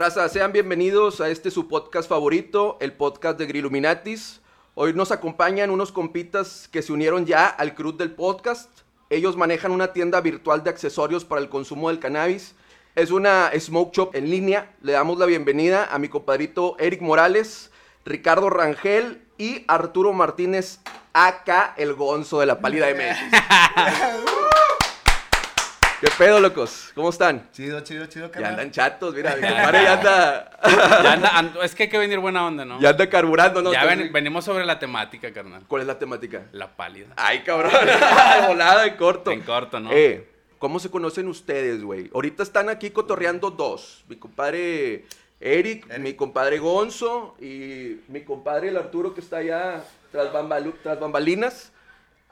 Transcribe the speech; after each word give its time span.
Raza, 0.00 0.26
sean 0.30 0.50
bienvenidos 0.50 1.20
a 1.20 1.28
este 1.28 1.50
su 1.50 1.68
podcast 1.68 2.08
favorito, 2.08 2.78
el 2.80 2.94
podcast 2.94 3.38
de 3.38 3.44
Grilluminatis. 3.44 4.40
Hoy 4.74 4.94
nos 4.94 5.12
acompañan 5.12 5.68
unos 5.68 5.92
compitas 5.92 6.70
que 6.72 6.80
se 6.80 6.94
unieron 6.94 7.26
ya 7.26 7.46
al 7.46 7.74
crew 7.74 7.94
del 7.94 8.12
podcast. 8.12 8.70
Ellos 9.10 9.36
manejan 9.36 9.72
una 9.72 9.92
tienda 9.92 10.22
virtual 10.22 10.64
de 10.64 10.70
accesorios 10.70 11.26
para 11.26 11.42
el 11.42 11.50
consumo 11.50 11.90
del 11.90 11.98
cannabis. 11.98 12.54
Es 12.94 13.10
una 13.10 13.50
smoke 13.60 13.94
shop 13.94 14.14
en 14.14 14.30
línea. 14.30 14.74
Le 14.80 14.92
damos 14.92 15.18
la 15.18 15.26
bienvenida 15.26 15.86
a 15.92 15.98
mi 15.98 16.08
compadrito 16.08 16.76
Eric 16.78 17.02
Morales, 17.02 17.70
Ricardo 18.06 18.48
Rangel 18.48 19.20
y 19.36 19.66
Arturo 19.68 20.14
Martínez, 20.14 20.80
acá 21.12 21.74
el 21.76 21.92
gonzo 21.92 22.40
de 22.40 22.46
la 22.46 22.58
pálida 22.62 22.86
MX. 22.88 24.30
¿Qué 26.00 26.08
pedo, 26.16 26.40
locos? 26.40 26.92
¿Cómo 26.94 27.10
están? 27.10 27.50
Chido, 27.52 27.80
chido, 27.80 28.06
chido, 28.06 28.26
Ya 28.28 28.32
carnal. 28.32 28.50
andan 28.52 28.70
chatos, 28.70 29.14
mira, 29.14 29.36
mi 29.40 29.42
compadre 29.46 29.82
ya 29.82 29.92
anda, 29.98 30.50
Ya 31.02 31.12
anda- 31.12 31.38
and- 31.38 31.56
es 31.62 31.74
que 31.74 31.82
hay 31.84 31.88
que 31.90 31.98
venir 31.98 32.18
buena 32.20 32.46
onda, 32.46 32.64
¿no? 32.64 32.80
ya 32.80 32.90
anda 32.90 33.06
carburando, 33.10 33.60
¿no? 33.60 33.70
Ya 33.70 33.84
ven- 33.84 34.10
venimos 34.10 34.44
sobre 34.46 34.64
la 34.64 34.78
temática, 34.78 35.30
carnal. 35.32 35.62
¿Cuál 35.68 35.82
es 35.82 35.88
la 35.88 35.98
temática? 35.98 36.46
La 36.52 36.74
pálida. 36.74 37.08
Ay, 37.16 37.40
cabrón, 37.42 37.72
volada 38.48 38.86
en 38.86 38.96
corto. 38.96 39.30
En 39.30 39.42
corto, 39.42 39.78
¿no? 39.78 39.90
Eh, 39.92 40.26
¿cómo 40.58 40.78
se 40.78 40.90
conocen 40.90 41.28
ustedes, 41.28 41.82
güey? 41.82 42.10
Ahorita 42.14 42.42
están 42.44 42.70
aquí 42.70 42.90
cotorreando 42.90 43.50
dos. 43.50 44.02
Mi 44.08 44.16
compadre 44.16 45.04
Eric, 45.38 45.84
Eric. 45.90 45.98
mi 45.98 46.14
compadre 46.14 46.58
Gonzo 46.58 47.36
y 47.40 48.00
mi 48.08 48.22
compadre 48.24 48.68
el 48.68 48.78
Arturo 48.78 49.12
que 49.14 49.20
está 49.20 49.36
allá 49.38 49.84
tras, 50.12 50.32
bambalu- 50.32 50.74
tras 50.82 50.98
bambalinas. 50.98 51.72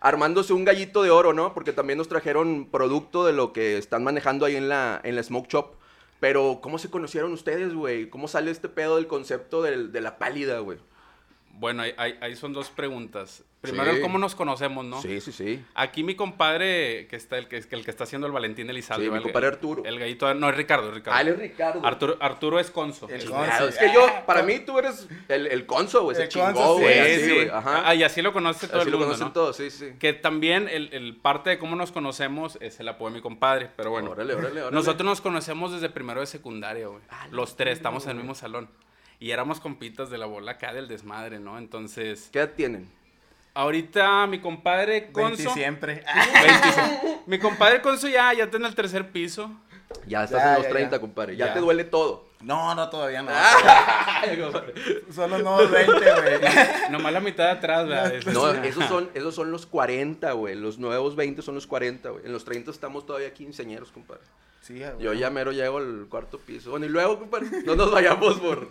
Armándose 0.00 0.52
un 0.52 0.64
gallito 0.64 1.02
de 1.02 1.10
oro, 1.10 1.32
¿no? 1.32 1.54
Porque 1.54 1.72
también 1.72 1.98
nos 1.98 2.08
trajeron 2.08 2.68
producto 2.70 3.26
de 3.26 3.32
lo 3.32 3.52
que 3.52 3.78
están 3.78 4.04
manejando 4.04 4.46
ahí 4.46 4.56
en 4.56 4.68
la, 4.68 5.00
en 5.02 5.16
la 5.16 5.22
Smoke 5.22 5.48
Shop. 5.48 5.74
Pero, 6.20 6.60
¿cómo 6.60 6.78
se 6.78 6.90
conocieron 6.90 7.32
ustedes, 7.32 7.74
güey? 7.74 8.10
¿Cómo 8.10 8.28
sale 8.28 8.50
este 8.50 8.68
pedo 8.68 8.96
del 8.96 9.06
concepto 9.06 9.62
de 9.62 10.00
la 10.00 10.18
pálida, 10.18 10.58
güey? 10.60 10.78
Bueno, 11.58 11.82
ahí, 11.82 11.92
ahí- 11.96 12.16
ahí 12.20 12.36
son 12.36 12.52
dos 12.52 12.70
preguntas. 12.70 13.42
Primero, 13.60 13.90
Sí. 13.90 13.96
el 13.96 14.02
cómo 14.02 14.18
nos 14.18 14.36
conocemos, 14.36 14.84
¿no? 14.84 15.02
Sí, 15.02 15.20
sí, 15.20 15.32
sí. 15.32 15.64
Aquí 15.74 16.04
mi 16.04 16.14
compadre, 16.14 17.08
que 17.08 17.16
está 17.16 17.36
el 17.38 17.48
que, 17.48 17.56
el 17.56 17.66
que 17.84 17.90
está 17.90 18.04
haciendo 18.04 18.28
el 18.28 18.32
Valentín 18.32 18.70
Elizalde. 18.70 19.02
Sí, 19.06 19.08
mi 19.10 19.14
¿vale? 19.14 19.24
compadre 19.24 19.48
Arturo. 19.48 19.82
El 19.84 19.98
gallito, 19.98 20.32
no, 20.34 20.48
es 20.48 20.56
Ricardo, 20.56 20.88
es 20.90 20.94
Ricardo. 20.94 21.18
Ah, 21.18 21.22
él 21.22 21.28
es 21.28 21.38
Ricardo. 21.40 21.84
Arturo, 21.84 22.16
Arturo 22.20 22.60
es 22.60 22.70
Conso. 22.70 23.08
El 23.08 23.16
es 23.22 23.76
que 23.76 23.92
yo, 23.92 24.06
para 24.26 24.44
mí 24.44 24.60
tú 24.60 24.78
eres 24.78 25.08
el, 25.26 25.48
el 25.48 25.66
conso, 25.66 26.04
güey, 26.04 26.16
El 26.22 26.28
chingó, 26.28 26.46
conso, 26.52 26.76
sí, 26.76 26.82
güey, 26.82 26.98
así, 27.00 27.20
sí. 27.24 27.34
güey, 27.34 27.48
ajá. 27.48 27.82
Ah, 27.88 27.94
y 27.96 28.04
así 28.04 28.22
lo 28.22 28.32
conoce 28.32 28.68
todo 28.68 28.78
Así 28.82 28.86
el 28.86 28.92
lo 28.92 28.98
mundo, 28.98 29.06
conocen 29.08 29.26
¿no? 29.26 29.32
todos, 29.32 29.56
sí, 29.56 29.70
sí. 29.70 29.92
Que 29.98 30.12
también 30.12 30.68
el, 30.68 30.90
el 30.92 31.16
parte 31.16 31.50
de 31.50 31.58
cómo 31.58 31.74
nos 31.74 31.90
conocemos 31.90 32.58
es 32.60 32.78
el 32.78 32.88
apoyo 32.88 33.10
de 33.10 33.16
mi 33.16 33.22
compadre, 33.22 33.70
pero 33.76 33.90
bueno. 33.90 34.12
Órale, 34.12 34.34
órale, 34.34 34.60
órale. 34.62 34.74
Nosotros 34.76 35.04
nos 35.04 35.20
conocemos 35.20 35.72
desde 35.72 35.88
primero 35.88 36.20
de 36.20 36.26
secundaria, 36.26 36.86
güey. 36.86 37.00
Ah, 37.10 37.26
Los 37.32 37.56
tres 37.56 37.76
estamos 37.78 38.04
en 38.04 38.10
el 38.10 38.16
mismo 38.18 38.36
salón. 38.36 38.68
Y 39.20 39.30
éramos 39.32 39.58
compitas 39.60 40.10
de 40.10 40.18
la 40.18 40.26
bola 40.26 40.52
acá 40.52 40.72
del 40.72 40.86
desmadre, 40.88 41.40
¿no? 41.40 41.58
Entonces, 41.58 42.28
¿Qué 42.32 42.38
edad 42.38 42.52
tienen? 42.54 42.88
ahorita 43.54 44.26
mi 44.28 44.38
compadre 44.40 45.00
20 45.00 45.12
Conso. 45.12 45.50
siempre. 45.54 46.04
25. 46.42 47.22
mi 47.26 47.38
compadre 47.38 47.82
Conso 47.82 48.08
ya, 48.08 48.32
ya 48.32 48.44
está 48.44 48.56
en 48.58 48.64
el 48.66 48.74
tercer 48.74 49.10
piso. 49.10 49.50
Ya 50.06 50.24
estás 50.24 50.40
Ya, 50.42 50.48
en 50.50 50.54
los 50.56 50.62
ya, 50.64 50.70
30, 50.70 50.96
ya. 50.96 51.00
compadre. 51.00 51.36
Ya, 51.36 51.46
Ya. 51.46 51.54
te 51.54 51.60
duele 51.60 51.84
todo. 51.84 52.27
No, 52.40 52.74
no, 52.74 52.88
todavía 52.88 53.22
no. 53.22 53.30
Solo 55.14 55.38
no 55.38 55.56
20, 55.68 55.92
güey. 55.92 56.90
Nomás 56.90 57.12
la 57.12 57.20
mitad 57.20 57.44
de 57.44 57.50
atrás, 57.50 57.88
¿verdad? 57.88 58.12
No, 58.32 58.50
esos 58.52 58.84
son, 58.86 59.10
esos 59.14 59.34
son 59.34 59.50
los 59.50 59.66
40, 59.66 60.32
güey. 60.32 60.54
Los 60.54 60.78
nuevos 60.78 61.16
20 61.16 61.42
son 61.42 61.54
los 61.56 61.66
40, 61.66 62.10
güey. 62.10 62.24
En 62.26 62.32
los 62.32 62.44
30 62.44 62.70
estamos 62.70 63.06
todavía 63.06 63.32
quinceañeros, 63.32 63.90
compadre. 63.90 64.22
Sí, 64.60 64.78
güey. 64.80 64.98
Yo 64.98 65.12
ya 65.14 65.30
mero 65.30 65.50
llego 65.52 65.78
al 65.78 66.06
cuarto 66.10 66.38
piso. 66.38 66.70
Bueno, 66.70 66.84
y 66.84 66.90
luego, 66.90 67.18
compadre, 67.20 67.46
no 67.64 67.74
nos 67.74 67.90
vayamos 67.90 68.38
por, 68.38 68.68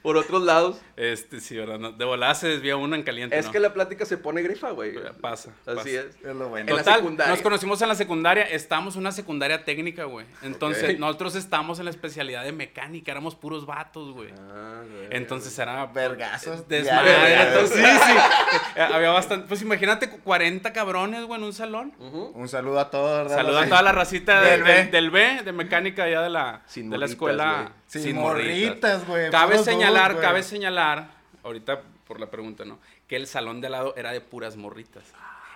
por 0.00 0.16
otros 0.16 0.42
lados. 0.42 0.78
Este, 0.96 1.38
sí, 1.40 1.54
¿verdad? 1.56 1.78
No, 1.78 1.92
de 1.92 2.04
volada 2.06 2.34
se 2.34 2.48
desvía 2.48 2.76
uno 2.76 2.94
en 2.96 3.02
caliente, 3.02 3.36
Es 3.38 3.46
¿no? 3.46 3.52
que 3.52 3.60
la 3.60 3.74
plática 3.74 4.06
se 4.06 4.16
pone 4.16 4.40
grifa, 4.42 4.70
güey. 4.70 4.94
Pasa, 5.20 5.50
Así 5.66 5.76
pasa. 5.76 5.88
es. 5.90 6.06
Es 6.24 6.34
lo 6.36 6.48
bueno. 6.48 6.70
En 6.70 6.76
la 6.76 6.82
secundaria. 6.84 7.30
nos 7.34 7.42
conocimos 7.42 7.82
en 7.82 7.88
la 7.88 7.94
secundaria, 7.94 8.44
estábamos 8.44 8.94
en 8.94 9.00
una 9.00 9.12
secundaria 9.12 9.64
técnica, 9.66 10.04
güey. 10.04 10.24
Entonces, 10.40 10.94
Ok. 10.94 10.98
nosotros 11.00 11.34
estábamos 11.34 11.78
en 11.78 11.84
la 11.86 11.90
especialidad 11.90 12.42
de 12.44 12.52
mecánica, 12.52 13.03
éramos 13.10 13.34
puros 13.34 13.66
vatos, 13.66 14.12
güey. 14.12 14.30
Ah, 14.50 14.82
güey. 14.90 15.08
Entonces 15.10 15.58
era 15.58 15.86
Vergazos. 15.86 16.66
desmadre. 16.68 17.66
sí, 17.66 17.74
sí. 17.76 17.82
Eh, 18.76 18.82
Había 18.82 19.10
bastante, 19.10 19.46
pues 19.46 19.62
imagínate 19.62 20.08
40 20.10 20.72
cabrones, 20.72 21.24
güey, 21.24 21.38
en 21.40 21.44
un 21.46 21.52
salón. 21.52 21.92
Un 21.98 22.48
saludo 22.48 22.80
a 22.80 22.90
todos. 22.90 23.18
¿verdad? 23.24 23.36
Saluda 23.36 23.62
a 23.62 23.68
toda 23.68 23.82
la 23.82 23.92
racita 23.92 24.40
de- 24.40 24.50
Del 24.50 24.64
del, 24.64 24.84
B. 24.86 24.90
del 24.90 25.10
B, 25.10 25.42
de 25.44 25.52
mecánica 25.52 26.04
allá 26.04 26.22
de 26.22 26.30
la, 26.30 26.62
Sin 26.66 26.90
de 26.90 26.98
la 26.98 27.06
escuela. 27.06 27.70
güey. 27.90 28.04
Sin 28.04 28.16
morritas, 28.16 29.06
güey. 29.06 29.30
Cabe 29.30 29.58
señalar, 29.58 30.14
güey. 30.14 30.24
cabe 30.24 30.42
señalar, 30.42 31.08
ahorita 31.44 31.80
por 32.06 32.18
la 32.20 32.30
pregunta, 32.30 32.64
¿no? 32.64 32.78
Que 33.06 33.16
el 33.16 33.26
salón 33.26 33.60
de 33.60 33.66
al 33.68 33.72
lado 33.72 33.94
era 33.96 34.12
de 34.12 34.20
puras 34.20 34.56
morritas. 34.56 35.04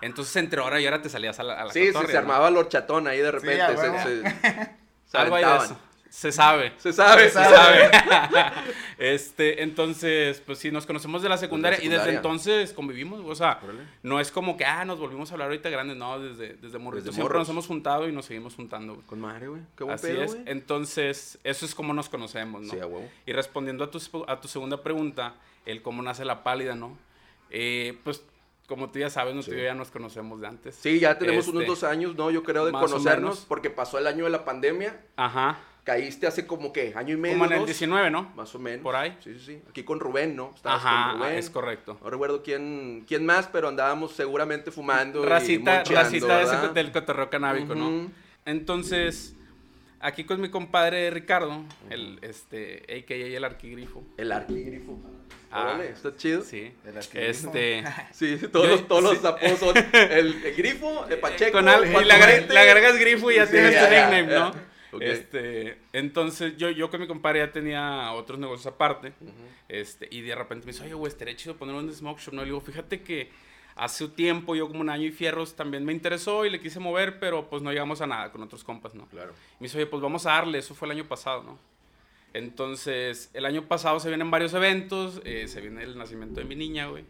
Entonces, 0.00 0.36
entre 0.36 0.60
hora 0.60 0.80
y 0.80 0.86
hora 0.86 1.02
te 1.02 1.08
salías 1.08 1.40
a 1.40 1.42
la, 1.42 1.54
a 1.60 1.64
la 1.64 1.72
Sí, 1.72 1.86
sí, 1.92 1.92
se 2.06 2.12
¿no? 2.12 2.18
armaba 2.20 2.48
el 2.48 2.56
horchatón 2.56 3.08
ahí 3.08 3.18
de 3.18 3.32
repente. 3.32 3.60
a 3.62 3.68
se, 3.68 3.74
huevo. 3.74 3.98
se- 3.98 4.22
se 5.06 5.18
Algo 5.18 5.34
hay 5.34 5.44
de 5.44 5.56
eso. 5.56 5.78
Se 6.10 6.32
sabe. 6.32 6.72
Se 6.78 6.92
sabe, 6.92 7.24
Se 7.24 7.28
se 7.30 7.44
sabe. 7.44 7.90
sabe. 7.90 8.52
Este, 8.98 9.62
entonces, 9.62 10.40
pues 10.44 10.58
sí, 10.58 10.70
nos 10.72 10.84
conocemos 10.86 11.22
de 11.22 11.28
la 11.28 11.36
secundaria, 11.36 11.78
y 11.82 11.88
desde 11.88 12.14
entonces 12.14 12.72
convivimos, 12.72 13.20
o 13.24 13.34
sea, 13.34 13.60
Órale. 13.62 13.82
no 14.02 14.18
es 14.18 14.32
como 14.32 14.56
que, 14.56 14.64
ah, 14.64 14.84
nos 14.84 14.98
volvimos 14.98 15.30
a 15.30 15.34
hablar 15.34 15.48
ahorita 15.48 15.68
grandes, 15.70 15.96
no, 15.96 16.18
desde, 16.18 16.54
desde 16.54 16.78
morritos 16.78 17.04
Desde 17.04 17.14
siempre 17.16 17.34
morros. 17.34 17.40
nos 17.48 17.48
hemos 17.50 17.66
juntado 17.68 18.08
y 18.08 18.12
nos 18.12 18.24
seguimos 18.26 18.54
juntando, 18.56 18.94
güey. 18.94 19.06
Con 19.06 19.20
madre, 19.20 19.46
güey. 19.48 19.62
Qué 19.76 19.84
buen 19.84 19.94
Así 19.94 20.08
pedo, 20.08 20.22
es, 20.22 20.32
güey. 20.34 20.42
entonces, 20.46 21.38
eso 21.44 21.64
es 21.64 21.74
como 21.74 21.94
nos 21.94 22.08
conocemos, 22.08 22.62
¿no? 22.62 22.70
Sí, 22.72 22.80
a 22.80 22.86
huevo. 22.86 23.08
Y 23.26 23.32
respondiendo 23.32 23.84
a 23.84 23.90
tu, 23.90 24.00
a 24.26 24.40
tu 24.40 24.48
segunda 24.48 24.82
pregunta, 24.82 25.34
el 25.64 25.80
cómo 25.82 26.02
nace 26.02 26.24
la 26.24 26.42
pálida, 26.42 26.74
¿no? 26.74 26.98
Eh, 27.50 27.98
pues, 28.02 28.24
como 28.66 28.90
tú 28.90 28.98
ya 28.98 29.08
sabes, 29.10 29.34
nosotros 29.34 29.60
Sí. 29.60 29.64
ya 29.64 29.74
nos 29.74 29.90
conocemos 29.90 30.40
de 30.40 30.46
antes. 30.48 30.74
Sí, 30.74 30.98
ya 30.98 31.16
tenemos 31.18 31.46
Este, 31.46 31.56
unos 31.56 31.66
dos 31.68 31.84
años, 31.84 32.16
¿no? 32.16 32.30
Yo 32.30 32.42
creo 32.42 32.66
de 32.66 32.72
conocernos, 32.72 33.44
porque 33.48 33.70
pasó 33.70 33.98
el 33.98 34.06
año 34.06 34.24
de 34.24 34.30
la 34.30 34.44
pandemia. 34.44 35.00
Ajá. 35.16 35.58
Caíste 35.88 36.26
hace 36.26 36.46
como 36.46 36.70
que 36.70 36.92
año 36.94 37.14
y 37.14 37.16
medio. 37.16 37.34
Como 37.36 37.46
en 37.46 37.52
el 37.52 37.58
dos, 37.60 37.66
19, 37.66 38.10
¿no? 38.10 38.30
Más 38.36 38.54
o 38.54 38.58
menos. 38.58 38.82
Por 38.82 38.94
ahí. 38.94 39.16
Sí, 39.24 39.32
sí, 39.38 39.40
sí. 39.46 39.62
Aquí 39.70 39.84
con 39.84 39.98
Rubén, 40.00 40.36
¿no? 40.36 40.52
Estabas 40.54 40.84
Ajá, 40.84 41.12
con 41.12 41.20
Rubén. 41.22 41.34
es 41.38 41.48
correcto. 41.48 41.98
No 42.04 42.10
recuerdo 42.10 42.42
quién, 42.42 43.04
quién 43.08 43.24
más, 43.24 43.46
pero 43.46 43.68
andábamos 43.68 44.12
seguramente 44.12 44.70
fumando. 44.70 45.22
y 45.22 45.26
Racita, 45.26 45.76
moncheando, 45.76 46.02
racita 46.02 46.36
de 46.38 46.42
ese- 46.44 46.56
¿verdad? 46.56 46.70
del 46.72 46.92
cotorreo 46.92 47.30
canábico, 47.30 47.74
¿no? 47.74 48.10
Entonces, 48.44 49.34
aquí 50.00 50.24
con 50.24 50.40
mi 50.42 50.50
compadre 50.50 51.10
Ricardo, 51.10 51.64
el, 51.88 52.18
este, 52.20 52.82
a.k.a. 52.88 53.16
el 53.36 53.44
arquigrifo. 53.44 54.04
El 54.18 54.32
arquigrifo. 54.32 54.98
Ah. 55.50 55.62
Órale, 55.74 55.88
está 55.90 56.14
chido. 56.14 56.42
Sí. 56.42 56.70
El 56.84 56.98
arquigrifo. 56.98 57.48
Este... 57.48 57.84
Sí, 58.12 58.36
todos, 58.52 58.66
Yo- 58.66 58.72
los, 58.76 58.88
todos 58.88 59.02
los 59.04 59.24
apodos 59.24 59.58
son 59.58 59.74
el, 59.94 60.44
el 60.44 60.54
grifo, 60.54 61.06
el 61.08 61.18
Pacheco. 61.18 61.52
Con 61.52 61.66
al- 61.68 61.86
y 61.86 62.04
le 62.04 62.12
agregas 62.60 62.98
grifo 62.98 63.30
y 63.30 63.36
ya 63.36 63.46
Sí, 63.46 63.52
tienes 63.52 63.78
tu 63.78 63.84
nickname, 63.90 64.26
ya. 64.30 64.38
¿no? 64.38 64.68
Este, 65.00 65.78
entonces 65.92 66.56
yo, 66.56 66.70
yo 66.70 66.90
con 66.90 67.00
mi 67.00 67.06
compadre 67.06 67.40
ya 67.40 67.52
tenía 67.52 68.12
otros 68.12 68.38
negocios 68.38 68.66
aparte. 68.66 69.12
Este, 69.68 70.08
y 70.10 70.22
de 70.22 70.34
repente 70.34 70.66
me 70.66 70.72
dice, 70.72 70.84
oye, 70.84 70.94
güey, 70.94 71.10
estaría 71.10 71.36
chido 71.36 71.56
poner 71.56 71.74
un 71.74 71.92
smoke 71.92 72.20
shop. 72.20 72.34
No, 72.34 72.42
le 72.42 72.46
digo, 72.46 72.60
fíjate 72.60 73.02
que 73.02 73.30
hace 73.76 74.04
un 74.04 74.10
tiempo, 74.14 74.54
yo 74.54 74.66
como 74.68 74.80
un 74.80 74.90
año 74.90 75.04
y 75.04 75.12
fierros, 75.12 75.54
también 75.54 75.84
me 75.84 75.92
interesó 75.92 76.44
y 76.44 76.50
le 76.50 76.60
quise 76.60 76.80
mover, 76.80 77.20
pero 77.20 77.48
pues 77.48 77.62
no 77.62 77.70
llegamos 77.70 78.00
a 78.00 78.06
nada 78.06 78.32
con 78.32 78.42
otros 78.42 78.64
compas, 78.64 78.94
¿no? 78.94 79.06
Claro. 79.06 79.32
Y 79.52 79.62
me 79.62 79.66
dice, 79.66 79.78
oye, 79.78 79.86
pues 79.86 80.02
vamos 80.02 80.26
a 80.26 80.32
darle, 80.32 80.58
eso 80.58 80.74
fue 80.74 80.86
el 80.86 80.92
año 80.92 81.06
pasado, 81.06 81.42
¿no? 81.42 81.58
Entonces, 82.34 83.30
el 83.34 83.46
año 83.46 83.62
pasado 83.66 84.00
se 84.00 84.08
vienen 84.08 84.30
varios 84.30 84.52
eventos, 84.52 85.20
eh, 85.24 85.48
se 85.48 85.60
viene 85.60 85.82
el 85.82 85.96
nacimiento 85.96 86.40
de 86.40 86.46
mi 86.46 86.56
niña, 86.56 86.88
güey. 86.88 87.04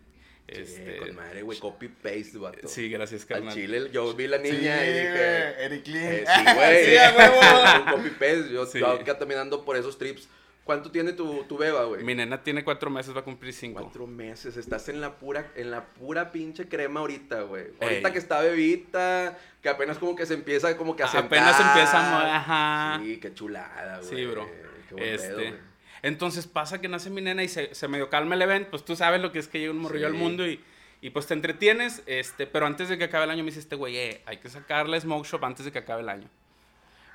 Este... 0.48 0.96
Con 0.96 1.14
madre, 1.14 1.42
güey, 1.42 1.58
copy 1.58 1.88
paste, 1.88 2.38
vato. 2.38 2.66
sí, 2.68 2.88
gracias, 2.88 3.22
Al 3.22 3.28
carnal. 3.28 3.54
chile, 3.54 3.88
yo 3.92 4.14
vi 4.14 4.26
la 4.26 4.38
Sí, 4.38 4.44
niña 4.44 4.82
y 4.84 4.88
dije. 4.92 5.10
güey. 5.10 5.64
Eric 5.66 5.86
Lee. 5.88 5.98
eh, 5.98 6.24
sí, 6.26 6.44
güey. 6.54 6.84
Sí. 6.84 7.84
Un 7.84 7.92
copy 7.92 8.10
paste. 8.10 8.52
Yo, 8.52 8.66
Sí. 8.66 8.80
yo 8.80 9.16
también 9.16 9.40
ando 9.40 9.64
por 9.64 9.76
esos 9.76 9.98
trips. 9.98 10.28
¿Cuánto 10.64 10.90
tiene 10.90 11.14
tu, 11.14 11.44
tu 11.44 11.56
beba, 11.56 11.84
güey? 11.84 12.04
Mi 12.04 12.14
nena 12.14 12.42
tiene 12.42 12.62
cuatro 12.62 12.90
meses, 12.90 13.16
va 13.16 13.20
a 13.20 13.24
cumplir 13.24 13.54
cinco. 13.54 13.80
Cuatro 13.80 14.06
meses, 14.06 14.56
estás 14.58 14.88
en 14.90 15.00
la 15.00 15.14
pura, 15.18 15.50
en 15.56 15.70
la 15.70 15.86
pura 15.86 16.30
pinche 16.30 16.68
crema 16.68 17.00
ahorita, 17.00 17.40
güey. 17.42 17.68
Ahorita 17.80 18.08
Ey. 18.08 18.12
que 18.12 18.18
está 18.18 18.40
bebita, 18.42 19.38
que 19.62 19.68
apenas 19.70 19.96
como 19.96 20.14
que 20.14 20.26
se 20.26 20.34
empieza 20.34 20.76
como 20.76 20.94
que 20.94 21.04
a 21.04 21.08
sentar. 21.08 21.24
Apenas 21.26 21.58
empieza 21.58 21.98
a 21.98 22.36
ajá. 22.36 23.02
Sí, 23.02 23.16
qué 23.18 23.32
chulada, 23.32 24.00
güey. 24.00 24.08
Sí, 24.10 24.26
bro. 24.26 24.46
Qué 24.90 24.94
buen 24.94 25.08
Este, 25.08 25.26
pedo, 25.28 25.36
güey. 25.38 25.54
Entonces 26.02 26.46
pasa 26.46 26.80
que 26.80 26.88
nace 26.88 27.10
mi 27.10 27.20
nena 27.20 27.42
y 27.42 27.48
se, 27.48 27.74
se 27.74 27.88
medio 27.88 28.08
calma 28.10 28.34
el 28.34 28.42
evento, 28.42 28.70
pues 28.70 28.84
tú 28.84 28.96
sabes 28.96 29.20
lo 29.20 29.32
que 29.32 29.38
es 29.38 29.48
que 29.48 29.58
llega 29.58 29.72
un 29.72 29.78
morrillo 29.78 30.08
Sí. 30.08 30.12
al 30.14 30.18
mundo 30.18 30.46
y, 30.46 30.60
y 31.00 31.10
pues 31.10 31.26
te 31.26 31.34
entretienes, 31.34 32.02
este, 32.06 32.46
pero 32.46 32.66
antes 32.66 32.88
de 32.88 32.98
que 32.98 33.04
acabe 33.04 33.24
el 33.24 33.30
año 33.30 33.42
me 33.44 33.50
dice 33.50 33.60
este 33.60 33.76
güey, 33.76 33.96
eh, 33.96 34.22
hay 34.26 34.38
que 34.38 34.48
sacarle 34.48 35.00
Smoke 35.00 35.26
Shop 35.26 35.44
antes 35.44 35.64
de 35.64 35.72
que 35.72 35.78
acabe 35.78 36.02
el 36.02 36.08
año. 36.08 36.28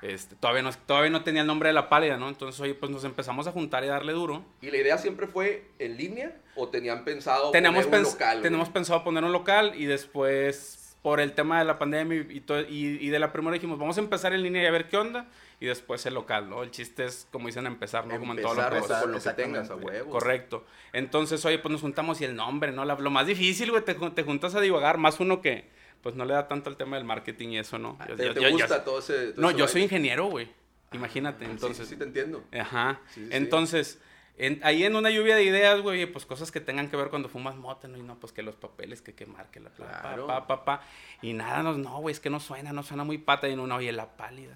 Este, 0.02 0.36
todavía, 0.36 0.60
no, 0.62 0.70
todavía 0.72 1.08
no 1.10 1.22
tenía 1.24 1.40
el 1.40 1.46
nombre 1.46 1.70
de 1.70 1.72
la 1.72 1.88
pálida, 1.88 2.18
¿no? 2.18 2.28
Entonces, 2.28 2.60
oye, 2.60 2.74
pues 2.74 2.92
nos 2.92 3.04
empezamos 3.04 3.46
a 3.46 3.52
juntar 3.52 3.84
y 3.84 3.86
darle 3.86 4.12
duro. 4.12 4.44
¿Y 4.60 4.70
la 4.70 4.76
idea 4.76 4.98
siempre 4.98 5.26
fue 5.26 5.64
en 5.78 5.96
línea 5.96 6.36
o 6.56 6.68
tenían 6.68 7.04
pensado 7.04 7.50
Tenemos, 7.52 7.86
poner 7.86 8.00
un 8.00 8.04
pens- 8.06 8.12
local? 8.12 8.32
güey? 8.36 8.42
tenemos 8.42 8.68
pensado 8.68 9.02
poner 9.02 9.24
un 9.24 9.32
local 9.32 9.72
y 9.76 9.86
después 9.86 10.96
por 11.00 11.20
el 11.20 11.32
tema 11.32 11.58
de 11.58 11.64
la 11.64 11.78
pandemia 11.78 12.26
y 12.68 13.08
de 13.08 13.18
la 13.18 13.32
primera 13.32 13.54
dijimos, 13.54 13.78
vamos 13.78 13.96
a 13.96 14.00
empezar 14.00 14.32
en 14.34 14.42
línea 14.42 14.62
y 14.62 14.66
a 14.66 14.70
ver 14.70 14.88
qué 14.88 14.96
onda. 14.98 15.26
Y 15.60 15.66
después 15.66 16.04
el 16.06 16.14
local, 16.14 16.48
¿no? 16.50 16.62
El 16.62 16.70
chiste 16.70 17.04
es, 17.04 17.26
como 17.30 17.46
dicen, 17.46 17.66
empezar, 17.66 18.06
¿no? 18.06 18.18
Como 18.18 18.34
en 18.34 18.42
con 18.42 18.56
lo 18.56 18.62
que 18.62 18.68
tengas 18.70 18.90
a 18.90 19.16
Exactamente. 19.16 19.74
huevo. 19.74 20.10
Correcto. 20.10 20.64
Entonces, 20.92 21.44
oye, 21.44 21.58
pues 21.58 21.72
nos 21.72 21.80
juntamos 21.80 22.20
y 22.20 22.24
el 22.24 22.34
nombre, 22.36 22.72
¿no? 22.72 22.84
La- 22.84 22.96
lo 22.96 23.10
más 23.10 23.26
difícil, 23.26 23.70
güey, 23.70 23.84
te, 23.84 23.94
te 23.94 24.22
juntas 24.24 24.54
a 24.54 24.60
divagar, 24.60 24.98
más 24.98 25.20
uno 25.20 25.40
que, 25.40 25.70
pues 26.02 26.14
no 26.16 26.24
le 26.24 26.34
da 26.34 26.48
tanto 26.48 26.68
al 26.70 26.76
tema 26.76 26.96
del 26.96 27.04
marketing 27.04 27.50
y 27.50 27.58
eso, 27.58 27.78
¿no? 27.78 27.98
Yo- 28.08 28.16
¿Te, 28.16 28.26
yo- 28.26 28.34
te 28.34 28.40
yo- 28.42 28.48
yo- 28.48 28.56
gusta 28.58 28.84
todo 28.84 28.98
ese 28.98 29.32
todo 29.32 29.40
no, 29.42 29.50
ese 29.50 29.58
yo 29.58 29.68
soy 29.68 29.82
ingeniero, 29.82 30.26
güey. 30.26 30.50
Imagínate, 30.92 31.44
Sí, 31.46 31.50
entonces. 31.50 31.88
Sí, 31.88 31.94
sí, 31.94 31.98
te 31.98 32.04
entiendo. 32.04 32.44
Ajá. 32.52 33.00
Sí, 33.08 33.20
sí, 33.22 33.26
sí. 33.30 33.36
Entonces, 33.36 34.00
en- 34.36 34.60
ahí 34.64 34.84
en 34.84 34.94
una 34.96 35.10
lluvia 35.10 35.34
de 35.36 35.44
ideas, 35.44 35.80
güey, 35.80 36.06
pues 36.06 36.26
cosas 36.26 36.50
que 36.52 36.60
tengan 36.60 36.88
que 36.90 36.96
ver 36.96 37.08
cuando 37.08 37.28
fumas 37.28 37.56
mota, 37.56 37.88
¿no? 37.88 37.96
Y 37.96 38.02
no, 38.02 38.18
pues 38.20 38.32
que 38.32 38.42
los 38.42 38.54
papeles, 38.56 39.00
que 39.02 39.14
quemar, 39.14 39.50
que 39.50 39.60
la 39.60 39.70
pa, 39.70 40.00
Claro. 40.02 40.26
pa, 40.26 40.46
pa, 40.46 40.64
pa. 40.64 40.82
Y 41.22 41.32
nada, 41.32 41.62
no, 41.62 41.72
no, 41.74 41.98
güey, 42.00 42.12
es 42.12 42.20
que 42.20 42.30
no 42.30 42.38
suena, 42.38 42.72
no 42.72 42.82
suena 42.82 43.02
muy 43.04 43.18
pata. 43.18 43.48
Y 43.48 43.56
no, 43.56 43.66
no, 43.66 43.76
oye, 43.76 43.90
la 43.92 44.16
pálida. 44.16 44.54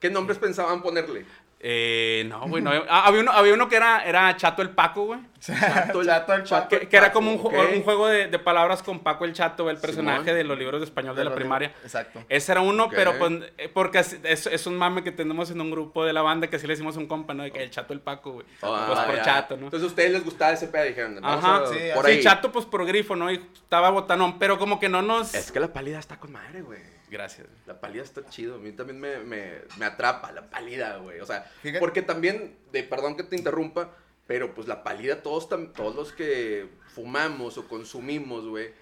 ¿Qué 0.00 0.10
nombres 0.10 0.38
pensaban 0.38 0.82
ponerle? 0.82 1.26
Eh, 1.62 2.24
no, 2.26 2.48
güey, 2.48 2.62
no. 2.62 2.70
Ah, 2.88 3.04
había, 3.06 3.20
uno, 3.20 3.32
había 3.32 3.52
uno 3.52 3.68
que 3.68 3.76
era, 3.76 4.02
era 4.04 4.34
Chato 4.34 4.62
el 4.62 4.70
Paco, 4.70 5.04
güey. 5.04 5.20
Chato, 5.40 6.02
Chato 6.02 6.32
el 6.32 6.42
Paco. 6.44 6.68
Que, 6.70 6.88
que 6.88 6.96
era 6.96 7.12
como 7.12 7.30
un, 7.30 7.38
juego 7.38 8.06
de, 8.06 8.28
de 8.28 8.38
palabras 8.38 8.82
con 8.82 9.00
Paco 9.00 9.26
el 9.26 9.34
Chato, 9.34 9.68
el 9.68 9.76
personaje 9.76 10.20
Simón. 10.20 10.36
de 10.36 10.44
los 10.44 10.58
libros 10.58 10.80
de 10.80 10.86
español 10.86 11.14
de, 11.14 11.24
la 11.24 11.34
primaria. 11.34 11.68
libros, 11.68 11.84
Exacto. 11.84 12.24
Ese 12.30 12.52
era 12.52 12.62
uno, 12.62 12.88
pero 12.88 13.18
pues, 13.18 13.32
eh, 13.58 13.68
porque 13.68 13.98
es, 13.98 14.46
es 14.46 14.66
un 14.66 14.78
mame 14.78 15.04
que 15.04 15.12
tenemos 15.12 15.50
en 15.50 15.60
un 15.60 15.70
grupo 15.70 16.06
de 16.06 16.14
la 16.14 16.22
banda 16.22 16.46
que 16.46 16.56
así 16.56 16.66
le 16.66 16.72
decimos 16.72 16.96
a 16.96 16.98
un 16.98 17.06
compa, 17.06 17.34
¿no? 17.34 17.42
De 17.42 17.50
que 17.52 17.62
el 17.62 17.70
Chato 17.70 17.92
el 17.92 18.00
Paco, 18.00 18.32
güey. 18.32 18.46
Ah, 18.62 18.84
pues 18.86 19.00
por 19.00 19.16
ya. 19.16 19.22
Chato, 19.22 19.56
¿no? 19.58 19.64
Entonces 19.64 19.84
a 19.84 19.88
ustedes 19.88 20.12
les 20.12 20.24
gustaba 20.24 20.52
ese 20.52 20.68
pedo, 20.68 20.84
dijeron. 20.84 21.22
Ajá, 21.22 21.64
sí, 21.66 21.76
por 21.94 22.06
Sí, 22.06 22.12
ahí. 22.12 22.22
Chato 22.22 22.50
pues 22.50 22.64
por 22.64 22.86
grifo, 22.86 23.16
¿no? 23.16 23.30
Y 23.30 23.34
estaba 23.34 23.90
botanón, 23.90 24.38
pero 24.38 24.58
como 24.58 24.80
que 24.80 24.88
no 24.88 25.02
nos... 25.02 25.34
Es 25.34 25.52
que 25.52 25.60
la 25.60 25.70
pálida 25.70 25.98
está 25.98 26.18
con 26.18 26.32
madre, 26.32 26.62
güey. 26.62 26.99
Gracias. 27.10 27.48
La 27.66 27.80
pálida 27.80 28.02
está 28.04 28.24
chido. 28.28 28.54
A 28.54 28.58
mí 28.58 28.72
también 28.72 29.00
me, 29.00 29.18
me, 29.18 29.52
me 29.78 29.84
atrapa 29.84 30.30
la 30.32 30.48
pálida, 30.48 30.96
güey. 30.98 31.20
O 31.20 31.26
sea, 31.26 31.44
Fíjate- 31.62 31.80
porque 31.80 32.02
también, 32.02 32.56
de, 32.72 32.82
perdón 32.84 33.16
que 33.16 33.24
te 33.24 33.36
interrumpa, 33.36 33.90
pero 34.26 34.54
pues 34.54 34.68
la 34.68 34.84
pálida, 34.84 35.22
todos, 35.22 35.48
tam- 35.50 35.72
todos 35.72 35.94
los 35.96 36.12
que 36.12 36.68
fumamos 36.94 37.58
o 37.58 37.66
consumimos, 37.66 38.46
güey, 38.46 38.72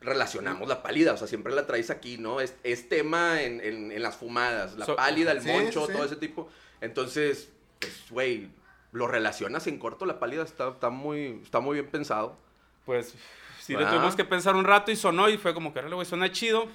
relacionamos 0.00 0.68
la 0.68 0.82
pálida. 0.82 1.12
O 1.12 1.16
sea, 1.16 1.26
siempre 1.26 1.52
la 1.52 1.66
traes 1.66 1.90
aquí, 1.90 2.18
¿no? 2.18 2.40
Es, 2.40 2.54
es 2.62 2.88
tema 2.88 3.42
en, 3.42 3.60
en, 3.60 3.92
en 3.92 4.02
las 4.02 4.16
fumadas. 4.16 4.76
La 4.76 4.86
So- 4.86 4.96
pálida, 4.96 5.32
el 5.32 5.42
Sí, 5.42 5.48
moncho, 5.48 5.86
sí. 5.86 5.92
todo 5.92 6.04
ese 6.04 6.16
tipo. 6.16 6.48
Entonces, 6.80 7.50
pues, 7.80 8.04
güey, 8.10 8.50
lo 8.92 9.06
relacionas 9.08 9.66
en 9.66 9.78
corto. 9.78 10.06
La 10.06 10.18
pálida 10.20 10.42
está, 10.44 10.68
está, 10.68 10.90
muy, 10.90 11.40
está 11.42 11.60
muy 11.60 11.74
bien 11.74 11.88
pensado. 11.90 12.36
Pues 12.84 13.14
sí, 13.60 13.74
Ah. 13.74 13.80
le 13.80 13.86
tuvimos 13.86 14.14
que 14.16 14.24
pensar 14.24 14.54
un 14.54 14.64
rato 14.64 14.90
y 14.90 14.96
sonó 14.96 15.28
y 15.28 15.36
fue 15.38 15.54
como 15.54 15.72
que, 15.74 15.80
güey, 15.82 16.06
suena 16.06 16.30
chido. 16.30 16.68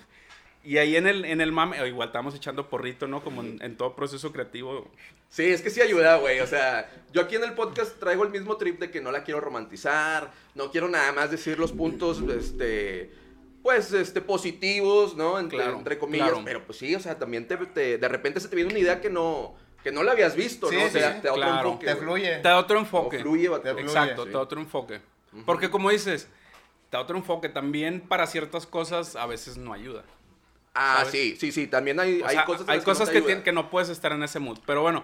Y 0.68 0.80
ahí 0.80 0.98
en 0.98 1.08
el, 1.08 1.24
en 1.24 1.40
el 1.40 1.54
mame, 1.54 1.80
o 1.82 1.86
igual 1.86 2.10
estábamos 2.10 2.36
echando 2.36 2.68
porrito, 2.70 3.08
¿no? 3.08 3.24
Como 3.24 3.42
en, 3.42 3.58
en 3.62 3.78
todo 3.78 3.96
proceso 3.96 4.34
creativo. 4.34 4.92
Sí, 5.30 5.46
es 5.46 5.62
que 5.62 5.70
sí 5.70 5.80
ayuda, 5.80 6.18
güey. 6.18 6.42
O 6.42 6.48
sea, 6.48 6.90
yo 7.14 7.22
aquí 7.22 7.36
en 7.38 7.44
el 7.46 7.54
podcast 7.54 7.98
traigo 8.00 8.24
el 8.24 8.32
mismo 8.32 8.58
trip 8.58 8.78
de 8.80 8.92
que 8.92 9.00
no 9.00 9.12
la 9.14 9.24
quiero 9.24 9.40
romantizar, 9.40 10.32
no 10.56 10.70
quiero 10.70 10.90
nada 10.90 11.14
más 11.14 11.32
decir 11.32 11.58
los 11.58 11.72
puntos, 11.72 12.22
este, 12.30 13.12
pues, 13.64 13.94
este, 13.94 14.20
positivos, 14.20 15.16
¿no? 15.16 15.40
Entre, 15.40 15.58
Claro, 15.58 15.78
entre 15.78 15.98
comillas. 15.98 16.28
claro. 16.30 16.44
Pero 16.44 16.66
pues 16.66 16.78
sí, 16.80 16.94
o 16.96 17.00
sea, 17.00 17.18
también 17.18 17.48
te, 17.48 17.56
te- 17.58 17.98
de 17.98 18.08
repente 18.10 18.40
se 18.42 18.50
te 18.50 18.56
viene 18.58 18.72
una 18.72 18.80
idea 18.80 19.00
que 19.00 19.10
no, 19.10 19.56
que 19.84 19.92
no 19.94 20.04
la 20.04 20.12
habías 20.12 20.36
visto, 20.36 20.68
Sí, 20.70 20.76
¿no? 20.76 20.82
da- 20.84 20.90
sí, 20.90 21.22
te 21.22 21.28
da 21.28 21.34
otro 21.34 21.50
enfoque. 21.60 21.86
Te 21.86 21.96
fluye. 21.96 22.30
Te 22.40 22.48
da 22.50 22.58
otro 22.60 22.78
O 22.78 22.82
enfoque. 22.82 23.20
fluye, 23.20 23.48
vato. 23.48 23.64
Te 23.64 23.70
fluye. 23.72 23.86
Exacto, 23.88 24.24
Sí. 24.24 24.28
te 24.30 24.34
da 24.34 24.40
otro 24.42 24.60
enfoque. 24.60 25.00
Porque 25.46 25.70
como 25.70 25.92
dices, 25.92 26.28
te 26.90 26.98
da 26.98 27.04
otro 27.04 27.16
enfoque. 27.18 27.48
También 27.50 28.02
para 28.02 28.28
ciertas 28.28 28.66
cosas 28.68 29.16
a 29.16 29.26
veces 29.28 29.58
no 29.58 29.72
ayuda. 29.74 30.04
Ah, 30.80 30.96
¿sabes? 31.00 31.12
sí, 31.12 31.36
sí, 31.40 31.52
sí. 31.52 31.68
También 31.68 32.00
hay, 32.00 32.22
hay 32.26 32.36
sea, 32.36 32.46
cosas, 32.46 32.70
hay 32.70 32.76
que, 32.80 32.82
no 32.82 32.86
cosas 32.86 33.08
te 33.08 33.14
que, 33.14 33.18
ayudan. 33.20 33.38
tien- 33.40 33.44
que 33.44 33.52
no 33.52 33.70
puedes 33.70 33.90
estar 33.90 34.12
en 34.12 34.22
ese 34.24 34.40
mood. 34.40 34.60
Pero 34.66 34.82
bueno, 34.84 35.04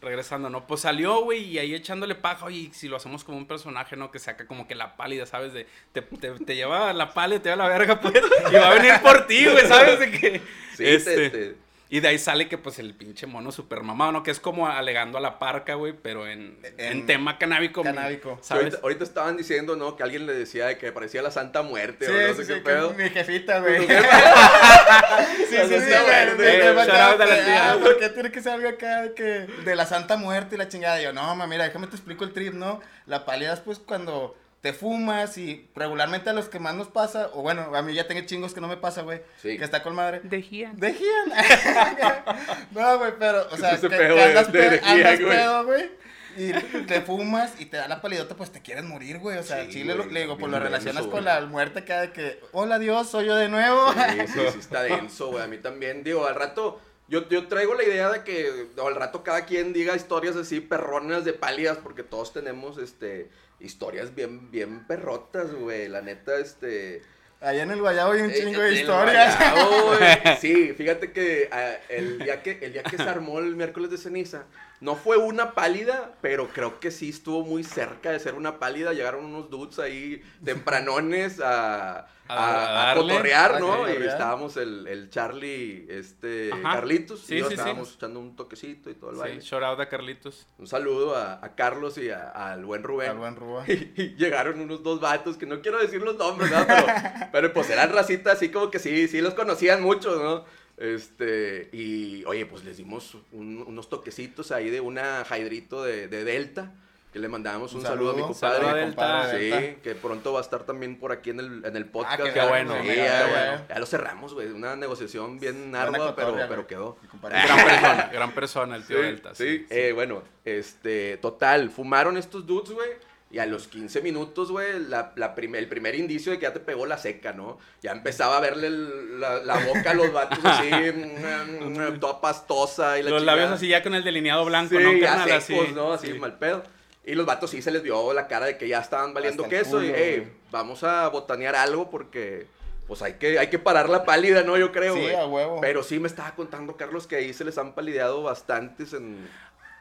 regresando, 0.00 0.48
¿no? 0.50 0.66
Pues 0.66 0.82
salió, 0.82 1.22
güey, 1.22 1.42
y 1.44 1.58
ahí 1.58 1.74
echándole 1.74 2.14
paja, 2.14 2.44
oye, 2.46 2.56
y 2.58 2.70
si 2.72 2.88
lo 2.88 2.96
hacemos 2.96 3.24
como 3.24 3.36
un 3.38 3.46
personaje, 3.46 3.96
¿no? 3.96 4.10
Que 4.10 4.18
saca 4.18 4.46
como 4.46 4.66
que 4.68 4.74
la 4.74 4.96
pálida, 4.96 5.26
¿sabes? 5.26 5.52
De, 5.52 5.66
te, 5.92 6.02
te, 6.02 6.30
te 6.32 6.54
lleva 6.56 6.92
la 6.92 7.12
pálida, 7.14 7.40
te 7.42 7.48
lleva 7.50 7.64
la 7.64 7.68
verga, 7.68 8.00
pues, 8.00 8.14
y 8.50 8.54
va 8.54 8.70
a 8.70 8.74
venir 8.74 8.92
por 9.02 9.26
ti, 9.26 9.44
güey, 9.46 9.66
¿sabes? 9.66 9.98
De 10.00 10.10
que, 10.10 10.38
Sí, 10.76 10.84
te- 10.84 10.94
este, 10.94 11.30
te- 11.30 11.56
Y 11.90 12.00
de 12.00 12.08
ahí 12.08 12.18
sale 12.18 12.48
que, 12.48 12.58
pues, 12.58 12.78
el 12.78 12.92
pinche 12.94 13.26
mono 13.26 13.50
super 13.50 13.82
mamado, 13.82 14.12
¿no? 14.12 14.22
Que 14.22 14.30
es 14.30 14.40
como 14.40 14.68
alegando 14.68 15.16
a 15.16 15.22
la 15.22 15.38
parca, 15.38 15.72
güey, 15.74 15.94
pero 15.94 16.26
en, 16.28 16.58
en, 16.76 16.98
En- 16.98 17.06
tema 17.06 17.38
canábico. 17.38 17.82
canábico. 17.82 18.38
¿Sabes? 18.42 18.64
Ahorita, 18.64 18.78
ahorita 18.82 19.04
estaban 19.04 19.36
diciendo, 19.38 19.74
¿no? 19.74 19.96
Que 19.96 20.02
alguien 20.02 20.26
le 20.26 20.34
decía 20.34 20.66
de 20.66 20.76
que 20.76 20.92
parecía 20.92 21.22
la 21.22 21.30
Santa 21.30 21.62
Muerte 21.62 22.04
Sí, 22.04 22.12
o 22.12 22.28
no 22.28 22.34
sé 22.34 22.44
sí, 22.44 22.52
qué 22.52 22.60
pedo. 22.60 22.92
mi 22.92 23.08
jefita, 23.08 23.60
güey. 23.60 23.86
Tu 23.86 23.92
Sí, 25.48 25.56
sí, 25.56 25.80
sí, 25.80 25.92
güey. 26.36 26.68
Ah, 26.90 27.76
¿Por 27.82 27.98
qué 27.98 28.08
tiene 28.10 28.30
que 28.30 28.42
ser 28.42 28.52
algo 28.52 28.68
acá 28.68 29.02
de 29.02 29.14
que 29.14 29.22
de 29.64 29.76
la 29.76 29.86
Santa 29.86 30.16
Muerte 30.16 30.54
y 30.56 30.58
la 30.58 30.68
chingada? 30.68 31.00
Y 31.00 31.04
yo, 31.04 31.12
no, 31.12 31.22
mamá, 31.22 31.46
mira, 31.46 31.64
déjame 31.64 31.86
te 31.86 31.96
explico 31.96 32.24
el 32.24 32.32
trip, 32.32 32.54
¿no? 32.54 32.80
La 33.06 33.24
pálida 33.24 33.54
es 33.54 33.60
pues 33.60 33.78
cuando 33.78 34.36
te 34.60 34.72
fumas 34.72 35.38
y 35.38 35.68
regularmente 35.76 36.30
a 36.30 36.32
los 36.32 36.48
que 36.48 36.58
más 36.58 36.74
nos 36.74 36.88
pasa, 36.88 37.30
o 37.34 37.42
bueno, 37.42 37.74
a 37.76 37.82
mí 37.82 37.94
ya 37.94 38.08
tengo 38.08 38.22
chingos 38.26 38.54
que 38.54 38.60
no 38.60 38.66
me 38.68 38.76
pasa, 38.76 39.02
güey, 39.02 39.20
Sí. 39.40 39.56
que 39.56 39.64
está 39.64 39.82
con 39.82 39.94
madre. 39.94 40.20
Dejían. 40.24 40.76
Dejían. 40.76 41.32
no, 42.72 42.98
güey, 42.98 43.12
pero, 43.18 43.46
o 43.50 43.56
sea, 43.56 43.78
que, 43.80 43.88
pedo 43.88 44.14
que 44.16 44.22
andas, 44.22 44.52
de 44.52 44.58
pe- 44.58 44.70
Dejían, 44.70 44.96
andas 44.96 45.20
güey. 45.20 45.30
pedo, 45.36 45.64
güey. 45.64 45.90
Y 46.36 46.52
te 46.86 47.00
fumas 47.00 47.60
y 47.60 47.66
te 47.66 47.78
da 47.78 47.88
la 47.88 48.00
palidota, 48.00 48.36
pues 48.36 48.52
te 48.52 48.60
quieres 48.62 48.84
morir, 48.84 49.18
güey. 49.18 49.38
O 49.38 49.42
sea, 49.42 49.64
Sí, 49.64 49.72
sí, 49.72 49.84
le, 49.84 49.94
güey, 49.94 50.10
le 50.10 50.20
digo, 50.20 50.38
pues 50.38 50.52
lo 50.52 50.60
relacionas 50.60 51.02
denso, 51.02 51.10
con 51.10 51.24
güey. 51.24 51.34
la 51.34 51.46
muerte 51.46 51.80
de 51.80 52.12
que, 52.12 52.40
hola 52.52 52.78
Dios, 52.78 53.08
soy 53.10 53.26
yo 53.26 53.34
de 53.34 53.48
nuevo. 53.48 53.92
Sí, 53.92 54.26
sí, 54.34 54.40
sí, 54.52 54.58
está 54.60 54.82
denso, 54.82 55.30
güey. 55.32 55.42
A 55.42 55.48
mí 55.48 55.58
también, 55.58 56.04
digo, 56.04 56.26
al 56.26 56.36
rato, 56.36 56.80
yo, 57.08 57.28
yo 57.28 57.48
traigo 57.48 57.74
la 57.74 57.82
idea 57.82 58.10
de 58.10 58.22
que 58.22 58.68
al 58.84 58.94
rato 58.94 59.24
cada 59.24 59.46
quien 59.46 59.72
diga 59.72 59.96
historias 59.96 60.36
así 60.36 60.60
perronas 60.60 61.24
de 61.24 61.32
pálidas, 61.32 61.78
porque 61.82 62.04
todos 62.04 62.32
tenemos, 62.32 62.78
este, 62.78 63.30
historias 63.60 64.14
bien, 64.14 64.50
bien 64.50 64.86
perrotas, 64.86 65.52
güey. 65.52 65.88
La 65.88 66.00
neta, 66.02 66.38
este... 66.38 67.02
Allá 67.40 67.62
en 67.62 67.70
el 67.70 67.80
Guayabo 67.80 68.12
hay 68.12 68.22
un 68.22 68.30
eh, 68.30 68.34
chingo 68.34 68.60
de 68.60 68.74
historias. 68.74 69.36
Guayabo. 69.38 69.92
Sí, 70.40 70.72
fíjate 70.76 71.12
que 71.12 71.48
ah, 71.52 71.74
el, 71.88 72.18
día 72.18 72.42
que 72.42 72.58
el 72.62 72.72
día 72.72 72.82
que 72.82 72.96
se 72.96 73.02
armó 73.04 73.38
el 73.38 73.54
miércoles 73.54 73.90
de 73.90 73.98
ceniza, 73.98 74.46
no 74.80 74.94
fue 74.94 75.16
una 75.16 75.52
pálida, 75.54 76.12
pero 76.20 76.48
creo 76.48 76.78
que 76.80 76.90
sí 76.90 77.08
estuvo 77.08 77.44
muy 77.44 77.64
cerca 77.64 78.10
de 78.12 78.20
ser 78.20 78.34
una 78.34 78.58
pálida. 78.58 78.92
Llegaron 78.92 79.24
unos 79.24 79.50
dudes 79.50 79.78
ahí 79.78 80.22
tempranones 80.44 81.40
a, 81.40 82.00
a, 82.28 82.34
A 82.34 82.82
a 82.92 82.94
darle. 82.94 83.02
cotorrear, 83.14 83.60
¿no? 83.60 83.88
Y 83.88 83.96
estábamos 84.06 84.56
el, 84.58 84.86
el 84.86 85.08
Charlie, 85.10 85.86
este, 85.88 86.52
Ajá. 86.52 86.74
Carlitos, 86.74 87.20
Sí, 87.20 87.36
y 87.36 87.38
yo 87.38 87.44
sí, 87.44 87.54
sí. 87.54 87.54
estábamos 87.58 87.94
echando 87.94 88.20
un 88.20 88.36
toquecito 88.36 88.90
y 88.90 88.94
todo 88.94 89.10
el 89.10 89.16
Sí, 89.16 89.20
baile. 89.22 89.40
shout 89.40 89.62
out 89.62 89.80
a 89.80 89.88
Carlitos. 89.88 90.46
Un 90.58 90.66
saludo 90.66 91.16
a, 91.16 91.44
a 91.44 91.54
Carlos 91.54 91.96
y 91.98 92.10
a- 92.10 92.28
al 92.30 92.64
buen 92.64 92.82
Rubén. 92.82 93.10
Al 93.10 93.18
buen 93.18 93.34
Rúa. 93.36 93.64
Y 93.68 94.14
llegaron 94.16 94.60
unos 94.60 94.82
dos 94.82 95.00
vatos 95.00 95.36
que 95.38 95.46
no 95.46 95.60
quiero 95.62 95.78
decir 95.78 96.02
los 96.02 96.16
nombres, 96.16 96.50
¿no? 96.50 96.58
Pero, 96.66 96.86
pero 97.32 97.52
pues 97.52 97.70
eran 97.70 97.92
racitas 97.92 98.34
así 98.36 98.50
como 98.50 98.70
que 98.70 98.78
sí, 98.78 99.08
sí 99.08 99.20
los 99.22 99.34
conocían 99.34 99.82
mucho, 99.82 100.22
¿no? 100.22 100.44
Este, 100.78 101.68
y 101.72 102.24
oye, 102.26 102.46
pues 102.46 102.64
les 102.64 102.76
dimos 102.76 103.16
un- 103.32 103.64
unos 103.66 103.88
toquecitos 103.88 104.52
ahí 104.52 104.70
de 104.70 104.80
una 104.80 105.24
Jaidrito 105.24 105.82
de, 105.82 106.06
de 106.08 106.24
Delta, 106.24 106.72
que 107.12 107.18
le 107.18 107.28
mandábamos 107.28 107.72
un, 107.72 107.80
Un 107.80 107.86
saludo, 107.86 108.10
a 108.10 108.14
mi 108.14 108.20
compadre. 108.22 108.56
Saludo 108.56 108.70
a 108.70 108.74
Delta. 108.74 109.30
Sí, 109.30 109.36
Delta. 109.50 109.82
que 109.82 109.94
pronto 109.94 110.32
va 110.34 110.40
a 110.40 110.42
estar 110.42 110.64
también 110.64 110.96
por 111.00 111.10
aquí 111.10 111.30
en 111.30 111.40
el, 111.40 111.64
en 111.64 111.74
el 111.74 111.86
podcast. 111.86 112.22
qué 112.22 112.32
Qué 112.32 112.46
bueno, 112.46 112.74
Sí, 112.82 112.94
ya, 112.94 113.26
bueno. 113.26 113.64
ya 113.68 113.78
lo 113.78 113.86
cerramos, 113.86 114.34
güey. 114.34 114.48
Una 114.48 114.76
negociación 114.76 115.40
bien 115.40 115.74
ardua, 115.74 116.14
pero, 116.14 116.36
pero 116.48 116.66
quedó. 116.66 116.98
Gran 117.22 117.64
persona, 117.64 118.10
gran 118.12 118.32
persona 118.34 118.76
el 118.76 118.84
tío 118.84 118.98
Sí, 118.98 119.02
Delta. 119.02 119.34
Sí, 119.34 119.66
eh, 119.70 119.92
bueno, 119.94 120.22
este, 120.44 121.16
total, 121.16 121.70
fumaron 121.70 122.16
estos 122.18 122.46
dudes, 122.46 122.70
güey. 122.72 122.90
Y 123.30 123.38
a 123.40 123.46
los 123.46 123.68
15 123.68 124.00
minutos, 124.00 124.50
güey, 124.50 124.78
la, 124.88 125.12
la 125.16 125.34
prim- 125.34 125.54
el 125.56 125.68
primer 125.68 125.94
indicio 125.94 126.32
de 126.32 126.38
que 126.38 126.44
ya 126.44 126.52
te 126.54 126.60
pegó 126.60 126.86
la 126.86 126.96
seca, 126.96 127.34
¿no? 127.34 127.58
Ya 127.82 127.92
empezaba 127.92 128.38
a 128.38 128.40
verle 128.40 128.68
el- 128.68 129.20
la, 129.20 129.40
la 129.44 129.58
boca 129.66 129.90
a 129.90 129.94
los 129.94 130.10
vatos 130.12 130.38
así, 130.42 130.70
mm, 130.92 131.78
mm, 131.94 132.00
toda 132.00 132.20
pastosa. 132.22 132.98
Y 132.98 133.02
la 133.02 133.10
Los 133.10 133.22
labios 133.24 133.50
así 133.50 133.68
ya 133.68 133.82
con 133.82 133.94
el 133.94 134.02
delineado 134.02 134.44
blanco, 134.46 134.76
Sí, 134.78 134.82
¿no? 134.82 134.92
ya 134.94 135.24
secos, 135.24 135.66
así. 135.66 135.72
¿no? 135.74 135.92
Así 135.92 136.06
Sí. 136.12 136.18
mal 136.18 136.38
pedo. 136.38 136.62
Y 137.04 137.14
los 137.14 137.26
vatos 137.26 137.50
sí 137.50 137.60
se 137.62 137.70
les 137.70 137.82
vio 137.82 138.12
la 138.14 138.28
cara 138.28 138.46
de 138.46 138.56
que 138.56 138.66
ya 138.68 138.80
estaban 138.80 139.12
valiendo 139.14 139.44
Hasta 139.44 139.56
queso. 139.56 139.82
y, 139.82 139.92
hey, 139.94 140.32
vamos 140.50 140.82
a 140.84 141.08
botanear 141.08 141.54
algo 141.54 141.90
porque, 141.90 142.46
pues 142.86 143.02
hay 143.02 143.14
que, 143.14 143.38
hay 143.38 143.48
que 143.48 143.58
parar 143.58 143.90
la 143.90 144.04
pálida, 144.04 144.42
¿no? 144.42 144.56
Yo 144.56 144.72
creo, 144.72 144.94
Sí, 144.94 145.10
a 145.10 145.26
huevo. 145.26 145.58
Pero 145.60 145.82
sí 145.82 145.98
me 145.98 146.08
estaba 146.08 146.34
contando, 146.34 146.76
Carlos, 146.78 147.06
que 147.06 147.16
ahí 147.16 147.32
se 147.34 147.44
les 147.44 147.58
han 147.58 147.74
palideado 147.74 148.22
bastantes 148.22 148.94
en... 148.94 149.28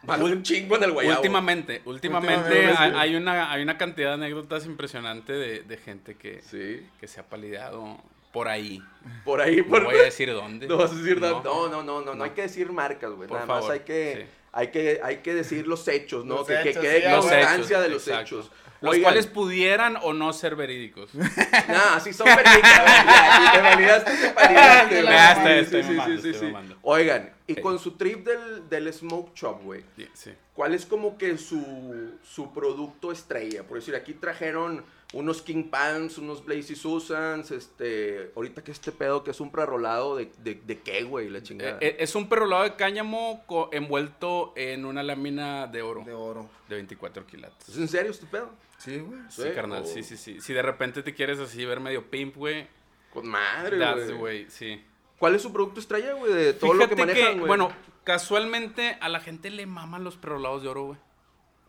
De 0.04 0.24
un 0.24 0.44
chingo 0.44 0.76
en 0.78 0.84
el 0.84 0.92
guayabo. 0.92 1.18
Últimamente, 1.18 1.82
últimamente 1.86 2.38
Últimamente, 2.38 2.96
hay, 2.98 3.16
una, 3.16 3.52
hay 3.52 3.62
una 3.64 3.78
cantidad 3.78 4.10
de 4.10 4.14
anécdotas 4.14 4.66
impresionante 4.66 5.34
de, 5.34 5.64
de 5.64 5.78
gente 5.78 6.16
que, 6.16 6.42
Sí. 6.44 6.88
que 7.00 7.08
se 7.08 7.20
ha 7.20 7.24
palideado 7.24 7.98
por 8.32 8.48
ahí. 8.48 8.82
Por 9.26 9.42
ahí, 9.42 9.58
No 9.58 9.68
por... 9.68 9.84
voy 9.86 9.96
a 10.00 10.04
decir 10.04 10.32
dónde. 10.32 10.68
No 10.68 10.78
vas 10.78 10.92
a 10.92 10.96
decir. 10.96 11.20
No. 11.20 11.42
No, 11.44 11.68
no, 11.70 11.84
no, 11.84 12.02
no, 12.02 12.16
no, 12.16 12.24
hay 12.24 12.30
que 12.32 12.44
decir 12.44 12.72
marcas, 12.72 13.12
güey. 13.12 13.30
Nada 13.30 13.46
más 13.46 13.70
hay 13.70 13.80
que, 13.82 14.28
sí. 14.30 14.37
Hay 14.52 14.68
que, 14.70 15.00
hay 15.04 15.18
que 15.18 15.34
decir 15.34 15.68
los 15.68 15.88
hechos, 15.88 16.26
¿no? 16.26 16.36
Los 16.36 16.48
que, 16.48 16.74
quede 16.74 17.02
sí, 17.02 17.16
constancia 17.16 17.80
de 17.82 17.90
los 17.90 18.08
exacto. 18.08 18.40
hechos. 18.40 18.52
Los 18.80 18.92
Oigan, 18.92 19.04
cuales 19.06 19.26
pudieran 19.26 19.98
o 20.04 20.14
no 20.14 20.32
ser 20.34 20.56
verídicos. 20.56 21.10
Nah, 21.68 22.00
sí 22.00 22.14
son 22.14 22.28
verídicas. 22.28 22.86
ya, 22.86 23.38
Si 23.46 23.52
te 23.52 23.62
validaste, 23.62 24.12
te 24.12 24.34
validaste. 24.34 25.08
Ah, 25.08 25.60
estoy- 25.60 25.82
Sí, 25.84 25.88
sí, 25.90 25.94
mamando, 25.96 26.16
sí, 26.18 26.22
sí, 26.22 26.30
estoy 26.30 26.48
sí. 26.48 26.54
mamando. 26.54 26.78
Oigan, 26.84 27.34
y 27.48 27.56
Sí. 27.56 27.62
con 27.62 27.80
su 27.80 27.92
trip 27.98 28.26
del, 28.28 28.70
del 28.70 28.94
Smoke 28.94 29.34
Shop, 29.36 29.64
güey, 29.64 29.84
Sí, 29.96 30.08
sí. 30.14 30.32
¿cuál 30.54 30.74
es 30.76 30.86
como 30.86 31.18
que 31.18 31.38
su, 31.40 32.12
su 32.24 32.54
producto 32.54 33.12
estrella? 33.12 33.64
Por 33.64 33.80
decir, 33.80 33.96
aquí 33.96 34.14
trajeron 34.14 34.86
unos 35.14 35.42
King 35.42 35.70
Pants, 35.70 36.18
unos 36.18 36.44
Blazy 36.44 36.76
Susans, 36.76 37.52
este, 37.52 38.32
ahorita 38.36 38.64
que 38.64 38.72
este 38.72 38.92
pedo 38.92 39.24
que 39.24 39.32
es 39.32 39.40
un 39.40 39.52
prerolado 39.52 40.18
de, 40.18 40.30
de, 40.40 40.56
de 40.56 40.80
qué, 40.82 41.04
güey, 41.04 41.30
la 41.30 41.42
chingada. 41.42 41.74
Eh, 41.74 41.78
eh, 41.82 41.96
es 42.00 42.14
un 42.16 42.28
perrolado 42.28 42.64
de 42.64 42.76
cáñamo 42.76 43.44
envuelto 43.72 44.52
en 44.58 44.86
una 44.86 45.04
lámina 45.04 45.68
de 45.68 45.82
oro 45.82 46.04
De 46.04 46.14
oro. 46.14 46.50
de 46.68 46.76
24 46.76 47.26
quilates. 47.26 47.70
¿Es 47.70 47.78
en 47.78 47.88
serio 47.88 48.12
este 48.12 48.26
pedo? 48.26 48.52
Sí, 48.78 49.00
güey. 49.00 49.20
Sí, 49.30 49.44
Sí, 49.44 49.50
carnal, 49.56 49.84
o- 49.84 49.86
sí, 49.86 50.04
sí, 50.04 50.18
sí. 50.18 50.42
Si 50.42 50.54
de 50.54 50.62
repente 50.62 51.02
te 51.04 51.14
quieres 51.14 51.40
así 51.40 51.64
ver 51.66 51.80
medio 51.80 52.10
pimp, 52.12 52.36
güey, 52.36 52.68
Con 53.14 53.28
madre, 53.28 53.78
güey. 53.78 54.14
way, 54.14 54.46
sí. 54.50 54.84
¿Cuál 55.18 55.34
es 55.36 55.42
su 55.42 55.52
producto 55.54 55.80
estrella, 55.80 56.14
güey, 56.14 56.32
de 56.34 56.54
todo 56.54 56.74
lo 56.74 56.88
que 56.88 56.96
Fíjate 56.96 57.14
manejan, 57.14 57.34
güey? 57.40 57.48
bueno, 57.48 57.72
casualmente 58.04 58.98
a 59.02 59.10
la 59.10 59.20
gente 59.20 59.50
le 59.50 59.66
maman 59.66 60.04
los 60.04 60.18
perrolados 60.18 60.62
de 60.64 60.68
oro, 60.70 60.84
güey. 60.88 61.00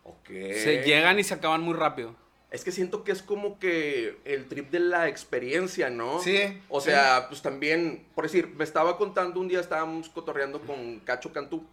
Ok. 0.03 0.27
Se 0.27 0.83
llegan 0.85 1.17
y 1.19 1.23
se 1.23 1.33
acaban 1.35 1.61
muy 1.61 1.73
rápido. 1.73 2.15
Es 2.51 2.63
que 2.63 2.71
siento 2.71 3.03
que 3.03 3.11
es 3.11 3.21
como 3.21 3.59
que 3.59 4.17
el 4.25 4.47
trip 4.47 4.71
de 4.71 4.79
la 4.79 5.07
experiencia, 5.07 5.89
¿no? 5.91 6.19
Sí, 6.19 6.39
O 6.67 6.81
sí. 6.81 6.89
sea, 6.89 7.27
pues 7.29 7.41
también, 7.43 8.07
por 8.15 8.23
decir, 8.23 8.47
me 8.57 8.63
estaba 8.63 8.97
contando 8.97 9.39
un 9.39 9.47
día, 9.47 9.59
estábamos 9.59 10.09
cotorreando 10.09 10.59
con 10.61 10.99
Cacho 11.01 11.31
Cantú. 11.31 11.63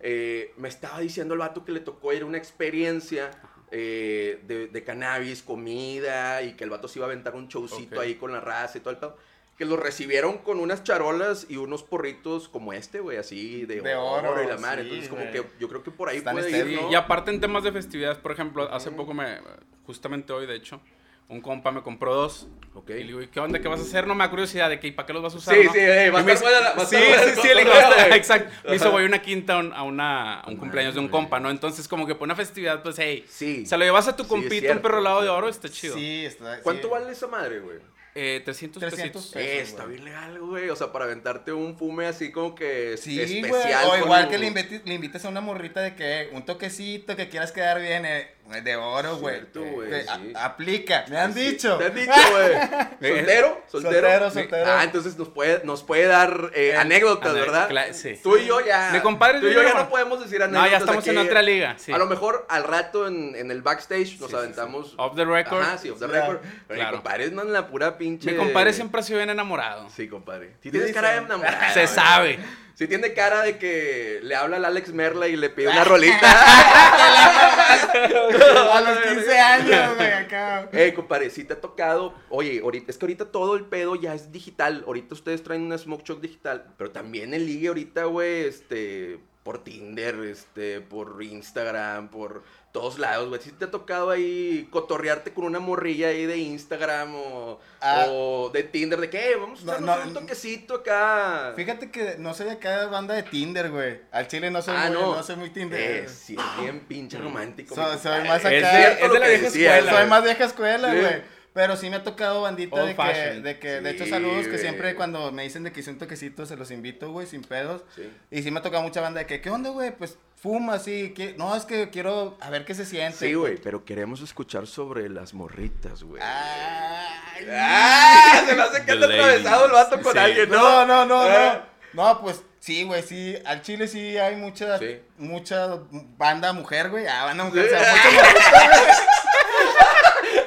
Eh, 0.00 0.52
me 0.56 0.68
estaba 0.68 1.00
diciendo 1.00 1.34
el 1.34 1.40
vato 1.40 1.64
que 1.64 1.72
le 1.72 1.80
tocó 1.80 2.12
ir 2.12 2.22
a 2.22 2.26
una 2.26 2.38
experiencia 2.38 3.30
eh, 3.72 4.40
de, 4.46 4.68
de 4.68 4.84
cannabis, 4.84 5.42
comida, 5.42 6.42
y 6.42 6.54
que 6.54 6.64
el 6.64 6.70
vato 6.70 6.86
se 6.88 6.98
iba 6.98 7.06
a 7.06 7.10
aventar 7.10 7.34
un 7.34 7.48
showcito 7.48 8.00
ahí 8.00 8.14
con 8.16 8.32
la 8.32 8.40
raza 8.40 8.78
y 8.78 8.80
todo 8.80 8.90
el 8.92 8.98
pedo. 8.98 9.16
Que 9.58 9.64
lo 9.64 9.76
recibieron 9.76 10.38
con 10.38 10.60
unas 10.60 10.84
charolas 10.84 11.46
y 11.48 11.56
unos 11.56 11.82
porritos 11.82 12.48
como 12.48 12.72
este, 12.74 13.00
güey, 13.00 13.16
así 13.16 13.64
de, 13.64 13.80
De 13.80 13.94
oro, 13.94 14.32
oro, 14.32 14.42
y 14.42 14.46
la 14.46 14.58
madre. 14.58 14.82
sí, 14.82 14.88
Entonces, 14.88 15.08
como 15.08 15.30
que 15.32 15.44
yo 15.58 15.68
creo 15.68 15.82
que 15.82 15.90
por 15.90 16.08
ahí 16.10 16.18
Están 16.18 16.34
puede 16.34 16.50
ir, 16.50 16.56
estéticos. 16.56 16.84
¿no? 16.84 16.92
Y 16.92 16.94
aparte 16.94 17.30
en 17.30 17.40
temas 17.40 17.64
de 17.64 17.72
festividades, 17.72 18.18
por 18.18 18.32
ejemplo, 18.32 18.70
hace 18.72 18.90
poco 18.90 19.14
me, 19.14 19.38
justamente 19.86 20.32
hoy 20.32 20.46
de 20.46 20.54
hecho, 20.56 20.80
un 21.28 21.40
compa 21.40 21.72
me 21.72 21.82
compró 21.82 22.14
dos. 22.14 22.46
Ok. 22.74 22.90
Y 22.90 22.94
le 22.94 23.04
digo, 23.04 23.22
¿y 23.22 23.28
qué 23.28 23.40
onda? 23.40 23.58
¿Qué 23.58 23.66
vas 23.68 23.80
a 23.80 23.82
hacer? 23.82 24.06
No 24.06 24.14
me 24.14 24.22
da 24.24 24.30
curiosidad 24.30 24.68
de 24.68 24.78
que, 24.78 24.86
¿y 24.88 24.92
para 24.92 25.06
qué 25.06 25.12
los 25.12 25.22
vas 25.22 25.34
a 25.34 25.38
usar? 25.38 25.54
Sí, 25.56 25.64
no? 25.64 25.72
sí, 25.72 25.78
eh, 25.80 26.10
va 26.10 26.18
a 26.18 26.22
Y 26.22 26.24
me 26.24 26.32
estar 26.32 26.50
buena 26.52 26.74
la- 26.74 26.84
Sí, 26.86 26.96
estar 26.96 27.08
buena 27.08 27.22
el 27.22 27.34
sí, 27.34 27.40
sí, 27.42 27.48
le 27.48 27.64
digo, 27.64 27.72
güey. 27.72 28.12
exacto. 28.18 28.52
Me 28.68 28.76
hizo, 28.76 28.90
voy 28.92 29.04
una 29.04 29.22
quinta 29.22 29.54
a 29.54 29.58
un- 29.58 29.72
a, 29.72 29.82
una, 29.82 30.40
a 30.40 30.48
un 30.48 30.56
cumpleaños 30.56 30.94
de 30.94 31.00
un 31.00 31.08
compa, 31.08 31.40
¿no? 31.40 31.50
Entonces, 31.50 31.88
como 31.88 32.06
que 32.06 32.14
por 32.14 32.26
una 32.26 32.36
festividad, 32.36 32.82
pues, 32.82 32.96
hey, 32.98 33.24
Sí. 33.28 33.66
se 33.66 33.76
lo 33.76 33.84
llevas 33.84 34.06
a 34.08 34.14
tu 34.14 34.22
Sí, 34.24 34.28
compito, 34.28 34.70
un 34.72 34.78
perro 34.80 35.00
lado 35.00 35.22
de 35.22 35.28
oro, 35.28 35.48
está 35.48 35.68
chido. 35.68 35.94
Sí, 35.96 36.24
está. 36.26 36.60
¿Cuánto 36.60 36.88
sí. 36.88 36.92
vale 36.92 37.10
esa 37.10 37.26
madre, 37.26 37.58
güey? 37.60 37.78
Eh, 38.18 38.40
300, 38.44 38.80
300 38.80 39.24
pesitos. 39.24 39.32
pesos. 39.34 39.50
Eh, 39.50 39.60
está 39.60 39.82
güey. 39.84 39.96
bien 39.96 40.04
legal, 40.06 40.38
güey. 40.40 40.70
O 40.70 40.76
sea, 40.76 40.90
para 40.90 41.04
aventarte 41.04 41.52
un 41.52 41.76
fume 41.76 42.06
así 42.06 42.32
como 42.32 42.54
que 42.54 42.96
Sí, 42.96 43.16
güey. 43.16 43.40
especial. 43.40 43.84
O 43.86 43.90
con 43.90 43.98
igual 44.00 44.24
un- 44.24 44.30
que 44.30 44.38
le 44.38 44.46
invites, 44.46 44.82
le 44.86 44.94
invites 44.94 45.24
a 45.26 45.28
una 45.28 45.42
morrita 45.42 45.80
de 45.82 45.94
que 45.96 46.30
un 46.32 46.42
toquecito 46.46 47.14
que 47.16 47.28
quieras 47.28 47.52
quedar 47.52 47.78
bien, 47.80 48.06
eh, 48.06 48.30
de 48.62 48.76
oro, 48.76 49.16
güey. 49.16 49.40
Sí. 49.52 50.32
a- 50.34 50.44
aplica. 50.44 51.04
Me 51.08 51.18
han 51.18 51.34
Sí, 51.34 51.40
dicho. 51.52 51.76
Te 51.78 51.86
han 51.86 51.94
dicho, 51.94 52.12
güey. 52.30 52.52
¿Soltero? 53.16 53.62
¿Soltero? 53.66 53.92
Soltero, 54.00 54.30
soltero. 54.30 54.70
Ah, 54.72 54.84
entonces 54.84 55.16
nos 55.18 55.28
puede, 55.28 55.62
nos 55.64 55.82
puede 55.82 56.06
dar 56.06 56.50
eh, 56.54 56.70
Eh, 56.70 56.76
anécdotas, 56.76 57.34
¿verdad? 57.34 57.68
sí. 57.92 58.18
Tú 58.22 58.36
y 58.36 58.46
yo 58.46 58.60
ya. 58.64 58.90
Mi 58.92 59.00
compadre 59.00 59.36
es 59.38 59.40
Tú 59.42 59.48
y 59.48 59.54
yo 59.54 59.62
ya 59.62 59.74
no 59.74 59.88
podemos 59.88 60.20
decir 60.20 60.38
No, 60.40 60.44
anécdotas. 60.46 60.70
ya 60.70 60.76
estamos 60.78 61.06
en 61.06 61.18
otra 61.18 61.42
liga, 61.42 61.74
sí. 61.78 61.92
A 61.92 61.98
lo 61.98 62.06
mejor 62.06 62.46
al 62.48 62.64
rato 62.64 63.06
en, 63.06 63.34
en 63.36 63.50
el 63.50 63.62
backstage 63.62 64.18
nos 64.20 64.30
sí, 64.30 64.36
aventamos. 64.36 64.94
Off 64.96 65.14
the 65.16 65.24
record. 65.24 65.62
Ajá, 65.62 65.78
sí, 65.78 65.90
off 65.90 65.98
the 65.98 66.06
record. 66.06 66.38
Pero 66.68 66.78
Claro. 66.80 66.90
mi 66.90 66.96
compadre 67.02 67.30
más 67.32 67.44
en 67.46 67.52
la 67.52 67.66
pura 67.68 67.98
pinche. 67.98 68.30
Mi 68.32 68.36
compadre 68.36 68.72
siempre 68.72 69.00
ha 69.00 69.02
sido 69.04 69.18
bien 69.18 69.30
enamorado. 69.30 69.88
Sí, 69.90 70.08
compadre. 70.08 70.52
Si 70.62 70.70
tienes 70.70 70.92
cara 70.92 71.10
de 71.12 71.16
enamorado. 71.18 71.74
Se 71.74 71.86
sabe. 71.86 72.38
Si 72.76 72.86
tiene 72.86 73.14
cara 73.14 73.40
de 73.40 73.56
que 73.56 74.20
le 74.22 74.36
habla 74.36 74.58
al 74.58 74.66
Alex 74.66 74.92
Merla 74.92 75.28
y 75.28 75.36
le 75.36 75.48
pide 75.48 75.68
una 75.68 75.82
rolita. 75.84 76.20
a 78.74 78.80
los 78.82 78.98
15 79.14 79.38
años, 79.38 79.96
güey, 79.96 80.12
acá. 80.12 80.68
Eh, 80.72 80.92
compadre, 80.94 81.30
si 81.30 81.44
te 81.44 81.54
ha 81.54 81.60
tocado. 81.62 82.12
Oye, 82.28 82.60
ahorita, 82.62 82.90
es 82.90 82.98
que 82.98 83.06
ahorita 83.06 83.32
todo 83.32 83.56
el 83.56 83.64
pedo 83.64 83.96
ya 83.96 84.12
es 84.12 84.30
digital. 84.30 84.84
Ahorita 84.86 85.14
ustedes 85.14 85.42
traen 85.42 85.62
una 85.62 85.78
Smoke 85.78 86.04
Shop 86.04 86.20
digital. 86.20 86.66
Pero 86.76 86.90
también 86.90 87.32
el 87.32 87.46
ligue 87.46 87.68
ahorita, 87.68 88.04
güey, 88.04 88.44
este. 88.44 89.20
Por 89.42 89.64
Tinder, 89.64 90.16
este, 90.24 90.82
por 90.82 91.22
Instagram, 91.22 92.10
por 92.10 92.42
todos 92.76 92.98
lados, 92.98 93.28
güey. 93.30 93.40
Si 93.40 93.52
te 93.52 93.64
ha 93.64 93.70
tocado 93.70 94.10
ahí 94.10 94.68
cotorrearte 94.70 95.32
con 95.32 95.44
una 95.44 95.60
morrilla 95.60 96.08
ahí 96.08 96.26
de 96.26 96.36
Instagram 96.36 97.14
o, 97.14 97.58
Ah. 97.80 98.04
o 98.10 98.50
de 98.50 98.64
Tinder, 98.64 99.00
de 99.00 99.08
que, 99.08 99.30
"Eh, 99.30 99.36
vamos 99.36 99.66
a 99.66 99.80
No, 99.80 99.96
un 100.04 100.12
toquecito 100.12 100.74
acá. 100.74 101.54
Fíjate 101.56 101.90
que 101.90 102.16
no 102.18 102.34
soy 102.34 102.50
acá 102.50 102.86
banda 102.88 103.14
de 103.14 103.22
Tinder, 103.22 103.70
güey. 103.70 104.00
Al 104.12 104.28
chile 104.28 104.50
no 104.50 104.60
soy, 104.60 104.74
Ah, 104.76 104.84
muy, 104.88 104.92
no. 105.00 105.16
no. 105.16 105.22
soy 105.22 105.36
muy 105.36 105.48
Tinder. 105.50 105.80
Eh, 106.04 106.08
sí, 106.08 106.36
es 106.38 106.62
bien 106.62 106.80
pinche 106.80 107.16
romántico. 107.16 107.74
mi 107.74 107.82
Soy- 107.98 108.24
más 108.28 108.40
Es 108.44 108.62
acá. 108.64 108.76
de- 108.76 108.92
es 109.06 109.12
de 109.12 109.18
la 109.18 109.26
vieja 109.28 109.44
decía, 109.44 109.78
escuela. 109.78 109.98
soy 110.00 110.08
más 110.10 110.22
vieja 110.24 110.44
escuela, 110.44 110.92
Sí. 110.92 111.00
güey. 111.00 111.36
Pero 111.54 111.74
sí 111.76 111.88
me 111.88 111.96
ha 111.96 112.04
tocado 112.04 112.42
bandita 112.42 112.76
Old 112.76 112.88
de 112.88 112.96
que, 112.96 113.40
de 113.40 113.58
que, 113.58 113.80
de 113.80 113.90
hecho, 113.90 114.04
saludos 114.04 114.46
que 114.46 114.58
siempre 114.58 114.94
cuando 114.94 115.32
me 115.32 115.42
dicen 115.44 115.62
de 115.64 115.72
que 115.72 115.80
hice 115.80 115.90
un 115.90 115.96
toquecito 115.96 116.44
se 116.44 116.54
los 116.54 116.70
invito, 116.70 117.10
güey, 117.12 117.26
sin 117.26 117.40
pedos. 117.42 117.82
Sí. 117.94 118.10
Y 118.30 118.42
sí 118.42 118.50
me 118.50 118.58
ha 118.58 118.62
tocado 118.62 118.82
mucha 118.82 119.00
banda 119.00 119.20
de 119.20 119.26
que, 119.26 119.40
¿qué 119.40 119.48
onda, 119.48 119.70
güey? 119.70 119.90
Pues 119.96 120.18
fuma, 120.40 120.78
sí. 120.78 121.12
que- 121.14 121.34
No, 121.36 121.54
es 121.56 121.64
que 121.64 121.90
quiero 121.90 122.36
a 122.40 122.50
ver 122.50 122.64
qué 122.64 122.74
se 122.74 122.84
siente. 122.84 123.18
Sí, 123.18 123.34
güey, 123.34 123.56
pero 123.56 123.84
queremos 123.84 124.20
escuchar 124.20 124.66
sobre 124.66 125.08
las 125.08 125.34
morritas, 125.34 126.02
güey. 126.02 126.22
Ay. 126.22 127.46
¡Ah! 127.52 128.42
Se 128.46 128.54
me 128.54 128.62
hace 128.62 128.78
que 128.80 128.86
The 128.86 128.92
anda 128.92 129.06
atravesado 129.06 129.66
el 129.66 129.72
vato 129.72 130.00
con 130.00 130.12
Sí. 130.12 130.18
alguien, 130.18 130.48
¿no? 130.50 130.86
No, 130.86 130.86
no, 130.86 131.04
no, 131.06 131.26
Eh. 131.28 131.60
no. 131.94 132.04
No, 132.04 132.20
pues 132.20 132.42
sí, 132.60 132.82
güey, 132.84 133.02
sí. 133.02 133.36
Al 133.46 133.62
chile 133.62 133.88
sí 133.88 134.18
hay 134.18 134.36
mucha, 134.36 134.78
Sí. 134.78 135.00
mucha 135.18 135.78
banda 136.18 136.52
mujer, 136.52 136.90
güey. 136.90 137.06
Ah, 137.06 137.24
banda 137.24 137.44
mujer. 137.44 137.68
Sí. 137.68 137.74
O 137.74 137.78
sea, 137.78 137.92
mucha 137.92 138.10
morrita, 138.10 138.68
güey. 138.68 138.96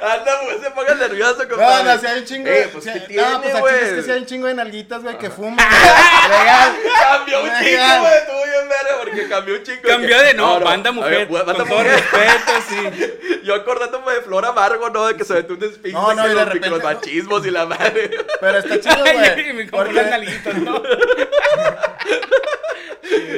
Anda, 0.02 0.32
pues 0.44 0.62
se 0.62 0.70
ponga 0.70 0.94
nervioso, 0.94 1.42
No, 1.42 1.48
compadre. 1.48 1.84
no, 1.94 1.98
si 2.00 2.06
hay 2.06 2.18
un 2.20 2.24
chingo 2.24 2.48
Eh, 2.48 2.68
pues, 2.72 2.84
si 2.84 2.90
¿qué 2.92 2.98
hay- 3.00 3.06
tiene, 3.06 3.22
No, 3.30 3.40
pues 3.42 3.60
güey? 3.60 3.74
chile 3.74 3.88
es 3.88 3.94
que 3.96 4.02
si 4.02 4.10
hay 4.12 4.18
un 4.20 4.26
chingo 4.26 4.46
de 4.46 4.54
nalguitas, 4.54 5.02
güey, 5.02 5.18
que 5.18 5.28
fuman. 5.30 5.56
Legal. 5.58 6.76
Cambió 7.02 7.42
un 7.42 7.48
chico, 7.58 7.82
güey, 8.00 8.26
verga 8.70 9.00
porque 9.02 9.28
cambió 9.28 9.54
un 9.56 9.62
chico. 9.62 9.82
Cambió 9.86 10.16
que- 10.18 10.24
de 10.24 10.34
no, 10.34 10.58
no, 10.60 10.64
banda 10.64 10.92
mujer. 10.92 11.10
ver, 11.10 11.28
banda 11.28 11.54
con 11.54 11.68
todo 11.68 11.78
mujer. 11.78 11.92
respeto, 11.92 12.52
sí. 12.68 13.40
Yo 13.44 13.54
acordándome 13.54 14.12
de 14.14 14.20
Flor 14.22 14.44
Amargo, 14.46 14.88
¿no? 14.90 15.06
De 15.06 15.16
que 15.16 15.24
se 15.24 15.34
metió 15.34 15.54
un 15.54 15.60
despingue 15.60 15.92
No, 15.92 16.14
no, 16.14 16.26
y 16.26 16.34
los 16.34 16.44
repente- 16.46 16.70
micromachismos 16.70 17.46
y 17.46 17.50
la 17.50 17.66
madre. 17.66 18.10
Pero 18.40 18.58
está 18.58 18.80
chido, 18.80 19.02
güey. 19.02 19.52
me 19.52 19.68
compró 19.70 19.86
porque- 19.92 20.10
nalguitas, 20.10 20.54
¿no? 20.58 20.82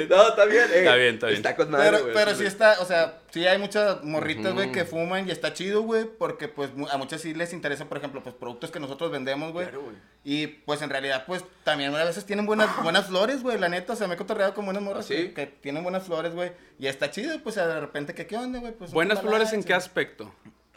No, 0.09 0.29
está 0.29 0.45
bien, 0.45 0.65
eh. 0.73 0.79
Está 0.81 0.95
bien, 0.97 1.15
está 1.15 1.27
bien. 1.29 1.37
Está 1.39 1.57
con 1.57 1.71
madre, 1.71 1.91
Pero, 1.91 2.03
güey. 2.03 2.15
pero 2.15 2.35
sí 2.35 2.45
está, 2.45 2.77
o 2.81 2.85
sea, 2.85 3.21
sí 3.31 3.47
hay 3.47 3.57
muchas 3.59 4.03
morritas, 4.03 4.53
güey, 4.53 4.71
que 4.71 4.85
fuman 4.85 5.27
y 5.29 5.31
está 5.33 5.55
chido, 5.55 5.81
güey, 5.83 6.05
porque 6.05 6.49
pues 6.49 6.71
a 6.91 6.97
muchas 6.99 7.23
sí 7.23 7.33
les 7.33 7.53
interesa, 7.55 7.87
por 7.87 7.97
ejemplo, 7.99 8.23
pues 8.23 8.35
productos 8.35 8.71
que 8.71 8.81
nosotros 8.81 9.11
vendemos, 9.11 9.53
güey. 9.53 9.67
Claro, 9.67 9.83
güey. 9.83 9.97
Y 10.25 10.47
pues 10.47 10.83
en 10.83 10.91
realidad, 10.91 11.25
pues 11.27 11.45
también 11.65 11.95
a 11.95 12.05
veces 12.05 12.25
tienen 12.25 12.47
buenas, 12.47 12.69
buenas 12.83 13.07
flores, 13.07 13.43
güey, 13.43 13.59
la 13.59 13.69
neta, 13.69 13.95
o 13.95 13.97
sea, 13.97 14.07
me 14.07 14.15
he 14.15 14.17
cotorreado 14.17 14.55
con 14.55 14.65
buenas 14.65 14.83
morras 14.83 15.05
¿Ah, 15.07 15.09
sí? 15.09 15.15
que, 15.29 15.35
que 15.35 15.47
tienen 15.47 15.83
buenas 15.83 16.05
flores, 16.05 16.35
güey. 16.35 16.53
Y 16.79 16.87
está 16.87 17.11
chido, 17.11 17.39
pues 17.43 17.57
de 17.57 17.81
repente, 17.81 18.15
que 18.15 18.27
qué 18.27 18.37
onda, 18.37 18.61
güey? 18.61 18.73
Pues, 18.73 18.93
Buenas 18.93 19.21
flores, 19.21 19.53
¿en 19.53 19.65
qué 19.65 19.75
aspecto? 19.75 20.33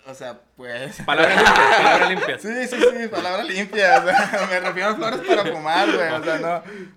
O 0.08 0.14
sea, 0.14 0.40
pues... 0.56 1.02
Palabras 1.02 1.36
limpias, 1.36 1.78
palabras 1.82 2.10
limpias. 2.10 2.42
Sí, 2.46 2.68
sí, 2.68 2.76
sí, 2.80 3.08
palabras 3.08 3.48
limpias. 3.48 4.04
o 4.04 4.08
sea, 4.08 4.48
me 4.52 4.60
refiero 4.60 4.90
a 4.90 4.96
flores 4.96 5.20
para 5.28 5.46
fumar, 5.52 5.88
güey. 5.92 6.12
O 6.12 6.24
sea, 6.24 6.38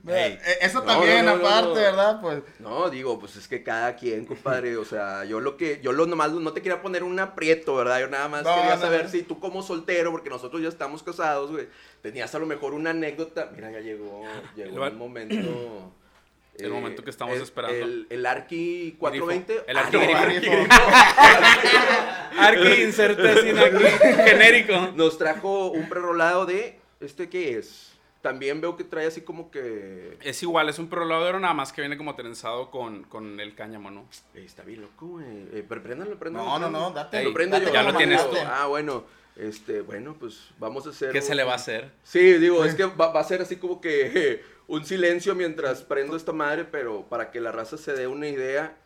no. 0.05 0.13
Ey. 0.15 0.33
Eh, 0.45 0.59
Eso 0.61 0.81
No, 0.81 0.85
también, 0.85 1.25
no, 1.25 1.37
no, 1.37 1.43
no, 1.43 1.49
aparte, 1.49 1.69
no. 1.69 1.75
¿verdad? 1.75 2.21
Pues. 2.21 2.43
No, 2.59 2.91
digo, 2.91 3.19
pues 3.19 3.37
es 3.37 3.49
que 3.49 3.63
cada 3.63 3.97
quien, 3.97 4.27
compadre, 4.27 4.77
o 4.77 4.85
sea, 4.85 5.25
yo 5.25 5.41
lo 5.41 5.57
que, 5.57 5.81
yo 5.83 5.93
lo 5.93 6.05
nomás, 6.07 6.33
no 6.33 6.53
te 6.53 6.61
quería 6.61 6.83
poner 6.83 7.03
un 7.03 7.19
aprieto, 7.19 7.77
¿verdad? 7.77 8.01
Yo 8.01 8.09
nada 8.09 8.29
más 8.29 8.45
No, 8.45 8.55
quería 8.55 8.75
no, 8.77 8.81
saber 8.83 9.05
no. 9.05 9.11
si 9.11 9.23
tú 9.23 9.41
como 9.41 9.63
soltero, 9.63 10.11
porque 10.11 10.29
nosotros 10.29 10.61
ya 10.61 10.69
estamos 10.69 11.03
casados, 11.03 11.51
güey, 11.51 11.69
tenías 12.03 12.35
a 12.35 12.39
lo 12.39 12.45
mejor 12.47 12.75
una 12.75 12.91
anécdota, 12.91 13.51
mira, 13.55 13.71
ya 13.71 13.81
llegó, 13.81 14.23
llegó 14.55 14.87
el 14.87 14.95
momento... 14.95 15.95
El 16.59 16.67
eh, 16.67 16.69
momento 16.69 17.03
que 17.05 17.11
estamos 17.11 17.37
el- 17.37 17.43
esperando. 17.43 17.77
El, 17.77 18.07
el 18.11 18.27
Arki 18.27 18.97
420. 18.99 19.65
El 19.67 19.77
Ah, 19.77 19.81
Arki 19.81 19.97
no, 19.97 20.03
grifo. 20.03 20.53
Arki 22.39 22.93
sin 22.93 23.59
aquí. 23.59 23.85
Genérico. 24.25 24.93
Nos 24.95 25.19
trajo 25.19 25.71
un 25.71 25.89
prerolado 25.89 26.47
de, 26.47 26.79
¿este 27.01 27.29
qué 27.29 27.59
es? 27.59 27.93
También 28.23 28.61
veo 28.61 28.77
que 28.77 28.83
trae 28.83 29.07
así 29.07 29.21
como 29.21 29.51
que... 29.51 30.19
Es 30.23 30.43
igual, 30.43 30.69
es 30.69 30.79
un 30.81 30.89
perolado 30.89 31.23
de 31.23 31.29
oro, 31.31 31.41
nada 31.41 31.55
más 31.55 31.73
que 31.73 31.81
viene 31.83 31.97
como 31.97 32.17
trenzado 32.17 32.71
con, 32.71 33.05
con 33.05 33.39
el 33.39 33.55
cáñamo, 33.55 33.91
¿no? 33.93 34.09
Eh, 34.35 34.43
está 34.45 34.65
bien 34.65 34.81
loco, 34.83 35.07
güey. 35.07 35.25
Eh, 35.53 35.65
pero 35.69 35.83
préndalo, 35.83 36.19
préndalo. 36.19 36.45
No, 36.45 36.59
no, 36.59 36.69
no, 36.71 36.91
date. 36.91 37.23
Lo 37.23 37.33
prendo 37.33 37.57
date 37.57 37.69
yo. 37.69 37.75
Ya 37.75 37.83
lo 37.85 37.95
tienes 37.97 38.29
tú. 38.29 38.37
Ah, 38.45 38.67
bueno. 38.67 39.05
Este, 39.37 39.83
bueno, 39.83 40.17
pues 40.19 40.49
vamos 40.59 40.85
a 40.89 40.91
hacer. 40.91 41.13
¿Qué 41.13 41.19
un- 41.19 41.25
se 41.25 41.37
le 41.37 41.45
va 41.45 41.53
a 41.53 41.57
hacer? 41.57 41.93
Sí, 42.03 42.19
digo, 42.35 42.65
es 42.65 42.75
que 42.75 42.87
va, 42.87 43.13
va 43.13 43.21
a 43.21 43.25
ser 43.25 43.41
así 43.41 43.55
como 43.55 43.81
que 43.81 44.11
eh, 44.13 44.43
un 44.69 44.85
silencio 44.85 45.35
mientras 45.35 45.83
prendo 45.83 46.17
esta 46.17 46.33
madre, 46.33 46.65
pero 46.65 47.07
para 47.09 47.31
que 47.31 47.41
la 47.41 47.51
raza 47.51 47.77
se 47.77 47.93
dé 47.95 48.07
una 48.07 48.29
idea. 48.29 48.77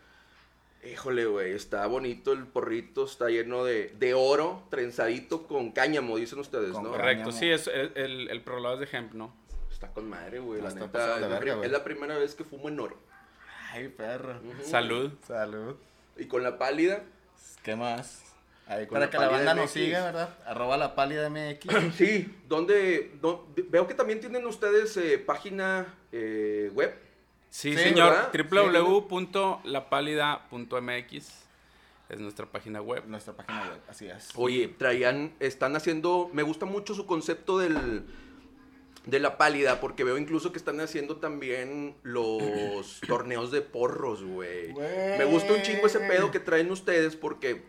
Híjole, 0.90 1.26
güey, 1.26 1.52
está 1.52 1.86
bonito 1.86 2.32
el 2.32 2.46
porrito, 2.46 3.04
está 3.04 3.28
lleno 3.28 3.64
de, 3.64 3.94
de 3.98 4.14
oro, 4.14 4.64
trenzadito 4.70 5.46
con 5.46 5.70
cáñamo, 5.70 6.16
dicen 6.16 6.40
ustedes, 6.40 6.72
Con 6.72 6.84
¿no? 6.84 6.90
cáñamo. 6.92 7.02
Correcto, 7.04 7.32
sí, 7.32 7.50
es 7.50 7.68
el, 7.68 7.92
el, 7.94 8.30
el 8.30 8.40
prolado 8.40 8.82
es 8.82 8.90
de 8.90 8.96
hemp, 8.96 9.12
¿no? 9.12 9.32
Está 9.70 9.88
con 9.88 10.08
madre, 10.08 10.38
güey, 10.40 10.60
la 10.60 10.68
Está 10.68 10.80
neta. 10.86 11.14
Es 11.16 11.20
la, 11.20 11.28
verga, 11.28 11.64
es 11.64 11.70
la 11.70 11.84
primera 11.84 12.16
vez 12.16 12.34
que 12.34 12.44
fumo 12.44 12.68
en 12.68 12.80
oro. 12.80 12.96
Ay, 13.70 13.88
perro. 13.88 14.40
Salud. 14.64 15.12
Salud. 15.26 15.76
Y 16.16 16.26
con 16.26 16.42
la 16.42 16.58
pálida, 16.58 17.04
¿Qué 17.62 17.76
más? 17.76 18.22
Ahí 18.66 18.86
para 18.86 19.00
la 19.06 19.10
que 19.10 19.18
la 19.18 19.28
banda 19.28 19.54
nos 19.54 19.70
siga, 19.70 20.04
¿verdad? 20.04 20.36
Arroba 20.46 20.76
la 20.76 20.94
pálida 20.94 21.28
MX. 21.28 21.94
sí, 21.96 22.34
donde, 22.48 23.12
do- 23.20 23.46
veo 23.68 23.86
que 23.86 23.94
también 23.94 24.20
tienen 24.20 24.46
ustedes 24.46 24.96
eh, 24.96 25.18
página 25.18 25.94
eh, 26.12 26.70
web. 26.74 26.94
Sí, 27.50 27.76
Sí, 27.76 27.82
señor. 27.82 28.14
www.lapálida.mx 28.50 31.42
es 32.08 32.18
nuestra 32.20 32.46
página 32.46 32.80
web. 32.82 33.04
Nuestra 33.06 33.34
página 33.34 33.70
web, 33.70 33.80
así 33.88 34.06
es. 34.08 34.30
Oye, 34.36 34.68
traían, 34.68 35.32
están 35.40 35.76
haciendo, 35.76 36.30
me 36.32 36.42
gusta 36.42 36.66
mucho 36.66 36.94
su 36.94 37.06
concepto 37.06 37.58
del, 37.58 38.04
de 39.06 39.18
la 39.20 39.38
pálida, 39.38 39.80
porque 39.80 40.04
veo 40.04 40.18
incluso 40.18 40.52
que 40.52 40.58
están 40.58 40.80
haciendo 40.80 41.16
también 41.16 41.94
los 42.02 43.00
torneos 43.08 43.50
de 43.50 43.62
porros. 43.62 44.22
Güey. 44.24 44.74
Me 44.74 45.24
gusta 45.24 45.52
un 45.54 45.62
chingo 45.62 45.86
ese 45.86 46.00
pedo 46.00 46.30
que 46.30 46.40
traen 46.40 46.70
ustedes, 46.70 47.16
porque 47.16 47.62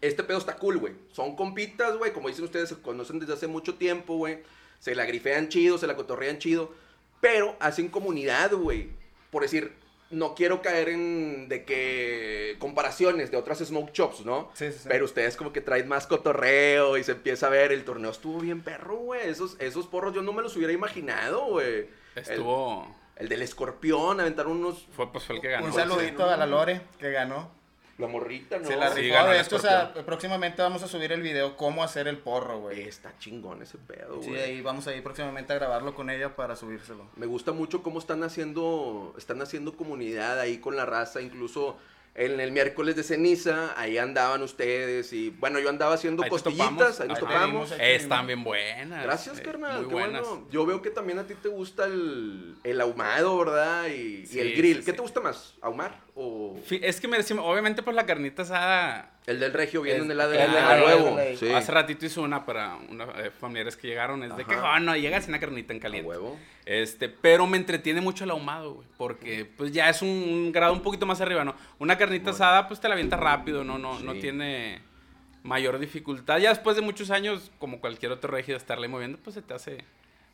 este 0.00 0.24
pedo 0.24 0.38
está 0.38 0.56
cool, 0.56 0.78
güey. 0.78 0.94
Son 1.12 1.36
compitas, 1.36 1.96
güey, 1.96 2.12
como 2.12 2.28
dicen 2.28 2.44
ustedes, 2.44 2.70
se 2.70 2.76
conocen 2.76 3.18
desde 3.18 3.34
hace 3.34 3.46
mucho 3.46 3.74
tiempo, 3.74 4.16
güey. 4.16 4.38
Se 4.78 4.94
la 4.94 5.04
grifean 5.04 5.48
chido, 5.48 5.76
se 5.76 5.86
la 5.86 5.96
cotorrean 5.96 6.38
chido, 6.38 6.72
pero 7.20 7.56
hacen 7.60 7.88
comunidad, 7.88 8.52
güey. 8.52 8.88
Por 9.30 9.42
decir, 9.42 9.72
no 10.10 10.34
quiero 10.34 10.62
caer 10.62 10.88
en 10.88 11.48
de 11.48 11.64
que 11.64 12.56
comparaciones 12.58 13.30
de 13.30 13.36
otras 13.36 13.58
smoke 13.58 13.92
shops, 13.92 14.24
¿no? 14.24 14.50
Sí, 14.54 14.72
sí, 14.72 14.78
sí. 14.78 14.88
Pero 14.88 15.04
ustedes 15.04 15.36
como 15.36 15.52
que 15.52 15.60
traen 15.60 15.86
más 15.86 16.06
cotorreo 16.06 16.96
y 16.96 17.04
se 17.04 17.12
empieza 17.12 17.46
a 17.46 17.50
ver, 17.50 17.70
el 17.70 17.84
torneo 17.84 18.10
estuvo 18.10 18.40
bien 18.40 18.62
perro, 18.62 18.96
güey. 18.96 19.28
Esos, 19.28 19.56
esos 19.60 19.86
porros 19.86 20.14
yo 20.14 20.22
no 20.22 20.32
me 20.32 20.42
los 20.42 20.56
hubiera 20.56 20.72
imaginado, 20.72 21.44
güey. 21.46 21.88
Estuvo. 22.16 22.96
El, 23.16 23.24
el 23.24 23.28
del 23.28 23.42
escorpión, 23.42 24.18
aventaron 24.18 24.52
unos... 24.52 24.88
Fue, 24.92 25.12
pues, 25.12 25.24
fue 25.24 25.36
el 25.36 25.42
que 25.42 25.50
ganó. 25.50 25.66
Un 25.66 25.74
saludito 25.74 26.24
a 26.24 26.36
la 26.38 26.46
Lore 26.46 26.80
que 26.98 27.10
ganó. 27.10 27.59
La 28.00 28.06
morrita, 28.08 28.58
¿no? 28.58 28.66
Se 28.66 28.76
la 28.76 28.90
Sí, 28.92 29.00
rifó. 29.02 29.24
de 29.28 29.40
hecho, 29.40 29.56
o 29.56 29.58
sea, 29.58 29.92
próximamente 29.92 30.62
vamos 30.62 30.82
a 30.82 30.88
subir 30.88 31.12
el 31.12 31.22
video 31.22 31.56
cómo 31.56 31.84
hacer 31.84 32.08
el 32.08 32.18
porro, 32.18 32.60
güey. 32.60 32.80
Está 32.82 33.12
chingón 33.18 33.62
ese 33.62 33.78
pedo, 33.78 34.22
Sí, 34.22 34.30
güey. 34.30 34.40
ahí 34.42 34.60
vamos 34.62 34.86
a 34.86 34.94
ir 34.94 35.02
próximamente 35.02 35.52
a 35.52 35.56
grabarlo 35.56 35.94
con 35.94 36.10
ella 36.10 36.34
para 36.36 36.56
subírselo. 36.56 37.06
Me 37.16 37.26
gusta 37.26 37.52
mucho 37.52 37.82
cómo 37.82 37.98
están 37.98 38.22
haciendo, 38.22 39.14
están 39.18 39.40
haciendo 39.42 39.76
comunidad 39.76 40.38
ahí 40.40 40.58
con 40.58 40.76
la 40.76 40.86
raza, 40.86 41.20
incluso 41.20 41.76
en 42.14 42.40
el 42.40 42.50
miércoles 42.52 42.96
de 42.96 43.02
ceniza, 43.04 43.72
ahí 43.80 43.96
andaban 43.96 44.42
ustedes 44.42 45.12
y 45.12 45.30
bueno, 45.30 45.58
yo 45.60 45.68
andaba 45.70 45.94
haciendo 45.94 46.22
Ahí 46.24 46.28
costillitas, 46.30 47.00
ahí 47.00 47.08
nos 47.08 47.20
topamos. 47.20 47.70
vimos. 47.70 47.80
Están 47.80 48.26
bien 48.26 48.42
buenas. 48.44 49.02
Gracias, 49.04 49.38
eh, 49.38 49.42
carnal, 49.42 49.78
Muy 49.80 49.88
qué 49.88 49.92
buenas. 49.94 50.28
bueno. 50.28 50.48
Yo 50.50 50.66
veo 50.66 50.82
que 50.82 50.90
también 50.90 51.18
a 51.20 51.26
ti 51.26 51.34
te 51.34 51.48
gusta 51.48 51.84
el, 51.86 52.56
el 52.64 52.80
ahumado, 52.80 53.38
¿verdad? 53.38 53.86
Y, 53.88 54.26
y 54.30 54.38
el 54.38 54.56
grill. 54.56 54.78
sí, 54.78 54.84
¿Qué 54.84 54.90
sí. 54.90 54.96
te 54.96 55.02
gusta 55.02 55.20
más? 55.20 55.54
¿Ahumar 55.62 56.00
o 56.14 56.56
Es 56.70 57.00
que 57.00 57.08
me 57.08 57.16
decimos, 57.16 57.44
obviamente, 57.46 57.82
pues 57.82 57.94
la 57.96 58.04
carnita 58.06 58.42
asada. 58.42 59.12
El 59.30 59.40
del 59.40 59.52
regio 59.52 59.82
viene 59.82 59.98
Es- 59.98 60.04
en 60.04 60.10
el 60.10 60.16
lado 60.18 60.30
de 60.30 60.38
huevo? 60.38 61.18
el 61.18 61.26
de- 61.30 61.36
Sí. 61.36 61.50
Hace 61.52 61.72
ratito 61.72 62.04
hice 62.06 62.20
una 62.20 62.44
para 62.44 62.76
unos 62.88 63.08
familiares 63.38 63.76
que 63.76 63.88
llegaron. 63.88 64.22
Es 64.22 64.36
de 64.36 64.44
que, 64.44 64.56
oh, 64.56 64.78
no, 64.80 64.96
llegas 64.96 65.28
una 65.28 65.40
carnita 65.40 65.72
en 65.72 65.78
A 65.78 65.82
caliente. 65.82 66.08
huevo. 66.08 66.38
Este, 66.66 67.08
pero 67.08 67.46
me 67.46 67.56
entretiene 67.56 68.00
mucho 68.00 68.24
el 68.24 68.30
ahumado, 68.30 68.74
güey. 68.74 68.88
Porque, 68.96 69.44
pues 69.56 69.72
ya 69.72 69.88
es 69.88 70.02
un, 70.02 70.08
un 70.08 70.52
grado 70.52 70.72
un 70.72 70.82
poquito 70.82 71.06
más 71.06 71.20
arriba, 71.20 71.44
¿no? 71.44 71.54
Una 71.78 71.96
carnita 71.96 72.30
asada, 72.30 72.68
pues 72.68 72.80
te 72.80 72.88
la 72.88 72.94
avienta 72.94 73.16
rápido, 73.16 73.64
¿no? 73.64 73.78
No, 73.78 73.98
no 74.00 74.12
Sí. 74.14 74.20
tiene 74.20 74.80
mayor 75.42 75.78
dificultad. 75.78 76.38
Ya 76.38 76.50
después 76.50 76.76
de 76.76 76.82
muchos 76.82 77.10
años, 77.10 77.50
como 77.58 77.80
cualquier 77.80 78.12
otro 78.12 78.30
régido, 78.30 78.56
estarle 78.58 78.88
moviendo, 78.88 79.18
pues 79.24 79.34
se 79.34 79.42
te 79.42 79.54
hace 79.54 79.84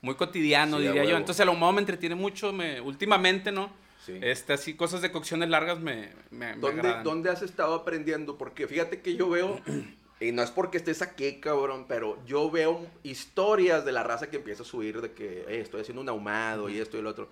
muy 0.03 0.15
cotidiano, 0.17 0.79
Sí, 0.79 0.85
diría 0.89 1.05
yo. 1.05 1.17
Entonces 1.17 1.41
el 1.43 1.49
ahumado 1.49 1.73
me 1.73 1.81
entretiene 1.81 2.15
mucho. 2.17 2.53
Me, 2.53 2.81
últimamente, 2.81 3.53
¿no? 3.53 3.71
Sí. 4.07 4.21
Este, 4.23 4.53
así, 4.53 4.75
cosas 4.75 5.03
de 5.03 5.11
cocciones 5.11 5.49
largas 5.49 5.81
me, 5.81 6.11
me, 6.31 6.53
¿Dónde, 6.53 6.81
agradan. 6.81 7.03
¿Dónde 7.03 7.29
has 7.29 7.43
estado 7.43 7.75
aprendiendo? 7.75 8.39
Porque 8.39 8.69
fíjate 8.69 9.01
que 9.01 9.17
yo 9.17 9.29
veo, 9.29 9.61
y 10.21 10.31
no 10.31 10.43
es 10.45 10.53
porque 10.53 10.77
estés 10.79 11.03
aquí, 11.03 11.41
cabrón, 11.41 11.87
pero 11.89 12.17
yo 12.25 12.49
veo 12.49 12.87
historias 13.03 13.85
de 13.85 13.91
la 13.91 14.05
raza 14.05 14.31
que 14.31 14.37
empieza 14.37 14.63
a 14.63 14.67
subir 14.67 15.01
de 15.01 15.11
que 15.11 15.41
"Eh, 15.49 15.61
estoy 15.61 15.81
haciendo 15.81 16.03
un 16.03 16.09
ahumado 16.09 16.69
y 16.69 16.79
esto 16.79 16.97
y 16.97 17.01
el 17.01 17.07
otro. 17.09 17.29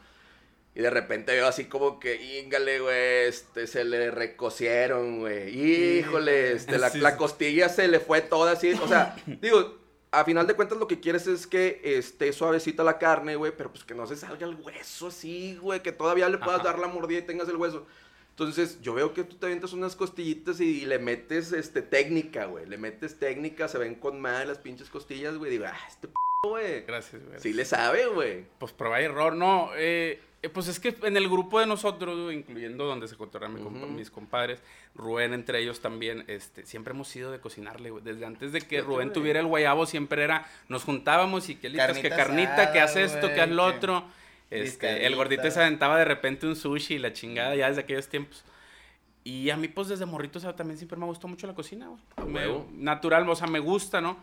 Y 0.75 0.81
de 0.81 0.91
repente 0.91 1.31
veo 1.31 1.47
así 1.47 1.67
como 1.67 2.01
que, 2.01 2.41
íngale, 2.41 2.81
güey, 2.81 3.29
este, 3.29 3.69
se 3.69 3.85
le 3.85 4.11
recocieron, 4.11 5.21
güey. 5.21 5.57
Híjole, 5.99 6.55
este, 6.55 6.79
la, 6.79 6.91
Sí, 6.91 6.99
la 6.99 7.17
costilla 7.17 7.69
se 7.69 7.87
le 7.87 8.01
fue 8.01 8.21
toda 8.23 8.53
así. 8.53 8.73
O 8.73 8.89
sea, 8.89 9.15
digo, 9.41 9.79
a 10.21 10.25
final 10.25 10.47
de 10.47 10.55
cuentas 10.55 10.79
lo 10.79 10.87
que 10.87 11.01
quieres 11.01 11.27
es 11.27 11.47
que 11.47 11.81
esté 11.85 12.33
suavecita 12.33 12.83
la 12.85 12.99
carne, 12.99 13.37
güey, 13.37 13.53
pero 13.57 13.71
pues 13.71 13.85
que 13.85 13.95
no 13.95 14.07
se 14.07 14.17
salga 14.17 14.47
el 14.47 14.55
hueso 14.57 15.09
así, 15.09 15.57
güey, 15.61 15.83
que 15.83 15.93
todavía 15.93 16.29
le 16.29 16.39
puedas 16.39 16.61
Ajá. 16.61 16.71
dar 16.71 16.79
la 16.79 16.89
mordida 16.89 17.19
y 17.21 17.23
tengas 17.23 17.49
el 17.49 17.57
hueso. 17.57 17.87
Entonces, 18.31 18.81
yo 18.83 18.95
veo 18.95 19.15
que 19.15 19.23
tú 19.23 19.37
te 19.37 19.47
avientas 19.47 19.73
unas 19.73 19.95
costillitas 19.95 20.61
y 20.61 20.85
le 20.87 20.99
metes 20.99 21.53
este, 21.53 21.83
técnica, 21.83 22.47
güey. 22.47 22.67
Le 22.67 22.79
metes 22.79 23.19
técnica, 23.19 23.69
se 23.69 23.79
ven 23.79 23.95
con 23.95 24.21
madre 24.21 24.47
las 24.47 24.59
pinches 24.59 24.89
costillas, 24.91 25.37
güey. 25.37 25.53
Digo, 25.53 25.67
ah, 25.69 25.79
este 25.89 26.09
p, 26.09 26.15
güey. 26.43 26.83
Gracias, 26.85 27.23
güey. 27.25 27.39
Sí 27.39 27.53
le 27.53 27.65
sabe, 27.65 28.07
güey. 28.07 28.45
Pues 28.59 28.73
prueba 28.73 29.01
y 29.01 29.05
error, 29.05 29.35
no. 29.37 29.71
eh, 29.77 30.21
eh, 30.45 30.49
pues 30.49 30.69
es 30.69 30.79
que 30.79 30.95
en 31.03 31.17
el 31.17 31.29
grupo 31.29 31.59
de 31.61 31.67
nosotros, 31.67 32.33
incluyendo 32.33 32.85
donde 32.85 33.09
se 33.09 33.17
cotorrean 33.17 33.55
mi 33.55 33.61
compa- 33.61 33.85
Ujú. 33.85 33.93
mis 33.93 34.11
compadres, 34.11 34.61
Rubén 34.95 35.33
entre 35.35 35.61
ellos 35.61 35.81
también, 35.81 36.25
este, 36.29 36.65
siempre 36.67 36.93
hemos 36.93 37.09
sido 37.09 37.31
de 37.33 37.41
cocinarle, 37.41 37.91
güey. 37.91 38.05
Desde 38.05 38.25
antes 38.27 38.53
de 38.53 38.61
que 38.61 38.81
Rubén 38.81 39.13
tuviera 39.13 39.41
el 39.41 39.47
guayabo, 39.47 39.87
siempre 39.87 40.23
era, 40.23 40.47
nos 40.69 40.85
juntábamos 40.85 41.49
y 41.49 41.57
que 41.57 41.69
listas, 41.69 41.99
que 41.99 42.11
Carnita 42.11 42.73
que 42.73 42.81
haz 42.81 42.97
esto, 42.97 43.29
que 43.33 43.41
haz 43.41 43.49
lo 43.51 43.71
que 43.71 43.77
otro. 43.77 44.05
Este, 44.51 45.07
el 45.07 45.17
gordito 45.17 45.51
se 45.51 45.61
aventaba 45.61 45.99
de 45.99 46.05
repente 46.05 46.47
un 46.47 46.55
sushi 46.55 46.95
y 46.95 46.99
la 46.99 47.13
chingada 47.13 47.57
ya 47.57 47.69
desde 47.69 47.81
aquellos 47.81 48.09
tiempos. 48.09 48.45
Y 49.25 49.49
a 49.51 49.57
mí, 49.57 49.69
pues, 49.69 49.89
desde 49.89 50.05
morrito, 50.07 50.39
o 50.39 50.43
sea, 50.43 50.55
también 50.55 50.77
siempre 50.77 50.99
me 50.99 51.07
gustó 51.07 51.27
mucho 51.27 51.47
la 51.47 51.55
cocina, 51.55 51.89
güey. 51.89 52.29
Me-. 52.31 52.65
Natural, 52.75 53.27
o 53.29 53.35
sea, 53.35 53.47
me 53.47 53.59
gusta, 53.59 54.01
¿no? 54.03 54.19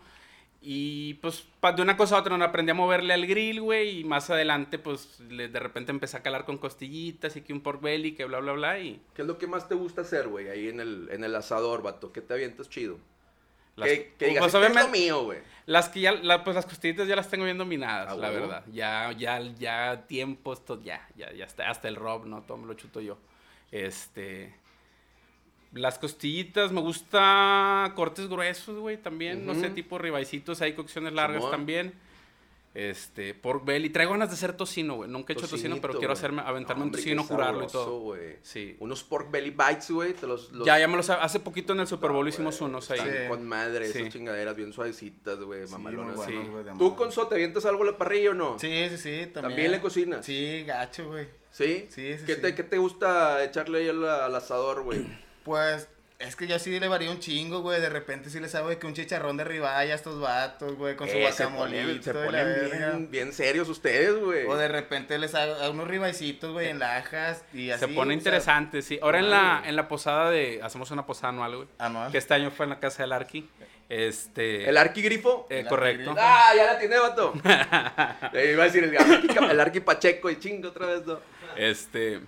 Y 0.64 1.14
pues 1.14 1.44
de 1.74 1.82
una 1.82 1.96
cosa 1.96 2.16
a 2.16 2.20
otra 2.20 2.38
no 2.38 2.44
aprendí 2.44 2.70
a 2.70 2.74
moverle 2.74 3.12
al 3.14 3.26
grill, 3.26 3.60
güey. 3.60 3.98
Y 4.00 4.04
más 4.04 4.30
adelante, 4.30 4.78
pues 4.78 5.16
de 5.28 5.48
repente 5.58 5.90
empecé 5.90 6.16
a 6.16 6.22
calar 6.22 6.44
con 6.44 6.56
costillitas 6.58 7.34
y 7.36 7.42
que 7.42 7.52
un 7.52 7.60
pork 7.62 7.80
belly, 7.80 8.12
que 8.12 8.24
bla, 8.26 8.38
bla, 8.38 8.52
bla. 8.52 8.78
Y 8.78 9.02
¿Qué 9.14 9.22
es 9.22 9.28
lo 9.28 9.38
que 9.38 9.48
más 9.48 9.68
te 9.68 9.74
gusta 9.74 10.02
hacer, 10.02 10.28
güey? 10.28 10.48
Ahí 10.48 10.68
en 10.68 10.78
el, 10.78 11.08
en 11.10 11.24
el 11.24 11.34
asador, 11.34 11.82
vato. 11.82 12.12
¿Qué 12.12 12.20
te 12.20 12.34
avientas 12.34 12.68
chido? 12.70 12.98
las, 13.74 13.88
que, 13.88 14.12
que 14.18 14.26
digas, 14.26 14.40
pues, 14.42 14.54
"Esto 14.54 14.66
es 14.66 14.84
lo 14.84 14.88
mío, 14.90 15.22
güey. 15.24 15.38
las 15.64 15.88
que 15.88 16.00
ya, 16.02 16.12
la- 16.12 16.44
pues 16.44 16.54
las 16.54 16.66
costillitas 16.66 17.08
ya 17.08 17.16
las 17.16 17.30
tengo 17.30 17.44
bien 17.46 17.56
dominadas, 17.56 18.12
¿A 18.12 18.16
la 18.16 18.28
verdad. 18.28 18.64
Ya, 18.70 19.10
ya, 19.12 19.40
ya 19.58 20.04
tiempo, 20.06 20.52
esto, 20.52 20.80
ya, 20.82 21.08
ya, 21.16 21.32
ya 21.32 21.46
está. 21.46 21.70
Hasta 21.70 21.88
el 21.88 21.96
rob, 21.96 22.26
¿no? 22.26 22.42
Todo 22.42 22.58
me 22.58 22.66
lo 22.66 22.74
chuto 22.74 23.00
yo. 23.00 23.16
Este. 23.70 24.54
Las 25.72 25.98
costillitas, 25.98 26.70
me 26.72 26.80
gusta 26.82 27.92
cortes 27.96 28.28
gruesos, 28.28 28.78
güey, 28.78 28.96
también. 28.98 29.46
No 29.46 29.54
sé, 29.54 29.70
tipo 29.70 29.98
ribaicitos, 29.98 30.60
hay 30.60 30.74
cocciones 30.74 31.12
largas 31.12 31.50
también. 31.50 31.94
Este, 32.74 33.34
pork 33.34 33.66
belly. 33.66 33.90
Traigo 33.90 34.12
ganas 34.12 34.30
de 34.30 34.34
hacer 34.34 34.54
tocino, 34.56 34.94
güey. 34.94 35.10
Nunca 35.10 35.32
he 35.32 35.36
hecho 35.36 35.46
tocino, 35.46 35.76
pero 35.82 35.98
quiero 35.98 36.14
hacerme, 36.14 36.40
aventarme 36.40 36.80
No, 36.80 36.86
un 36.86 36.92
tocino, 36.92 37.26
curarlo 37.26 37.64
y 37.64 37.66
todo. 37.66 38.14
Sí. 38.42 38.76
Unos 38.80 39.02
pork 39.04 39.30
belly 39.30 39.50
bites, 39.50 39.90
güey. 39.90 40.14
Los, 40.22 40.50
los- 40.52 40.66
Ya, 40.66 40.78
ya 40.78 40.88
me 40.88 40.96
los 40.96 41.10
hace 41.10 41.38
poquito 41.40 41.74
en 41.74 41.80
el 41.80 41.86
Super 41.86 42.12
Bowl 42.12 42.24
No, 42.24 42.30
hicimos 42.30 42.58
unos 42.62 42.90
ahí. 42.90 42.98
están 42.98 43.12
Sí. 43.14 43.28
con 43.28 43.46
madre, 43.46 43.88
Sí. 43.92 43.98
esas 43.98 44.12
chingaderas 44.14 44.56
bien 44.56 44.72
suavecitas, 44.72 45.38
güey, 45.40 45.66
Sí, 45.66 45.72
mamalonas. 45.72 46.24
sí. 46.24 46.32
¿Tú, 46.32 46.50
madre. 46.88 46.96
Conso, 46.96 47.26
te 47.28 47.34
avientas 47.34 47.66
algo 47.66 47.82
a 47.82 47.86
la 47.86 47.98
parrilla 47.98 48.30
o 48.30 48.34
no? 48.34 48.58
Sí, 48.58 48.86
sí, 48.88 48.96
sí, 48.96 49.10
también. 49.26 49.32
¿También 49.50 49.70
le 49.72 49.80
cocinas? 49.80 50.24
Sí, 50.24 50.64
gacho, 50.66 51.08
güey. 51.08 51.26
¿Sí? 51.50 51.86
Sí, 51.90 52.16
sí, 52.18 52.24
¿Qué, 52.24 52.36
sí. 52.36 52.40
Te, 52.40 52.54
¿Qué 52.54 52.62
te 52.62 52.78
gusta 52.78 53.44
echarle 53.44 53.80
ahí 53.80 53.88
al, 53.90 54.02
al 54.08 54.34
asador, 54.34 54.82
güey? 54.82 55.04
Pues, 55.44 55.88
es 56.18 56.36
que 56.36 56.46
yo 56.46 56.58
sí 56.60 56.78
le 56.78 56.86
varía 56.86 57.10
un 57.10 57.18
chingo, 57.18 57.62
güey. 57.62 57.80
De 57.80 57.88
repente 57.88 58.30
sí 58.30 58.38
les 58.38 58.54
hago 58.54 58.68
de 58.68 58.78
que 58.78 58.86
un 58.86 58.94
chicharrón 58.94 59.36
de 59.36 59.44
ribaya 59.44 59.92
a 59.92 59.96
estos 59.96 60.20
vatos, 60.20 60.76
güey, 60.76 60.94
con 60.94 61.08
su 61.08 61.16
Eh, 61.16 61.32
se 61.32 61.48
ponen, 61.48 62.02
se 62.02 62.12
bien, 62.12 63.10
bien 63.10 63.32
serios 63.32 63.68
ustedes, 63.68 64.14
güey. 64.18 64.46
O 64.46 64.56
de 64.56 64.68
repente 64.68 65.18
les 65.18 65.34
hago 65.34 65.54
a 65.54 65.70
unos 65.70 65.88
ribaicitos, 65.88 66.52
güey, 66.52 66.68
en 66.68 66.78
lajas 66.78 67.44
y 67.52 67.70
así. 67.70 67.80
Se 67.80 67.88
pone 67.88 68.00
o 68.00 68.04
sea, 68.10 68.18
interesante, 68.18 68.82
sí. 68.82 69.00
Ahora 69.02 69.18
en 69.18 69.30
la, 69.30 69.62
en 69.66 69.74
la 69.74 69.88
posada 69.88 70.30
de. 70.30 70.60
Hacemos 70.62 70.90
una 70.92 71.04
posada 71.06 71.30
anual, 71.30 71.56
güey. 71.56 71.68
Anual. 71.78 72.12
Que 72.12 72.18
este 72.18 72.34
año 72.34 72.50
fue 72.52 72.66
en 72.66 72.70
la 72.70 72.78
casa 72.78 73.02
del 73.02 73.12
Arqui. 73.12 73.48
Este. 73.88 74.68
¿El 74.68 74.76
arquigrifo? 74.78 75.46
eh, 75.50 75.60
El 75.60 75.66
correcto. 75.66 76.14
¡Ah, 76.16 76.52
ya 76.56 76.64
la 76.64 76.78
tiene, 76.78 76.98
vato! 76.98 77.34
Le 78.32 78.52
iba 78.52 78.62
a 78.62 78.66
decir 78.66 78.84
el, 78.84 79.50
el 79.50 79.60
arqui 79.60 79.80
Pacheco 79.80 80.30
y 80.30 80.38
chingo 80.38 80.68
otra 80.68 80.86
vez, 80.86 81.04
¿no? 81.04 81.18
Este. 81.56 82.20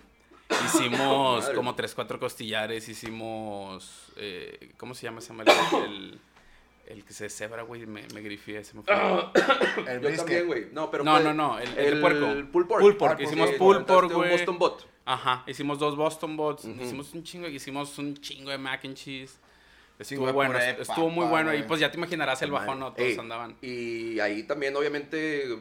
Hicimos 0.66 1.48
como 1.50 1.74
tres, 1.74 1.94
cuatro 1.94 2.18
costillares. 2.20 2.88
Hicimos. 2.88 4.12
eh, 4.16 4.72
¿Cómo 4.76 4.94
se 4.94 5.04
llama 5.04 5.18
ese 5.20 5.32
mal? 5.32 5.46
El, 5.86 6.18
el 6.86 7.04
que 7.04 7.12
se 7.12 7.28
cebra, 7.30 7.62
güey. 7.62 7.86
Me, 7.86 8.06
me 8.14 8.20
grifié, 8.20 8.62
se 8.64 8.74
me 8.74 8.82
fue. 8.82 8.94
El 9.88 10.00
Yo 10.02 10.16
también, 10.16 10.46
güey. 10.46 10.66
No, 10.72 10.90
pero 10.90 11.02
No, 11.04 11.14
fue- 11.14 11.24
no, 11.24 11.34
no, 11.34 11.58
el- 11.58 11.78
el 11.78 11.94
de 11.96 12.00
puerco. 12.00 12.26
pulled 12.52 12.66
pork. 12.68 12.80
Pulled 12.82 12.96
pork, 12.96 13.16
Ah, 13.18 13.22
hicimos 13.22 13.48
sí, 13.50 13.56
aventaste 13.56 13.86
pork, 13.92 14.08
un 14.10 14.14
güey. 14.16 14.30
Boston 14.30 14.58
Bot. 14.58 14.86
Ajá, 15.06 15.44
hicimos 15.46 15.78
dos 15.78 15.96
Boston 15.96 16.36
Bots, 16.36 16.64
Ujú. 16.64 16.82
hicimos 16.82 17.12
un 17.12 17.22
chingo, 17.24 17.46
hicimos 17.48 17.98
un 17.98 18.14
chingo 18.16 18.50
de 18.50 18.56
mac 18.58 18.84
and 18.84 18.94
cheese. 18.94 19.38
Estuvo 19.98 20.32
bueno, 20.32 20.52
puré 20.54 20.70
estuvo 20.80 21.08
muy 21.10 21.26
bueno. 21.26 21.54
Y 21.54 21.62
pues 21.62 21.78
ya 21.78 21.90
te 21.90 21.98
imaginarás 21.98 22.40
el 22.42 22.50
bajón, 22.50 22.80
¿no? 22.80 22.92
Todos 22.94 23.08
Ey, 23.10 23.18
andaban. 23.18 23.56
Y 23.62 24.18
ahí 24.20 24.42
también, 24.44 24.74
obviamente, 24.76 25.56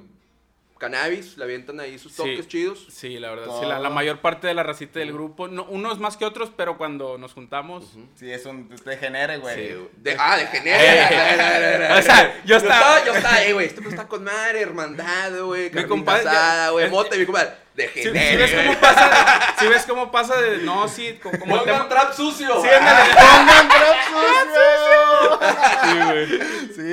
cannabis, 0.84 1.38
le 1.38 1.46
avientan 1.46 1.80
ahí 1.80 1.98
sus 1.98 2.14
toques 2.16 2.40
Sí. 2.42 2.48
chidos. 2.48 2.86
Sí, 2.92 3.18
la 3.20 3.30
verdad, 3.30 3.46
sí, 3.60 3.66
la, 3.66 3.80
la 3.80 3.90
mayor 3.90 4.20
parte 4.20 4.48
de 4.48 4.54
la 4.54 4.64
racita 4.64 5.00
del 5.00 5.14
grupo, 5.14 5.48
no, 5.48 5.64
unos 5.66 6.00
más 6.00 6.18
que 6.18 6.26
otros, 6.26 6.52
pero 6.56 6.78
cuando 6.78 7.18
nos 7.18 7.32
juntamos... 7.34 7.86
Sí, 8.16 8.30
es 8.30 8.46
un 8.46 8.68
degenere, 8.84 9.38
güey. 9.38 9.56
Sí. 9.56 9.88
De, 9.98 10.16
ah, 10.20 10.36
de 10.36 10.44
Eh, 10.44 10.48
genere. 10.52 11.94
o 11.94 12.02
sea, 12.02 12.42
yo 12.46 12.58
estaba- 12.58 13.06
Yo 13.06 13.14
estaba, 13.14 13.42
eh, 13.44 13.54
güey, 13.54 13.68
esto 13.68 13.82
está 13.88 14.08
con 14.08 14.24
madre, 14.26 14.62
hermandad, 14.62 15.32
güey. 15.42 15.72
Mi 15.72 15.86
compadre, 15.86 16.28
asada, 16.30 16.70
güey, 16.72 16.90
mote, 16.90 17.18
mi 17.18 17.26
compadre. 17.26 17.64
De 17.74 17.88
Si, 17.88 18.02
genere. 18.04 18.38
ves 18.38 18.52
cómo 18.54 18.80
pasa, 18.80 19.56
si 19.60 19.68
ves 19.68 19.86
cómo 19.88 20.12
pasa 20.12 20.40
de... 20.42 20.58
No, 20.60 20.88
sí, 20.88 21.18
como, 21.24 21.40
como 21.40 21.56
el 21.56 21.62
Pongan 21.62 21.76
tema... 21.88 21.90
trap 21.90 22.14
sucio. 22.14 22.62
Sí, 22.62 22.68
ándale. 22.70 23.14
¡Pongan 23.16 23.68
trap 23.68 23.98
sucio! 24.10 25.40
Sí, 25.84 25.98
güey. 26.06 26.28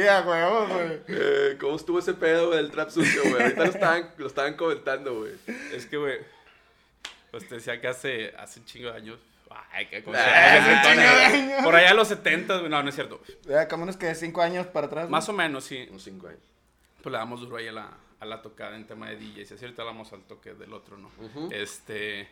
Sí, 0.03 0.09
a 0.09 0.20
huevo, 0.22 0.66
güey. 0.68 1.00
Eh, 1.09 1.57
¿Cómo 1.61 1.76
estuvo 1.76 1.98
ese 1.98 2.14
pedo, 2.14 2.39
sucio, 2.90 3.22
güey? 3.22 3.42
Ahorita 3.42 3.64
lo 3.64 3.70
estaban, 3.70 4.11
lo 4.18 4.26
estaban 4.26 4.55
comentando, 4.55 5.18
güey. 5.20 5.33
Es 5.72 5.87
que, 5.87 5.96
güey, 5.96 6.18
pues 7.31 7.48
te 7.48 7.57
decía 7.57 7.81
que 7.81 7.88
hace, 7.88 8.35
hace 8.37 8.61
un 8.61 8.66
chingo 8.66 8.90
de 8.90 8.96
años... 8.96 9.18
Ay, 9.72 9.87
qué 9.87 10.03
cosa. 10.03 10.18
Ah, 10.20 10.57
hace 10.57 10.72
un 10.72 10.83
chingo 10.83 11.16
de 11.16 11.24
años. 11.24 11.64
Por 11.64 11.74
allá 11.74 11.90
a 11.90 11.94
los 11.94 12.09
70, 12.09 12.59
güey, 12.59 12.70
no, 12.70 12.83
no 12.83 12.88
es 12.88 12.94
cierto. 12.94 13.20
Ya, 13.48 13.66
como 13.68 13.83
unos 13.83 13.96
que 13.96 14.14
cinco 14.14 14.42
años 14.42 14.66
para 14.66 14.87
atrás. 14.87 15.09
Más 15.11 15.29
o 15.29 15.33
menos, 15.33 15.64
sí. 15.64 15.87
Unos 15.90 16.05
cinco 16.05 16.29
años. 16.29 16.40
Pues 17.03 17.12
le 17.12 17.18
damos 17.18 17.40
duro 17.40 17.57
ahí 17.57 17.68
a 17.68 17.72
la, 17.72 17.90
a 18.20 18.26
la 18.26 18.42
tocada 18.42 18.76
en 18.76 18.87
tema 18.87 19.09
de 19.11 19.16
DJs. 19.16 19.50
Y 19.50 19.55
así 19.55 19.64
ahorita 19.64 19.83
vamos 19.83 20.12
al 20.12 20.22
toque 20.22 20.55
del 20.55 20.72
otro, 20.72 20.98
¿no? 20.98 21.11
Ujú. 21.18 21.48
Este. 21.53 22.29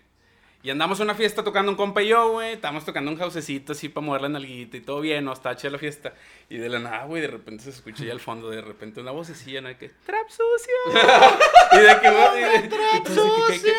Y 0.61 0.71
andamos 0.71 0.99
a 0.99 1.05
una 1.05 1.15
fiesta 1.15 1.45
tocando 1.45 1.71
un 1.71 1.77
compa 1.77 2.03
y 2.03 2.09
yo, 2.09 2.31
güey. 2.33 2.55
Estábamos 2.55 2.85
tocando 2.85 3.11
un 3.11 3.17
jausecito 3.17 3.73
así 3.73 3.89
para 3.89 4.05
mover 4.05 4.23
la 4.23 4.29
nalguita 4.29 4.77
y 4.77 4.81
todo 4.81 5.01
bien, 5.01 5.25
¿no? 5.25 5.33
Está 5.33 5.55
chida 5.57 5.71
la 5.71 5.79
fiesta. 5.79 6.15
Y 6.51 6.57
de 6.57 6.69
la 6.69 6.81
nada, 6.81 7.05
güey, 7.05 7.23
de 7.23 7.29
repente 7.29 7.63
se 7.65 7.71
escucha 7.71 8.05
ya 8.05 8.13
al 8.13 8.19
fondo, 8.21 8.51
de 8.51 8.61
repente 8.61 9.01
una 9.01 9.13
vocecilla, 9.13 9.61
¿no? 9.61 9.69
Que, 9.79 9.89
¡trap 9.89 10.29
sucio! 10.29 10.75
y 11.73 11.77
de 11.77 12.01
que, 12.01 12.11
güey, 12.11 12.41
y 12.41 12.59
de- 12.59 13.73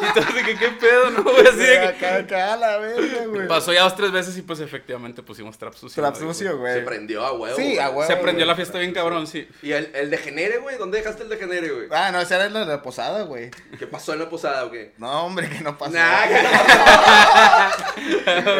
y 0.00 0.14
todos 0.14 0.34
de 0.34 0.42
que, 0.42 0.54
¿qué- 0.54 0.56
qué- 0.56 0.56
Y 0.56 0.56
todos 0.56 0.56
de 0.56 0.56
que, 0.56 0.56
¿qué 0.56 0.68
pedo, 0.80 1.10
no? 1.10 1.22
Güey, 1.22 1.36
así 1.46 1.58
Sí, 1.58 1.66
de 1.66 1.80
que. 1.80 1.86
acá, 1.86 2.16
acá, 2.16 2.52
a 2.54 2.56
la 2.56 2.76
verga, 2.78 3.26
güey. 3.26 3.48
Pasó 3.48 3.72
ya 3.72 3.82
dos, 3.82 3.96
tres 3.96 4.12
veces 4.12 4.36
y 4.36 4.42
pues 4.42 4.60
efectivamente 4.60 5.22
pusimos 5.22 5.56
trap 5.58 5.74
sucio. 5.74 6.02
Trap 6.02 6.14
güey. 6.16 6.28
sucio, 6.28 6.50
Se 6.50 6.54
güey. 6.56 6.84
prendió 6.84 7.24
a 7.24 7.32
huevo. 7.32 7.56
Sí, 7.56 7.78
a 7.78 7.90
huevo. 7.90 8.06
Se 8.06 8.16
prendió 8.16 8.46
la 8.46 8.54
fiesta 8.56 8.78
bien 8.78 8.92
cabrón, 8.92 9.26
sí. 9.26 9.48
¿Y 9.62 9.72
el, 9.72 9.90
el 9.94 10.10
de 10.10 10.18
genere, 10.18 10.58
güey? 10.58 10.76
¿Dónde 10.78 10.98
dejaste 10.98 11.22
el 11.22 11.28
de 11.28 11.36
genere, 11.36 11.68
güey? 11.70 11.86
Ah, 11.90 12.10
no, 12.12 12.20
esa 12.20 12.36
era 12.36 12.48
la 12.48 12.60
de 12.60 12.66
la 12.66 12.82
posada, 12.82 13.22
güey. 13.24 13.50
¿Qué 13.78 13.86
pasó 13.86 14.12
en 14.12 14.20
la 14.20 14.28
posada 14.28 14.64
o 14.64 14.70
qué? 14.70 14.92
No, 14.98 15.26
hombre, 15.26 15.48
que 15.48 15.60
no 15.60 15.76
pasó. 15.78 15.92
Nah, 15.92 16.26
que 16.28 16.42
no. 16.42 16.50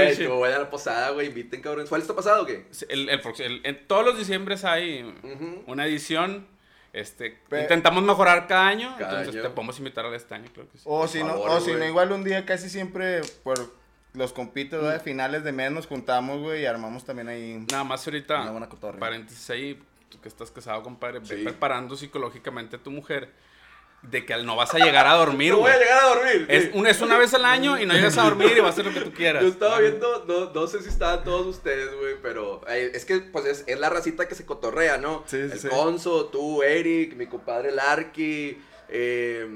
Estuvo 0.02 0.36
buena 0.36 0.58
la 0.58 0.70
posada, 0.70 1.10
güey. 1.10 1.28
Inviten, 1.28 1.60
cabrón. 1.60 1.86
¿Cuál 1.88 2.00
está 2.00 2.14
pasado 2.14 2.42
o 2.42 2.46
qué? 2.46 2.66
El, 2.88 3.08
el 3.08 3.20
el- 3.38 3.60
en 3.64 3.86
todos 3.86 4.04
los 4.04 4.18
diciembres 4.18 4.64
hay 4.64 5.14
una 5.66 5.86
edición. 5.86 6.46
Este, 6.96 7.38
Pe- 7.48 7.60
intentamos 7.62 8.02
mejorar 8.02 8.46
cada 8.46 8.66
año, 8.66 8.94
Cada 8.98 9.10
entonces 9.20 9.34
año. 9.34 9.42
te 9.42 9.54
podemos 9.54 9.78
invitar 9.78 10.06
a 10.06 10.16
este 10.16 10.34
año, 10.34 10.48
creo 10.52 10.66
que 10.70 10.78
sí. 10.78 10.84
O 10.86 11.06
si 11.06 11.22
no, 11.22 11.28
favor, 11.28 11.50
o 11.50 11.60
si 11.60 11.72
no, 11.72 11.84
igual 11.84 12.10
un 12.12 12.24
día 12.24 12.46
casi 12.46 12.70
siempre 12.70 13.20
por 13.44 13.70
los 14.14 14.32
compitos 14.32 14.82
Mm. 14.82 14.88
de 14.88 15.00
finales 15.00 15.44
de 15.44 15.52
mes 15.52 15.70
nos 15.70 15.86
juntamos, 15.86 16.40
güey, 16.40 16.62
y 16.62 16.66
armamos 16.66 17.04
también 17.04 17.28
ahí. 17.28 17.64
Nada 17.70 17.84
más 17.84 18.06
ahorita, 18.06 18.40
Una 18.40 18.50
buena 18.50 18.68
paréntesis 18.98 19.50
ahí, 19.50 19.78
tú 20.08 20.18
que 20.22 20.28
estás 20.28 20.50
casado, 20.50 20.82
compadre, 20.82 21.18
ve 21.18 21.26
Sí. 21.26 21.42
preparando 21.44 21.96
psicológicamente 21.96 22.76
a 22.76 22.78
tu 22.82 22.90
mujer 22.90 23.30
de 24.02 24.24
que 24.24 24.36
no 24.44 24.54
vas 24.54 24.72
a 24.72 24.78
llegar 24.78 25.06
a 25.06 25.14
dormir, 25.14 25.50
No 25.52 25.58
voy 25.58 25.70
a 25.72 25.78
llegar 25.78 25.98
a 26.04 26.06
dormir. 26.14 26.46
Es, 26.48 26.70
un- 26.74 26.86
es 26.86 27.00
una 27.00 27.18
vez 27.18 27.34
al 27.34 27.44
año 27.44 27.80
y 27.80 27.86
no 27.86 27.94
llegas 27.94 28.16
a 28.18 28.22
dormir 28.22 28.52
y 28.56 28.60
vas 28.60 28.68
a 28.68 28.72
hacer 28.80 28.84
lo 28.86 28.92
que 28.94 29.00
tú 29.00 29.12
quieras. 29.12 29.42
Yo 29.42 29.48
estaba 29.48 29.80
viendo, 29.80 30.24
no, 30.28 30.52
no 30.52 30.66
sé 30.68 30.80
si 30.82 30.88
estaban 30.88 31.24
todos 31.24 31.44
ustedes, 31.46 31.92
güey, 31.98 32.14
pero 32.22 32.60
eh, 32.68 32.92
es 32.94 33.04
que 33.04 33.18
pues 33.18 33.44
es, 33.46 33.64
es 33.66 33.78
la 33.80 33.90
racita 33.90 34.28
que 34.28 34.34
se 34.36 34.46
cotorrea, 34.46 34.96
¿no? 34.98 35.24
Sí, 35.26 35.36
sí, 35.46 35.52
el 35.52 35.58
sí. 35.58 35.68
Conso, 35.68 36.26
tú, 36.26 36.62
Eric, 36.62 37.16
mi 37.16 37.26
compadre 37.26 37.72
Larky, 37.72 38.58
eh, 38.88 39.48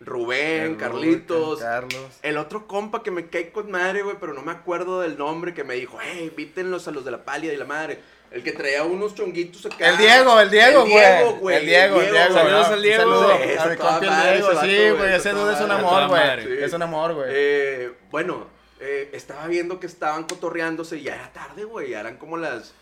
Rubén, 0.00 0.62
El 0.72 0.76
Carlitos. 0.78 1.60
Rubén, 1.60 1.64
Carlos. 1.88 2.18
El 2.22 2.38
otro 2.38 2.66
compa 2.66 3.04
que 3.04 3.12
me 3.12 3.28
cae 3.28 3.52
con 3.52 3.70
madre, 3.70 4.02
güey, 4.02 4.16
pero 4.18 4.34
no 4.34 4.42
me 4.42 4.50
acuerdo 4.50 5.00
del 5.00 5.16
nombre, 5.16 5.54
que 5.54 5.62
me 5.62 5.74
dijo, 5.74 5.98
hey, 6.02 6.26
invítenlos 6.30 6.88
a 6.88 6.90
los 6.90 7.04
de 7.04 7.12
la 7.12 7.24
pálida 7.24 7.52
y 7.52 7.56
la 7.56 7.64
madre. 7.64 8.00
El 8.32 8.42
que 8.42 8.52
traía 8.52 8.82
unos 8.84 9.14
chonguitos 9.14 9.66
acá. 9.66 9.90
El 9.90 9.98
Diego, 9.98 10.40
el 10.40 10.50
Diego, 10.50 10.82
El 10.84 10.88
Diego, 10.88 11.32
güey. 11.34 11.56
El 11.56 11.66
Diego, 11.66 12.00
el 12.00 12.10
Diego. 12.10 12.34
Saludos 12.34 12.66
al 12.68 12.82
Diego. 12.82 13.02
Saludos 13.02 13.40
Eso, 13.42 13.62
a 13.62 13.66
mi 13.66 13.76
toda 13.76 13.90
compa 13.90 14.04
el 14.04 14.10
madre 14.10 14.32
Diego. 14.32 14.60
Sí, 14.60 14.66
güey, 14.66 14.90
güey, 14.92 15.14
ese 15.14 15.30
dude 15.30 15.52
es 15.52 15.60
un 15.60 15.70
amor, 15.70 16.08
güey. 16.08 16.62
Es 16.62 16.72
un 16.72 16.82
amor, 16.82 17.14
güey. 17.14 17.28
Eh, 17.30 17.92
bueno, 18.10 18.46
eh, 18.80 19.10
estaba 19.12 19.46
viendo 19.46 19.78
que 19.78 19.86
estaban 19.86 20.24
cotorreándose 20.24 20.96
y 20.96 21.02
ya 21.02 21.14
era 21.14 21.32
tarde, 21.32 21.64
güey. 21.64 21.90
Ya 21.90 22.00
eran 22.00 22.16
como 22.16 22.38
las 22.38 22.72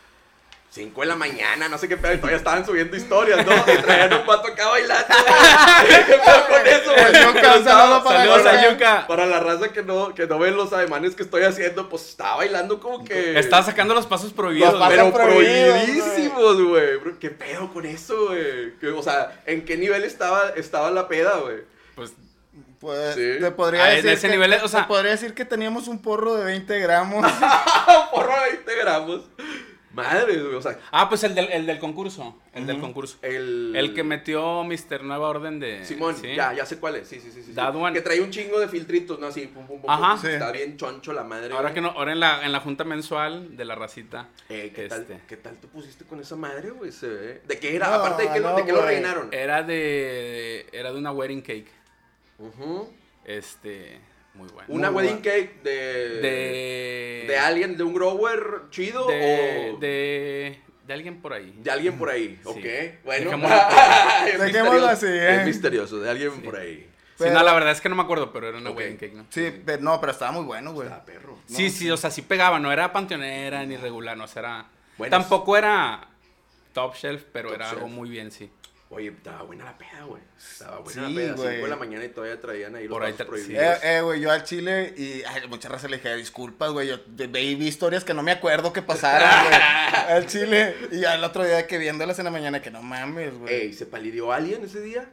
5 0.72 1.00
de 1.00 1.06
la 1.09 1.16
mañana, 1.16 1.68
no 1.68 1.76
sé 1.78 1.88
qué 1.88 1.96
pedo. 1.96 2.12
Y 2.14 2.16
todavía 2.18 2.37
estaban 2.38 2.64
subiendo 2.64 2.96
historias, 2.96 3.44
¿no? 3.44 3.52
Y 3.72 3.76
traían 3.78 4.12
un 4.14 4.24
pato 4.24 4.48
acá 4.48 4.68
bailando. 4.68 5.06
güey. 5.09 6.06
¿Qué 6.06 6.12
pedo 6.14 6.46
con 6.48 6.66
eso, 6.66 6.92
güey? 6.92 7.24
Yuka, 7.35 7.56
un 7.56 7.64
saludo 7.64 8.04
para 8.04 8.18
Saludos 8.20 8.38
Yuka. 8.38 8.50
a 8.52 8.70
Yuka. 8.72 9.06
Para 9.09 9.26
la 9.26 9.40
raza 9.40 9.68
que 9.72 9.83
no, 9.83 10.14
que 10.14 10.26
no 10.28 10.38
ven 10.38 10.56
los 10.56 10.72
ademanes 10.72 11.16
que 11.16 11.24
estoy 11.24 11.42
haciendo, 11.42 11.88
pues 11.88 12.09
estaba 12.09 12.37
bailando 12.37 12.78
como 12.78 13.04
que. 13.04 13.37
Estaba 13.38 13.64
sacando 13.64 13.94
los 13.94 14.06
pasos 14.06 14.33
prohibidos, 14.33 14.72
Los 14.74 14.78
güey. 14.78 14.90
Pero 14.96 15.12
prohibidos, 15.12 15.76
prohibidísimos, 15.80 16.62
güey. 16.62 17.18
¿Qué 17.18 17.30
pedo 17.30 17.72
con 17.72 17.85
eso, 17.85 18.26
güey? 18.28 18.72
O 18.96 19.02
sea, 19.02 19.42
¿en 19.46 19.64
qué 19.64 19.76
nivel 19.76 20.04
estaba, 20.04 20.50
estaba 20.56 20.90
la 20.92 21.09
peda, 21.09 21.37
güey? 21.38 21.56
Pues 21.96 22.12
Pues, 22.78 23.14
Sí. 23.16 23.38
te 23.40 23.50
podría 23.50 23.83
Ah, 23.85 23.90
en 23.90 23.96
decir 23.96 24.11
ese 24.12 24.26
que, 24.28 24.33
nivel, 24.35 24.54
o 24.62 24.68
sea- 24.68 24.83
te 24.83 24.87
podría 24.88 25.11
decir 25.11 25.35
que 25.35 25.44
teníamos 25.44 25.87
un 25.88 26.00
porro 26.00 26.37
de 26.37 26.44
20 26.44 26.78
gramos. 26.78 27.26
Porro 28.12 28.33
de 28.44 28.50
20 28.52 28.76
gramos. 28.76 29.20
Madre, 29.92 30.40
güey. 30.40 30.55
O 30.55 30.62
sea, 30.62 30.79
Ah, 30.92 31.09
pues 31.09 31.24
el 31.24 31.35
del, 31.35 31.48
el 31.50 31.66
del 31.66 31.79
concurso. 31.81 32.38
El 32.55 32.66
del 32.66 32.79
concurso. 32.81 33.18
el. 33.22 33.74
El 33.74 33.92
que 33.92 34.05
metió 34.05 34.62
Mr. 34.62 35.03
Nueva 35.03 35.29
Orden 35.29 35.59
de. 35.59 35.85
Simón, 35.85 36.14
¿sí? 36.16 36.35
ya, 36.35 36.53
ya 36.53 36.64
sé 36.64 36.79
cuál 36.79 36.96
es. 36.96 37.09
Sí, 37.09 37.18
sí, 37.20 37.31
sí. 37.33 37.42
sí, 37.42 37.53
sí. 37.53 37.61
One. 37.61 37.92
Que 37.92 38.00
trae 38.00 38.20
un 38.20 38.31
chingo 38.31 38.61
de 38.61 38.68
filtritos, 38.68 39.18
¿no? 39.18 39.26
Así, 39.26 39.46
pum, 39.48 39.66
pum, 39.66 39.81
pum. 39.81 39.90
Ajá. 39.90 40.12
pum. 40.12 40.20
Sí. 40.22 40.29
Está 40.29 40.53
bien 40.53 40.76
choncho 40.76 41.12
la 41.12 41.24
madre. 41.24 41.53
Ahora 41.53 41.70
güey. 41.70 41.74
que 41.74 41.81
no, 41.81 41.88
ahora 41.88 42.12
en 42.12 42.20
la, 42.20 42.44
en 42.44 42.53
la 42.53 42.61
junta 42.61 42.85
mensual 42.85 43.57
de 43.57 43.64
la 43.64 43.74
racita. 43.74 44.29
Eh, 44.48 44.72
¿qué, 44.74 44.87
tal, 44.88 45.00
este, 45.03 45.20
¿Qué 45.26 45.37
tal 45.37 45.57
te 45.57 45.66
pusiste 45.66 46.05
con 46.05 46.20
esa 46.20 46.37
madre, 46.37 46.70
güey? 46.70 46.92
Se 46.92 47.09
ve. 47.09 47.42
¿De 47.46 47.59
qué 47.59 47.74
era? 47.74 47.88
No, 47.88 47.94
Aparte 47.94 48.22
de 48.24 48.33
que, 48.33 48.40
lo- 48.40 48.50
no, 48.50 48.57
de 48.57 48.64
qué 48.64 48.72
lo 48.72 48.83
rellenaron. 48.83 49.29
Era 49.33 49.62
de. 49.64 50.66
Era 50.72 50.92
de 50.92 50.98
una 50.98 51.11
wedding 51.11 51.42
cake. 51.42 51.70
Ujú. 52.38 52.88
Este. 53.24 54.00
Muy 54.34 54.48
bueno. 54.48 54.66
Una 54.68 54.90
Muy 54.90 55.04
wedding 55.04 55.20
cake 55.22 55.62
de. 55.62 55.72
De. 56.20 57.24
¿De 57.28 57.38
alguien, 57.38 57.76
de 57.76 57.82
un 57.82 57.94
grower 57.94 58.62
chido 58.70 59.06
De. 59.06 59.72
o 59.74 59.78
De. 59.78 60.60
De 60.86 60.94
alguien 60.94 61.20
por 61.22 61.32
ahí. 61.32 61.54
de 61.56 61.70
alguien 61.70 61.96
por 61.98 62.10
ahí? 62.10 62.38
Sí. 62.42 62.48
Ok, 62.48 63.04
bueno. 63.04 63.30
Dejémoslo 63.30 63.56
Es 64.26 64.40
misterioso, 64.40 64.88
así, 64.88 65.06
¿eh? 65.06 65.36
Es 65.40 65.46
misterioso, 65.46 66.00
de 66.00 66.10
alguien 66.10 66.42
por 66.42 66.56
ahí. 66.56 66.78
Sí, 66.80 67.24
Pero- 67.26 67.34
no, 67.34 67.42
la 67.44 67.52
verdad 67.54 67.70
es 67.72 67.80
que 67.80 67.88
no 67.88 67.94
me 67.96 68.02
acuerdo, 68.02 68.32
pero 68.32 68.48
era 68.48 68.58
una 68.58 68.70
wedding 68.70 68.96
cake, 68.96 69.12
¿no? 69.14 69.26
Sí, 69.30 69.52
pero 69.64 69.82
no, 69.82 70.00
pero 70.00 70.10
estaba 70.12 70.32
muy 70.32 70.44
bueno, 70.44 70.72
güey. 70.72 70.88
Ah, 70.90 71.04
perro. 71.04 71.38
Sí, 71.46 71.70
sí, 71.70 71.88
o 71.90 71.96
sea, 71.96 72.10
sí 72.10 72.22
pegaba, 72.22 72.58
no 72.58 72.72
era 72.72 72.92
panteonera 72.92 73.64
ni 73.66 73.76
regular, 73.76 74.16
no, 74.16 74.24
o 74.24 74.26
sea, 74.26 74.40
era... 74.98 75.10
Tampoco 75.10 75.56
era 75.56 76.08
top 76.72 76.94
shelf, 76.96 77.24
pero 77.32 77.50
Top 77.50 77.56
era 77.56 77.70
algo 77.70 77.88
muy 77.88 78.08
bien, 78.10 78.30
sí. 78.32 78.50
Oye, 78.92 79.09
estaba 79.09 79.42
buena 79.42 79.64
la 79.66 79.79
peda, 79.79 80.03
güey. 80.05 80.20
Estaba 80.37 80.79
buena 80.81 80.92
Sí, 81.07 81.14
la 81.14 81.20
peda. 81.20 81.35
güey. 81.35 81.48
5 81.55 81.64
de 81.64 81.70
la 81.70 81.76
mañana 81.76 82.05
y 82.05 82.09
todavía 82.09 82.40
traían 82.40 82.74
ahí 82.74 82.88
los 82.88 82.92
Por 82.92 83.05
ahí 83.05 83.12
vasos 83.12 83.24
tra- 83.26 83.31
prohibidos. 83.31 83.62
Eh, 83.62 83.79
eh, 83.85 84.00
güey, 84.00 84.20
yo 84.20 84.33
al 84.33 84.42
chile 84.42 84.92
y 84.96 85.22
ay, 85.22 85.46
mucha 85.48 85.68
raza 85.68 85.87
le 85.87 85.98
dije, 85.98 86.16
disculpas, 86.16 86.72
güey, 86.72 86.88
yo 86.88 86.98
vi 87.07 87.66
historias 87.68 88.03
que 88.03 88.14
no 88.14 88.24
me 88.24 88.33
acuerdo 88.33 88.72
que 88.72 88.83
pasaran, 88.83 89.44
güey, 89.46 89.61
al 90.16 90.26
chile. 90.26 90.74
Y 90.90 91.05
al 91.05 91.22
otro 91.22 91.44
día 91.44 91.68
que 91.68 91.79
viéndolas 91.79 92.18
en 92.18 92.24
la 92.24 92.31
mañana, 92.33 92.61
que 92.61 92.72
no 92.72 92.83
mames, 92.83 93.33
güey. 93.38 93.55
Ey, 93.55 93.72
¿se 93.74 93.87
palidió 93.87 94.33
alguien 94.33 94.64
ese 94.64 94.81
día? 94.81 95.09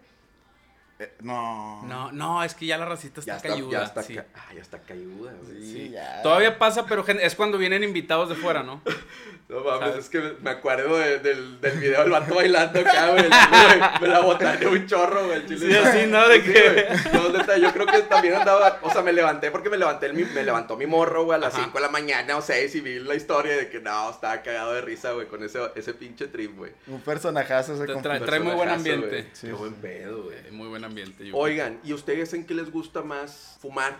Eh, 0.99 1.13
no. 1.21 1.83
No, 1.83 2.11
no, 2.11 2.43
es 2.43 2.55
que 2.55 2.65
ya 2.65 2.79
la 2.79 2.85
racita 2.85 3.19
está, 3.19 3.33
Ya 3.33 3.37
está, 3.37 3.49
cayuda. 3.49 3.79
ya 3.79 3.85
está, 3.85 4.01
sí. 4.01 4.15
ca- 4.15 4.25
ah, 4.33 4.53
ya 4.55 4.61
está 4.61 4.79
cayuda, 4.79 5.31
güey. 5.43 5.61
Sí, 5.61 5.71
Sí. 5.73 5.89
ya. 5.91 6.23
Todavía 6.23 6.57
pasa, 6.57 6.87
pero 6.87 7.05
es 7.07 7.35
cuando 7.35 7.59
vienen 7.59 7.83
invitados 7.83 8.27
de 8.29 8.33
fuera, 8.35 8.63
¿no? 8.63 8.81
No 9.49 9.61
mames, 9.63 9.79
¿Sabes? 9.79 9.97
es 10.03 10.09
que 10.09 10.35
me- 10.41 10.49
acuerdo 10.49 10.97
de- 10.97 11.19
del, 11.19 11.61
del 11.61 11.79
video 11.79 12.01
del 12.01 12.11
vato 12.11 12.35
bailando 12.35 12.81
acá, 12.81 13.11
güey. 13.11 13.23
el 13.23 13.31
chile, 13.31 13.77
güey, 13.77 14.01
Me 14.01 14.07
la 14.09 14.19
botaneó 14.19 14.71
un 14.71 14.85
chorro, 14.85 15.25
güey. 15.27 15.37
el 15.37 15.45
chile. 15.47 15.67
Sí, 15.71 15.75
así, 15.77 16.05
¿no? 16.07 16.27
De 16.27 16.41
Sí, 16.41 16.51
que- 16.51 16.69
güey. 16.69 17.13
No, 17.13 17.29
neta, 17.37 17.57
yo 17.57 17.71
creo 17.71 17.85
que 17.85 18.01
también 18.01 18.33
andaba, 18.35 18.79
o 18.81 18.91
sea, 18.91 19.01
me 19.03 19.13
levanté 19.13 19.49
porque 19.49 19.69
me 19.69 19.77
levanté 19.77 20.07
el 20.07 20.13
me 20.15 20.43
levantó 20.43 20.75
mi 20.75 20.85
morro, 20.85 21.23
güey, 21.23 21.37
a 21.37 21.39
las 21.39 21.53
Ajá. 21.53 21.63
5 21.63 21.77
de 21.77 21.81
la 21.81 21.89
mañana 21.89 22.35
o 22.35 22.41
6 22.41 22.75
y 22.75 22.81
vi 22.81 22.99
la 22.99 23.15
historia 23.15 23.55
de 23.55 23.69
que 23.69 23.79
no, 23.79 24.09
estaba 24.09 24.41
cagado 24.41 24.73
de 24.73 24.81
risa, 24.81 25.13
güey, 25.13 25.27
con 25.27 25.41
ese, 25.41 25.59
ese 25.75 25.93
pinche 25.93 26.27
trip, 26.27 26.57
güey. 26.57 26.73
Un 26.87 26.99
personajazo 26.99 27.75
ese 27.75 27.85
compa. 27.85 28.01
trae- 28.17 28.25
trae 28.25 28.39
muy 28.41 28.53
buen 28.53 28.67
ambiente. 28.67 29.29
Sí, 29.31 29.47
Qué 29.47 29.47
sí. 29.47 29.51
buen 29.53 29.75
pedo, 29.75 30.23
güey. 30.23 30.37
Eh, 30.39 30.51
Muy 30.51 30.67
buen 30.67 30.83
ambiente. 30.83 31.25
yo 31.25 31.33
Oigan, 31.37 31.79
¿y 31.85 31.93
ustedes 31.93 32.33
en 32.33 32.45
qué 32.45 32.53
les 32.53 32.69
gusta 32.69 33.01
más 33.01 33.57
fumar? 33.61 33.95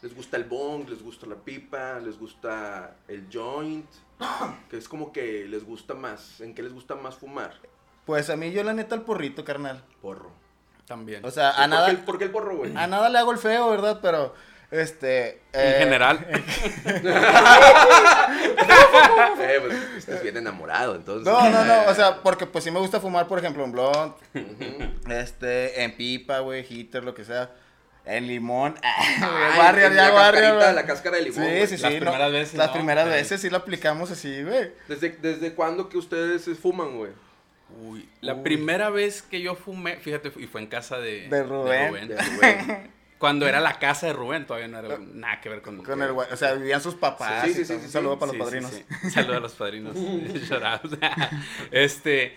¿Les 0.00 0.14
gusta 0.14 0.38
el 0.38 0.44
bong? 0.44 0.88
¿Les 0.88 1.02
gusta 1.02 1.26
la 1.26 1.34
pipa? 1.36 1.98
¿Les 2.00 2.18
gusta 2.18 2.96
el 3.08 3.26
joint? 3.32 3.84
Que 4.70 4.78
es 4.78 4.88
como 4.88 5.12
que 5.12 5.44
les 5.46 5.64
gusta 5.64 5.94
más. 5.94 6.40
¿En 6.40 6.54
qué 6.54 6.62
les 6.62 6.72
gusta 6.72 6.94
más 6.94 7.16
fumar? 7.16 7.54
Pues 8.06 8.30
a 8.30 8.36
mí 8.36 8.52
yo 8.52 8.62
la 8.62 8.72
neta 8.72 8.94
el 8.94 9.02
porrito, 9.02 9.44
carnal. 9.44 9.82
Porro. 10.02 10.30
También. 10.86 11.24
O 11.24 11.30
sea, 11.30 11.50
a 11.50 11.56
¿Por, 11.56 11.68
nada, 11.68 11.86
qué, 11.86 11.90
el- 11.92 11.98
por 11.98 12.18
qué 12.18 12.24
el 12.24 12.30
porro, 12.30 12.56
güey? 12.56 12.76
a 12.76 12.86
nada 12.86 13.08
le 13.08 13.18
hago 13.18 13.32
el 13.32 13.38
feo, 13.38 13.70
¿verdad? 13.70 14.00
Pero, 14.02 14.34
este... 14.70 15.42
en 15.52 15.52
eh, 15.52 15.74
general. 15.78 16.18
Eh, 19.40 19.58
pues, 19.60 19.74
estás 19.98 20.22
bien 20.22 20.36
enamorado, 20.36 20.94
entonces. 20.94 21.32
No, 21.32 21.50
no, 21.50 21.64
no, 21.64 21.90
o 21.90 21.94
sea, 21.94 22.16
porque 22.22 22.46
pues 22.46 22.64
sí 22.64 22.70
me 22.70 22.80
gusta 22.80 23.00
fumar, 23.00 23.26
por 23.26 23.38
ejemplo, 23.38 23.64
en 23.64 23.72
blond, 23.72 24.14
este, 25.08 25.82
en 25.82 25.96
pipa, 25.96 26.40
güey, 26.40 26.64
hitter, 26.68 27.04
lo 27.04 27.14
que 27.14 27.24
sea, 27.24 27.50
en 28.06 28.26
limón, 28.26 28.74
Ay, 28.82 29.58
Warrior, 29.58 29.90
en 29.92 29.96
ya 29.96 30.10
la 30.12 30.30
güey. 30.30 30.74
la 30.74 30.86
cáscara 30.86 31.16
de 31.16 31.22
limón. 31.22 31.44
Sí, 31.44 31.66
sí, 31.66 31.76
sí. 31.76 31.82
Las 31.82 31.92
no, 31.92 31.98
primeras 32.00 32.32
veces, 32.32 32.54
Las 32.54 32.66
¿no? 32.68 32.72
primeras 32.74 33.04
Sí. 33.06 33.10
veces 33.10 33.40
sí 33.40 33.50
lo 33.50 33.56
aplicamos 33.58 34.10
así, 34.10 34.42
güey. 34.42 34.72
¿Desde, 34.88 35.10
¿Desde 35.10 35.54
cuándo 35.54 35.88
que 35.88 35.96
ustedes 35.98 36.48
fuman, 36.60 36.96
güey? 36.96 37.12
Uy, 37.80 38.08
la 38.20 38.42
primera 38.42 38.90
vez 38.90 39.22
que 39.22 39.40
yo 39.40 39.54
fumé, 39.56 39.96
fíjate, 39.96 40.30
y 40.36 40.46
fue 40.46 40.60
en 40.60 40.66
casa 40.68 40.98
de, 40.98 41.28
De 41.28 41.42
Rubén. 41.42 42.08
De 42.08 42.16
Rubén. 42.16 42.90
Cuando 43.18 43.48
era 43.48 43.58
la 43.60 43.78
casa 43.78 44.06
de 44.08 44.12
Rubén, 44.12 44.44
todavía 44.44 44.68
no 44.68 44.78
era 44.80 44.98
nada 44.98 45.40
que 45.40 45.48
ver 45.48 45.62
con... 45.62 45.82
Con 45.82 46.02
el, 46.02 46.10
o 46.10 46.36
sea, 46.36 46.52
vivían 46.54 46.82
sus 46.82 46.94
papás. 46.94 47.44
Sí, 47.46 47.54
sí, 47.54 47.64
sí, 47.64 47.78
sí, 47.78 47.84
Un 47.86 47.90
saludo 47.90 48.14
sí. 48.14 48.18
para 48.20 48.32
Sí, 48.32 48.38
los 48.38 48.46
padrinos. 48.46 48.70
sí. 48.72 49.10
Saludos 49.10 49.36
a 49.36 49.40
los 49.40 49.52
padrinos. 49.54 49.96
Shout 50.48 50.62
out. 50.62 50.98
este, 51.70 52.36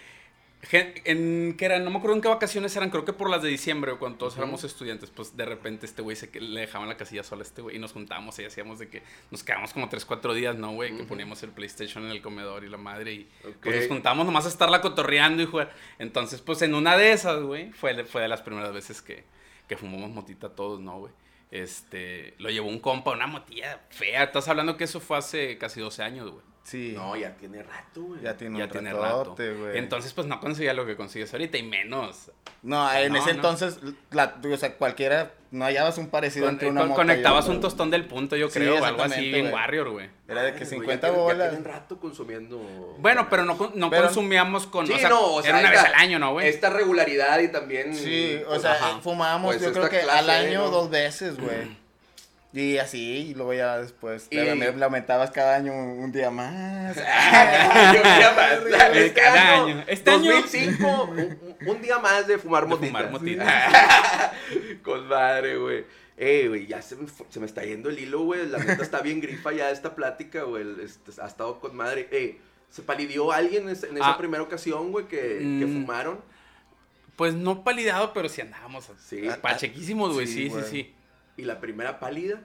en, 1.06 1.56
¿qué 1.58 1.66
era? 1.66 1.80
No 1.80 1.90
me 1.92 1.98
acuerdo 1.98 2.16
en 2.16 2.22
qué 2.22 2.28
vacaciones 2.28 2.76
eran, 2.76 2.90
creo 2.90 3.06
que 3.06 3.14
por 3.14 3.30
las 3.30 3.42
de 3.42 3.50
diciembre, 3.50 3.94
cuando 4.00 4.18
todos 4.18 4.38
éramos 4.38 4.64
estudiantes, 4.64 5.10
pues 5.12 5.38
de 5.38 5.46
repente 5.46 5.86
este 5.86 6.02
güey 6.02 6.16
se 6.16 6.30
que 6.30 6.42
le 6.42 6.62
dejaban 6.62 6.90
la 6.90 6.98
casilla 6.98 7.24
sola 7.24 7.44
a 7.44 7.46
este 7.46 7.62
güey 7.62 7.76
y 7.76 7.80
nos 7.80 7.94
juntábamos 7.94 8.38
y 8.40 8.46
hacíamos 8.46 8.80
de 8.80 8.90
que 8.90 9.04
nos 9.32 9.44
quedamos 9.44 9.72
como 9.74 9.88
3, 9.88 10.04
4 10.06 10.34
días, 10.34 10.56
¿no, 10.58 10.72
güey? 10.74 10.96
Que 10.98 11.04
poníamos 11.04 11.42
el 11.44 11.52
PlayStation 11.52 12.04
en 12.06 12.12
el 12.12 12.22
comedor 12.22 12.64
y 12.64 12.70
la 12.70 12.78
madre 12.78 13.14
y 13.14 13.30
pues 13.44 13.76
nos 13.82 13.88
juntábamos 13.88 14.26
nomás 14.26 14.46
a 14.46 14.50
estarla 14.50 14.82
cotorreando 14.82 15.42
y 15.44 15.46
jugar. 15.46 15.74
Entonces, 16.00 16.42
pues 16.42 16.62
en 16.64 16.74
una 16.74 16.98
de 16.98 17.12
esas, 17.12 17.42
güey, 17.42 17.72
fue, 17.72 17.94
de- 17.94 18.04
fue 18.06 18.22
de 18.24 18.28
las 18.28 18.42
primeras 18.42 18.74
veces 18.74 19.02
que, 19.02 19.24
que 19.68 19.78
fumamos 19.78 20.10
motita 20.10 20.50
todos, 20.50 20.80
¿no, 20.82 21.00
güey? 21.00 21.14
Este, 21.52 22.34
lo 22.40 22.50
llevó 22.50 22.68
un 22.68 22.80
compa, 22.80 23.12
una 23.12 23.28
motilla 23.28 23.82
fea. 23.90 24.24
Estás 24.24 24.48
hablando 24.50 24.76
que 24.76 24.84
eso 24.84 25.00
fue 25.00 25.18
hace 25.18 25.58
casi 25.58 25.80
12 25.80 26.04
años, 26.04 26.30
güey. 26.32 26.44
Sí. 26.68 26.92
No, 26.94 27.16
ya 27.16 27.34
tiene 27.38 27.64
rato, 27.64 28.02
güey. 28.02 28.22
Ya 28.22 28.36
tiene 28.36 28.60
Ya 28.60 28.66
un 28.66 28.72
tiene 28.72 28.92
ratote, 28.92 29.52
rato. 29.54 29.72
Entonces, 29.72 30.12
pues 30.12 30.28
no 30.28 30.42
conseguía 30.42 30.74
lo 30.74 30.86
que 30.86 30.98
consigues 30.98 31.32
ahorita 31.32 31.58
y 31.58 31.64
menos. 31.64 32.30
No, 32.62 32.92
en 32.94 33.14
No, 33.14 33.20
ese 33.20 33.28
no. 33.30 33.36
entonces, 33.36 33.80
la, 34.12 34.36
o 34.44 34.58
sea, 34.58 34.74
cualquiera, 34.76 35.32
no 35.52 35.64
hallabas 35.64 35.98
un 35.98 36.10
parecido 36.10 36.46
Con- 36.48 36.56
entre 36.56 36.68
una 36.68 36.82
con- 36.82 36.90
mota 36.90 37.04
y 37.04 37.06
conectabas 37.06 37.48
un 37.48 37.62
tostón 37.62 37.90
del 37.90 38.04
punto, 38.06 38.36
yo 38.36 38.50
Sí, 38.50 38.60
creo, 38.60 38.82
o 38.82 38.84
algo 38.84 39.02
así, 39.02 39.30
güey. 39.32 39.50
Warrior, 39.50 39.90
güey. 39.92 40.10
Era 40.28 40.42
de 40.44 40.52
que 40.56 40.58
Ay, 40.58 40.66
güey, 40.66 40.80
50 40.82 41.08
ya 41.08 41.14
tienen- 41.14 41.24
bolas. 41.24 41.38
Ya 41.38 41.50
tienen 41.52 41.66
rato 41.74 42.00
consumiendo. 42.02 42.58
Bueno, 43.00 43.28
pero 43.30 43.46
no, 43.46 43.58
con- 43.58 43.72
no 43.76 43.90
Pero- 43.90 44.04
consumíamos 44.04 44.68
con. 44.68 44.88
Sí, 44.88 44.92
o 44.94 44.98
sea, 44.98 45.08
no, 45.08 45.36
o 45.36 45.42
sea, 45.42 45.52
era 45.52 45.60
una 45.60 45.70
vez 45.70 45.80
esta- 45.80 45.90
al 45.96 46.04
año, 46.04 46.20
¿no, 46.20 46.34
güey? 46.34 46.50
Esta 46.50 46.70
regularidad 46.70 47.40
y 47.40 47.48
también. 47.48 47.96
Sí, 47.96 48.42
o 48.46 48.50
pues, 48.50 48.62
sea, 48.64 48.74
ajá. 48.74 49.00
fumábamos 49.02 49.56
Pues 49.56 49.66
yo 49.66 49.72
creo 49.72 49.90
que 49.90 50.02
al 50.02 50.30
año 50.30 50.70
dos 50.70 50.90
veces, 50.90 51.38
güey. 51.40 51.78
Y 52.60 52.78
así, 52.80 53.30
y 53.30 53.34
luego 53.36 53.54
ya 53.54 53.78
después, 53.78 54.28
Y- 54.32 54.36
le, 54.38 54.56
me- 54.56 54.72
le 54.72 54.84
aumentabas 54.84 55.30
cada 55.32 55.56
año 55.58 55.74
un, 55.74 56.00
un 56.06 56.12
día 56.12 56.32
más. 56.32 56.98
Un 56.98 57.04
día 57.04 58.34
más. 58.36 58.96
Eh, 58.96 59.14
cada 59.16 59.54
año. 59.64 59.84
Este 59.88 60.10
año- 60.10 60.32
2005, 60.42 61.04
un, 61.04 61.20
un- 61.20 61.56
un 61.70 61.82
día 61.82 62.00
más 62.00 62.26
de 62.28 62.38
fumar 62.40 62.64
De 62.64 62.70
motita. 62.70 62.88
fumar 62.88 63.12
motita. 63.12 64.34
Con 64.84 65.08
madre, 65.08 65.58
güey. 65.58 65.86
Eh, 66.18 66.48
güey, 66.48 66.66
ya 66.66 66.82
se 66.82 66.96
me, 66.96 67.08
se 67.30 67.40
me 67.40 67.46
está 67.46 67.64
yendo 67.64 67.90
el 67.90 68.00
hilo, 68.00 68.22
güey. 68.24 68.48
La 68.48 68.58
neta 68.58 68.82
está 68.82 69.02
bien 69.02 69.22
grifa 69.22 69.52
ya 69.54 69.70
esta 69.70 69.94
plática, 69.94 70.42
güey. 70.44 70.64
el- 70.64 70.80
este, 70.80 71.12
ha 71.22 71.28
estado 71.28 71.60
con 71.60 71.76
madre. 71.76 72.08
Eh, 72.12 72.40
¿se 72.72 72.82
palidió 72.82 73.32
alguien 73.32 73.64
en, 73.64 73.70
ese- 73.70 73.88
en 73.90 73.98
esa 73.98 74.14
Ah. 74.14 74.18
primera 74.18 74.42
ocasión, 74.42 74.92
güey, 74.92 75.06
que, 75.08 75.20
que 75.20 75.66
Mm. 75.68 75.82
fumaron? 75.82 76.22
Pues 77.16 77.34
no 77.36 77.64
palideado, 77.64 78.14
pero 78.14 78.30
sí 78.30 78.42
andábamos 78.42 78.90
Sí. 79.08 79.28
pachequísimos, 79.42 80.14
güey. 80.14 80.26
Sí, 80.28 80.50
Sí, 80.50 80.56
sí. 80.70 80.94
¿Y 81.38 81.44
la 81.44 81.60
primera 81.62 82.00
pálida? 82.00 82.42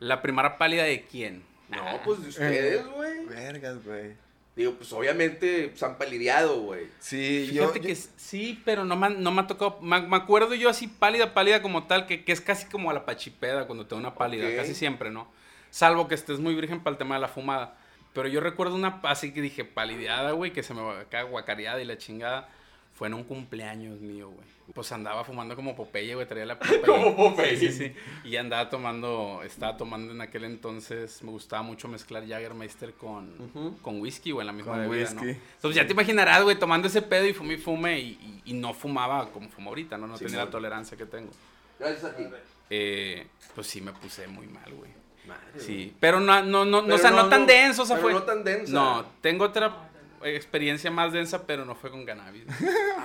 La 0.00 0.22
primera 0.22 0.58
pálida 0.58 0.84
de 0.84 1.04
quién? 1.04 1.42
No, 1.68 1.82
Ah. 1.82 2.00
pues 2.04 2.22
de 2.22 2.28
ustedes, 2.30 2.86
güey. 2.86 3.24
Vergas, 3.26 3.84
güey. 3.84 4.12
Digo, 4.56 4.72
pues 4.74 4.92
obviamente 4.92 5.72
se 5.74 5.84
han 5.84 5.98
palideado, 5.98 6.60
güey. 6.60 6.86
Sí, 7.00 7.50
yo, 7.52 7.62
Fíjate 7.64 7.80
yo- 7.80 7.86
que 7.86 7.94
sí, 7.96 8.62
pero 8.64 8.84
no 8.84 8.94
me, 8.96 9.10
no 9.10 9.32
me 9.32 9.42
ha 9.42 9.46
tocado. 9.48 9.80
Me, 9.80 10.00
me 10.02 10.16
acuerdo 10.16 10.54
yo 10.54 10.68
así 10.68 10.86
pálida, 10.86 11.34
pálida 11.34 11.60
como 11.60 11.86
tal, 11.86 12.06
que, 12.06 12.24
que 12.24 12.30
es 12.32 12.40
casi 12.40 12.66
como 12.66 12.90
a 12.90 12.94
la 12.94 13.04
pachipeda 13.04 13.66
cuando 13.66 13.84
te 13.86 13.94
da 13.94 14.00
una 14.00 14.14
pálida, 14.14 14.54
casi 14.54 14.74
siempre, 14.74 15.10
¿no? 15.10 15.26
Salvo 15.70 16.06
que 16.06 16.14
estés 16.14 16.38
muy 16.38 16.54
virgen 16.54 16.80
para 16.80 16.92
el 16.92 16.98
tema 16.98 17.16
de 17.16 17.20
la 17.22 17.28
fumada. 17.28 17.76
Pero 18.12 18.28
yo 18.28 18.40
recuerdo 18.40 18.76
una 18.76 19.00
así 19.02 19.32
que 19.34 19.40
dije 19.40 19.64
palideada, 19.64 20.30
güey, 20.32 20.52
que 20.52 20.62
se 20.62 20.72
me 20.72 20.82
va 20.82 21.00
acá 21.00 21.22
guacareada 21.22 21.80
y 21.82 21.84
la 21.84 21.98
chingada. 21.98 22.48
Fue 22.94 23.08
en 23.08 23.14
un 23.14 23.24
cumpleaños 23.24 24.00
mío, 24.00 24.30
güey. 24.30 24.46
Pues 24.72 24.90
andaba 24.92 25.24
fumando 25.24 25.54
como 25.56 25.74
Popeye, 25.76 26.14
güey, 26.14 26.26
traía 26.26 26.46
la 26.46 26.58
Popeye. 26.58 26.80
Como 26.82 27.14
Popeye. 27.16 27.56
Sí, 27.56 27.72
sí, 27.72 27.88
sí. 27.88 27.94
Y 28.28 28.36
andaba 28.36 28.70
tomando, 28.70 29.42
estaba 29.44 29.76
tomando 29.76 30.12
en 30.12 30.20
aquel 30.20 30.44
entonces, 30.44 31.22
me 31.22 31.30
gustaba 31.30 31.62
mucho 31.62 31.86
mezclar 31.88 32.26
Jagermeister 32.26 32.94
con, 32.94 33.76
con 33.82 34.00
whisky, 34.00 34.30
güey, 34.30 34.42
en 34.42 34.46
la 34.46 34.52
misma 34.52 34.72
Con 34.72 34.88
bebida, 34.88 35.12
¿no? 35.12 35.22
whisky. 35.22 35.40
Entonces 35.56 35.76
ya 35.76 35.86
te 35.86 35.92
imaginarás, 35.92 36.42
güey, 36.44 36.56
tomando 36.58 36.86
ese 36.88 37.02
pedo 37.02 37.26
y 37.26 37.32
fume 37.34 37.54
y 37.54 37.58
fume 37.58 37.98
y, 38.00 38.08
y- 38.10 38.42
y 38.46 38.52
no 38.54 38.72
fumaba 38.72 39.28
como 39.32 39.50
fumo 39.50 39.70
ahorita, 39.70 39.98
¿no? 39.98 40.06
No 40.06 40.16
Sí, 40.16 40.24
tenía 40.26 40.40
sí. 40.40 40.44
la 40.46 40.50
tolerancia 40.50 40.96
que 40.96 41.06
tengo. 41.06 41.30
Gracias 41.78 42.04
a 42.04 42.16
ti. 42.16 42.24
Eh, 42.70 43.26
pues 43.54 43.66
sí 43.66 43.80
me 43.80 43.92
puse 43.92 44.26
muy 44.28 44.46
mal, 44.46 44.72
güey. 44.72 44.90
Madre, 45.26 45.42
Sí, 45.58 45.94
pero 46.00 46.20
no, 46.20 46.42
no, 46.42 46.64
no, 46.64 46.82
Pero 46.84 46.94
o 46.94 46.98
sea, 46.98 47.10
no, 47.10 47.24
no, 47.24 47.28
tan 47.28 47.46
denso, 47.46 47.82
o 47.82 47.86
sea, 47.86 47.96
pero 47.96 48.08
fue... 48.10 48.12
no 48.14 48.22
tan 48.24 48.44
densa. 48.44 48.72
No, 48.72 49.06
tengo 49.20 49.44
otra 49.46 49.90
experiencia 50.24 50.90
más 50.90 51.12
densa, 51.12 51.46
pero 51.46 51.64
no 51.64 51.74
fue 51.74 51.90
con 51.90 52.04
cannabis. 52.04 52.44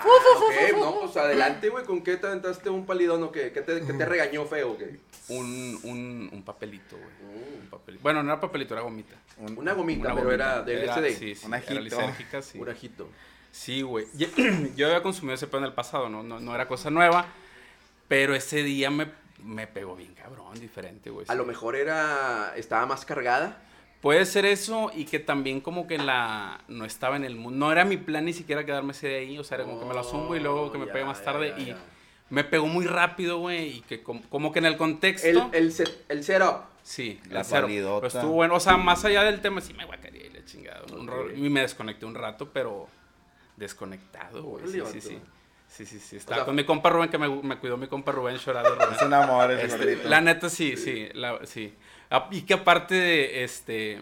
Ah, 0.02 0.06
ok, 0.38 0.78
no, 0.78 1.00
pues 1.02 1.18
adelante, 1.18 1.68
güey. 1.70 1.84
¿Con 1.84 2.02
qué 2.02 2.16
te 2.16 2.26
aventaste 2.28 2.70
un 2.70 2.86
palidón 2.86 3.22
o 3.24 3.32
qué? 3.32 3.52
¿Qué 3.52 3.62
te, 3.62 3.82
qué 3.82 3.94
te 3.94 4.06
regañó 4.06 4.46
feo, 4.46 4.76
güey? 4.76 4.98
un, 5.28 5.78
un, 5.84 6.30
un 6.32 6.44
papelito, 6.44 6.96
güey. 6.98 7.10
Mm. 7.10 7.62
Un 7.64 7.68
papelito. 7.70 8.02
Bueno, 8.02 8.24
no 8.24 8.32
era 8.32 8.40
papelito, 8.40 8.74
era 8.74 8.82
gomita. 8.84 9.16
un- 9.38 9.58
Una 9.58 9.74
gomita, 9.74 10.06
Una 10.06 10.16
pero 10.16 10.26
gomita. 10.28 10.46
era 10.56 10.62
de 10.64 10.86
LSD. 10.86 11.20
Sí, 11.20 11.36
sí, 11.36 11.46
Un 11.46 11.54
era 11.54 12.42
sí. 12.42 12.58
Un 12.60 12.70
ajito. 12.70 13.10
Sí, 13.52 13.82
güey. 13.82 14.06
Yo, 14.14 14.28
yo 14.76 14.88
había 14.88 15.04
consumido 15.04 15.36
ese 15.36 15.48
pedo 15.48 15.60
en 15.60 15.66
el 15.66 15.74
pasado, 15.74 16.10
¿no? 16.10 16.24
No, 16.24 16.40
no 16.40 16.56
era 16.56 16.68
cosa 16.68 16.90
nueva. 16.90 17.26
Pero 18.08 18.34
ese 18.34 18.64
día 18.64 18.90
me, 18.90 19.12
me 19.44 19.68
pegó 19.68 19.96
bien 19.96 20.16
cabrón, 20.16 20.60
diferente, 20.60 21.10
güey. 21.10 21.26
A 21.28 21.34
sí. 21.34 21.38
lo 21.38 21.46
mejor 21.46 21.76
era. 21.76 22.54
Estaba 22.56 22.86
más 22.86 23.06
cargada. 23.06 23.62
Puede 24.02 24.26
ser 24.26 24.46
eso 24.46 24.92
y 24.96 25.04
que 25.06 25.20
también 25.20 25.60
como 25.60 25.86
que 25.86 25.98
la... 25.98 26.62
No 26.70 26.86
estaba 26.86 27.18
en 27.18 27.26
el 27.26 27.36
mundo. 27.36 27.58
No 27.66 27.72
era 27.72 27.84
mi 27.84 27.98
plan 27.98 28.24
ni 28.26 28.34
siquiera 28.34 28.66
quedarme 28.66 28.92
ese 28.94 29.08
de 29.10 29.16
ahí. 29.18 29.38
O 29.38 29.44
sea, 29.44 29.56
era 29.56 29.66
como 29.66 29.80
que 29.80 29.86
me 29.86 29.94
la 29.94 30.04
zumbo 30.04 30.36
y 30.36 30.40
luego 30.40 30.72
que 30.72 30.78
me 30.78 30.86
Oh, 30.86 30.88
pegue 30.88 31.02
ya, 31.02 31.06
más 31.06 31.20
ya, 31.20 31.26
tarde. 31.26 31.54
ya, 31.58 31.60
y 31.62 31.66
ya. 31.68 31.78
me 32.30 32.44
pegó 32.46 32.68
muy 32.68 32.86
rápido, 32.86 33.40
güey. 33.40 33.78
Y 33.78 33.82
que 33.82 34.02
como, 34.02 34.22
como 34.30 34.52
que 34.54 34.60
en 34.60 34.66
el 34.68 34.78
contexto... 34.78 35.28
El, 35.28 35.64
el, 35.66 35.72
set- 35.74 36.06
el 36.08 36.24
setup. 36.24 36.62
Sí, 36.82 37.20
La 37.30 37.42
el 37.42 37.46
cero. 37.46 37.68
Pero 37.68 38.08
estuvo 38.08 38.32
bueno. 38.32 38.56
O 38.56 38.60
sea, 38.62 38.78
más 38.78 39.04
allá 39.04 39.24
del 39.24 39.42
tema, 39.42 39.60
sí 39.60 39.74
me 39.74 39.86
guacaría 39.86 40.26
y 40.26 40.30
la 40.30 40.46
chingada. 40.46 40.82
un 40.94 41.08
Ok. 41.10 41.16
ro- 41.16 41.32
Y 41.36 41.50
me 41.50 41.60
desconecté 41.62 42.06
un 42.06 42.16
rato, 42.16 42.50
pero 42.54 42.88
desconectado, 43.58 44.44
güey. 44.44 44.68
Sí, 44.68 44.82
sí, 44.92 45.02
sí. 45.02 45.20
Sí, 45.68 45.86
sí, 45.86 46.00
sí. 46.00 46.16
Estaba 46.16 46.38
sea, 46.38 46.46
con 46.46 46.56
mi 46.56 46.64
compa 46.64 46.90
Rubén, 46.90 47.10
que 47.10 47.20
me, 47.20 47.30
me 47.44 47.58
cuidó 47.60 47.78
mi 47.78 47.88
compa 47.88 48.12
Rubén 48.12 48.38
llorando. 48.38 48.74
Rubén. 48.74 48.88
Es 48.96 49.02
un 49.04 49.14
amor 49.14 49.52
ese 49.52 49.66
Este, 49.66 50.10
la 50.10 50.20
neta, 50.22 50.50
sí, 50.50 50.76
sí. 50.78 51.10
la- 51.14 51.46
sí. 51.46 51.76
Ah, 52.10 52.28
Y 52.32 52.42
que 52.42 52.54
aparte 52.56 52.96
de 52.96 53.44
este. 53.44 54.02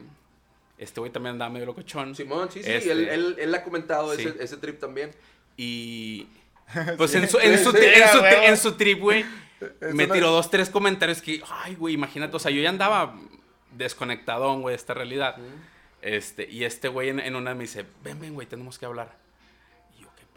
Este 0.78 1.00
güey 1.00 1.12
también 1.12 1.34
andaba 1.34 1.50
medio 1.52 1.66
locochón. 1.66 2.16
Simón, 2.16 2.50
sí, 2.52 2.62
sí. 2.64 2.70
Este, 2.72 2.92
Él, 2.92 3.08
él, 3.10 3.36
él 3.40 3.56
ha 3.56 3.64
comentado 3.64 4.14
Sí. 4.16 4.22
ese, 4.24 4.44
ese 4.44 4.58
trip 4.58 4.80
también. 4.80 5.12
Y. 5.58 6.28
Pues 6.98 7.12
Sí, 7.12 7.18
en, 7.18 7.30
su, 7.30 7.40
en, 7.40 7.58
sí, 7.58 7.64
su, 7.64 7.72
sí, 7.72 7.78
tri- 7.78 7.96
en, 7.98 8.04
a 8.04 8.08
su, 8.10 8.18
tri- 8.20 8.22
huevo. 8.24 8.44
en 8.44 8.58
su 8.58 8.72
trip, 8.74 9.00
güey, 9.00 9.26
me 9.94 10.06
tiró 10.08 10.32
dos, 10.32 10.50
tres 10.52 10.70
comentarios 10.70 11.22
que, 11.22 11.42
ay, 11.50 11.76
güey, 11.76 11.94
imagínate, 11.94 12.36
o 12.36 12.40
sea, 12.40 12.52
yo 12.52 12.62
ya 12.62 12.70
andaba 12.70 13.16
desconectadón, 13.72 14.62
güey, 14.62 14.74
de 14.74 14.78
esta 14.78 14.94
realidad. 14.94 15.38
Este, 16.02 16.50
y 16.50 16.64
este 16.66 16.90
güey 16.90 17.10
en, 17.10 17.20
en 17.20 17.36
una 17.36 17.54
me 17.56 17.62
dice, 17.64 17.86
ven, 18.04 18.20
ven, 18.20 18.34
güey, 18.34 18.48
tenemos 18.48 18.78
que 18.78 18.86
hablar. 18.86 19.16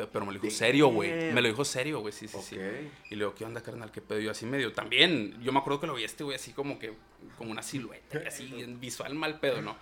Pero 0.07 0.25
me 0.27 0.33
lo 0.33 0.39
dijo 0.39 0.55
serio, 0.55 0.89
güey. 0.89 1.33
Me 1.33 1.41
lo 1.41 1.49
dijo 1.49 1.65
serio, 1.65 2.01
güey, 2.01 2.13
sí, 2.13 2.29
sí, 2.29 2.39
sí. 2.41 2.57
Y 2.57 3.17
le 3.17 3.25
digo, 3.25 3.35
¿qué 3.35 3.45
onda, 3.45 3.61
carnal? 3.63 3.91
¿Qué 3.91 4.01
pedo? 4.01 4.21
Yo 4.21 4.31
así 4.31 4.47
medio. 4.47 4.73
También, 4.73 5.41
yo 5.43 5.53
me 5.53 5.59
acuerdo 5.59 5.81
que 5.81 5.87
lo 5.87 5.95
vi 5.95 6.03
a 6.03 6.07
este 6.07 6.25
güey 6.25 6.37
así 6.37 6.53
como 6.53 6.79
que, 6.79 6.93
como 7.37 7.51
una 7.51 7.63
silueta, 7.63 8.23
así 8.27 8.47
visual 8.81 9.15
mal 9.15 9.41
pedo, 9.41 9.63
¿no? 9.63 9.77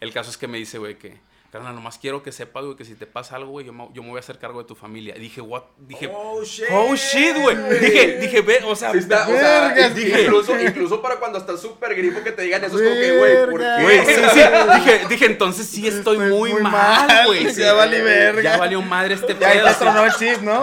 El 0.00 0.12
caso 0.12 0.30
es 0.30 0.36
que 0.36 0.48
me 0.48 0.58
dice, 0.58 0.78
güey, 0.78 0.98
que, 0.98 1.18
carnal, 1.52 1.74
nomás 1.74 1.98
quiero 1.98 2.22
que 2.22 2.32
sepas, 2.32 2.64
güey, 2.64 2.76
que 2.76 2.84
si 2.86 2.94
te 2.94 3.06
pasa 3.06 3.36
algo, 3.36 3.50
güey, 3.50 3.66
yo 3.66 3.74
me, 3.74 3.86
yo 3.92 4.02
me 4.02 4.08
voy 4.08 4.16
a 4.16 4.20
hacer 4.20 4.38
cargo 4.38 4.60
de 4.62 4.66
tu 4.66 4.74
familia. 4.74 5.14
Y 5.16 5.20
dije, 5.20 5.42
what? 5.42 5.64
Dije, 5.76 6.10
Oh, 6.10 6.42
shit. 6.42 6.64
oh 6.72 6.94
shit, 6.96 7.36
güey. 7.36 7.56
Dije, 7.78 8.18
dije, 8.20 8.40
ve, 8.40 8.60
o 8.64 8.74
sea, 8.74 8.90
Sí 8.92 8.98
está, 8.98 9.28
o 9.28 9.32
sea, 9.32 9.68
Vergas, 9.68 9.94
dije, 9.94 10.22
incluso, 10.22 10.58
incluso 10.58 11.02
para 11.02 11.16
cuando 11.16 11.38
estás 11.38 11.60
súper 11.60 11.94
grifo 11.94 12.22
que 12.24 12.32
te 12.32 12.40
digan 12.42 12.64
eso, 12.64 12.76
es 12.80 12.82
como 12.88 12.94
que, 13.00 13.18
güey, 13.18 13.50
¿por 13.50 13.60
qué? 13.60 13.82
Güey, 13.82 14.06
sí, 14.06 14.12
sí. 14.32 14.40
Dije, 14.76 15.00
dije, 15.10 15.26
entonces 15.26 15.66
sí 15.66 15.86
estoy, 15.86 16.16
Estoy 16.16 16.30
muy, 16.30 16.52
muy 16.54 16.62
mal, 16.62 17.26
güey. 17.26 17.44
ya 17.44 17.52
Sí. 17.52 17.62
valí 17.62 18.00
verga. 18.00 18.42
Ya 18.42 18.56
valió 18.56 18.80
madre 18.80 19.14
este 19.14 19.34
Ya 19.38 19.52
pedo. 19.52 19.68
sí. 19.68 19.74
tronó 19.78 20.04
el 20.06 20.12
chip, 20.14 20.38
¿no? 20.40 20.62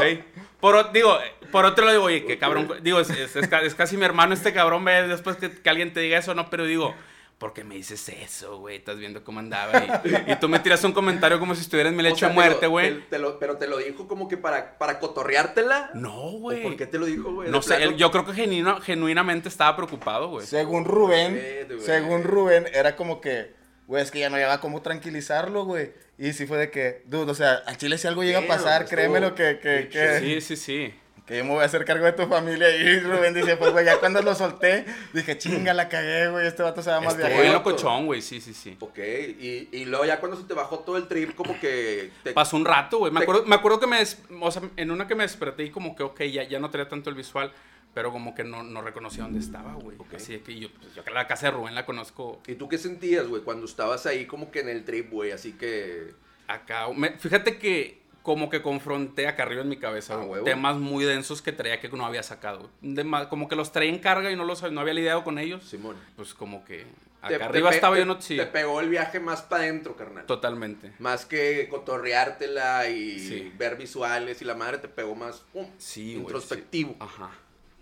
Por, 0.59 0.91
digo, 0.91 1.17
por 1.51 1.65
otro 1.65 1.85
lado 1.85 1.97
digo, 1.97 2.05
oye, 2.07 2.25
que 2.25 2.37
cabrón, 2.39 2.67
digo, 2.81 2.99
es, 2.99 3.09
es- 3.11 3.35
es 3.35 3.47
ca- 3.47 3.61
es 3.61 3.75
casi 3.75 3.95
mi 3.95 4.05
hermano 4.05 4.33
este 4.33 4.51
cabrón, 4.53 4.83
ve, 4.83 5.07
después 5.07 5.37
que, 5.37 5.51
que 5.51 5.69
alguien 5.69 5.93
te 5.93 5.99
diga 6.01 6.17
eso, 6.17 6.33
no, 6.35 6.49
pero 6.49 6.65
digo, 6.65 6.93
¿por 7.39 7.53
qué 7.53 7.63
me 7.63 7.73
dices 7.75 8.07
eso, 8.09 8.57
güey? 8.59 8.75
Estás 8.75 8.97
viendo 8.99 9.23
cómo 9.23 9.39
andaba. 9.39 9.81
Y, 10.03 10.31
y 10.31 10.35
tú 10.35 10.47
me 10.49 10.59
tiras 10.59 10.83
un 10.83 10.91
comentario 10.91 11.39
como 11.39 11.55
si 11.55 11.61
estuviera 11.61 11.89
en 11.89 11.95
mi 11.95 12.01
O 12.01 12.03
lecho 12.03 12.17
sea, 12.17 12.27
te 12.29 12.33
lo- 12.35 12.41
muerte, 12.41 12.67
güey. 12.67 12.95
te- 12.95 13.01
te 13.11 13.19
lo- 13.19 13.39
pero 13.39 13.57
te 13.57 13.67
lo 13.67 13.77
dijo 13.77 14.07
como 14.07 14.27
que 14.27 14.37
para, 14.37 14.77
para 14.77 14.99
cotorreártela. 14.99 15.91
No, 15.93 16.13
¿O 16.15 16.39
güey. 16.39 16.61
¿Por 16.61 16.75
qué 16.75 16.85
te 16.85 16.99
lo 16.99 17.05
dijo, 17.05 17.33
güey? 17.33 17.49
No 17.49 17.61
sé, 17.61 17.81
él- 17.81 17.95
yo 17.95 18.11
creo 18.11 18.25
que 18.25 18.33
genuino- 18.33 18.81
genuinamente 18.81 19.47
estaba 19.49 19.75
preocupado, 19.75 20.27
güey. 20.29 20.45
Según 20.45 20.85
Rubén, 20.85 21.41
según 21.79 22.23
Rubén, 22.23 22.67
era 22.73 22.95
como 22.95 23.21
que, 23.21 23.53
güey, 23.87 24.03
es 24.03 24.11
que 24.11 24.19
ya 24.19 24.29
no 24.29 24.35
había 24.35 24.59
cómo 24.59 24.81
tranquilizarlo, 24.81 25.63
güey. 25.65 25.91
Y 26.17 26.33
sí 26.33 26.45
fue 26.45 26.57
de 26.57 26.69
que, 26.69 27.03
dude, 27.05 27.31
o 27.31 27.35
sea, 27.35 27.63
a 27.65 27.75
Chile 27.77 27.97
si 27.97 28.05
algo 28.05 28.23
llega 28.23 28.39
a 28.39 28.47
pasar, 28.47 28.81
estuvo 28.83 28.97
créemelo 28.97 29.35
que, 29.35 29.59
que, 29.59 29.87
que, 29.87 30.19
Sí, 30.19 30.41
sí, 30.41 30.55
sí. 30.57 30.93
Que 31.29 31.37
yo 31.37 31.45
me 31.45 31.51
voy 31.51 31.61
a 31.61 31.65
hacer 31.65 31.85
cargo 31.85 32.03
de 32.05 32.11
tu 32.11 32.25
familia. 32.27 32.75
Y 32.75 32.99
Rubén 32.99 33.33
dice, 33.33 33.55
pues, 33.55 33.71
güey, 33.71 33.85
ya 33.85 33.97
cuando 33.99 34.21
lo 34.21 34.35
solté, 34.35 34.83
dije, 35.13 35.37
chinga, 35.37 35.73
la 35.73 35.87
cagué, 35.87 36.27
güey, 36.29 36.45
este 36.47 36.63
vato 36.63 36.81
se 36.81 36.89
va 36.89 36.99
más 36.99 37.15
bien 37.15 37.53
loco. 37.53 37.69
locochón, 37.69 38.07
güey, 38.07 38.21
sí, 38.21 38.41
sí, 38.41 38.53
sí. 38.53 38.75
Ok, 38.79 38.97
y, 38.97 39.69
y 39.71 39.85
luego 39.85 40.03
ya 40.05 40.19
cuando 40.19 40.35
se 40.35 40.43
te 40.43 40.53
bajó 40.53 40.79
todo 40.79 40.97
el 40.97 41.07
trip, 41.07 41.35
como 41.35 41.57
que... 41.59 42.09
Te, 42.23 42.33
Pasó 42.33 42.57
un 42.57 42.65
rato, 42.65 42.97
güey. 42.97 43.11
Me 43.13 43.19
Te- 43.19 43.23
acuerdo, 43.23 43.45
me 43.45 43.55
acuerdo 43.55 43.79
que 43.79 43.87
me... 43.87 43.99
des- 43.99 44.21
O 44.41 44.51
sea, 44.51 44.63
en 44.75 44.91
una 44.91 45.07
que 45.07 45.15
me 45.15 45.23
desperté 45.23 45.63
y 45.63 45.69
como 45.69 45.95
que, 45.95 46.03
ok, 46.03 46.21
ya, 46.23 46.43
ya 46.43 46.59
no 46.59 46.69
traía 46.71 46.89
tanto 46.89 47.09
el 47.11 47.15
visual, 47.15 47.53
pero 47.93 48.11
como 48.11 48.33
que 48.35 48.43
no, 48.43 48.63
no 48.63 48.81
reconocía 48.81 49.23
dónde 49.23 49.39
estaba, 49.39 49.73
güey. 49.75 49.97
Ok. 49.99 50.15
Así 50.15 50.33
de 50.33 50.41
que 50.41 50.59
yo, 50.59 50.69
pues, 50.73 50.93
yo 50.95 51.03
la 51.13 51.27
casa 51.27 51.45
de 51.47 51.51
Rubén 51.51 51.75
la 51.75 51.85
conozco 51.85 52.41
¿Y 52.47 52.55
tú 52.55 52.67
qué 52.67 52.77
sentías, 52.77 53.27
güey, 53.27 53.43
cuando 53.43 53.65
estabas 53.65 54.05
ahí 54.05 54.25
como 54.25 54.49
que 54.51 54.61
en 54.61 54.69
el 54.69 54.83
trip, 54.83 55.11
güey? 55.11 55.31
Así 55.31 55.53
que... 55.53 56.13
acá. 56.47 56.87
Me- 56.95 57.17
fíjate 57.17 57.57
que 57.59 57.99
como 58.23 58.49
que 58.49 58.61
confronté 58.61 59.27
acá 59.27 59.43
arriba 59.43 59.61
en 59.61 59.69
mi 59.69 59.77
cabeza, 59.77 60.15
Ah, 60.15 60.23
güey, 60.25 60.43
temas 60.43 60.75
muy 60.77 61.05
densos 61.05 61.41
que 61.41 61.51
traía 61.51 61.79
que 61.79 61.89
no 61.89 62.05
había 62.05 62.23
sacado. 62.23 62.69
De 62.81 63.05
como 63.29 63.47
que 63.47 63.55
los 63.55 63.71
traía 63.71 63.89
en 63.89 63.99
carga 63.99 64.31
y 64.31 64.35
no, 64.35 64.43
los, 64.45 64.61
no 64.71 64.81
había 64.81 64.93
lidiado 64.93 65.23
con 65.23 65.39
ellos. 65.39 65.63
Simón. 65.63 65.95
Pues 66.15 66.33
como 66.33 66.63
que 66.65 66.85
acá 67.21 67.37
te 67.37 67.43
arriba 67.43 67.69
estaba 67.71 67.95
te- 67.95 68.01
yo 68.01 68.05
no... 68.05 68.21
Sí, 68.21 68.37
Te 68.37 68.45
pegó 68.45 68.79
el 68.81 68.89
viaje 68.89 69.19
más 69.19 69.41
para 69.41 69.63
adentro, 69.63 69.95
carnal. 69.95 70.25
totalmente. 70.25 70.91
Más 70.99 71.25
que 71.25 71.67
cotorreártela 71.69 72.89
y 72.89 73.19
Sí. 73.19 73.51
ver 73.57 73.75
visuales 73.77 74.41
y 74.41 74.45
la 74.45 74.55
madre 74.55 74.77
te 74.79 74.87
pegó 74.87 75.15
más 75.15 75.43
Sí, 75.77 76.13
introspectivo. 76.15 76.95
Ajá. 76.99 77.31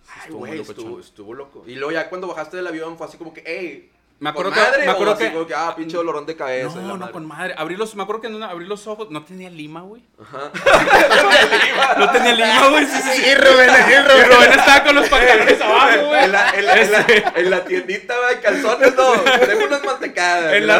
Ay, 0.09 0.19
estuvo 0.23 0.37
güey, 0.39 0.59
estuvo, 0.61 0.99
estuvo 0.99 1.33
loco. 1.33 1.63
Y 1.67 1.75
luego 1.75 1.91
ya 1.91 2.09
cuando 2.09 2.27
bajaste 2.27 2.57
del 2.57 2.67
avión 2.67 2.97
fue 2.97 3.07
así 3.07 3.17
como 3.17 3.33
que, 3.33 3.43
hey, 3.45 3.91
Me 4.19 4.31
acuerdo 4.31 4.51
¿con 4.51 4.59
que- 4.63 4.69
madre? 4.71 4.85
me 4.85 4.91
acuerdo 4.91 5.13
o 5.13 5.17
que- 5.17 5.31
como 5.31 5.45
que, 5.47 5.53
ah, 5.53 5.73
pinche 5.75 5.95
dolorón 5.95 6.25
de 6.25 6.35
cabeza. 6.35 6.75
No, 6.79 6.87
no, 6.87 6.97
madre? 6.97 7.11
con 7.13 7.25
madre. 7.27 7.53
Abrí 7.57 7.75
los, 7.75 7.95
me 7.95 8.01
acuerdo 8.03 8.21
que 8.21 8.27
una- 8.27 8.49
abrí 8.49 8.65
los 8.65 8.87
ojos, 8.87 9.09
no 9.11 9.23
tenía 9.23 9.49
lima, 9.51 9.81
güey. 9.81 10.03
Ajá. 10.19 10.51
No 11.97 12.11
tenía 12.11 12.33
lima, 12.33 12.67
güey. 12.71 12.85
Sí, 12.85 12.91
sí, 13.01 13.09
sí. 13.15 13.25
Y 13.27 13.35
Rubén, 13.35 13.69
y 13.69 13.91
Y 13.91 13.95
Rubén. 13.97 14.25
Rubén 14.31 14.51
estaba 14.59 14.83
con 14.83 14.95
los 14.95 15.09
pantalones 15.09 15.61
abajo, 15.61 16.05
güey. 16.07 16.23
en, 16.23 16.31
la, 16.31 16.49
en, 16.51 16.65
la, 16.65 16.73
en, 16.81 16.91
la, 16.91 17.05
en 17.35 17.49
la 17.51 17.63
tiendita, 17.65 18.15
güey, 18.17 18.41
calzones, 18.41 18.95
no. 18.95 19.11
Tengo 19.45 19.65
unas 19.65 19.83
mantecadas. 19.83 20.53
En 20.53 20.67
la- 20.67 20.75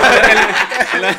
en 0.94 1.02
la- 1.02 1.10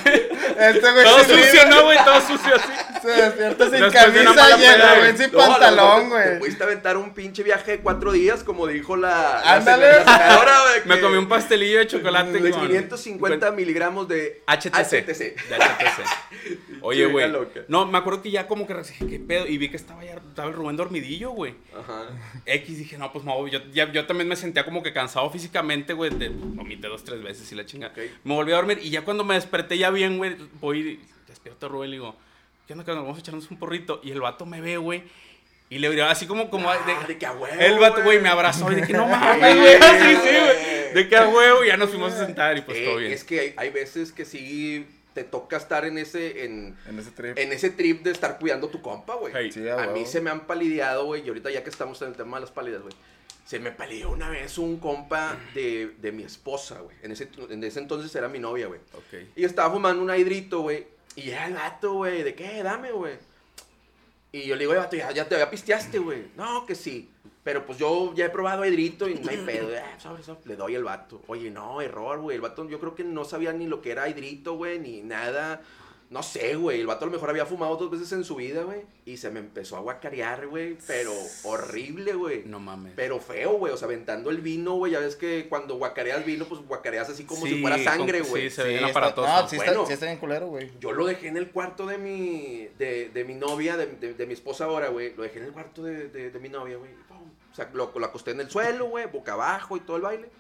Este 0.70 0.90
güey 0.92 1.04
todo 1.04 1.18
sucio, 1.24 1.66
¿no, 1.68 1.82
güey? 1.84 1.98
Todo 2.04 2.20
sucio 2.20 2.54
así. 2.56 2.72
Se 3.00 3.08
despierta 3.08 3.64
sin 3.70 3.80
de 3.80 3.90
camisa 3.92 4.58
y 4.58 4.64
el 4.64 4.80
Rubén 4.82 4.98
güey. 4.98 5.16
sin 5.16 5.32
No, 5.32 5.38
pantalón, 5.38 6.04
mejor 6.08 6.18
Te 6.22 6.26
güey. 6.28 6.38
pudiste 6.40 6.64
aventar 6.64 6.96
un 6.96 7.14
pinche 7.14 7.42
viaje 7.44 7.70
de 7.72 7.80
cuatro 7.80 8.10
días, 8.12 8.42
como 8.42 8.66
dijo 8.66 8.96
la. 8.96 9.40
Ándale. 9.44 9.88
güey. 10.02 10.80
Me 10.84 11.00
comí 11.00 11.16
un 11.16 11.28
pastelillo 11.28 11.78
de 11.78 11.86
chocolate 11.86 12.07
de 12.10 12.50
con... 12.50 12.60
550 12.68 13.50
miligramos 13.52 14.08
de 14.08 14.42
HTC. 14.46 14.74
HTC. 14.74 15.18
De 15.48 15.56
HTC. 15.56 16.80
Oye, 16.82 17.06
güey. 17.06 17.30
No, 17.68 17.86
me 17.86 17.98
acuerdo 17.98 18.22
que 18.22 18.30
ya 18.30 18.46
como 18.46 18.66
que 18.66 18.74
dije, 18.74 19.06
¿qué 19.06 19.18
pedo? 19.18 19.46
Y 19.46 19.58
vi 19.58 19.68
que 19.68 19.76
estaba 19.76 20.04
ya 20.04 20.14
estaba 20.14 20.48
el 20.48 20.54
Rubén 20.54 20.76
dormidillo, 20.76 21.30
güey. 21.30 21.54
Ajá. 21.78 22.06
X, 22.46 22.78
dije, 22.78 22.98
no, 22.98 23.12
pues 23.12 23.24
voy. 23.24 23.50
Yo, 23.50 23.60
ya- 23.72 23.90
yo 23.92 24.06
también 24.06 24.28
me 24.28 24.36
sentía 24.36 24.64
como 24.64 24.82
que 24.82 24.92
cansado 24.92 25.28
físicamente, 25.30 25.92
güey. 25.92 26.10
de- 26.10 26.28
Vomité 26.28 26.88
dos, 26.88 27.04
tres 27.04 27.22
veces 27.22 27.50
y 27.52 27.54
la 27.54 27.66
chinga. 27.66 27.92
Me 28.24 28.34
volví 28.34 28.52
a 28.52 28.56
dormir 28.56 28.78
y 28.82 28.90
ya 28.90 29.02
cuando 29.04 29.24
me 29.24 29.34
desperté 29.34 29.76
ya 29.78 29.90
bien, 29.90 30.18
güey, 30.18 30.36
voy 30.60 30.78
y 30.80 31.00
despierto 31.26 31.66
a 31.66 31.68
Rubén 31.68 31.90
y 31.90 31.92
digo, 31.94 32.14
¿qué 32.66 32.72
onda, 32.74 32.84
cabrón? 32.84 33.04
Vamos 33.04 33.18
a 33.18 33.20
echarnos 33.20 33.50
un 33.50 33.58
porrito. 33.58 34.00
Y 34.04 34.10
el 34.12 34.20
vato 34.20 34.46
me 34.46 34.60
ve, 34.60 34.76
güey. 34.76 35.02
Y 35.70 35.78
le 35.80 35.90
digo, 35.90 36.04
así 36.06 36.26
como, 36.26 36.48
como 36.48 36.70
Ah, 36.70 36.78
de, 36.78 37.06
de 37.12 37.18
que 37.18 37.26
a 37.26 37.32
huevo, 37.32 37.60
El 37.60 37.78
vato, 37.78 38.02
güey, 38.02 38.20
me 38.20 38.28
abrazó 38.30 38.72
y 38.72 38.76
de 38.76 38.86
que 38.86 38.92
no 38.94 39.06
mames, 39.08 39.56
güey. 39.56 39.74
Así, 39.74 40.16
sí, 40.22 40.28
güey. 40.40 40.77
De 40.94 41.08
que 41.08 41.16
a 41.16 41.28
huevo, 41.28 41.64
ya 41.64 41.76
nos 41.76 41.90
fuimos 41.90 42.12
a 42.12 42.26
sentar 42.26 42.56
y 42.56 42.62
pues 42.62 42.78
Eh, 42.78 42.84
todo 42.84 42.96
bien. 42.96 43.12
Es 43.12 43.24
que 43.24 43.40
hay, 43.40 43.54
hay 43.56 43.70
veces 43.70 44.12
que 44.12 44.24
sí 44.24 44.86
te 45.14 45.24
toca 45.24 45.56
estar 45.56 45.84
en 45.84 45.98
ese, 45.98 46.44
en, 46.44 46.76
En 46.86 46.98
ese 46.98 47.10
trip. 47.10 47.36
en 47.38 47.52
ese 47.52 47.70
trip 47.70 48.02
de 48.02 48.12
estar 48.12 48.38
cuidando 48.38 48.68
tu 48.68 48.80
compa, 48.82 49.14
güey. 49.16 49.32
Hey. 49.36 49.50
Sí, 49.52 49.68
A 49.68 49.76
huevo. 49.76 49.92
mí 49.92 50.06
se 50.06 50.20
me 50.20 50.30
han 50.30 50.46
palideado, 50.46 51.06
güey, 51.06 51.24
y 51.24 51.28
ahorita 51.28 51.50
ya 51.50 51.64
que 51.64 51.70
estamos 51.70 52.00
en 52.02 52.08
el 52.08 52.14
tema 52.16 52.36
de 52.36 52.42
las 52.42 52.50
pálidas, 52.52 52.82
güey. 52.82 52.94
Se 53.44 53.58
me 53.58 53.70
palideó 53.72 54.10
una 54.10 54.28
vez 54.28 54.58
un 54.58 54.78
compa 54.78 55.36
de, 55.54 55.94
de 56.02 56.12
mi 56.12 56.22
esposa, 56.22 56.80
güey. 56.80 56.94
En 57.02 57.12
ese, 57.12 57.28
en 57.48 57.64
ese 57.64 57.80
entonces 57.80 58.14
era 58.14 58.28
mi 58.28 58.38
novia, 58.38 58.66
güey. 58.66 58.80
Y 59.34 59.40
yo 59.40 59.46
estaba 59.46 59.72
fumando 59.72 60.02
un 60.02 60.14
hidrito, 60.14 60.60
güey. 60.60 60.86
Y 61.16 61.30
era 61.30 61.46
el 61.46 61.54
vato, 61.54 61.94
güey. 61.94 62.22
¿De 62.22 62.34
qué? 62.34 62.62
Dame, 62.62 62.92
güey. 62.92 63.14
Y 64.30 64.42
yo 64.46 64.54
le 64.54 64.60
digo, 64.60 64.72
"Oye, 64.72 64.80
vato, 64.80 64.96
ya, 64.96 65.10
ya 65.12 65.26
te 65.26 65.34
había 65.34 65.48
pisteaste, 65.50 65.98
güey. 65.98 66.24
No, 66.36 66.66
que 66.66 66.74
sí. 66.74 67.08
Pero 67.48 67.64
pues 67.64 67.78
yo 67.78 68.12
ya 68.14 68.26
he 68.26 68.28
probado 68.28 68.62
hidrito 68.66 69.08
y 69.08 69.14
no 69.14 69.30
hay 69.30 69.38
pedo. 69.38 69.68
Ah, 69.82 69.98
sobre 69.98 70.20
eso 70.20 70.36
le 70.44 70.54
doy 70.54 70.76
al 70.76 70.84
vato. 70.84 71.22
Oye, 71.28 71.50
no, 71.50 71.80
error, 71.80 72.20
güey. 72.20 72.34
El 72.34 72.42
vato 72.42 72.68
yo 72.68 72.78
creo 72.78 72.94
que 72.94 73.04
no 73.04 73.24
sabía 73.24 73.54
ni 73.54 73.66
lo 73.66 73.80
que 73.80 73.90
era 73.90 74.06
hidrito, 74.06 74.52
güey, 74.58 74.78
ni 74.78 75.00
nada. 75.00 75.62
No 76.10 76.22
sé, 76.22 76.56
güey. 76.56 76.80
El 76.80 76.86
vato 76.86 77.04
a 77.04 77.08
lo 77.08 77.12
mejor 77.12 77.28
había 77.28 77.44
fumado 77.44 77.76
dos 77.76 77.90
veces 77.90 78.10
en 78.12 78.24
su 78.24 78.34
vida, 78.36 78.62
güey. 78.62 78.80
Y 79.04 79.18
se 79.18 79.30
me 79.30 79.40
empezó 79.40 79.76
a 79.76 79.80
guacarear, 79.80 80.46
güey. 80.46 80.78
Pero 80.86 81.12
horrible, 81.44 82.14
güey. 82.14 82.44
No 82.46 82.60
mames. 82.60 82.94
Pero 82.96 83.18
feo, 83.20 83.58
güey. 83.58 83.74
O 83.74 83.76
sea, 83.76 83.86
aventando 83.88 84.30
el 84.30 84.38
vino, 84.38 84.74
güey. 84.76 84.92
Ya 84.92 85.00
ves 85.00 85.16
que 85.16 85.48
cuando 85.50 85.76
guacareas 85.76 86.24
vino, 86.24 86.46
pues 86.46 86.62
guacareas 86.66 87.10
así 87.10 87.24
como 87.24 87.44
Sí, 87.44 87.56
si 87.56 87.60
fuera 87.60 87.76
sangre, 87.84 88.22
güey. 88.22 88.44
sí, 88.48 88.56
se 88.56 88.62
ve 88.62 88.68
bien 88.70 88.84
está- 88.86 88.98
aparatoso. 88.98 89.28
No, 89.28 89.48
sí 89.48 89.56
está, 89.56 89.66
Bueno. 89.72 89.86
sí 89.86 89.92
está 89.92 90.06
bien 90.06 90.16
culero, 90.18 90.46
güey. 90.46 90.70
Yo 90.80 90.92
lo 90.92 91.04
dejé 91.04 91.28
en 91.28 91.36
el 91.36 91.50
cuarto 91.50 91.84
de 91.86 91.98
mi, 91.98 92.68
de, 92.78 93.10
de 93.10 93.24
mi 93.24 93.34
novia, 93.34 93.76
de, 93.76 93.84
de- 93.86 94.14
de 94.14 94.26
mi 94.26 94.32
esposa 94.32 94.64
ahora, 94.64 94.88
güey. 94.88 95.14
Lo 95.14 95.24
dejé 95.24 95.40
en 95.40 95.44
el 95.44 95.52
cuarto 95.52 95.82
de, 95.82 96.08
de- 96.08 96.30
de 96.30 96.38
mi 96.40 96.48
novia, 96.48 96.78
güey. 96.78 96.90
Sea, 97.58 97.68
lo, 97.72 97.92
lo 97.94 98.06
acosté 98.06 98.30
en 98.30 98.40
el 98.40 98.50
suelo, 98.50 98.86
güey, 98.86 99.06
boca 99.06 99.32
abajo 99.32 99.76
y 99.76 99.80
todo 99.80 99.96
el 99.96 100.02
baile. 100.02 100.30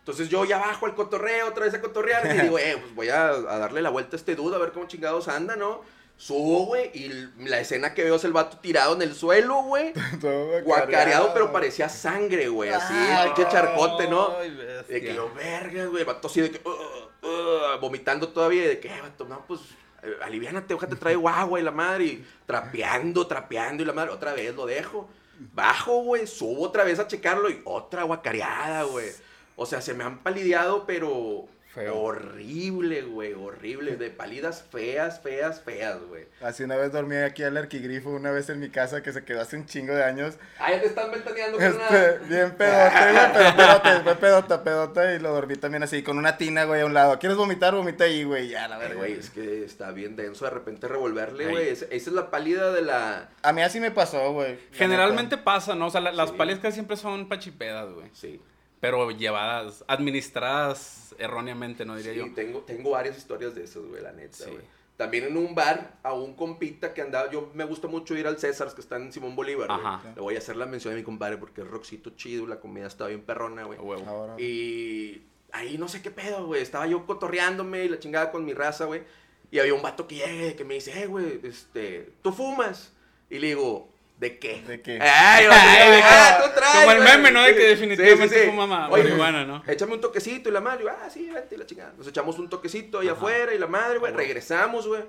Entonces 0.00 0.28
yo 0.28 0.44
ya 0.44 0.58
bajo 0.58 0.86
al 0.86 0.94
cotorreo, 0.94 1.48
otra 1.48 1.64
vez 1.64 1.74
a 1.74 1.80
cotorrear. 1.80 2.26
Y 2.26 2.40
digo, 2.40 2.58
eh, 2.58 2.76
pues 2.80 2.94
voy 2.94 3.08
a, 3.08 3.28
a 3.28 3.58
darle 3.58 3.80
la 3.80 3.90
vuelta 3.90 4.16
a 4.16 4.18
este 4.18 4.34
dude, 4.34 4.56
a 4.56 4.58
ver 4.58 4.72
cómo 4.72 4.86
chingados 4.86 5.28
anda, 5.28 5.56
¿no? 5.56 5.82
Subo, 6.16 6.66
güey, 6.66 6.90
y 6.94 7.08
la 7.44 7.58
escena 7.58 7.92
que 7.92 8.04
veo 8.04 8.16
es 8.16 8.24
el 8.24 8.32
vato 8.32 8.58
tirado 8.58 8.94
en 8.94 9.02
el 9.02 9.14
suelo, 9.14 9.62
güey. 9.62 9.92
Guacareado, 10.64 11.32
pero 11.34 11.52
parecía 11.52 11.88
sangre, 11.88 12.48
güey, 12.48 12.70
así, 12.70 12.94
Ay, 12.94 13.32
pinche 13.34 13.50
charcote, 13.50 14.08
¿no? 14.08 14.36
Ay, 14.38 14.50
De 14.88 15.00
que 15.00 15.14
yo, 15.14 15.32
verga, 15.34 15.86
güey, 15.86 16.04
vato 16.04 16.28
así 16.28 16.40
de 16.40 16.50
que, 16.52 16.60
"Ugh, 16.68 17.10
ugh", 17.22 17.80
vomitando 17.80 18.28
todavía, 18.28 18.68
de 18.68 18.78
que, 18.78 18.88
"Eh, 18.88 19.00
vato, 19.02 19.24
no, 19.24 19.44
pues, 19.46 19.60
eh, 20.02 20.14
aliviánate, 20.22 20.74
ojalá 20.74 20.90
te 20.90 20.96
traigo 20.96 21.28
agua 21.28 21.58
y 21.58 21.62
la 21.62 21.70
madre, 21.72 22.04
y 22.04 22.26
trapeando, 22.46 23.26
trapeando, 23.26 23.82
y 23.82 23.86
la 23.86 23.92
madre, 23.92 24.10
otra 24.10 24.34
vez 24.34 24.54
lo 24.54 24.66
dejo. 24.66 25.08
Bajo, 25.52 26.02
güey, 26.02 26.26
subo 26.26 26.62
otra 26.62 26.84
vez 26.84 26.98
a 26.98 27.06
checarlo, 27.06 27.50
y 27.50 27.60
otra 27.64 28.04
guacareada, 28.04 28.84
güey. 28.84 29.08
O 29.56 29.66
sea, 29.66 29.80
se 29.80 29.94
me 29.94 30.04
han 30.04 30.18
palideado, 30.18 30.84
pero 30.86 31.46
Feo. 31.74 31.96
horrible, 31.98 33.02
güey, 33.02 33.32
horrible, 33.34 33.96
de 33.96 34.10
palidas 34.10 34.62
feas, 34.70 35.20
feas, 35.20 35.60
feas, 35.62 36.00
güey. 36.08 36.26
Así 36.40 36.62
una 36.62 36.76
vez 36.76 36.92
dormí 36.92 37.16
aquí 37.16 37.42
al 37.42 37.56
arquigrifo, 37.56 38.10
una 38.10 38.30
vez 38.30 38.48
en 38.50 38.60
mi 38.60 38.70
casa 38.70 39.02
que 39.02 39.12
se 39.12 39.24
quedó 39.24 39.40
hace 39.40 39.56
un 39.56 39.66
chingo 39.66 39.94
de 39.94 40.04
años. 40.04 40.36
Ah, 40.58 40.70
ya 40.70 40.80
te 40.80 40.86
están 40.86 41.10
ventaneando 41.10 41.58
con 41.58 41.66
Este, 41.66 41.82
una... 41.82 42.28
bien 42.28 42.50
pedote, 42.52 43.12
güey, 43.12 43.32
pero 43.34 43.56
pedote, 43.82 44.02
fue 44.04 44.14
pedota, 44.16 44.62
pedota 44.64 45.14
y 45.14 45.18
lo 45.18 45.32
dormí 45.32 45.56
también 45.56 45.82
así, 45.82 46.02
con 46.02 46.18
una 46.18 46.36
tina, 46.36 46.64
güey, 46.64 46.82
a 46.82 46.86
un 46.86 46.94
lado. 46.94 47.18
¿Quieres 47.18 47.36
vomitar? 47.36 47.74
Vomita 47.74 48.04
ahí, 48.04 48.24
güey, 48.24 48.48
ya, 48.48 48.68
la 48.68 48.78
verga. 48.78 48.94
güey, 48.96 49.14
es 49.14 49.30
que 49.30 49.64
está 49.64 49.90
bien 49.90 50.16
denso 50.16 50.44
de 50.44 50.50
repente 50.52 50.86
revolverle, 50.88 51.44
Ey. 51.46 51.50
güey. 51.50 51.68
Esa 51.68 51.86
esa 51.86 52.10
es 52.10 52.14
la 52.14 52.30
pálida 52.30 52.72
de 52.72 52.82
la... 52.82 53.28
A 53.42 53.52
mí 53.52 53.62
así 53.62 53.80
me 53.80 53.90
pasó, 53.90 54.32
güey. 54.32 54.58
Generalmente 54.72 55.38
pasa, 55.38 55.74
¿no? 55.74 55.86
O 55.86 55.90
sea, 55.90 56.00
la- 56.00 56.12
las 56.12 56.30
Sí. 56.30 56.36
palias 56.38 56.58
casi 56.60 56.74
siempre 56.74 56.96
son 56.96 57.28
pachipedas, 57.28 57.90
güey. 57.92 58.08
Sí. 58.12 58.40
Pero 58.84 59.10
llevadas, 59.10 59.84
administradas 59.88 61.14
erróneamente, 61.18 61.84
¿no? 61.84 61.96
Diría 61.96 62.12
Sí, 62.12 62.18
yo. 62.18 62.34
tengo, 62.34 62.60
tengo 62.60 62.90
varias 62.90 63.16
historias 63.16 63.54
de 63.54 63.64
esas, 63.64 63.82
güey, 63.84 64.02
la 64.02 64.12
neta, 64.12 64.36
Sí. 64.36 64.50
güey. 64.50 64.62
También 64.96 65.24
en 65.24 65.36
un 65.36 65.56
bar, 65.56 65.98
a 66.04 66.12
un 66.12 66.34
compita 66.36 66.94
que 66.94 67.02
andaba, 67.02 67.28
yo 67.28 67.50
me 67.52 67.64
gusta 67.64 67.88
mucho 67.88 68.16
ir 68.16 68.28
al 68.28 68.38
César, 68.38 68.72
que 68.72 68.80
está 68.80 68.96
en 68.96 69.12
Simón 69.12 69.34
Bolívar, 69.34 69.66
güey. 69.66 69.80
Ajá. 69.80 70.12
Le 70.14 70.20
voy 70.20 70.36
a 70.36 70.38
hacer 70.38 70.54
la 70.56 70.66
mención 70.66 70.94
a 70.94 70.96
mi 70.96 71.02
compadre 71.02 71.36
porque 71.36 71.62
es 71.62 71.66
roxito 71.66 72.10
chido, 72.10 72.46
la 72.46 72.60
comida 72.60 72.86
está 72.86 73.08
bien 73.08 73.22
perrona, 73.22 73.64
güey. 73.64 73.76
A 73.78 73.82
huevo. 73.82 74.08
Ahora. 74.08 74.40
Y 74.40 75.22
ahí 75.50 75.78
no 75.78 75.88
sé 75.88 76.00
qué 76.00 76.12
pedo, 76.12 76.46
güey. 76.46 76.62
Estaba 76.62 76.86
yo 76.86 77.04
cotorreándome 77.06 77.84
y 77.84 77.88
la 77.88 77.98
chingada 77.98 78.30
con 78.30 78.44
mi 78.44 78.52
raza, 78.54 78.84
güey. 78.84 79.02
Y 79.50 79.58
había 79.58 79.74
un 79.74 79.82
vato 79.82 80.06
que 80.06 80.14
llega 80.16 80.54
que 80.56 80.64
me 80.64 80.74
dice, 80.74 81.02
eh, 81.02 81.06
güey, 81.06 81.40
este, 81.42 82.12
¿tú 82.22 82.32
fumas? 82.32 82.92
Y 83.30 83.40
le 83.40 83.48
digo, 83.48 83.92
¿de 84.18 84.38
qué? 84.38 84.62
¿De 84.66 84.80
qué? 84.80 84.98
Ay, 85.00 85.46
Ay, 85.46 85.48
ay, 85.50 85.90
de 85.90 85.96
que- 85.98 86.02
ah, 86.04 86.40
tú 86.44 86.50
traes, 86.54 86.74
como 86.76 86.90
el 86.92 86.98
güey. 86.98 87.08
meme, 87.10 87.30
¿no? 87.30 87.42
De 87.42 87.54
que 87.54 87.60
Sí, 87.62 87.66
definitivamente 87.66 88.34
sí, 88.36 88.40
sí. 88.42 88.46
fuma 88.50 88.66
ma- 88.66 88.88
Oye, 88.90 89.02
marihuana, 89.04 89.44
¿no? 89.44 89.62
Échame 89.66 89.94
un 89.94 90.00
toquecito 90.00 90.48
y 90.48 90.52
la 90.52 90.60
madre, 90.60 90.84
ah, 90.88 91.08
sí, 91.10 91.28
vente 91.30 91.54
y 91.54 91.58
la 91.58 91.66
chingada. 91.66 91.92
Nos 91.98 92.06
echamos 92.08 92.38
un 92.38 92.48
toquecito 92.48 93.00
ahí 93.00 93.08
Ajá. 93.08 93.16
afuera 93.16 93.54
y 93.54 93.58
la 93.58 93.66
madre, 93.66 93.98
güey. 93.98 94.12
Ah. 94.12 94.16
Regresamos, 94.16 94.86
güey. 94.86 95.02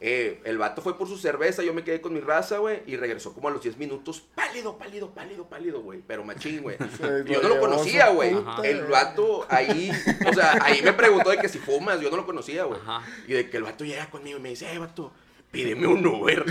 Eh, 0.00 0.40
el 0.44 0.58
vato 0.58 0.80
fue 0.80 0.96
por 0.96 1.08
su 1.08 1.18
cerveza, 1.18 1.64
yo 1.64 1.74
me 1.74 1.82
quedé 1.82 2.00
con 2.00 2.12
mi 2.14 2.20
raza, 2.20 2.58
güey, 2.58 2.82
y 2.86 2.94
regresó 2.96 3.34
como 3.34 3.48
a 3.48 3.50
los 3.50 3.60
10 3.60 3.78
minutos, 3.78 4.22
pálido, 4.36 4.78
pálido, 4.78 5.10
pálido, 5.12 5.48
pálido, 5.48 5.80
güey, 5.80 6.00
pero 6.06 6.22
machín, 6.22 6.62
güey. 6.62 6.76
Sí, 6.98 7.32
Yo 7.32 7.42
no 7.42 7.48
lo 7.48 7.58
conocía, 7.58 8.08
güey. 8.10 8.32
El 8.62 8.84
vato 8.84 9.44
ahí, 9.48 9.90
o 10.24 10.32
sea, 10.32 10.56
ahí 10.62 10.82
me 10.82 10.92
preguntó 10.92 11.30
de 11.30 11.38
que 11.38 11.48
si 11.48 11.58
fumas, 11.58 12.00
yo 12.00 12.10
no 12.10 12.16
lo 12.16 12.26
conocía, 12.26 12.62
güey. 12.62 12.78
Ajá. 12.80 13.02
Y 13.26 13.32
de 13.32 13.50
que 13.50 13.56
el 13.56 13.64
vato 13.64 13.84
llega 13.84 14.08
conmigo 14.08 14.38
y 14.38 14.40
me 14.40 14.50
dice, 14.50 14.72
eh, 14.72 14.78
vato, 14.78 15.12
pídeme 15.50 15.86
un 15.86 16.06
Uber. 16.06 16.44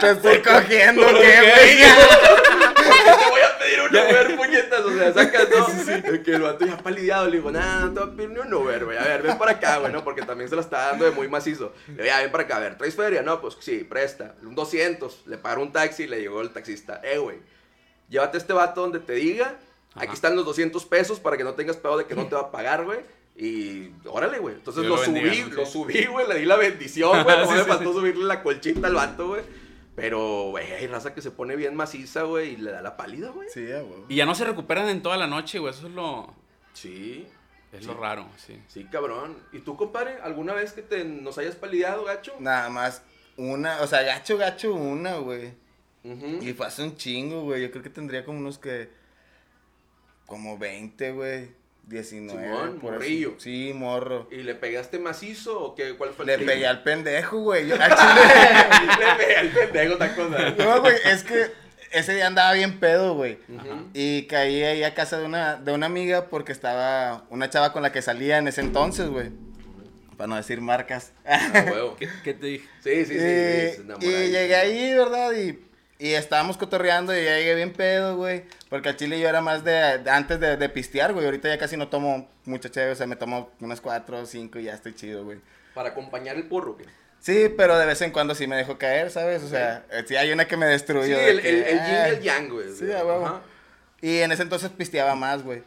Te 0.00 0.10
estoy 0.10 0.40
cogiendo, 0.40 1.02
¿Por 1.02 1.20
¿qué, 1.20 1.40
güey? 1.40 1.78
¿Por 2.74 2.84
qué 3.04 3.12
te 3.12 3.30
voy 3.30 3.40
a 3.40 3.58
pedir 3.58 3.80
un 3.82 3.88
Uber, 3.96 4.36
puñetas? 4.36 4.80
O 4.80 4.96
sea, 4.96 5.12
sacas, 5.12 5.48
¿no? 5.50 5.66
De 6.12 6.22
que 6.22 6.34
el 6.34 6.42
vato 6.42 6.66
ya 6.66 6.76
palideado, 6.78 7.26
le 7.26 7.36
digo, 7.36 7.50
nada, 7.50 7.80
no 7.86 7.92
te 7.92 8.00
voy 8.00 8.08
a 8.08 8.16
pedir 8.16 8.30
ni 8.30 8.38
un 8.38 8.54
Uber, 8.54 8.84
güey. 8.84 8.98
A 8.98 9.02
ver, 9.02 9.22
ven 9.22 9.38
para 9.38 9.52
acá, 9.52 9.78
güey, 9.78 9.92
¿no? 9.92 10.02
Porque 10.04 10.22
también 10.22 10.48
se 10.48 10.54
lo 10.56 10.60
está 10.62 10.88
dando 10.88 11.04
de 11.04 11.10
muy 11.10 11.28
macizo. 11.28 11.72
Le 11.88 11.94
digo, 11.94 12.06
ya, 12.06 12.20
ven 12.20 12.30
para 12.32 12.44
acá, 12.44 12.56
a 12.56 12.60
ver, 12.60 12.78
¿traes 12.78 12.94
feria? 12.96 13.22
No, 13.22 13.40
pues 13.40 13.56
sí, 13.60 13.84
presta. 13.88 14.34
Un 14.42 14.54
200, 14.54 15.26
le 15.26 15.38
pagaron 15.38 15.64
un 15.64 15.72
taxi 15.72 16.04
y 16.04 16.06
le 16.08 16.20
llegó 16.20 16.40
el 16.40 16.50
taxista. 16.50 17.00
Eh, 17.04 17.18
güey, 17.18 17.38
llévate 18.08 18.36
a 18.36 18.40
este 18.40 18.52
vato 18.52 18.80
donde 18.80 19.00
te 19.00 19.12
diga. 19.14 19.56
Aquí 19.94 20.06
Ajá. 20.06 20.14
están 20.14 20.36
los 20.36 20.44
200 20.44 20.84
pesos 20.86 21.18
para 21.18 21.36
que 21.36 21.42
no 21.44 21.54
tengas 21.54 21.76
pedo 21.76 21.98
de 21.98 22.06
que 22.06 22.14
no 22.14 22.26
te 22.26 22.36
va 22.36 22.42
a 22.42 22.50
pagar, 22.52 22.84
güey. 22.84 23.00
Y 23.36 23.90
órale, 24.06 24.38
güey. 24.38 24.56
Entonces 24.56 24.82
Dios 24.82 25.00
lo 25.00 25.06
lo 25.06 25.12
bendiga, 25.12 25.34
subí, 25.34 25.50
¿no? 25.50 25.56
lo 25.56 25.66
subí, 25.66 26.04
güey. 26.06 26.28
Le 26.28 26.38
di 26.40 26.44
la 26.44 26.56
bendición, 26.56 27.10
güey. 27.24 27.36
No 27.38 27.46
Sí, 27.46 27.52
me 27.54 27.64
faltó 27.64 27.92
sí. 27.92 27.98
subirle 27.98 28.24
la 28.24 28.42
colchita 28.42 28.86
al 28.86 28.94
vato, 28.94 29.28
güey. 29.28 29.42
Pero, 29.96 30.48
güey, 30.50 30.70
hay 30.72 30.86
raza 30.86 31.14
que 31.14 31.20
se 31.22 31.30
pone 31.30 31.56
bien 31.56 31.74
maciza, 31.74 32.22
güey, 32.22 32.54
y 32.54 32.56
le 32.56 32.70
da 32.70 32.80
la 32.80 32.96
pálida, 32.96 33.30
güey. 33.30 33.48
Sí, 33.52 33.60
huevo. 33.66 34.06
Y 34.08 34.16
ya 34.16 34.24
no 34.26 34.34
se 34.34 34.44
recuperan 34.44 34.88
en 34.88 35.02
toda 35.02 35.16
la 35.16 35.26
noche, 35.26 35.58
güey. 35.58 35.72
Eso 35.74 35.86
es 35.88 35.92
lo, 35.94 36.34
Sí, 36.72 37.26
es 37.72 37.80
Sí. 37.80 37.86
lo 37.86 37.94
raro, 37.94 38.26
sí. 38.36 38.58
sí, 38.68 38.84
cabrón. 38.84 39.36
¿Y 39.52 39.58
tú, 39.60 39.76
compadre, 39.76 40.18
alguna 40.22 40.54
vez 40.54 40.72
que 40.72 40.82
te 40.82 41.04
nos 41.04 41.36
hayas 41.38 41.56
palideado, 41.56 42.04
gacho? 42.04 42.34
Nada 42.40 42.68
más 42.70 43.02
una, 43.36 43.80
o 43.82 43.86
sea, 43.86 44.02
gacho, 44.02 44.36
gacho, 44.38 44.74
una, 44.74 45.16
güey. 45.16 45.52
Y 46.02 46.52
fue 46.54 46.66
hace 46.66 46.82
un 46.82 46.96
chingo, 46.96 47.42
güey. 47.42 47.60
Yo 47.62 47.70
creo 47.70 47.82
que 47.82 47.90
tendría 47.90 48.24
como 48.24 48.38
unos 48.38 48.58
que. 48.58 48.88
Como 50.26 50.56
20, 50.56 51.12
güey. 51.12 51.50
19. 51.90 52.40
Simón, 52.42 52.78
por 52.80 52.94
así. 52.94 53.00
morrillo. 53.00 53.34
Sí, 53.38 53.72
morro. 53.74 54.28
¿Y 54.30 54.36
le 54.36 54.54
pegaste 54.54 54.98
macizo 54.98 55.60
o 55.60 55.74
qué? 55.74 55.94
¿Cuál 55.96 56.10
fue 56.14 56.24
el 56.32 56.40
Le 56.40 56.46
pegué 56.46 56.66
al 56.66 56.82
pendejo, 56.82 57.40
güey. 57.40 57.66
Yo- 57.68 57.74
al 57.74 57.90
chile- 57.90 58.96
le 58.98 59.14
pegué 59.24 59.36
al 59.36 59.48
pendejo, 59.50 59.92
esta 59.94 60.14
cosa. 60.14 60.50
No, 60.56 60.80
güey, 60.80 60.94
es 61.04 61.24
que 61.24 61.50
ese 61.90 62.14
día 62.14 62.28
andaba 62.28 62.52
bien 62.52 62.78
pedo, 62.78 63.14
güey. 63.14 63.38
Y 63.92 64.22
caí 64.28 64.62
ahí 64.62 64.84
a 64.84 64.94
casa 64.94 65.18
de 65.18 65.24
una, 65.26 65.56
de 65.56 65.72
una 65.72 65.86
amiga 65.86 66.26
porque 66.28 66.52
estaba 66.52 67.24
una 67.30 67.50
chava 67.50 67.72
con 67.72 67.82
la 67.82 67.90
que 67.92 68.00
salía 68.02 68.38
en 68.38 68.46
ese 68.48 68.60
entonces, 68.60 69.08
güey. 69.08 69.30
Para 70.16 70.28
no 70.28 70.36
decir 70.36 70.60
marcas. 70.60 71.12
Ah, 71.24 71.64
huevo. 71.72 71.96
¿Qué, 71.96 72.08
qué 72.22 72.34
te 72.34 72.46
dije? 72.46 72.68
Sí, 72.84 73.04
sí, 73.06 73.14
sí. 73.14 73.18
sí, 73.18 73.82
y, 74.00 74.10
se 74.10 74.26
y 74.26 74.30
llegué 74.30 74.54
ahí, 74.54 74.94
¿verdad? 74.94 75.32
Y, 75.32 75.58
y 76.00 76.14
estábamos 76.14 76.56
cotorreando 76.56 77.16
y 77.16 77.22
ya 77.22 77.36
llegué 77.36 77.54
bien 77.54 77.72
pedo, 77.72 78.16
güey. 78.16 78.44
Porque 78.70 78.88
al 78.88 78.96
chile 78.96 79.20
yo 79.20 79.28
era 79.28 79.42
más 79.42 79.62
de, 79.62 79.98
de 79.98 80.10
antes 80.10 80.40
de, 80.40 80.56
de 80.56 80.68
pistear, 80.70 81.12
güey. 81.12 81.26
Ahorita 81.26 81.48
ya 81.48 81.58
casi 81.58 81.76
no 81.76 81.88
tomo 81.88 82.28
mucha 82.46 82.70
chévere, 82.70 82.92
o 82.92 82.96
sea, 82.96 83.06
me 83.06 83.16
tomo 83.16 83.50
unas 83.60 83.80
cuatro 83.80 84.18
o 84.18 84.26
cinco 84.26 84.58
y 84.58 84.64
ya 84.64 84.74
estoy 84.74 84.94
chido, 84.94 85.24
güey. 85.24 85.38
Para 85.74 85.90
acompañar 85.90 86.36
el 86.36 86.48
porro, 86.48 86.76
¿qué? 86.76 86.86
Sí, 87.20 87.52
pero 87.54 87.78
de 87.78 87.84
vez 87.84 88.00
en 88.00 88.12
cuando 88.12 88.34
sí 88.34 88.46
me 88.46 88.56
dejo 88.56 88.78
caer, 88.78 89.10
¿sabes? 89.10 89.42
O 89.42 89.48
sea, 89.48 89.84
eh, 89.90 90.02
sí 90.08 90.16
hay 90.16 90.32
una 90.32 90.46
que 90.46 90.56
me 90.56 90.64
destruyó. 90.64 91.16
Sí, 91.16 91.22
el, 91.22 91.42
que, 91.42 91.48
el, 91.50 91.56
el 91.56 91.78
yin 91.78 91.86
y 91.86 91.96
ah, 91.96 92.08
el 92.08 92.22
yang, 92.22 92.48
güey. 92.48 92.72
Sí, 92.74 92.86
huevo. 92.86 93.26
Ajá. 93.26 93.42
Y 94.00 94.20
en 94.20 94.32
ese 94.32 94.42
entonces 94.42 94.70
pisteaba 94.70 95.14
más, 95.14 95.42
güey. 95.42 95.62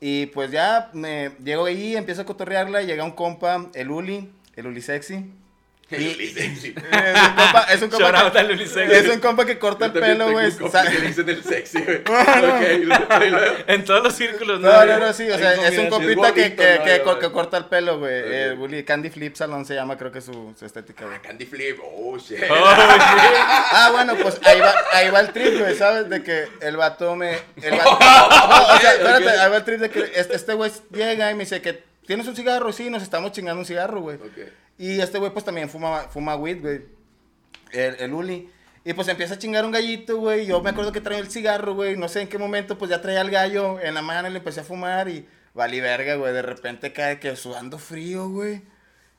Y 0.00 0.26
pues 0.26 0.50
ya 0.52 0.90
me 0.92 1.32
llego 1.42 1.64
ahí, 1.64 1.96
empiezo 1.96 2.22
a 2.22 2.24
cotorrearla, 2.24 2.82
y 2.82 2.86
llega 2.86 3.04
un 3.04 3.12
compa, 3.12 3.68
el 3.74 3.90
Uli, 3.90 4.32
el 4.54 4.66
Uli 4.68 4.80
Sexy. 4.80 5.32
Es 6.02 7.22
un 7.22 7.34
compa, 7.34 7.66
es 7.70 7.82
un 7.82 7.90
compa 7.90 8.32
que, 8.32 8.38
al 8.38 8.50
Uli 8.50 8.66
Sexy. 8.66 8.94
es 8.94 9.08
un 9.08 9.20
compa 9.20 9.44
que 9.44 9.58
corta 9.58 9.86
el 9.86 9.92
pelo, 9.92 10.30
güey. 10.30 10.50
que 10.52 11.00
dicen 11.06 11.28
el 11.28 11.42
sexy, 11.44 11.78
no. 12.06 12.72
Y 12.72 12.84
luego- 12.84 13.56
En 13.66 13.84
todos 13.84 14.02
los 14.02 14.14
círculos, 14.14 14.60
No, 14.60 14.84
no, 14.84 14.98
no, 14.98 15.12
sí, 15.12 15.30
o 15.30 15.38
sea, 15.38 15.54
es 15.68 15.78
un 15.78 15.88
compita 15.88 16.32
que, 16.34 16.42
bonito, 16.42 16.62
que, 16.62 17.02
¿no? 17.04 17.18
que, 17.18 17.30
corta 17.30 17.56
el 17.56 17.66
pelo, 17.66 17.98
güey. 17.98 18.50
Uli 18.58 18.84
Candy 18.84 19.10
Flip 19.10 19.34
Salon 19.34 19.64
se 19.64 19.74
llama, 19.74 19.96
creo 19.96 20.12
que 20.12 20.20
su, 20.20 20.54
su 20.58 20.66
estética, 20.66 21.04
güey. 21.04 21.16
Ah, 21.16 21.22
Candy 21.22 21.46
Flip, 21.46 21.78
oh, 21.82 22.18
shit. 22.18 22.38
Oh, 22.50 22.54
sí. 22.54 23.38
Ah, 23.72 23.90
bueno, 23.92 24.14
pues 24.20 24.40
ahí 24.44 24.60
va, 24.60 24.74
ahí 24.92 25.10
va 25.10 25.20
el 25.20 25.32
trip, 25.32 25.58
güey, 25.58 25.74
¿sabes? 25.76 26.08
De 26.08 26.22
que 26.22 26.48
el 26.60 26.76
vato 26.76 27.16
me... 27.16 27.38
El 27.62 27.76
vato, 27.76 27.98
no, 28.00 28.74
o 28.74 28.78
sea, 28.78 28.92
espérate, 28.94 29.30
ahí 29.30 29.50
va 29.50 29.56
el 29.56 29.64
trip 29.64 29.80
de 29.80 29.90
que 29.90 30.12
este 30.14 30.42
este 30.42 30.54
güey 30.54 30.70
llega 30.90 31.30
y 31.30 31.34
me 31.34 31.44
dice 31.44 31.62
que 31.62 31.91
tienes 32.06 32.26
un 32.26 32.36
cigarro, 32.36 32.72
sí, 32.72 32.90
nos 32.90 33.02
estamos 33.02 33.32
chingando 33.32 33.60
un 33.60 33.66
cigarro, 33.66 34.00
güey. 34.00 34.16
Ok. 34.16 34.52
Y 34.78 35.00
este 35.00 35.18
güey 35.18 35.32
pues 35.32 35.44
también 35.44 35.68
fuma, 35.68 36.08
fuma 36.10 36.36
weed, 36.36 36.60
güey. 36.60 36.82
El, 37.72 37.96
el 37.96 38.12
Uli. 38.12 38.50
Y 38.84 38.94
pues 38.94 39.06
empieza 39.08 39.34
a 39.34 39.38
chingar 39.38 39.64
un 39.64 39.70
gallito, 39.70 40.16
güey. 40.16 40.46
Yo 40.46 40.60
me 40.60 40.70
acuerdo 40.70 40.90
que 40.90 41.00
traía 41.00 41.20
el 41.20 41.30
cigarro, 41.30 41.74
güey. 41.74 41.96
No 41.96 42.08
sé 42.08 42.22
en 42.22 42.28
qué 42.28 42.36
momento, 42.36 42.78
pues 42.78 42.90
ya 42.90 43.00
traía 43.00 43.20
el 43.20 43.30
gallo 43.30 43.78
en 43.80 43.94
la 43.94 44.02
mano 44.02 44.28
y 44.28 44.32
le 44.32 44.38
empecé 44.38 44.60
a 44.60 44.64
fumar 44.64 45.08
y 45.08 45.28
valí 45.54 45.80
verga, 45.80 46.16
güey. 46.16 46.32
De 46.32 46.42
repente 46.42 46.92
cae 46.92 47.20
que 47.20 47.34
sudando 47.36 47.78
frío, 47.78 48.28
güey. 48.28 48.62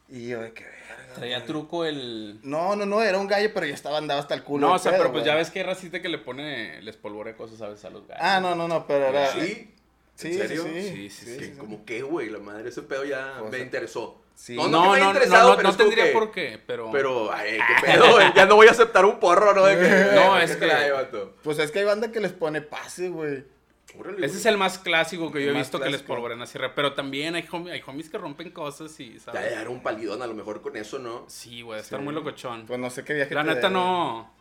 Y 0.09 0.27
yo, 0.27 0.41
de 0.41 0.51
qué 0.51 0.65
verga. 0.65 1.13
Traía 1.15 1.38
güey. 1.38 1.47
truco 1.47 1.86
el... 1.86 2.39
No, 2.43 2.75
no, 2.75 2.86
no, 2.86 3.01
era 3.01 3.17
un 3.17 3.27
gallo, 3.27 3.51
pero 3.53 3.65
ya 3.65 3.73
estaba 3.73 3.99
andado 3.99 4.19
hasta 4.19 4.34
el 4.34 4.43
culo. 4.43 4.67
No, 4.67 4.73
o 4.73 4.79
sea, 4.79 4.91
pedo, 4.91 5.03
pero 5.03 5.11
pues 5.13 5.23
güey. 5.23 5.34
ya 5.34 5.38
ves 5.38 5.49
que 5.49 5.59
hay 5.59 5.65
racita 5.65 6.01
que 6.01 6.09
le 6.09 6.17
pone, 6.17 6.81
les 6.81 6.97
polvorea 6.97 7.38
cosas 7.38 7.61
a 7.61 7.69
veces 7.69 7.86
a 7.86 7.89
los 7.89 8.05
gallos. 8.05 8.21
Ah, 8.21 8.41
no, 8.41 8.55
no, 8.55 8.67
no, 8.67 8.86
pero 8.86 9.05
era. 9.05 9.27
¿Sí? 9.27 9.73
Sí, 10.16 10.28
¿En 10.28 10.34
sí, 10.34 10.39
serio? 10.39 10.64
sí. 10.64 10.82
Sí, 10.82 11.09
sí, 11.09 11.39
sí. 11.39 11.51
Como 11.57 11.86
que, 11.86 12.01
güey, 12.03 12.30
la 12.30 12.39
madre, 12.39 12.70
ese 12.70 12.82
pedo 12.84 13.03
ya 13.03 13.41
O 13.41 13.49
me 13.49 13.59
interesó. 13.59 14.22
sí. 14.36 14.55
No, 14.55 14.68
No, 14.68 14.95
no, 14.97 15.14
no, 15.14 15.20
me 15.20 15.26
no, 15.28 15.55
no, 15.61 15.76
tendría 15.76 16.05
que- 16.05 16.11
por 16.11 16.32
qué, 16.32 16.61
pero... 16.66 16.89
Pero, 16.91 17.32
ay, 17.34 17.57
qué 17.57 17.86
pedo, 17.91 18.11
güey. 18.14 18.28
Ya 18.36 18.45
no 18.45 18.55
voy 18.55 18.68
a 18.68 18.72
aceptar 18.72 19.05
un 19.05 19.20
porro, 19.20 19.53
¿no? 19.53 19.64
De 19.66 19.76
que, 19.76 19.82
No, 20.16 20.38
es 20.39 20.55
que-. 20.55 20.70
Pues 21.43 21.57
es 21.59 21.72
que 21.72 21.80
hay 21.80 21.86
banda 21.86 22.11
que 22.11 22.20
les 22.20 22.32
pone 22.32 22.61
pase, 22.61 23.09
güey. 23.09 23.43
Órale, 23.99 24.26
Ese 24.26 24.38
es 24.38 24.45
el 24.47 24.57
más 24.57 24.80
clásico 24.80 25.32
que 25.32 25.43
yo 25.45 25.51
he 25.51 25.53
visto 25.53 25.80
que 25.80 25.89
les 25.89 26.01
polvorean 26.01 26.41
así, 26.41 26.57
pero 26.76 26.93
también 26.93 27.36
hay, 27.36 27.43
homi- 27.43 27.70
hay 27.72 27.82
homies 27.86 28.09
que 28.09 28.18
rompen 28.18 28.49
cosas 28.49 28.99
y, 28.99 29.14
Ya 29.16 29.20
¿sabes? 29.20 29.41
le 29.43 29.51
daré 29.51 29.70
un 29.70 29.84
palidón 29.84 30.24
a 30.24 30.28
lo 30.28 30.34
mejor 30.34 30.61
con 30.64 30.76
eso, 30.78 30.97
¿no? 30.97 31.26
Sí, 31.28 31.61
güey, 31.61 31.80
estar 31.80 31.99
Sí. 31.99 32.03
muy 32.05 32.11
locochón. 32.14 32.66
Pues 32.66 32.80
no 32.80 32.89
sé 32.89 33.03
qué 33.03 33.14
viaje 33.14 33.36
La 33.36 33.43
te 33.43 33.53
neta 33.53 33.70
no... 33.70 34.34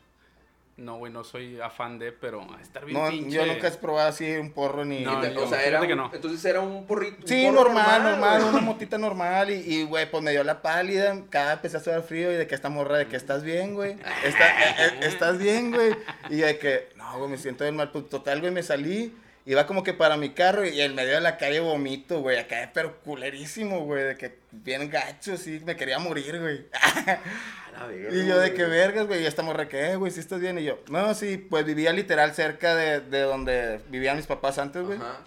No, 0.78 0.96
güey, 0.96 1.12
no 1.12 1.22
soy 1.22 1.60
afán 1.60 1.98
de, 1.98 2.12
pero 2.12 2.40
a 2.50 2.60
estar 2.60 2.84
bien 2.86 2.98
No, 2.98 3.10
pinche... 3.10 3.30
yo 3.36 3.44
nunca 3.46 3.68
he 3.68 3.70
probado 3.72 4.08
así 4.08 4.28
un 4.36 4.52
porro 4.52 4.84
ni. 4.86 5.00
No, 5.04 5.22
yo- 5.24 5.44
o 5.44 5.46
sea, 5.46 5.62
era 5.64 5.80
que 5.86 5.92
un- 5.92 5.98
no. 5.98 6.10
entonces 6.12 6.42
era 6.46 6.60
un 6.60 6.86
porrito. 6.86 7.18
un 7.22 7.28
Sí, 7.28 7.44
porro 7.44 7.64
normal, 7.64 8.02
normal, 8.02 8.42
una 8.44 8.60
motita 8.62 8.96
normal. 8.96 9.50
Y, 9.50 9.54
y, 9.56 9.84
güey, 9.84 10.10
pues 10.10 10.22
me 10.22 10.30
dio 10.30 10.42
la 10.44 10.62
pálida. 10.62 11.14
Cada 11.28 11.52
empecé 11.54 11.76
a 11.76 11.80
sudar 11.80 12.02
frío 12.02 12.32
y 12.32 12.36
de 12.36 12.46
que 12.46 12.54
esta 12.54 12.70
morra, 12.70 12.96
de 12.96 13.06
que 13.06 13.16
estás 13.16 13.42
bien, 13.42 13.74
güey. 13.74 13.96
Está- 14.24 14.48
eh, 14.70 14.74
eh, 14.78 15.00
estás 15.02 15.38
bien, 15.38 15.72
güey. 15.72 15.94
Y 16.30 16.36
de 16.36 16.58
que, 16.58 16.88
no, 16.96 17.18
güey, 17.18 17.30
me 17.30 17.36
siento 17.38 17.64
bien 17.64 17.76
mal. 17.76 17.90
Pues 17.92 18.08
total, 18.08 18.40
güey, 18.40 18.50
me 18.52 18.62
salí. 18.62 19.14
Iba 19.44 19.66
como 19.66 19.82
que 19.82 19.92
para 19.92 20.16
mi 20.16 20.30
carro 20.30 20.64
y 20.64 20.80
en 20.80 20.94
medio 20.94 21.14
de 21.14 21.20
la 21.20 21.36
calle 21.36 21.58
vomito, 21.58 22.20
güey. 22.20 22.38
Acá, 22.38 22.70
pero 22.72 23.00
culerísimo, 23.00 23.80
güey. 23.84 24.04
De 24.04 24.16
que 24.16 24.38
bien 24.52 24.88
gacho, 24.88 25.36
sí, 25.36 25.60
me 25.64 25.74
quería 25.76 25.98
morir, 25.98 26.40
güey. 26.40 26.66
A 26.72 27.80
la 27.80 27.86
verga, 27.86 28.14
Y 28.14 28.26
yo 28.28 28.38
de 28.38 28.54
que 28.54 28.64
vergas, 28.64 29.06
güey, 29.08 29.22
y 29.22 29.26
esta 29.26 29.42
morra 29.42 29.68
que, 29.68 29.90
eh, 29.92 29.96
güey, 29.96 30.12
si 30.12 30.20
estás 30.20 30.38
bien. 30.40 30.58
Y 30.58 30.64
yo, 30.64 30.78
no, 30.90 31.12
sí, 31.14 31.38
pues 31.38 31.64
vivía 31.64 31.92
literal 31.92 32.34
cerca 32.34 32.76
de, 32.76 33.00
de 33.00 33.20
donde 33.22 33.80
vivían 33.88 34.16
mis 34.16 34.26
papás 34.26 34.58
antes, 34.58 34.84
güey. 34.84 34.98
Ajá. 34.98 35.20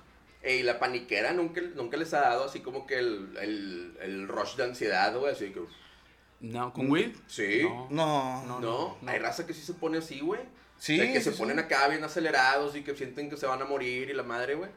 Ey, 0.43 0.61
la 0.63 0.77
paniquera 0.79 1.33
nunca, 1.33 1.59
nunca 1.73 1.97
les 1.97 2.13
ha 2.13 2.21
dado 2.21 2.45
así 2.45 2.59
como 2.61 2.85
que 2.85 2.99
el, 2.99 3.35
el, 3.41 3.97
el 4.01 4.27
rush 4.27 4.55
de 4.55 4.63
ansiedad, 4.63 5.13
güey, 5.17 5.33
así 5.33 5.49
que... 5.49 5.61
No, 6.39 6.71
¿con 6.71 6.91
weed? 6.91 7.15
Sí. 7.27 7.61
No. 7.63 7.87
No, 7.89 8.43
No, 8.45 8.59
no, 8.61 8.97
no. 9.01 9.11
hay 9.11 9.17
raza 9.19 9.47
que 9.47 9.53
sí 9.55 9.61
se 9.61 9.73
pone 9.73 9.97
así, 9.97 10.19
güey. 10.19 10.41
Sí, 10.77 10.97
De 10.97 11.13
que 11.13 11.21
se 11.21 11.31
ponen 11.31 11.57
acá 11.59 11.87
bien 11.87 12.03
acelerados 12.03 12.75
y 12.75 12.81
que 12.83 12.95
sienten 12.95 13.29
que 13.29 13.37
se 13.37 13.45
van 13.45 13.61
a 13.61 13.65
morir 13.65 14.09
y 14.09 14.13
la 14.13 14.23
madre, 14.23 14.55
güey. 14.55 14.69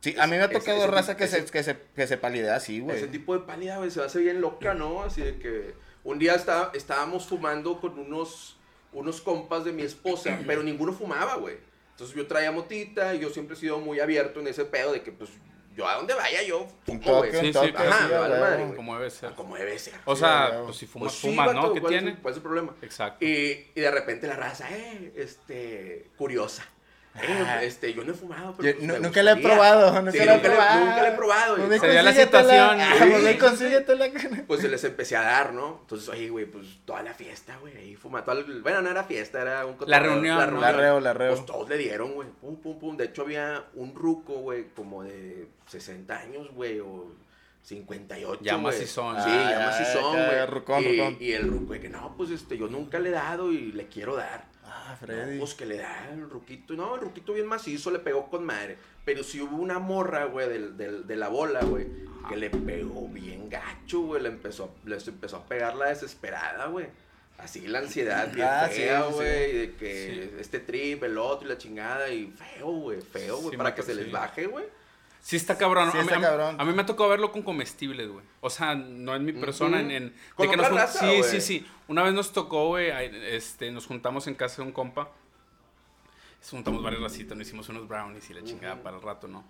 Sí, 0.00 0.16
a 0.18 0.26
mí 0.26 0.32
me 0.36 0.42
ha 0.42 0.50
tocado 0.50 0.78
ese 0.78 0.86
raza 0.88 1.16
que, 1.16 1.24
ese- 1.24 1.46
se, 1.46 1.52
que, 1.52 1.62
se, 1.62 1.76
que 1.94 2.06
se 2.06 2.16
palidea 2.16 2.56
así, 2.56 2.80
güey. 2.80 2.96
Ese 2.96 3.06
tipo 3.06 3.34
de 3.34 3.44
pálida, 3.46 3.76
güey, 3.78 3.90
se 3.90 4.02
hace 4.02 4.18
bien 4.20 4.40
loca, 4.40 4.74
¿no? 4.74 5.02
Así 5.02 5.20
de 5.20 5.38
que 5.38 5.74
un 6.04 6.18
día 6.18 6.34
está- 6.34 6.72
estábamos 6.74 7.26
fumando 7.28 7.80
con 7.80 7.98
unos, 7.98 8.56
unos 8.92 9.20
compas 9.20 9.64
de 9.64 9.72
mi 9.72 9.82
esposa, 9.82 10.38
pero 10.46 10.62
ninguno 10.64 10.92
fumaba, 10.92 11.36
güey. 11.36 11.56
Entonces 11.92 12.16
yo 12.16 12.26
traía 12.26 12.50
motita 12.50 13.14
y 13.14 13.20
yo 13.20 13.30
siempre 13.30 13.54
he 13.54 13.60
sido 13.60 13.78
muy 13.78 14.00
abierto 14.00 14.40
en 14.40 14.48
ese 14.48 14.64
pedo 14.64 14.92
de 14.92 15.02
que, 15.02 15.12
pues, 15.12 15.30
yo 15.74 15.88
a 15.88 15.94
donde 15.96 16.14
vaya, 16.14 16.42
yo 16.42 16.66
fumo, 16.84 17.18
güey. 17.18 17.30
Sí, 17.32 17.52
sí. 17.52 17.58
Ajá, 17.74 18.06
sí, 18.08 18.12
vale 18.14 18.40
madre, 18.40 18.64
güey. 18.64 18.76
Como 18.76 18.96
debe 18.98 19.10
ser. 19.10 19.32
Como 19.32 19.56
debe 19.56 19.78
ser. 19.78 19.94
O 20.04 20.14
sea, 20.16 20.62
pues 20.64 20.76
si 20.76 20.86
fumas, 20.86 21.12
Pues 21.12 21.20
fumas, 21.34 21.54
¿no? 21.54 21.72
¿Qué 21.72 21.80
¿cuál 21.80 21.92
es 21.94 21.98
tiene? 22.00 22.12
el- 22.16 22.22
¿Cuál 22.22 22.32
es 22.32 22.36
el 22.36 22.42
problema? 22.42 22.74
Exacto. 22.82 23.24
Y, 23.24 23.70
y 23.74 23.80
de 23.80 23.90
repente 23.90 24.26
la 24.26 24.36
raza, 24.36 24.68
eh, 24.70 25.12
este, 25.16 26.06
curiosa. 26.16 26.64
Eh, 27.14 27.58
este, 27.66 27.92
yo 27.92 28.04
no 28.04 28.12
he 28.12 28.14
fumado, 28.14 28.54
pero 28.56 28.78
nunca 29.00 29.22
la 29.22 29.32
he 29.32 29.36
probado, 29.36 29.92
nunca 30.00 30.12
Sí, 30.12 30.18
la 30.18 30.24
he 30.24 30.36
nunca 30.36 30.48
le- 30.48 30.54
probado. 30.54 30.80
nunca 30.80 31.02
la 31.02 31.08
he 31.08 31.12
probado, 31.12 31.54
Pues 31.56 31.66
güey. 31.66 31.78
ve, 31.78 31.86
Sería 31.86 32.02
la 32.02 32.12
situación, 32.14 32.80
Ah, 32.80 32.92
sí. 32.98 33.04
pues. 33.10 34.44
Pues 34.46 34.60
se 34.62 34.68
les 34.68 34.84
empecé 34.84 35.16
a 35.16 35.22
dar, 35.22 35.52
¿no? 35.52 35.78
Entonces, 35.82 36.08
oye, 36.08 36.30
güey, 36.30 36.46
pues 36.46 36.66
toda 36.86 37.02
la 37.02 37.12
fiesta, 37.12 37.58
güey, 37.60 37.76
ahí 37.76 37.96
fuma, 37.96 38.24
toda 38.24 38.42
bueno, 38.62 38.80
no 38.80 38.90
era 38.90 39.04
fiesta, 39.04 39.42
era 39.42 39.66
un 39.66 39.74
cotorreo, 39.74 40.00
reunión, 40.00 40.54
¿no? 40.54 40.60
La 40.60 40.72
reo, 40.72 41.00
la 41.00 41.12
reo. 41.12 41.34
Pues 41.34 41.44
todos 41.44 41.68
le 41.68 41.76
dieron, 41.76 42.14
güey, 42.14 42.28
pum, 42.40 42.56
pum, 42.56 42.78
pum. 42.78 42.96
De 42.96 43.04
hecho, 43.04 43.22
había 43.22 43.64
un 43.74 43.94
ruco, 43.94 44.34
güey, 44.34 44.68
como 44.74 45.02
de 45.02 45.48
60 45.66 46.18
años, 46.18 46.50
güey, 46.54 46.80
o 46.80 47.12
58, 47.62 48.40
Ya 48.42 48.54
güey. 48.54 48.64
macizón. 48.64 49.16
Sí, 49.16 49.22
Ah, 49.28 49.50
ya 49.50 49.58
ya, 49.58 49.66
macizón, 49.66 50.16
ya, 50.16 50.46
güey. 50.46 51.16
y, 51.20 51.24
y 51.26 51.32
el 51.34 51.48
ruco, 51.48 51.74
de 51.74 51.80
que 51.80 51.88
no, 51.88 52.14
pues 52.16 52.30
este, 52.30 52.56
yo 52.58 52.68
nunca 52.68 52.98
le 52.98 53.10
he 53.10 53.12
dado 53.12 53.52
y 53.52 53.72
le 53.72 53.86
quiero 53.88 54.16
dar. 54.16 54.50
Ah, 54.74 54.96
No, 55.00 55.06
Freddy. 55.06 55.38
pues 55.38 55.54
que 55.54 55.66
le 55.66 55.78
da 55.78 56.08
el 56.12 56.28
ruquito. 56.30 56.74
No, 56.74 56.94
el 56.94 57.00
ruquito 57.02 57.32
bien 57.34 57.46
macizo 57.46 57.90
le 57.90 57.98
pegó 57.98 58.28
con 58.30 58.44
madre. 58.44 58.76
Pero 59.04 59.22
si 59.22 59.40
hubo 59.40 59.56
una 59.56 59.78
morra, 59.78 60.24
güey, 60.26 60.48
del, 60.48 60.76
del- 60.76 61.06
de 61.06 61.16
la 61.16 61.28
bola, 61.28 61.60
güey, 61.62 61.86
que 62.28 62.36
le 62.36 62.50
pegó 62.50 63.08
bien 63.08 63.48
gacho, 63.50 64.00
güey. 64.00 64.22
Le 64.22 64.28
empezó, 64.28 64.74
les 64.86 65.06
empezó 65.08 65.36
a 65.38 65.44
pegar 65.46 65.74
la 65.74 65.86
desesperada, 65.86 66.66
güey. 66.66 66.86
Así 67.38 67.66
la 67.66 67.80
ansiedad 67.80 68.32
bien 68.32 68.46
Ah, 68.48 68.68
sí, 68.70 68.76
fea, 68.82 69.04
sí. 69.08 69.12
güey. 69.14 69.52
De 69.58 69.74
que 69.74 70.34
este 70.40 70.60
trip, 70.60 71.02
el 71.02 71.18
otro 71.18 71.46
y 71.46 71.50
la 71.50 71.58
chingada. 71.58 72.08
Y 72.10 72.26
feo, 72.28 72.68
güey, 72.68 73.00
feo, 73.00 73.38
güey. 73.38 73.50
Sí, 73.50 73.56
para 73.56 73.74
que 73.74 73.82
se 73.82 73.94
les 73.94 74.06
sí. 74.06 74.10
baje, 74.12 74.46
güey. 74.46 74.64
Sí 75.22 75.36
está 75.36 75.56
cabrón. 75.56 75.90
Sí 75.92 75.98
a, 75.98 76.00
mí- 76.00 76.06
está 76.06 76.16
a 76.16 76.18
mí- 76.18 76.24
cabrón. 76.24 76.60
a 76.60 76.64
mí 76.64 76.72
me 76.74 76.82
ha 76.82 76.86
tocado 76.86 77.08
verlo 77.08 77.30
con 77.32 77.42
comestibles, 77.42 78.08
güey. 78.10 78.24
O 78.40 78.50
sea, 78.50 78.74
no 78.74 79.14
en 79.14 79.24
mi 79.24 79.32
persona, 79.32 79.80
en... 79.80 79.90
en- 79.92 80.14
Con 80.34 80.46
de 80.46 80.50
que 80.50 80.56
nos 80.56 80.70
raza, 80.70 80.98
Sí, 81.08 81.22
sí, 81.22 81.40
sí. 81.40 81.66
Una 81.88 82.02
vez 82.02 82.12
nos 82.12 82.32
tocó, 82.32 82.66
güey, 82.68 82.90
este, 82.90 83.70
nos 83.70 83.86
juntamos 83.86 84.26
en 84.26 84.34
casa 84.34 84.62
de 84.62 84.68
un 84.68 84.72
compa. 84.72 85.10
Nos 86.40 86.50
juntamos 86.50 86.82
varias 86.82 87.00
racitas, 87.02 87.38
nos 87.38 87.46
hicimos 87.46 87.68
unos 87.68 87.86
brownies 87.86 88.28
y 88.30 88.34
la 88.34 88.42
chingada 88.42 88.82
para 88.82 88.96
el 88.96 89.02
rato, 89.02 89.28
¿no? 89.28 89.44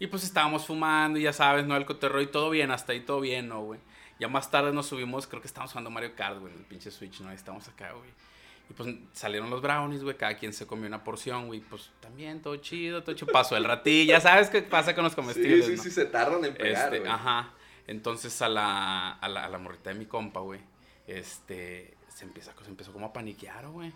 Y 0.00 0.08
pues 0.08 0.24
estábamos 0.24 0.66
fumando 0.66 1.18
y 1.20 1.22
ya 1.22 1.32
sabes, 1.32 1.64
¿no? 1.66 1.76
El 1.76 1.86
cotorreo 1.86 2.20
y 2.20 2.26
todo 2.26 2.50
bien, 2.50 2.72
hasta 2.72 2.90
ahí 2.92 3.00
todo 3.00 3.20
bien, 3.20 3.46
¿no, 3.48 3.62
güey? 3.62 3.78
Ya 4.18 4.26
más 4.26 4.50
tarde 4.50 4.72
nos 4.72 4.86
subimos, 4.86 5.28
creo 5.28 5.40
que 5.40 5.46
estábamos 5.46 5.70
jugando 5.70 5.90
Mario 5.90 6.16
Kart, 6.16 6.40
güey, 6.40 6.52
en 6.52 6.58
el 6.58 6.64
pinche 6.64 6.90
Switch, 6.90 7.20
¿no? 7.20 7.28
Ahí 7.28 7.36
estábamos 7.36 7.68
acá, 7.68 7.92
güey. 7.92 8.10
Y 8.70 8.74
pues 8.74 8.94
salieron 9.12 9.50
los 9.50 9.60
brownies, 9.60 10.02
güey, 10.02 10.16
cada 10.16 10.36
quien 10.36 10.52
se 10.52 10.66
comió 10.66 10.86
una 10.86 11.04
porción, 11.04 11.46
güey. 11.46 11.60
Pues 11.60 11.90
también 12.00 12.40
todo 12.40 12.56
chido, 12.56 13.02
todo 13.02 13.14
chido. 13.14 13.30
Pasó 13.32 13.56
el 13.56 13.64
ratillo, 13.64 14.12
ya 14.12 14.20
sabes 14.20 14.48
qué 14.48 14.62
pasa 14.62 14.94
con 14.94 15.04
los 15.04 15.12
Sí, 15.12 15.16
comestibles, 15.16 15.66
sí, 15.66 15.76
¿no? 15.76 15.82
sí, 15.82 15.90
se 15.90 16.04
tardan 16.06 16.44
en 16.44 16.54
pegar, 16.54 16.86
Este, 16.86 17.00
güey. 17.00 17.10
ajá. 17.10 17.52
Entonces 17.86 18.40
a 18.40 18.48
la, 18.48 19.10
a 19.12 19.28
la, 19.28 19.44
a 19.44 19.48
la 19.48 19.58
morrita 19.58 19.90
de 19.90 19.96
mi 19.98 20.06
compa, 20.06 20.40
güey, 20.40 20.60
este, 21.06 21.94
se 22.14 22.24
empieza, 22.24 22.52
se 22.62 22.70
empezó 22.70 22.92
como 22.92 23.06
a 23.06 23.12
paniquear, 23.12 23.66
güey. 23.68 23.92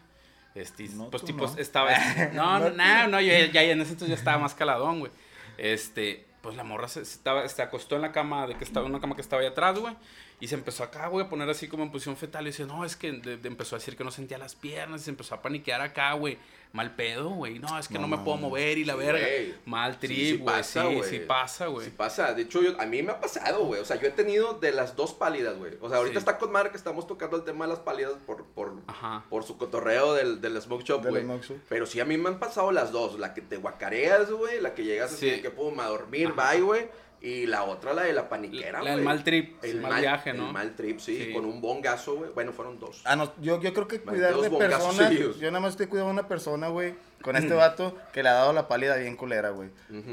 Este, 0.55 0.89
No, 0.89 1.11
pues 1.11 1.23
tipo, 1.25 1.47
no. 1.47 1.57
estaba, 1.59 1.91
no, 2.33 2.59
no, 2.59 2.71
no, 2.71 3.09
no, 3.09 3.21
yo 3.21 3.29
ya, 3.33 3.47
ya 3.47 3.63
en 3.63 3.81
ese 3.81 3.93
entonces 3.93 4.09
ya 4.09 4.15
estaba 4.15 4.39
más 4.39 4.55
caladón, 4.55 4.99
güey. 5.01 5.13
Este, 5.59 6.26
pues 6.47 6.57
la 6.57 6.63
morra 6.63 6.87
se, 6.87 7.01
estaba, 7.01 7.49
se 7.49 7.61
acostó 7.61 7.97
en 7.97 8.03
la 8.03 8.13
cama, 8.13 8.47
de 8.47 8.55
que 8.55 8.63
estaba, 8.63 8.87
en 8.87 8.93
una 8.93 9.01
cama 9.01 9.17
que 9.17 9.21
estaba 9.21 9.43
ahí 9.43 9.49
atrás, 9.49 9.77
güey. 9.81 9.97
Y 10.39 10.47
se 10.47 10.55
empezó 10.55 10.85
acá, 10.85 11.09
güey, 11.09 11.27
a 11.27 11.29
poner 11.29 11.51
así 11.51 11.67
como 11.67 11.83
en 11.83 11.91
posición 11.91 12.17
fetal. 12.17 12.45
Y 12.45 12.51
dice, 12.51 12.67
no, 12.67 12.85
es 12.85 12.95
que 12.95 13.09
empezó 13.43 13.75
a 13.75 13.81
decir 13.81 13.97
que 13.97 14.05
no 14.05 14.13
sentía 14.13 14.39
las 14.39 14.55
piernas. 14.55 15.01
Y 15.01 15.05
se 15.07 15.11
empezó 15.11 15.35
a 15.35 15.43
paniquear 15.43 15.81
acá, 15.81 16.13
güey. 16.13 16.39
Mal 16.73 16.95
pedo, 16.95 17.31
güey. 17.31 17.59
No, 17.59 17.79
es 17.79 17.89
que 17.89 17.95
no, 17.95 18.03
No 18.03 18.09
me 18.09 18.19
puedo 18.23 18.37
mover 18.37 18.77
y 18.77 18.85
la 18.85 18.95
verga. 18.97 19.27
Mal 19.65 19.97
Sí, 20.01 20.07
sí 20.09 20.15
trip, 20.15 20.41
güey. 20.43 20.55
Sí, 20.63 20.79
pasa, 20.79 20.89
sí, 20.89 20.95
güey. 20.95 21.27
pasa, 21.27 21.67
güey. 21.67 21.85
Sí 21.87 21.93
pasa. 21.97 22.35
De 22.35 22.43
hecho, 22.43 22.63
yo- 22.63 22.79
a 22.81 22.85
mí 22.87 23.03
me 23.03 23.13
ha 23.13 23.21
pasado, 23.21 23.65
güey. 23.65 23.81
O 23.81 23.85
sea, 23.85 23.97
yo 24.01 24.09
he 24.09 24.11
tenido 24.11 24.55
de 24.55 24.73
las 24.73 24.95
dos 24.95 25.15
pálidas, 25.15 25.57
güey. 25.57 25.73
O 25.81 25.89
sea, 25.89 25.99
ahorita 25.99 26.15
Sí. 26.15 26.19
está 26.19 26.37
con 26.39 26.53
madre 26.53 26.71
que 26.71 26.77
estamos 26.77 27.07
tocando 27.07 27.37
el 27.37 27.45
tema 27.45 27.65
de 27.65 27.71
las 27.71 27.81
pálidas 27.81 28.13
por, 28.27 28.45
por, 28.45 28.75
Ajá. 28.89 29.25
por 29.31 29.43
su 29.45 29.57
cotorreo 29.57 30.13
del, 30.15 30.41
del 30.41 30.61
smoke 30.61 30.83
shop, 30.85 31.07
güey. 31.07 31.25
Pero 31.69 31.87
sí, 31.87 31.99
a 32.01 32.05
mí 32.05 32.19
me 32.19 32.29
han 32.29 32.39
pasado 32.39 32.71
las 32.73 32.93
dos. 32.93 33.19
La 33.19 33.33
que 33.33 33.41
te 33.41 33.57
guacareas, 33.57 34.31
güey. 34.31 34.61
La 34.61 34.75
que 34.75 34.85
llegas 34.85 35.13
así 35.15 35.31
de 35.31 35.41
que 35.41 35.51
pum, 35.51 35.81
a 35.81 35.87
dormir, 35.87 36.33
Ajá. 36.37 36.53
bye, 36.53 36.61
güey. 36.61 36.89
Y 37.21 37.47
la 37.47 37.65
otra, 37.65 37.93
la 37.95 38.03
de 38.03 38.13
la 38.13 38.29
paniquera, 38.29 38.73
La 38.79 38.81
güey. 38.81 38.95
del 38.97 39.05
mal 39.05 39.25
trip, 39.25 39.65
El 39.65 39.81
mal 39.81 39.93
mal, 39.93 40.01
viaje, 40.03 40.33
¿no? 40.35 40.47
El 40.49 40.53
mal 40.53 40.77
trip, 40.77 40.99
sí, 41.01 41.25
Sí. 41.27 41.33
Con 41.33 41.45
un 41.47 41.61
bongazo, 41.61 42.17
güey. 42.17 42.31
Bueno, 42.33 42.53
fueron 42.53 42.79
dos. 42.79 43.01
Ah, 43.05 43.17
no, 43.17 43.33
yo, 43.41 43.61
yo 43.61 43.73
creo 43.73 43.89
que 43.89 44.01
cuidar 44.01 44.37
de 44.37 44.51
personas. 44.51 45.09
seguidos. 45.09 45.39
Yo 45.39 45.51
nada 45.51 45.61
más 45.61 45.73
estoy 45.73 45.87
cuidando 45.87 46.11
a 46.11 46.13
una 46.13 46.29
persona, 46.29 46.69
güey. 46.69 46.95
Con 47.23 47.35
este 47.37 47.55
vato 47.55 47.97
que 48.13 48.23
le 48.23 48.29
ha 48.29 48.35
dado 48.35 48.53
la 48.53 48.69
pálida 48.69 48.97
bien 48.97 49.17
culera, 49.17 49.51
güey. 49.51 49.71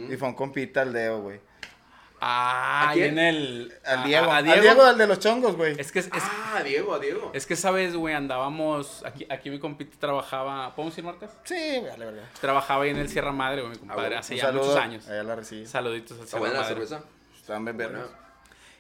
Y 0.10 0.16
fue 0.16 0.30
un 0.30 0.34
compita 0.34 0.82
al 0.82 0.93
Deo, 0.93 1.22
güey. 1.22 1.39
Ah, 2.26 2.89
¿A 2.89 2.95
y 2.95 2.99
quién? 2.99 3.19
en 3.19 3.36
el. 3.36 3.74
Al 3.86 3.99
a- 3.99 4.03
Diego. 4.05 4.32
a 4.32 4.38
Al 4.38 4.43
Diego, 4.61 4.82
al 4.84 4.97
de 4.97 5.07
los 5.07 5.19
chongos, 5.19 5.57
güey. 5.57 5.76
Es 5.78 5.91
que 5.91 5.99
es, 5.99 6.05
es, 6.07 6.11
Ah, 6.24 6.57
a 6.59 6.63
Diego, 6.63 6.93
a 6.93 6.99
Diego. 6.99 7.32
es 7.34 7.45
que 7.45 7.53
esa 7.55 7.69
vez, 7.71 7.95
güey, 7.95 8.13
andábamos. 8.15 9.03
Aquí, 9.05 9.26
aquí 9.30 9.49
mi 9.49 9.59
compita 9.59 9.97
trabajaba. 9.99 10.74
¿Podemos 10.74 10.93
decir 10.93 11.03
marcas? 11.03 11.32
Sí, 11.43 11.80
güey, 11.82 11.97
la 11.97 12.05
verdad. 12.05 12.24
Trabajaba 12.39 12.84
ahí 12.86 12.91
en 12.91 12.97
el 12.97 13.09
Sierra 13.09 13.32
Madre, 13.34 13.61
güey, 13.61 13.74
mi 13.74 13.78
compadre. 13.80 14.01
bueno. 14.03 14.19
hace 14.19 14.36
ya 14.38 14.43
saludo. 14.43 14.63
muchos 14.63 14.78
años. 14.80 15.07
Allá 15.09 15.24
la 15.24 15.36
recibe. 15.36 15.65
Saluditos 15.65 16.11
al 16.17 16.24
¿Está 16.24 16.28
Sierra 16.30 16.39
buena 16.39 16.53
la 16.55 16.61
Madre. 16.61 16.74
cerveza? 16.88 17.03
Están 17.38 17.65
bien 17.65 17.78
verdes. 17.78 18.05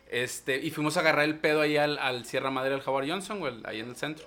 Este, 0.09 0.57
y 0.57 0.69
fuimos 0.71 0.95
a 0.97 0.99
agarrar 1.01 1.25
el 1.25 1.39
pedo 1.39 1.61
ahí 1.61 1.75
al, 1.75 1.97
al 1.97 2.25
Sierra 2.25 2.49
Madre, 2.51 2.75
al 2.75 2.81
Howard 2.85 3.07
Johnson, 3.09 3.39
güey, 3.39 3.55
ahí 3.65 3.79
en 3.79 3.89
el 3.89 3.95
centro. 3.95 4.25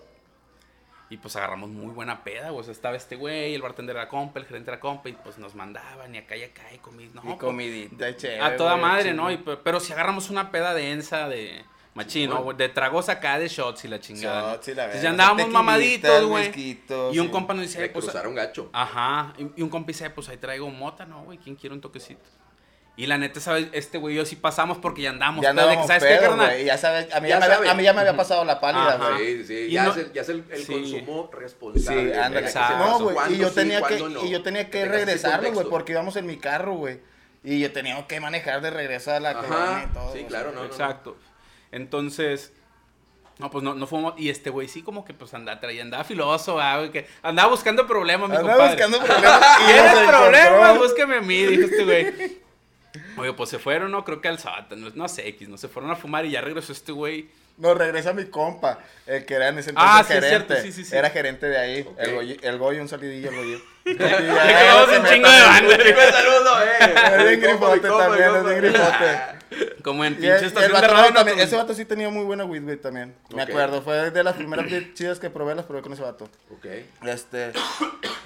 Y 1.09 1.18
pues 1.18 1.36
agarramos 1.36 1.70
muy 1.70 1.92
buena 1.94 2.24
peda, 2.24 2.50
güey. 2.50 2.61
O 2.61 2.64
sea, 2.64 2.72
estaba 2.72 2.96
este 2.96 3.14
güey, 3.14 3.54
el 3.54 3.62
bartender 3.62 3.94
era 3.94 4.09
compa, 4.09 4.40
el 4.40 4.46
gerente 4.46 4.70
era 4.70 4.80
compa, 4.80 5.09
y 5.09 5.12
pues 5.12 5.38
nos 5.38 5.54
mandaban 5.54 6.12
y 6.14 6.18
acá 6.18 6.36
y 6.36 6.42
acá 6.42 6.62
y 6.74 6.78
comí. 6.78 7.09
No, 7.14 7.20
y 7.22 7.26
pues, 7.26 7.36
comidita 7.38 8.16
chévere. 8.16 8.40
A 8.40 8.57
toda 8.57 8.72
güey, 8.72 8.82
madre. 8.82 9.14
¿no? 9.14 9.30
Y, 9.30 9.36
pe- 9.36 9.57
pero 9.59 9.78
si 9.78 9.92
agarramos 9.92 10.30
una 10.30 10.50
peda 10.50 10.74
densa 10.74 11.28
de 11.28 11.64
machín, 11.94 12.28
¿no? 12.28 12.38
Simón. 12.38 12.57
De 12.57 12.68
tragos 12.70 13.09
acá, 13.09 13.38
de 13.38 13.46
shots 13.46 13.84
y 13.84 13.88
la 13.88 14.00
chingada. 14.00 14.54
Shots 14.54 14.68
y 14.68 14.74
la 14.74 14.82
Entonces 14.84 15.02
ya 15.02 15.11
andábamos 15.11 15.48
mamaditos, 15.48 16.24
güey. 16.26 16.50
Y 17.12 17.18
un 17.20 17.26
sí. 17.26 17.28
compa 17.30 17.54
nos 17.54 17.62
dice, 17.62 17.88
pues, 17.90 18.04
cruzaron 18.07 18.34
gacho. 18.34 18.68
Ajá. 18.72 19.32
Y, 19.38 19.61
y 19.61 19.62
un 19.62 19.68
compa 19.68 19.86
dice, 19.86 20.11
pues 20.11 20.28
ahí 20.28 20.38
traigo 20.38 20.68
mota, 20.70 21.07
¿no, 21.07 21.22
güey? 21.22 21.38
¿Quién 21.38 21.54
quiere 21.54 21.72
un 21.74 21.80
toquecito? 21.80 22.20
Y 22.99 23.07
la 23.07 23.18
neta, 23.18 23.40
¿sabes? 23.40 23.68
Este 23.72 23.99
güey 23.99 24.14
y 24.14 24.16
yo 24.16 24.24
sí 24.24 24.36
pasamos 24.36 24.78
porque 24.78 25.03
ya 25.03 25.11
andamos. 25.11 25.42
Ya 25.42 25.51
pedo 25.53 25.61
andábamos 25.64 25.86
¿Sabes 25.86 26.03
qué, 26.03 26.09
pedos, 26.16 26.28
carnal? 26.36 26.64
Ya 26.64 26.78
sabes, 26.78 27.12
a 27.14 27.20
mí 27.20 27.28
Ya 27.28 27.34
ya, 27.34 27.38
me 27.40 27.44
había, 27.44 27.57
sabe. 27.57 27.68
a 27.68 27.74
mí 27.74 27.82
ya 27.82 27.92
me 27.92 28.01
había 28.01 28.16
pasado 28.16 28.44
la 28.47 28.59
pálida, 28.59 28.97
güey. 28.97 29.36
Sí, 29.38 29.44
sí, 29.44 29.55
Y 29.68 29.70
ya, 29.72 29.84
no- 29.84 29.90
es 29.90 29.97
el, 29.99 30.12
ya 30.14 30.22
es 30.22 30.28
el, 30.30 30.44
el 30.51 30.64
Sí. 30.64 30.72
consumo 30.72 31.28
Sí, 31.30 31.36
responsable. 31.38 32.18
Hay 32.18 32.32
que 32.32 32.38
Exacto. 32.38 32.78
No, 32.86 32.99
güey, 33.01 33.16
y 33.34 33.36
yo 33.36 33.49
sí, 33.51 33.55
tenía 33.55 33.82
que, 33.82 33.99
no. 34.01 34.24
y 34.24 34.30
yo 34.30 34.42
tenía 34.42 34.70
que 34.70 34.84
regresarlo, 34.86 35.53
güey, 35.53 35.66
porque 35.68 35.92
íbamos 35.92 36.16
en 36.16 36.24
mi 36.26 36.38
carro, 36.38 36.72
güey. 36.74 37.01
Y 37.44 37.61
yo 37.61 37.70
tenía 37.70 38.05
que 38.07 38.18
manejar 38.18 38.62
de 38.62 38.70
regreso 38.70 39.12
a 39.12 39.20
la 39.20 39.30
Ajá, 39.30 39.42
colonia 39.42 39.88
y 39.90 39.94
todo. 39.94 40.12
sí, 40.14 40.24
claro, 40.24 40.53
no, 40.53 40.61
no, 40.61 40.64
Exacto. 40.66 41.16
Entonces, 41.72 42.53
no, 43.38 43.51
pues 43.51 43.62
no, 43.62 43.74
no 43.74 43.86
fuimos. 43.86 44.14
Y 44.16 44.30
este 44.30 44.49
güey 44.49 44.68
sí, 44.68 44.82
como 44.82 45.05
que 45.05 45.12
pues 45.12 45.34
andaba, 45.34 45.61
traía, 45.61 45.82
andaba 45.82 46.03
filoso, 46.05 46.59
ah, 46.59 46.78
güey, 46.78 46.90
que 46.92 47.07
andaba 47.22 47.51
buscando 47.51 47.86
problemas, 47.86 48.30
mi 48.30 48.36
Andaba 48.36 48.55
compadre. 48.57 48.74
buscando 48.86 49.07
problemas 49.07 49.42
y 49.61 49.66
¿Tienes 49.66 49.82
los 49.92 50.01
encontró. 50.01 50.20
problemas? 50.22 50.78
Búsqueme 50.78 51.16
a 51.16 51.20
mí, 51.20 51.42
dijo 51.44 51.64
este 51.66 51.84
güey. 51.84 52.45
Oye, 53.16 53.32
pues 53.32 53.50
se 53.50 53.58
fueron, 53.58 53.90
no, 53.90 54.04
creo 54.04 54.20
que 54.20 54.28
al 54.28 54.38
sótano, 54.38 54.90
no 54.94 55.08
sé, 55.08 55.28
X, 55.28 55.48
no 55.48 55.56
se 55.56 55.68
fueron 55.68 55.90
a 55.90 55.96
fumar 55.96 56.24
y 56.26 56.30
ya 56.30 56.40
regresó 56.40 56.72
este 56.72 56.92
güey. 56.92 57.28
No, 57.58 57.72
regresa 57.72 58.12
mi 58.12 58.26
compa, 58.26 58.78
el 59.06 59.24
que 59.24 59.32
era 59.34 59.48
en 59.48 59.58
ese 59.58 59.72
Ah, 59.76 60.00
entonces 60.02 60.06
sí, 60.06 60.12
es 60.12 60.24
gerente. 60.24 60.46
cierto, 60.54 60.62
sí, 60.66 60.72
sí, 60.72 60.84
sí. 60.90 60.94
Era 60.96 61.08
gerente 61.08 61.46
de 61.46 61.56
ahí. 61.56 61.88
El, 61.98 62.14
Goyi, 62.14 62.36
el 62.42 62.58
Goyo, 62.58 62.82
un 62.82 62.88
salidillo, 62.88 63.30
el 63.30 63.36
Goyo. 63.36 63.58
Le 63.84 63.96
quedamos 63.96 64.88
un 64.98 65.06
chingo 65.06 65.30
de 65.30 65.40
banda. 65.40 65.76
Un 65.76 66.12
saludo, 66.12 66.62
eh. 66.62 66.94
Es 67.16 67.30
mi 67.30 67.36
grifote 67.36 67.88
también, 67.88 68.22
es 68.24 68.32
compa. 68.32 68.52
grifote. 68.52 69.75
Como 69.87 70.05
en 70.05 70.14
Y 70.14 70.16
pinche 70.16 70.34
el, 70.34 70.41
el 70.41 70.47
estación 70.49 70.72
vato 70.72 70.87
de 70.89 70.93
radio. 70.93 71.09
¿no? 71.11 71.14
también- 71.14 71.37
Con- 71.39 71.47
ese 71.47 71.57
vato 71.57 71.72
sí 71.74 71.84
tenía 71.84 72.11
muy 72.11 72.24
buena 72.24 72.45
weed, 72.45 72.64
güey, 72.64 72.76
también. 72.76 73.14
Me 73.32 73.43
acuerdo, 73.43 73.82
fue 73.82 74.11
de 74.11 74.24
las 74.24 74.34
primeras 74.34 74.66
chidas 74.95 75.20
que 75.20 75.30
probé, 75.30 75.55
las 75.55 75.64
probé 75.64 75.82
con 75.82 75.93
ese 75.93 76.03
vato. 76.03 76.24
Ok. 76.51 76.66
Este. 77.07 77.53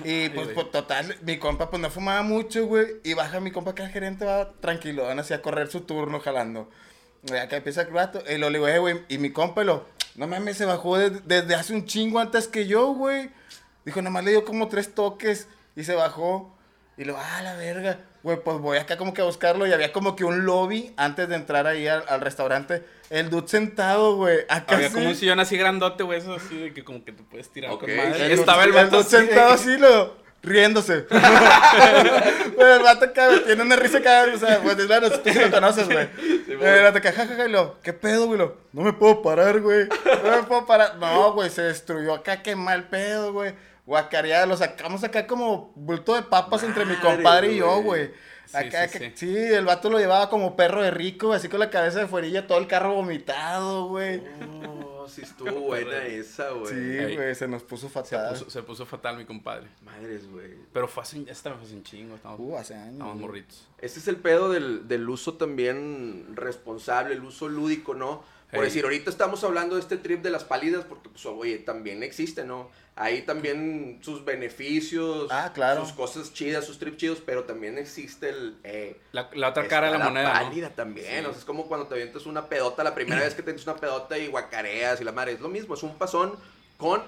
Y 0.02 0.28
pues, 0.30 0.48
pues, 0.54 0.70
total, 0.70 1.14
mi 1.20 1.38
compa 1.38 1.68
pues 1.68 1.82
no 1.82 1.90
fumaba 1.90 2.22
mucho, 2.22 2.64
güey. 2.66 2.86
Y 3.04 3.12
baja 3.12 3.40
mi 3.40 3.50
compa 3.50 3.74
que 3.74 3.82
el 3.82 3.90
gerente 3.90 4.24
va 4.24 4.52
tranquilo, 4.60 5.06
así 5.10 5.34
a 5.34 5.42
correr 5.42 5.68
su 5.68 5.82
turno 5.82 6.18
jalando. 6.20 6.70
Y 7.24 7.34
acá 7.34 7.56
empieza 7.58 7.82
el 7.82 7.92
rato. 7.92 8.22
Y 8.26 8.38
lo 8.38 8.48
le 8.48 8.56
digo, 8.58 8.66
eh, 8.68 8.78
güey. 8.78 9.02
Y 9.08 9.18
mi 9.18 9.30
compa 9.30 9.62
lo, 9.62 9.86
no 10.16 10.26
mames, 10.26 10.56
se 10.56 10.64
bajó 10.64 10.96
de- 10.96 11.10
desde 11.10 11.54
hace 11.54 11.74
un 11.74 11.84
chingo 11.84 12.20
antes 12.20 12.48
que 12.48 12.66
yo, 12.66 12.94
güey. 12.94 13.28
Dijo, 13.84 14.00
nomás 14.00 14.24
le 14.24 14.30
dio 14.30 14.46
como 14.46 14.68
tres 14.68 14.94
toques 14.94 15.46
y 15.76 15.84
se 15.84 15.94
bajó. 15.94 16.56
Y 17.00 17.04
lo, 17.04 17.16
ah, 17.16 17.40
la 17.42 17.54
verga. 17.56 17.96
Güey, 18.22 18.42
pues 18.44 18.58
voy 18.58 18.76
acá 18.76 18.98
como 18.98 19.14
que 19.14 19.22
a 19.22 19.24
buscarlo. 19.24 19.66
Y 19.66 19.72
había 19.72 19.90
como 19.90 20.14
que 20.14 20.24
un 20.24 20.44
lobby 20.44 20.92
antes 20.98 21.30
de 21.30 21.34
entrar 21.34 21.66
ahí 21.66 21.88
al, 21.88 22.04
al 22.06 22.20
restaurante. 22.20 22.84
El 23.08 23.30
dude 23.30 23.48
sentado, 23.48 24.16
güey. 24.16 24.40
Acá 24.50 24.74
Había 24.76 24.90
como 24.92 25.08
un 25.08 25.14
sillón 25.14 25.40
así 25.40 25.56
grandote, 25.56 26.02
güey, 26.02 26.18
eso 26.18 26.34
así 26.34 26.58
de 26.58 26.74
que 26.74 26.84
como 26.84 27.02
que 27.02 27.12
te 27.12 27.22
puedes 27.22 27.48
tirar 27.50 27.70
con 27.78 27.88
madre. 27.96 28.26
El 28.26 28.32
Estaba 28.32 28.64
el 28.64 28.72
dude- 28.72 28.82
vato 28.84 28.98
dude 28.98 29.08
sentado 29.08 29.52
así, 29.54 29.78
lo, 29.78 30.14
riéndose. 30.42 31.06
Güey, 32.56 32.72
el 32.76 32.82
vato 32.82 33.06
acá 33.06 33.28
tiene 33.46 33.62
una 33.62 33.76
risa 33.76 33.98
acá, 33.98 34.26
o 34.34 34.38
sea, 34.38 34.60
pues 34.62 34.76
claro, 34.76 35.10
tú 35.10 35.30
sí 35.30 35.38
lo 35.38 35.50
conoces, 35.50 35.86
güey. 35.88 36.06
el 36.50 36.82
vato 36.82 36.98
acá, 36.98 37.12
jajaja, 37.12 37.46
y 37.46 37.50
lo, 37.50 37.80
¿qué 37.80 37.94
pedo, 37.94 38.26
güey? 38.26 38.38
Lo, 38.38 38.56
no 38.74 38.82
me 38.82 38.92
puedo 38.92 39.22
parar, 39.22 39.60
güey. 39.60 39.88
No 40.22 40.36
me 40.36 40.42
puedo 40.42 40.66
parar. 40.66 40.96
No, 40.98 41.32
güey, 41.32 41.48
se 41.48 41.62
destruyó 41.62 42.14
acá, 42.14 42.42
qué 42.42 42.54
mal 42.56 42.84
pedo, 42.90 43.32
güey. 43.32 43.54
Guacareada, 43.86 44.46
lo 44.46 44.56
sacamos 44.56 45.02
acá 45.04 45.26
como 45.26 45.72
bulto 45.74 46.14
de 46.14 46.22
papas 46.22 46.62
entre 46.62 46.84
mi 46.84 46.94
compadre 46.96 47.52
y 47.52 47.56
yo, 47.58 47.82
güey. 47.82 48.10
Sí, 48.46 48.56
Acá, 48.56 48.88
sí, 48.88 48.98
que- 48.98 49.10
sí. 49.10 49.12
sí, 49.28 49.36
el 49.36 49.64
vato 49.64 49.88
lo 49.90 49.98
llevaba 49.98 50.28
como 50.28 50.56
perro 50.56 50.82
de 50.82 50.90
rico, 50.90 51.28
güey, 51.28 51.38
así 51.38 51.48
con 51.48 51.60
la 51.60 51.70
cabeza 51.70 52.00
de 52.00 52.08
fuerilla, 52.08 52.48
todo 52.48 52.58
el 52.58 52.66
carro 52.66 52.94
vomitado, 52.94 53.86
güey. 53.86 54.20
Oh, 54.66 55.06
sí 55.08 55.22
estuvo 55.22 55.52
buena 55.60 56.04
esa, 56.06 56.50
güey. 56.50 56.66
Sí, 56.74 56.74
Ey. 56.98 57.14
güey, 57.16 57.34
se 57.36 57.46
nos 57.46 57.62
puso 57.62 57.86
se 57.86 57.92
fatal. 57.94 58.30
puso, 58.32 58.50
se 58.50 58.62
puso 58.64 58.86
fatal 58.86 59.16
mi 59.18 59.24
compadre. 59.24 59.68
Madres, 59.82 60.28
güey. 60.28 60.50
Pero 60.72 60.88
fue 60.88 61.04
hace, 61.04 61.22
esta 61.28 61.52
fue 61.54 61.62
hace 61.64 61.74
un 61.74 61.84
chingo, 61.84 62.16
estamos, 62.16 62.40
Uh, 62.40 62.56
hace 62.56 62.74
años. 62.74 62.94
estamos 62.94 63.16
morritos. 63.16 63.68
Ese 63.78 64.00
es 64.00 64.08
el 64.08 64.16
pedo 64.16 64.50
del, 64.50 64.88
del 64.88 65.08
uso 65.08 65.34
también 65.34 66.26
responsable, 66.34 67.14
el 67.14 67.22
uso 67.22 67.48
lúdico, 67.48 67.94
¿no? 67.94 68.24
Por 68.52 68.64
decir, 68.64 68.82
ahorita 68.82 69.10
estamos 69.10 69.44
hablando 69.44 69.76
de 69.76 69.80
este 69.80 69.96
trip 69.96 70.22
de 70.22 70.30
las 70.30 70.42
pálidas 70.42 70.84
porque, 70.84 71.08
pues, 71.08 71.24
oye, 71.24 71.58
también 71.58 72.02
existe, 72.02 72.42
¿no? 72.44 72.68
Hay 73.02 73.22
también 73.22 73.98
sus 74.02 74.22
beneficios, 74.26 75.28
Ah, 75.30 75.52
claro. 75.54 75.84
sus 75.86 75.94
cosas 75.94 76.34
chidas, 76.34 76.66
sus 76.66 76.78
trips 76.78 76.98
chidos, 76.98 77.22
pero 77.24 77.44
también 77.44 77.78
existe 77.78 78.28
el... 78.28 78.58
eh, 78.62 79.00
La, 79.12 79.30
la 79.32 79.48
otra 79.48 79.66
cara 79.68 79.90
de 79.90 79.98
la 79.98 80.04
moneda, 80.04 80.50
¿no? 80.50 80.70
también, 80.72 81.06
Sí. 81.24 81.26
o 81.26 81.30
sea, 81.30 81.38
es 81.38 81.44
como 81.46 81.66
cuando 81.66 81.86
te 81.86 81.94
avientas 81.94 82.26
una 82.26 82.46
pedota, 82.46 82.84
la 82.84 82.94
primera 82.94 83.22
vez 83.22 83.34
que 83.34 83.42
te 83.42 83.50
avientas 83.52 83.66
una 83.66 83.80
pedota 83.80 84.18
y 84.18 84.26
guacareas 84.26 85.00
y 85.00 85.04
la 85.04 85.12
madre, 85.12 85.32
es 85.32 85.40
lo 85.40 85.48
mismo, 85.48 85.74
es 85.74 85.82
un 85.82 85.96
pasón 85.96 86.36
con 86.76 87.02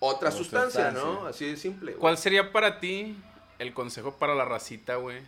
otra 0.00 0.32
sustancia, 0.32 0.90
¿no? 0.90 1.24
Así 1.28 1.46
de 1.46 1.56
simple. 1.56 1.92
güey. 1.92 2.00
¿Cuál 2.00 2.18
sería 2.18 2.50
para 2.50 2.80
ti 2.80 3.16
el 3.60 3.72
consejo 3.72 4.16
para 4.16 4.34
la 4.34 4.44
racita, 4.44 4.96
güey? 4.96 5.20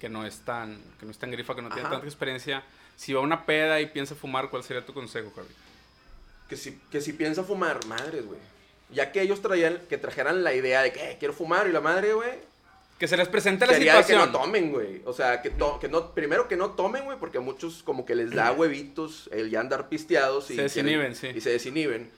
Que 0.00 0.08
no 0.08 0.24
es 0.24 0.38
tan, 0.40 0.80
que 0.98 1.04
no 1.04 1.10
es 1.10 1.18
tan 1.18 1.30
grifa, 1.30 1.54
que 1.54 1.60
no 1.60 1.68
tiene 1.68 1.86
tanta 1.88 2.06
experiencia. 2.06 2.62
Si 2.96 3.12
va 3.12 3.20
a 3.20 3.22
una 3.22 3.44
peda 3.44 3.78
y 3.82 3.86
piensa 3.86 4.14
fumar, 4.14 4.48
¿cuál 4.48 4.62
sería 4.64 4.86
tu 4.86 4.94
consejo, 4.94 5.30
Javi? 5.36 5.48
Que 6.48 6.56
si, 6.56 6.80
que 6.90 7.02
si 7.02 7.12
piensa 7.12 7.42
fumar, 7.44 7.84
madres, 7.84 8.24
güey. 8.24 8.38
Ya 8.90 9.10
que 9.12 9.20
ellos 9.22 9.42
traían, 9.42 9.80
que 9.88 9.98
trajeran 9.98 10.44
la 10.44 10.54
idea 10.54 10.82
de 10.82 10.92
que 10.92 11.10
"Eh, 11.10 11.16
quiero 11.18 11.34
fumar 11.34 11.66
y 11.68 11.72
la 11.72 11.80
madre, 11.80 12.12
güey, 12.14 12.30
Que 12.98 13.08
se 13.08 13.16
les 13.18 13.28
presente 13.28 13.66
la 13.66 13.72
de 13.74 13.80
que 13.80 13.84
situación. 13.84 14.18
no 14.20 14.32
tomen, 14.40 14.72
güey. 14.72 15.02
O 15.04 15.12
sea, 15.12 15.42
que, 15.42 15.50
to- 15.50 15.78
que 15.80 15.88
no, 15.88 16.12
primero 16.14 16.48
que 16.48 16.56
no 16.56 16.70
tomen, 16.70 17.04
güey, 17.04 17.18
porque 17.18 17.36
a 17.38 17.40
muchos 17.42 17.82
como 17.82 18.06
que 18.06 18.14
les 18.14 18.30
da 18.30 18.52
huevitos 18.52 19.28
el 19.32 19.50
ya 19.50 19.60
andar 19.60 19.88
pisteados. 19.90 20.50
Y 20.50 20.56
Se 20.56 20.62
desinhiben, 20.62 21.12
quieren- 21.12 21.14
sí. 21.14 21.28
Y 21.36 21.40
se 21.42 21.50
desinhiben. 21.50 22.10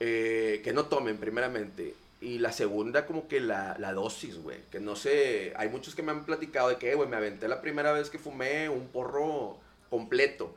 Eh, 0.00 0.60
que 0.64 0.72
no 0.72 0.86
tomen, 0.86 1.18
primeramente. 1.18 1.94
Y 2.20 2.38
la 2.38 2.50
segunda, 2.52 3.06
como 3.06 3.28
que 3.28 3.38
la, 3.40 3.76
la 3.78 3.92
dosis, 3.92 4.38
güey. 4.38 4.58
Que 4.72 4.80
no 4.80 4.96
sé, 4.96 5.52
hay 5.56 5.68
muchos 5.68 5.94
que 5.94 6.02
me 6.02 6.10
han 6.10 6.24
platicado 6.24 6.68
de 6.68 6.76
que, 6.76 6.90
"Eh, 6.90 6.94
güey, 6.96 7.08
me 7.08 7.16
aventé 7.16 7.46
la 7.46 7.60
primera 7.60 7.92
vez 7.92 8.10
que 8.10 8.18
fumé 8.18 8.68
un 8.68 8.88
porro 8.88 9.56
completo. 9.90 10.54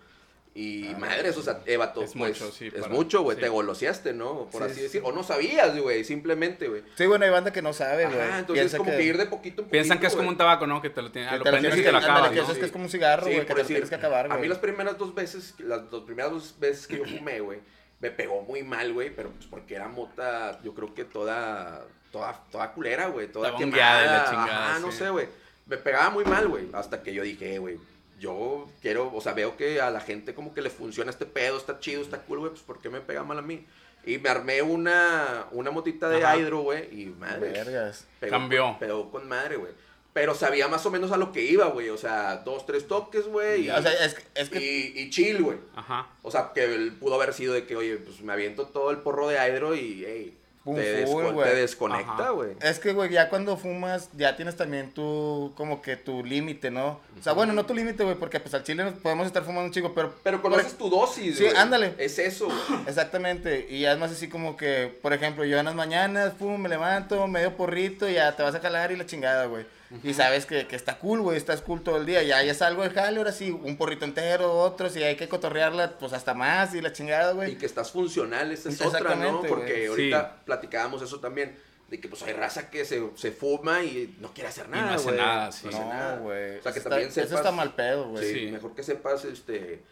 Y 0.53 0.89
Ah, 0.89 0.97
madres, 0.97 1.37
o 1.37 1.41
sea, 1.41 1.61
eh, 1.65 1.77
vato, 1.77 2.03
Es 2.03 2.11
pues, 2.13 2.41
mucho, 2.41 2.51
sí, 2.51 2.67
Es 2.67 2.73
para- 2.81 2.93
mucho, 2.93 3.21
güey, 3.21 3.37
sí. 3.37 3.41
te 3.43 3.47
goloseaste, 3.47 4.11
¿no? 4.11 4.49
Por 4.51 4.63
Sí, 4.63 4.65
así 4.65 4.75
sí, 4.75 4.81
decir. 4.81 5.01
sí. 5.01 5.07
O 5.07 5.13
no 5.13 5.23
sabías, 5.23 5.77
güey, 5.79 6.03
simplemente, 6.03 6.67
güey. 6.67 6.83
Sí, 6.97 7.05
bueno, 7.05 7.23
hay 7.23 7.31
banda 7.31 7.53
que 7.53 7.61
no 7.61 7.71
sabe, 7.71 8.05
güey. 8.05 8.19
Ajá, 8.19 8.39
entonces 8.39 8.65
es 8.65 8.75
como 8.77 8.91
que... 8.91 9.01
ir 9.01 9.17
de 9.17 9.27
poquito 9.27 9.61
en 9.61 9.67
poquito, 9.67 9.71
Piensan 9.71 9.99
que 9.99 10.07
es 10.07 10.15
como 10.15 10.27
un 10.27 10.35
tabaco, 10.37 10.67
¿no? 10.67 10.81
Que 10.81 10.89
te 10.89 11.01
lo 11.01 11.07
ah, 11.07 11.37
lo 11.37 11.43
prendes 11.43 11.61
tienes 11.61 11.73
y 11.75 11.81
que- 11.81 11.83
te 11.85 11.91
lo 11.93 11.97
acabas, 11.99 12.29
que 12.31 12.35
¿no? 12.35 12.41
eso 12.43 12.51
es 12.51 12.57
que 12.57 12.65
es 12.65 12.71
como 12.73 12.83
un 12.83 12.89
cigarro, 12.89 13.27
Sí, 13.27 13.31
güey, 13.33 13.45
que 13.45 13.53
por 13.53 13.61
te 13.61 13.67
tienes 13.67 13.87
que 13.89 13.95
acabar, 13.95 14.25
A 14.25 14.29
güey. 14.29 14.41
mí 14.41 14.47
las 14.49 14.57
primeras 14.57 14.97
dos 14.97 15.15
veces, 15.15 15.55
las 15.59 15.89
dos 15.89 16.03
primeras 16.03 16.31
dos 16.31 16.55
veces 16.59 16.85
que 16.85 16.97
yo 16.97 17.05
fumé, 17.05 17.39
güey, 17.39 17.59
me 18.01 18.11
pegó 18.11 18.41
muy 18.41 18.61
mal, 18.63 18.91
güey, 18.91 19.09
pero 19.15 19.29
pues 19.31 19.45
porque 19.45 19.75
era 19.75 19.87
mota, 19.87 20.59
yo 20.63 20.73
creo 20.73 20.93
que 20.93 21.05
toda, 21.05 21.85
toda, 22.11 22.43
toda 22.51 22.73
culera, 22.73 23.07
güey, 23.07 23.27
toda 23.31 23.55
quemada. 23.55 24.25
chingada, 24.29 24.69
Ajá, 24.71 24.79
no 24.79 24.91
sé, 24.91 25.09
güey. 25.11 25.27
Me 25.65 25.77
pegaba 25.77 26.09
muy 26.09 26.25
mal, 26.25 26.45
güey, 26.49 26.67
hasta 26.73 27.01
que 27.01 27.13
yo 27.13 27.23
dije, 27.23 27.55
"Eh, 27.55 27.59
güey, 27.59 27.77
yo 28.21 28.69
quiero, 28.81 29.11
o 29.13 29.19
sea, 29.19 29.33
veo 29.33 29.57
que 29.57 29.81
a 29.81 29.89
la 29.89 29.99
gente 29.99 30.33
como 30.33 30.53
que 30.53 30.61
le 30.61 30.69
funciona 30.69 31.09
este 31.11 31.25
pedo, 31.25 31.57
está 31.57 31.79
chido, 31.79 32.01
está 32.01 32.21
cool, 32.21 32.39
güey, 32.39 32.51
pues 32.51 32.61
¿por 32.63 32.79
qué 32.79 32.89
me 32.89 33.01
pega 33.01 33.23
mal 33.23 33.39
a 33.39 33.41
mí? 33.41 33.65
Y 34.05 34.17
me 34.19 34.29
armé 34.29 34.61
una, 34.61 35.47
una 35.51 35.71
motita 35.71 36.07
de 36.07 36.23
Ajá. 36.23 36.37
hydro, 36.37 36.59
güey, 36.61 36.87
y 37.01 37.07
madre. 37.07 37.49
Vergas. 37.51 38.07
Pegó 38.19 38.31
Cambió. 38.31 38.63
Con, 38.63 38.79
pegó 38.79 39.11
con 39.11 39.27
madre, 39.27 39.57
güey. 39.57 39.73
Pero 40.13 40.35
sabía 40.35 40.67
más 40.67 40.85
o 40.85 40.91
menos 40.91 41.11
a 41.11 41.17
lo 41.17 41.31
que 41.31 41.41
iba, 41.43 41.67
güey. 41.67 41.89
O 41.89 41.97
sea, 41.97 42.37
dos, 42.37 42.65
tres 42.65 42.87
toques, 42.87 43.25
güey. 43.27 43.65
y- 43.67 43.69
O 43.69 43.81
sea, 43.81 43.93
es, 44.05 44.13
que- 44.15 44.23
es 44.35 44.49
que 44.49 44.59
y, 44.59 44.99
y 44.99 45.09
chill, 45.09 45.41
güey. 45.41 45.57
Ajá. 45.75 46.07
O 46.21 46.29
sea, 46.31 46.51
que 46.53 46.63
él 46.65 46.93
pudo 46.99 47.15
haber 47.15 47.33
sido 47.33 47.53
de 47.53 47.65
que, 47.65 47.75
oye, 47.75 47.95
pues 47.97 48.21
me 48.21 48.33
aviento 48.33 48.65
todo 48.67 48.91
el 48.91 48.97
porro 48.97 49.27
de 49.29 49.35
hydro 49.37 49.73
y, 49.75 50.03
hey, 50.05 50.37
Pum, 50.63 50.75
te, 50.75 51.05
desco- 51.07 51.43
te 51.43 51.55
desconecta, 51.55 52.29
güey. 52.29 52.51
Es 52.61 52.77
que, 52.77 52.93
güey, 52.93 53.09
ya 53.09 53.29
cuando 53.29 53.57
fumas, 53.57 54.09
ya 54.13 54.35
tienes 54.35 54.55
también 54.55 54.91
tu, 54.91 55.51
como 55.55 55.81
que 55.81 55.97
tu 55.97 56.23
límite, 56.23 56.69
¿no? 56.69 56.99
O 57.19 57.23
sea, 57.23 57.33
bueno, 57.33 57.51
no 57.53 57.65
tu 57.65 57.73
límite, 57.73 58.03
güey, 58.03 58.15
porque 58.15 58.39
pues 58.39 58.53
al 58.53 58.63
chile 58.63 58.83
nos 58.83 58.93
podemos 58.93 59.25
estar 59.25 59.41
fumando 59.43 59.65
un 59.65 59.71
chico, 59.71 59.91
pero... 59.95 60.13
Pero 60.21 60.39
por 60.39 60.51
conoces 60.51 60.77
tu 60.77 60.87
dosis, 60.89 61.37
Sí, 61.37 61.45
güey. 61.45 61.55
ándale. 61.55 61.95
Es 61.97 62.19
eso, 62.19 62.45
güey. 62.45 62.81
Exactamente, 62.87 63.65
y 63.69 63.81
ya 63.81 63.93
es 63.93 63.97
más 63.97 64.11
así 64.11 64.29
como 64.29 64.55
que, 64.55 64.95
por 65.01 65.13
ejemplo, 65.13 65.45
yo 65.45 65.57
en 65.57 65.65
las 65.65 65.73
mañanas, 65.73 66.33
pum, 66.37 66.61
me 66.61 66.69
levanto, 66.69 67.25
medio 67.27 67.57
porrito, 67.57 68.07
y 68.07 68.13
ya 68.13 68.35
te 68.35 68.43
vas 68.43 68.53
a 68.53 68.59
calar 68.61 68.91
y 68.91 68.97
la 68.97 69.07
chingada, 69.07 69.47
güey. 69.47 69.65
Y 70.03 70.13
sabes 70.13 70.45
que, 70.45 70.67
que 70.67 70.75
está 70.75 70.97
cool, 70.99 71.21
güey, 71.21 71.37
estás 71.37 71.61
cool 71.61 71.81
todo 71.81 71.97
el 71.97 72.05
día. 72.05 72.23
Ya, 72.23 72.41
ya 72.43 72.53
salgo 72.53 72.83
del 72.83 72.93
jale, 72.93 73.17
ahora 73.17 73.31
sí, 73.31 73.51
un 73.51 73.75
porrito 73.77 74.05
entero, 74.05 74.53
otro, 74.53 74.89
si 74.89 75.03
hay 75.03 75.15
que 75.17 75.27
cotorrearla, 75.27 75.97
pues 75.99 76.13
hasta 76.13 76.33
más 76.33 76.73
y 76.75 76.81
la 76.81 76.93
chingada, 76.93 77.31
Y 77.31 77.35
güey. 77.35 77.57
que 77.57 77.65
estás 77.65 77.91
funcional, 77.91 78.51
esa 78.51 78.69
es 78.69 78.81
otra, 78.81 79.15
¿no? 79.15 79.41
Porque 79.41 79.87
ahorita 79.87 80.43
platicábamos 80.45 81.01
eso 81.01 81.19
también. 81.19 81.57
De 81.89 81.99
que 81.99 82.07
pues 82.07 82.23
hay 82.23 82.31
raza 82.31 82.69
que 82.69 82.85
se, 82.85 83.03
se 83.15 83.31
fuma 83.33 83.83
y 83.83 84.15
no 84.21 84.33
quiere 84.33 84.47
hacer 84.47 84.69
no 84.69 84.77
nada, 84.77 84.93
hace 84.95 85.03
güey. 85.03 85.17
nada, 85.17 85.51
sí. 85.51 85.67
No 85.67 85.69
hace 85.75 85.85
nada. 85.85 86.15
No, 86.15 86.21
güey. 86.23 86.57
O 86.57 86.61
sea, 86.61 86.71
que 86.71 86.79
Eso 86.79 86.87
también 86.89 87.09
está- 87.09 87.21
sepas. 87.21 87.27
Eso 87.31 87.37
está 87.39 87.51
mal 87.51 87.75
pedo, 87.75 88.07
güey. 88.11 88.23
Sí, 88.33 88.39
Sí. 88.45 88.51
mejor 88.51 88.73
que 88.73 88.83
sepas, 88.83 89.25
este. 89.25 89.83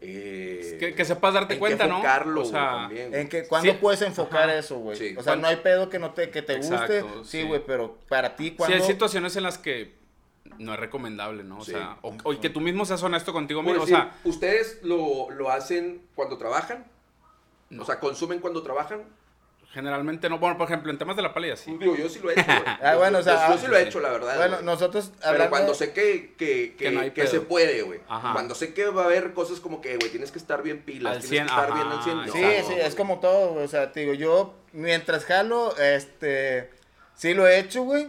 Eh, 0.00 0.76
Que, 0.78 0.94
que 0.94 1.04
sepas 1.04 1.34
darte 1.34 1.54
en 1.54 1.60
cuenta, 1.60 1.86
¿no? 1.86 1.96
enfocarlo, 1.96 2.42
O 2.42 2.44
sea, 2.44 2.70
también, 2.82 3.08
güey. 3.10 3.20
En 3.22 3.28
que 3.28 3.46
cuando 3.48 3.72
Sí. 3.72 3.78
puedes 3.80 4.00
enfocar 4.02 4.48
Ajá. 4.48 4.58
eso, 4.58 4.78
güey. 4.78 4.96
Sí. 4.96 5.10
O 5.16 5.22
sea, 5.22 5.32
Cuando- 5.32 5.42
no 5.42 5.48
hay 5.48 5.56
pedo 5.56 5.90
que 5.90 5.98
no 5.98 6.12
te, 6.12 6.30
que 6.30 6.42
te 6.42 6.56
guste. 6.56 6.74
Exacto, 6.74 7.24
Sí, 7.24 7.40
sí. 7.40 7.46
güey, 7.46 7.62
pero 7.66 7.98
para 8.08 8.36
ti 8.36 8.50
sí, 8.50 8.54
cuando... 8.56 8.76
hay 8.76 8.82
situaciones 8.82 9.34
en 9.36 9.42
las 9.42 9.58
que 9.58 9.94
no 10.58 10.72
es 10.74 10.80
recomendable, 10.80 11.42
¿no? 11.44 11.58
O 11.58 11.64
Sí. 11.64 11.72
sea, 11.72 11.98
o, 12.02 12.14
o 12.24 12.40
que 12.40 12.48
tú 12.50 12.60
mismo 12.60 12.84
seas 12.84 13.02
honesto 13.02 13.32
contigo 13.32 13.62
mismo. 13.62 13.82
O 13.82 13.86
sea, 13.86 14.14
¿ustedes 14.24 14.80
lo, 14.82 15.30
lo 15.30 15.50
hacen 15.50 16.02
cuando 16.14 16.38
trabajan? 16.38 16.86
No. 17.70 17.82
O 17.82 17.84
sea, 17.86 17.98
¿consumen 18.00 18.38
cuando 18.40 18.62
trabajan? 18.62 19.02
Generalmente 19.72 20.28
no. 20.28 20.38
Bueno, 20.38 20.56
por 20.56 20.66
ejemplo, 20.66 20.90
en 20.90 20.98
temas 20.98 21.16
de 21.16 21.22
la 21.22 21.34
pálida, 21.34 21.56
sí. 21.56 21.76
Digo, 21.78 21.96
yo 21.96 22.08
sí 22.08 22.20
lo 22.22 22.30
he 22.30 22.34
hecho, 22.34 22.44
güey. 22.46 22.62
Ah, 22.82 22.96
bueno, 22.96 23.18
o 23.18 23.22
sea, 23.22 23.48
yo, 23.48 23.54
yo 23.54 23.60
sí 23.60 23.66
lo 23.68 23.76
he 23.76 23.82
hecho, 23.82 24.00
la 24.00 24.10
verdad. 24.10 24.36
Bueno, 24.36 24.54
güey. 24.56 24.64
nosotros 24.66 25.12
Pero 25.22 25.50
cuando 25.50 25.74
sé 25.74 25.92
que, 25.92 26.34
que, 26.38 26.74
que, 26.76 26.84
Que 26.86 26.90
no 26.90 27.00
hay 27.00 27.10
que 27.10 27.22
pedo. 27.22 27.30
se 27.30 27.40
puede, 27.40 27.82
güey. 27.82 28.00
Ajá. 28.08 28.32
Cuando 28.32 28.54
sé 28.54 28.72
que 28.74 28.86
va 28.86 29.02
a 29.02 29.04
haber 29.06 29.32
cosas 29.34 29.60
como 29.60 29.80
que, 29.80 29.96
güey, 29.96 30.10
tienes 30.10 30.32
que 30.32 30.38
estar 30.38 30.62
bien 30.62 30.82
pilas, 30.82 31.16
Al 31.16 31.22
tienes 31.22 31.30
100, 31.30 31.46
que 31.46 31.50
estar 31.52 31.70
ajá, 31.72 31.74
bien 31.74 31.92
al 31.92 32.02
100. 32.04 32.16
no, 32.16 32.24
Sí, 32.32 32.62
sí, 32.66 32.72
güey. 32.74 32.80
es 32.86 32.94
como 32.94 33.20
todo, 33.20 33.52
güey. 33.54 33.64
O 33.64 33.68
sea, 33.68 33.92
te 33.92 34.00
digo, 34.00 34.14
yo 34.14 34.54
mientras 34.72 35.24
jalo, 35.24 35.76
este, 35.76 36.70
sí 37.14 37.34
lo 37.34 37.46
he 37.46 37.58
hecho, 37.58 37.82
güey. 37.82 38.08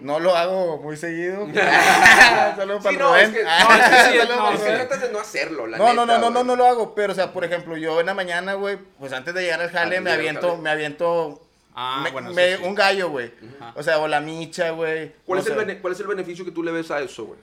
No 0.00 0.18
lo 0.18 0.34
hago 0.34 0.78
muy 0.78 0.96
seguido. 0.96 1.46
Saludos 2.56 2.82
Sí, 2.82 2.84
para 2.84 2.98
no, 2.98 3.08
Rubén. 3.10 3.24
es 3.26 3.30
que, 3.30 3.44
no, 3.44 3.50
es 3.50 3.88
que 3.88 4.10
sí, 4.12 4.28
no, 4.28 4.50
es 4.52 4.60
que 4.60 4.64
Rubén. 4.66 4.76
tratas 4.88 5.00
de 5.02 5.12
no 5.12 5.20
hacerlo, 5.20 5.66
la 5.66 5.76
No, 5.78 5.92
no, 5.92 6.06
neta, 6.06 6.18
no, 6.18 6.30
no, 6.30 6.30
no, 6.30 6.44
no 6.44 6.56
lo 6.56 6.66
hago. 6.66 6.94
Pero, 6.94 7.12
o 7.12 7.14
sea, 7.16 7.32
por 7.32 7.44
ejemplo, 7.44 7.76
yo 7.76 8.00
en 8.00 8.06
la 8.06 8.14
mañana, 8.14 8.54
güey, 8.54 8.78
pues 8.98 9.12
antes 9.12 9.34
de 9.34 9.42
llegar 9.42 9.60
al 9.60 9.70
jale, 9.70 10.00
me 10.00 10.10
aviento, 10.12 10.56
me 10.56 10.70
aviento 10.70 11.40
Ah, 11.74 12.00
me- 12.04 12.10
bueno, 12.12 12.32
me- 12.32 12.52
eso 12.54 12.62
sí. 12.62 12.68
un 12.68 12.74
gallo, 12.74 13.10
güey. 13.10 13.32
O 13.74 13.82
sea, 13.82 13.98
o 13.98 14.06
la 14.08 14.20
micha, 14.20 14.70
güey. 14.70 15.12
¿Cuál, 15.26 15.38
no 15.44 15.60
es 15.60 15.68
el 15.68 15.80
¿Cuál 15.80 15.92
es 15.92 16.00
el 16.00 16.06
beneficio 16.06 16.44
que 16.44 16.50
tú 16.52 16.62
le 16.62 16.70
ves 16.72 16.90
a 16.90 17.00
eso, 17.00 17.24
güey? 17.26 17.38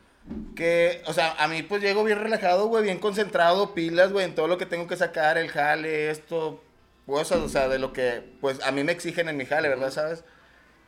Que, 0.55 1.01
o 1.07 1.13
sea, 1.13 1.35
a 1.37 1.47
mí 1.47 1.63
pues 1.63 1.81
llego 1.81 2.03
bien 2.03 2.19
relajado, 2.19 2.67
güey, 2.67 2.83
bien 2.83 2.99
concentrado, 2.99 3.73
pilas, 3.73 4.11
güey, 4.13 4.25
en 4.25 4.35
todo 4.35 4.47
lo 4.47 4.57
que 4.57 4.65
tengo 4.65 4.87
que 4.87 4.95
sacar, 4.95 5.37
el 5.37 5.49
jale, 5.49 6.11
esto, 6.11 6.63
cosas, 7.05 7.39
o 7.39 7.49
sea, 7.49 7.67
de 7.67 7.79
lo 7.79 7.91
que, 7.91 8.23
pues, 8.39 8.63
a 8.63 8.71
mí 8.71 8.83
me 8.83 8.91
exigen 8.93 9.27
en 9.29 9.35
mi 9.37 9.45
jale, 9.45 9.67
¿verdad? 9.67 9.91
¿Sabes? 9.91 10.23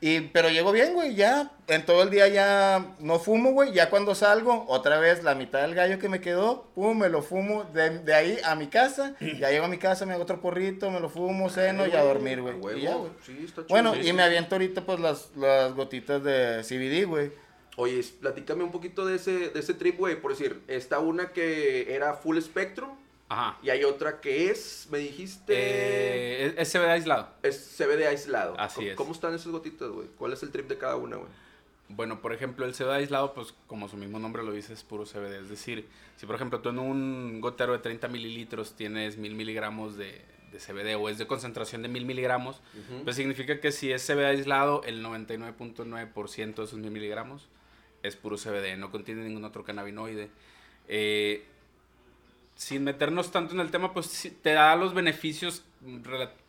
Y, 0.06 0.20
pero 0.20 0.50
llego 0.50 0.74
bien, 0.74 0.94
güey, 0.94 1.16
ya, 1.16 1.54
en 1.68 1.86
todo 1.86 2.04
el 2.04 2.10
día 2.10 2.28
ya 2.28 2.94
no 3.00 3.20
fumo, 3.20 3.54
güey, 3.54 3.72
ya 3.72 3.90
cuando 3.90 4.16
salgo, 4.16 4.66
otra 4.68 5.00
vez 5.00 5.24
la 5.24 5.34
mitad 5.34 5.62
del 5.62 5.76
gallo 5.76 5.98
que 5.98 6.10
me 6.10 6.20
quedó, 6.20 6.66
pum, 6.76 7.00
me 7.00 7.08
lo 7.08 7.22
fumo 7.22 7.64
de, 7.74 8.00
de 8.00 8.14
ahí 8.14 8.38
a 8.44 8.54
mi 8.56 8.68
casa, 8.68 9.16
ya 9.40 9.50
llego 9.50 9.64
a 9.64 9.70
mi 9.70 9.78
casa, 9.78 10.06
me 10.06 10.12
hago 10.12 10.24
otro 10.24 10.42
porrito, 10.42 10.92
me 10.92 11.00
lo 11.00 11.08
fumo, 11.08 11.50
ceno 11.50 11.88
y 11.88 11.94
a 11.94 12.04
dormir, 12.04 12.42
güey. 12.42 12.56
huevo, 12.56 12.78
Y 12.78 12.82
ya, 12.82 12.96
güey. 12.96 13.12
Sí, 13.26 13.38
está 13.46 13.62
chido. 13.62 13.68
Bueno, 13.70 13.96
y 13.96 14.12
me 14.12 14.24
aviento 14.24 14.56
ahorita, 14.56 14.86
pues, 14.86 15.00
las, 15.00 15.30
las 15.38 15.74
gotitas 15.74 16.22
de 16.22 16.64
CBD, 16.64 17.08
güey. 17.08 17.32
Oye, 17.78 18.04
platícame 18.20 18.66
un 18.66 18.74
poquito 18.74 19.06
de 19.06 19.16
ese, 19.16 19.52
de 19.52 19.60
ese 19.62 19.74
trip, 19.74 19.98
güey. 19.98 20.20
Por 20.20 20.32
decir, 20.32 20.64
está 20.68 21.00
una 21.00 21.32
que 21.32 21.96
era 21.96 22.16
full 22.16 22.38
spectrum 22.42 22.90
Ajá. 23.34 23.58
y 23.64 23.70
hay 23.70 23.84
otra 23.84 24.20
que 24.22 24.50
es, 24.50 24.88
me 24.92 24.98
dijiste, 25.00 25.54
Eh, 25.56 26.46
es- 26.48 26.54
es 26.58 26.72
CBD 26.72 26.90
aislado. 26.92 27.30
es 27.44 27.76
CBD 27.78 28.08
aislado. 28.08 28.56
Así 28.60 28.76
¿Cómo, 28.76 28.88
es. 28.90 28.96
¿Cómo 28.96 29.12
están 29.14 29.34
esas 29.34 29.52
gotitas, 29.52 29.90
güey? 29.90 30.08
¿Cuál 30.18 30.34
es 30.34 30.44
el 30.44 30.52
trip 30.52 30.68
de 30.68 30.78
cada 30.78 30.96
una, 30.96 31.18
güey? 31.18 31.30
Bueno, 31.90 32.22
por 32.22 32.34
ejemplo, 32.34 32.66
el 32.66 32.74
CBD 32.74 32.94
aislado, 32.96 33.34
pues 33.34 33.54
como 33.68 33.88
su 33.90 33.98
mismo 33.98 34.18
nombre 34.20 34.44
lo 34.44 34.52
dice, 34.52 34.74
es 34.74 34.84
puro 34.84 35.06
CBD. 35.06 35.42
Es 35.42 35.50
decir, 35.50 35.88
si 36.16 36.26
por 36.26 36.36
ejemplo 36.36 36.60
tú 36.62 36.70
en 36.70 36.80
un 36.80 37.42
gotero 37.42 37.74
de 37.74 37.80
30 37.80 38.08
mililitros 38.08 38.74
tienes 38.76 39.18
mil 39.18 39.36
miligramos 39.36 39.96
de, 39.98 40.22
de 40.52 40.60
CBD 40.60 40.96
o 40.96 41.10
es 41.10 41.18
de 41.18 41.28
concentración 41.28 41.82
de 41.82 41.90
mil 41.90 42.06
miligramos, 42.06 42.62
Ujú. 42.74 43.04
pues 43.04 43.16
significa 43.16 43.60
que 43.60 43.72
si 43.72 43.92
es 43.92 44.06
CBD 44.06 44.26
aislado, 44.28 44.82
el 44.86 45.04
99.9% 45.04 46.56
de 46.56 46.64
esos 46.64 46.80
mil 46.80 46.92
miligramos 46.92 47.48
es 48.02 48.16
puro 48.16 48.38
CBD, 48.38 48.76
no 48.78 48.90
contiene 48.92 49.24
ningún 49.24 49.44
otro 49.46 49.64
cannabinoide. 49.64 50.30
Eh, 50.88 51.46
sin 52.56 52.84
meternos 52.84 53.32
tanto 53.32 53.54
en 53.54 53.60
el 53.60 53.72
tema, 53.72 53.94
pues 53.94 54.32
te 54.42 54.54
da 54.54 54.76
los 54.76 54.94
beneficios 54.94 55.64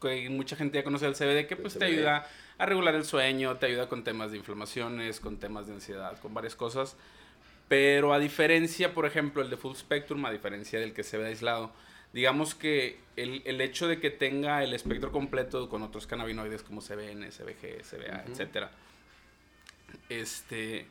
que 0.01 0.29
mucha 0.31 0.57
gente 0.57 0.79
ya 0.79 0.85
conoce 0.85 1.07
del 1.07 1.15
CBD, 1.15 1.49
que 1.49 1.57
pues 1.57 1.79
te 1.79 1.85
ayuda 1.87 2.29
a 2.59 2.67
regular 2.67 2.95
el 2.95 3.05
sueño, 3.05 3.57
te 3.57 3.67
ayuda 3.67 3.89
con 3.89 4.05
temas 4.05 4.31
de 4.31 4.37
inflamaciones, 4.39 5.19
con 5.21 5.39
temas 5.39 5.67
de 5.67 5.75
ansiedad, 5.75 6.19
con 6.21 6.35
varias 6.35 6.55
cosas. 6.55 6.97
Pero 7.69 8.13
a 8.13 8.19
diferencia, 8.19 8.93
por 8.93 9.07
ejemplo, 9.07 9.43
el 9.43 9.51
de 9.51 9.57
Full 9.57 9.75
Spectrum, 9.75 10.25
a 10.27 10.31
diferencia 10.31 10.79
del 10.79 10.93
que 10.93 11.03
se 11.03 11.17
ve 11.17 11.27
aislado, 11.29 11.73
digamos 12.13 12.55
que 12.55 13.01
el, 13.17 13.43
el 13.45 13.61
hecho 13.61 13.89
de 13.89 13.99
que 13.99 14.11
tenga 14.11 14.63
el 14.63 14.75
espectro 14.75 15.11
completo 15.11 15.69
con 15.69 15.83
otros 15.83 16.07
cannabinoides 16.07 16.63
como 16.63 16.81
CBN, 16.81 17.31
CBG, 17.31 17.83
CBA, 17.83 18.23
Ujú. 18.23 18.33
etcétera, 18.33 18.71
este, 20.09 20.87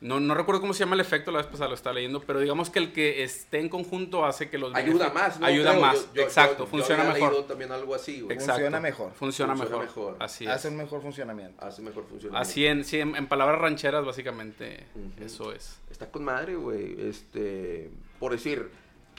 No, 0.00 0.18
no 0.18 0.34
recuerdo 0.34 0.62
cómo 0.62 0.72
se 0.72 0.80
llama 0.80 0.94
el 0.94 1.00
efecto, 1.00 1.30
la 1.30 1.38
vez 1.38 1.46
pasada 1.46 1.68
lo 1.68 1.74
estaba 1.74 1.92
leyendo, 1.94 2.20
pero 2.22 2.40
digamos 2.40 2.70
que 2.70 2.78
el 2.78 2.90
que 2.92 3.22
esté 3.22 3.58
en 3.58 3.68
conjunto 3.68 4.24
hace 4.24 4.48
que 4.48 4.56
los 4.56 4.74
Ayuda 4.74 5.10
más, 5.12 5.38
¿no? 5.38 5.44
Ayuda 5.44 5.74
más, 5.78 5.96
yo- 6.06 6.14
yo- 6.14 6.22
exacto, 6.22 6.58
yo- 6.60 6.64
yo 6.64 6.70
funciona 6.70 7.02
había 7.02 7.14
mejor. 7.14 7.32
leído 7.32 7.44
también 7.44 7.70
algo 7.72 7.94
así, 7.94 8.22
güey. 8.22 8.32
Exacto. 8.34 8.52
Funciona 8.54 8.80
mejor. 8.80 9.12
Funciona, 9.12 9.54
Funciona 9.56 9.82
mejor. 9.84 10.04
mejor. 10.12 10.16
Así 10.24 10.44
es. 10.46 10.50
Hace 10.50 10.68
un 10.68 10.76
mejor 10.78 11.02
funcionamiento. 11.02 11.62
Hace 11.62 11.82
mejor 11.82 12.06
función. 12.08 12.34
Así 12.34 12.64
en, 12.64 12.84
sí, 12.84 12.98
en, 12.98 13.14
en 13.14 13.26
palabras 13.26 13.60
rancheras, 13.60 14.02
básicamente, 14.06 14.86
eso 15.20 15.52
es. 15.52 15.78
Está 15.90 16.10
con 16.10 16.24
madre, 16.24 16.56
güey. 16.56 16.96
Este, 17.08 17.90
por 18.18 18.32
decir, 18.32 18.70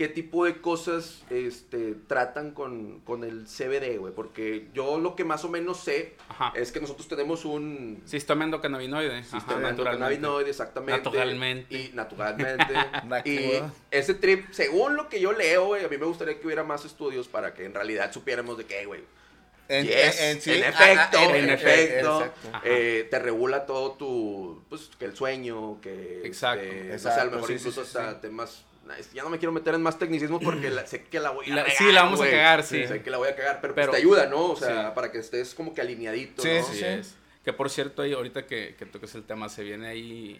¿qué 0.01 0.07
tipo 0.07 0.45
de 0.45 0.61
cosas 0.61 1.21
este, 1.29 1.93
tratan 2.07 2.55
con, 2.55 3.01
con 3.01 3.23
el 3.23 3.45
CBD, 3.45 3.99
güey? 3.99 4.11
Porque 4.11 4.67
yo 4.73 4.97
lo 4.97 5.15
que 5.15 5.23
más 5.23 5.45
o 5.45 5.49
menos 5.49 5.79
sé 5.79 6.15
Ajá. 6.27 6.51
es 6.55 6.71
que 6.71 6.81
nosotros 6.81 7.07
tenemos 7.07 7.45
un 7.45 8.01
Sistema 8.05 8.43
endocannabinoide. 8.43 9.19
Ajá, 9.19 9.23
sistema 9.25 9.59
naturalmente. 9.59 9.69
endocannabinoide, 9.69 10.49
exactamente. 10.49 11.03
Naturalmente. 11.03 11.75
Y 11.75 11.91
naturalmente. 11.93 12.73
y 13.25 13.61
ese 13.91 14.15
trip, 14.15 14.49
según 14.49 14.95
lo 14.95 15.07
que 15.07 15.19
yo 15.19 15.33
leo, 15.33 15.67
güey, 15.67 15.85
a 15.85 15.87
mí 15.87 15.99
me 15.99 16.07
gustaría 16.07 16.39
que 16.39 16.47
hubiera 16.47 16.63
más 16.63 16.83
estudios 16.83 17.27
para 17.27 17.53
que 17.53 17.65
en 17.65 17.75
realidad 17.75 18.11
supiéramos 18.11 18.57
de 18.57 18.65
qué, 18.65 18.87
güey. 18.87 19.01
En, 19.67 19.85
Yes, 19.85 20.19
en 20.19 20.41
sí, 20.41 20.51
en 20.51 20.63
ah, 20.63 20.69
efecto, 20.69 21.17
ah, 21.19 21.25
en 21.25 21.35
en 21.35 21.49
efecto. 21.51 22.33
Ajá. 22.51 22.61
eh, 22.65 23.07
te 23.07 23.19
regula 23.19 23.67
todo 23.67 23.91
tu, 23.91 24.63
pues, 24.67 24.89
que 24.97 25.05
el 25.05 25.15
sueño, 25.15 25.79
que, 25.79 26.23
Exacto. 26.25 26.63
este, 26.63 26.75
no 26.75 26.87
sé, 26.87 26.93
Exacto, 26.95 27.21
a 27.21 27.25
lo 27.25 27.31
mejor 27.33 27.47
sí, 27.49 27.53
incluso 27.53 27.85
sí, 27.85 27.91
sí, 27.91 27.97
hasta 27.99 28.19
temas, 28.19 28.65
ya 29.13 29.23
no 29.23 29.29
me 29.29 29.37
quiero 29.37 29.51
meter 29.51 29.73
en 29.75 29.81
más 29.81 29.97
tecnicismos 29.97 30.41
porque 30.43 30.69
la- 30.69 30.85
sé 30.85 31.03
que 31.03 31.19
la 31.19 31.29
voy 31.31 31.45
a 31.51 31.55
La- 31.55 31.63
regar, 31.63 31.77
sí, 31.77 31.91
la 31.91 32.03
vamos 32.03 32.21
a 32.21 32.29
cagar, 32.29 32.63
sí. 32.63 32.87
Sé 32.87 33.01
que 33.01 33.09
la 33.09 33.17
voy 33.17 33.29
a 33.29 33.35
cagar, 33.35 33.59
pero, 33.61 33.73
Pero- 33.75 33.91
pues 33.91 34.01
te 34.01 34.07
ayuda, 34.07 34.25
¿no? 34.27 34.51
O 34.51 34.55
sea, 34.55 34.87
sí. 34.89 34.91
para 34.95 35.11
que 35.11 35.19
estés 35.19 35.53
como 35.55 35.73
que 35.73 35.81
alineadito, 35.81 36.41
Sí, 36.41 36.49
¿no? 36.49 36.63
sí, 36.65 36.69
Así 36.71 36.77
sí. 36.79 36.85
es. 36.85 37.15
Que 37.45 37.53
por 37.53 37.69
cierto, 37.69 38.01
ahí, 38.03 38.13
ahorita 38.13 38.45
que, 38.45 38.75
que 38.77 38.85
toques 38.85 39.15
el 39.15 39.23
tema, 39.23 39.49
se 39.49 39.63
viene 39.63 39.87
ahí. 39.87 40.39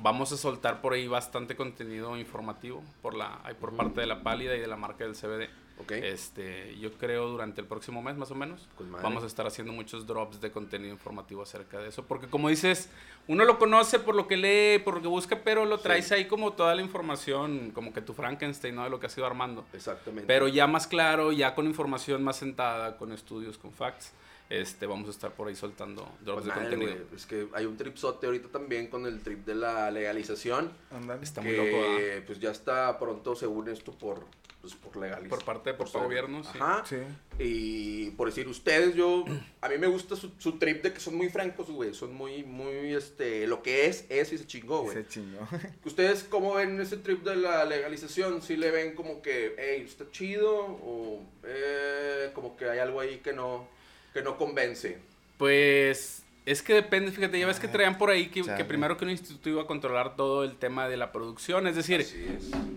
Vamos 0.00 0.30
a 0.32 0.36
soltar 0.36 0.80
por 0.80 0.92
ahí 0.92 1.08
bastante 1.08 1.56
contenido 1.56 2.16
informativo 2.16 2.82
por, 3.02 3.14
la, 3.14 3.42
por 3.60 3.74
parte 3.74 4.00
de 4.00 4.06
la 4.06 4.22
pálida 4.22 4.54
y 4.54 4.60
de 4.60 4.66
la 4.68 4.76
marca 4.76 5.04
del 5.04 5.14
CBD. 5.14 5.50
Ok. 5.80 5.92
Este, 5.92 6.76
yo 6.78 6.92
creo 6.92 7.28
durante 7.28 7.60
el 7.60 7.66
próximo 7.66 8.02
mes 8.02 8.16
más 8.16 8.30
o 8.30 8.34
menos 8.34 8.68
vamos 9.02 9.22
a 9.22 9.26
estar 9.26 9.46
haciendo 9.46 9.72
muchos 9.72 10.06
drops 10.06 10.40
de 10.40 10.50
contenido 10.50 10.92
informativo 10.92 11.42
acerca 11.42 11.78
de 11.78 11.88
eso. 11.88 12.04
Porque 12.04 12.28
como 12.28 12.48
dices, 12.48 12.90
uno 13.26 13.44
lo 13.44 13.58
conoce 13.58 13.98
por 13.98 14.14
lo 14.14 14.26
que 14.26 14.36
lee, 14.36 14.82
por 14.82 14.94
lo 14.94 15.02
que 15.02 15.08
busca, 15.08 15.40
pero 15.44 15.64
lo 15.64 15.78
traes 15.78 16.10
ahí 16.12 16.26
como 16.26 16.52
toda 16.52 16.74
la 16.74 16.82
información, 16.82 17.70
como 17.72 17.92
que 17.92 18.00
tu 18.00 18.12
Frankenstein, 18.12 18.74
¿no? 18.74 18.84
De 18.84 18.90
lo 18.90 18.98
que 18.98 19.06
has 19.06 19.16
ido 19.16 19.26
armando. 19.26 19.64
Exactamente. 19.72 20.26
Pero 20.26 20.48
ya 20.48 20.66
más 20.66 20.86
claro, 20.86 21.32
ya 21.32 21.54
con 21.54 21.66
información 21.66 22.22
más 22.24 22.36
sentada, 22.36 22.96
con 22.96 23.12
estudios, 23.12 23.58
con 23.58 23.72
facts, 23.72 24.12
este, 24.50 24.86
vamos 24.86 25.08
a 25.08 25.10
estar 25.10 25.32
por 25.32 25.48
ahí 25.48 25.54
soltando 25.54 26.08
drops 26.20 26.44
de 26.44 26.50
madre, 26.50 26.68
contenido. 26.70 26.96
Es 27.14 27.26
que 27.26 27.48
hay 27.52 27.66
un 27.66 27.76
tripsote 27.76 28.26
ahorita 28.26 28.48
también 28.48 28.86
con 28.88 29.06
el 29.06 29.20
trip 29.22 29.44
de 29.44 29.54
la 29.54 29.90
legalización. 29.90 30.72
Ándale. 30.90 31.22
Está 31.22 31.42
que 31.42 31.48
muy 31.48 31.56
loco, 31.56 31.82
¿verdad? 31.82 32.22
pues 32.26 32.38
ya 32.40 32.50
está 32.50 32.98
pronto 32.98 33.34
según 33.36 33.68
esto 33.68 33.92
por 33.92 34.24
pues, 34.60 34.74
por 34.74 34.96
legalizar 34.96 35.28
Por 35.28 35.44
parte 35.44 35.70
de 35.70 35.76
por 35.76 35.90
todo. 35.90 36.02
gobierno, 36.02 36.42
sí. 36.42 36.50
Ajá. 36.54 36.84
Sí. 36.86 36.96
Y 37.38 38.10
por 38.10 38.28
decir 38.28 38.48
ustedes, 38.48 38.94
yo 38.94 39.24
a 39.60 39.68
mí 39.68 39.78
me 39.78 39.86
gusta 39.86 40.16
su, 40.16 40.32
su 40.38 40.58
trip 40.58 40.82
de 40.82 40.92
que 40.92 41.00
son 41.00 41.14
muy 41.14 41.28
francos, 41.28 41.70
güey, 41.70 41.94
son 41.94 42.14
muy 42.14 42.42
muy 42.42 42.94
este 42.94 43.46
lo 43.46 43.62
que 43.62 43.86
es 43.86 44.04
es 44.08 44.32
y 44.32 44.38
se 44.38 44.46
chingó, 44.46 44.82
güey. 44.82 44.96
Se 44.96 45.06
chingó. 45.06 45.46
¿Ustedes 45.84 46.24
cómo 46.24 46.54
ven 46.54 46.80
ese 46.80 46.96
trip 46.96 47.22
de 47.22 47.36
la 47.36 47.64
legalización? 47.64 48.42
¿Si 48.42 48.56
le 48.56 48.70
ven 48.70 48.94
como 48.94 49.22
que, 49.22 49.54
hey, 49.58 49.84
está 49.86 50.10
chido? 50.10 50.50
¿O 50.56 51.22
eh, 51.44 52.30
como 52.34 52.56
que 52.56 52.68
hay 52.68 52.80
algo 52.80 53.00
ahí 53.00 53.18
que 53.18 53.32
no, 53.32 53.68
que 54.12 54.22
no 54.22 54.36
convence? 54.36 54.98
Pues 55.36 56.24
es 56.46 56.62
que 56.62 56.72
depende, 56.72 57.10
fíjate, 57.12 57.38
ya 57.38 57.46
ves 57.46 57.60
que 57.60 57.66
Ah, 57.66 57.72
traían 57.72 57.98
por 57.98 58.08
ahí 58.10 58.28
que, 58.28 58.42
primero 58.64 58.96
que 58.96 59.04
un 59.04 59.10
instituto 59.10 59.50
iba 59.50 59.62
a 59.62 59.66
controlar 59.66 60.16
todo 60.16 60.44
el 60.44 60.56
tema 60.56 60.88
de 60.88 60.96
la 60.96 61.12
producción, 61.12 61.66
es 61.66 61.76
decir, 61.76 62.00
es. 62.00 62.14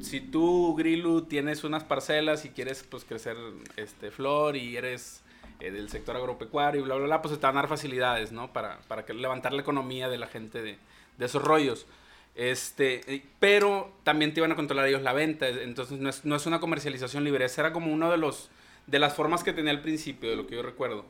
si 0.01 0.19
tú, 0.19 0.75
Grilu, 0.75 1.21
tienes 1.21 1.63
unas 1.63 1.83
parcelas 1.83 2.43
y 2.43 2.49
quieres 2.49 2.83
pues 2.89 3.05
crecer 3.05 3.37
este 3.77 4.11
flor 4.11 4.57
y 4.57 4.75
eres 4.75 5.21
eh, 5.61 5.71
del 5.71 5.89
sector 5.89 6.17
agropecuario 6.17 6.81
y 6.81 6.83
bla, 6.83 6.95
bla, 6.95 7.05
bla, 7.05 7.21
pues 7.21 7.33
te 7.39 7.45
van 7.45 7.55
a 7.55 7.61
dar 7.61 7.69
facilidades, 7.69 8.33
¿no? 8.33 8.51
Para, 8.51 8.79
para 8.89 9.05
que 9.05 9.13
levantar 9.13 9.53
la 9.53 9.61
economía 9.61 10.09
de 10.09 10.17
la 10.17 10.27
gente 10.27 10.61
de, 10.61 10.77
de 11.17 11.25
esos 11.25 11.41
rollos. 11.41 11.85
Este, 12.35 13.01
eh, 13.13 13.23
pero 13.39 13.93
también 14.03 14.33
te 14.33 14.39
iban 14.41 14.51
a 14.51 14.55
controlar 14.55 14.87
ellos 14.87 15.01
la 15.01 15.13
venta, 15.13 15.47
entonces 15.47 15.99
no 15.99 16.09
es, 16.09 16.25
no 16.25 16.35
es 16.35 16.45
una 16.45 16.59
comercialización 16.59 17.23
libre, 17.23 17.45
esa 17.45 17.61
era 17.61 17.73
como 17.73 17.91
uno 17.91 18.09
de 18.09 18.17
los 18.17 18.49
de 18.87 18.99
las 18.99 19.13
formas 19.13 19.43
que 19.43 19.53
tenía 19.53 19.71
al 19.71 19.81
principio, 19.81 20.29
de 20.29 20.35
lo 20.35 20.47
que 20.47 20.55
yo 20.55 20.63
recuerdo. 20.63 21.05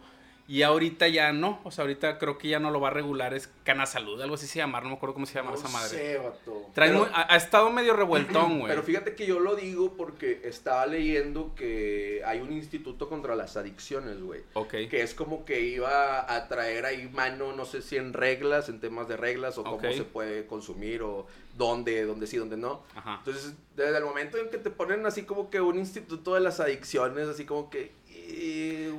Y 0.51 0.63
ahorita 0.63 1.07
ya 1.07 1.31
no, 1.31 1.61
o 1.63 1.71
sea, 1.71 1.83
ahorita 1.83 2.17
creo 2.17 2.37
que 2.37 2.49
ya 2.49 2.59
no 2.59 2.71
lo 2.71 2.81
va 2.81 2.89
a 2.89 2.91
regular, 2.91 3.33
es 3.33 3.49
Cana 3.63 3.85
Salud, 3.85 4.19
algo 4.21 4.35
así 4.35 4.47
se 4.47 4.57
llama, 4.59 4.81
no 4.81 4.89
me 4.89 4.95
acuerdo 4.95 5.13
cómo 5.13 5.25
se 5.25 5.35
llama 5.35 5.51
No 5.51 5.55
esa 5.55 5.69
madre. 5.69 5.97
sé, 5.97 6.17
vato. 6.17 6.65
Trae 6.73 6.89
Pero- 6.89 6.99
muy- 6.99 7.07
ha, 7.13 7.33
ha 7.33 7.37
estado 7.37 7.69
medio 7.71 7.93
revueltón, 7.95 8.59
güey. 8.59 8.69
Pero 8.69 8.83
fíjate 8.83 9.15
que 9.15 9.25
yo 9.25 9.39
lo 9.39 9.55
digo 9.55 9.93
porque 9.95 10.41
estaba 10.43 10.85
leyendo 10.87 11.55
que 11.55 12.21
hay 12.25 12.41
un 12.41 12.51
instituto 12.51 13.07
contra 13.07 13.33
las 13.37 13.55
adicciones, 13.55 14.21
güey. 14.21 14.41
Ok. 14.55 14.71
Que 14.89 15.01
es 15.03 15.13
como 15.13 15.45
que 15.45 15.61
iba 15.61 16.29
a 16.35 16.47
traer 16.49 16.85
ahí 16.85 17.07
mano, 17.13 17.53
no 17.53 17.63
sé 17.63 17.81
si 17.81 17.95
en 17.95 18.11
reglas, 18.11 18.67
en 18.67 18.81
temas 18.81 19.07
de 19.07 19.15
reglas, 19.15 19.57
o 19.57 19.63
cómo 19.63 19.79
se 19.93 20.03
puede 20.03 20.47
consumir, 20.47 21.01
o 21.01 21.27
dónde, 21.57 22.03
dónde 22.03 22.27
sí, 22.27 22.35
dónde 22.35 22.57
no. 22.57 22.83
Ajá. 22.93 23.15
Entonces, 23.19 23.53
desde 23.77 23.97
el 23.97 24.03
momento 24.03 24.37
en 24.37 24.49
que 24.49 24.57
te 24.57 24.69
ponen 24.69 25.05
así 25.05 25.23
como 25.23 25.49
que 25.49 25.61
un 25.61 25.77
instituto 25.79 26.33
de 26.35 26.41
las 26.41 26.59
adicciones, 26.59 27.29
así 27.29 27.45
como 27.45 27.69
que... 27.69 28.00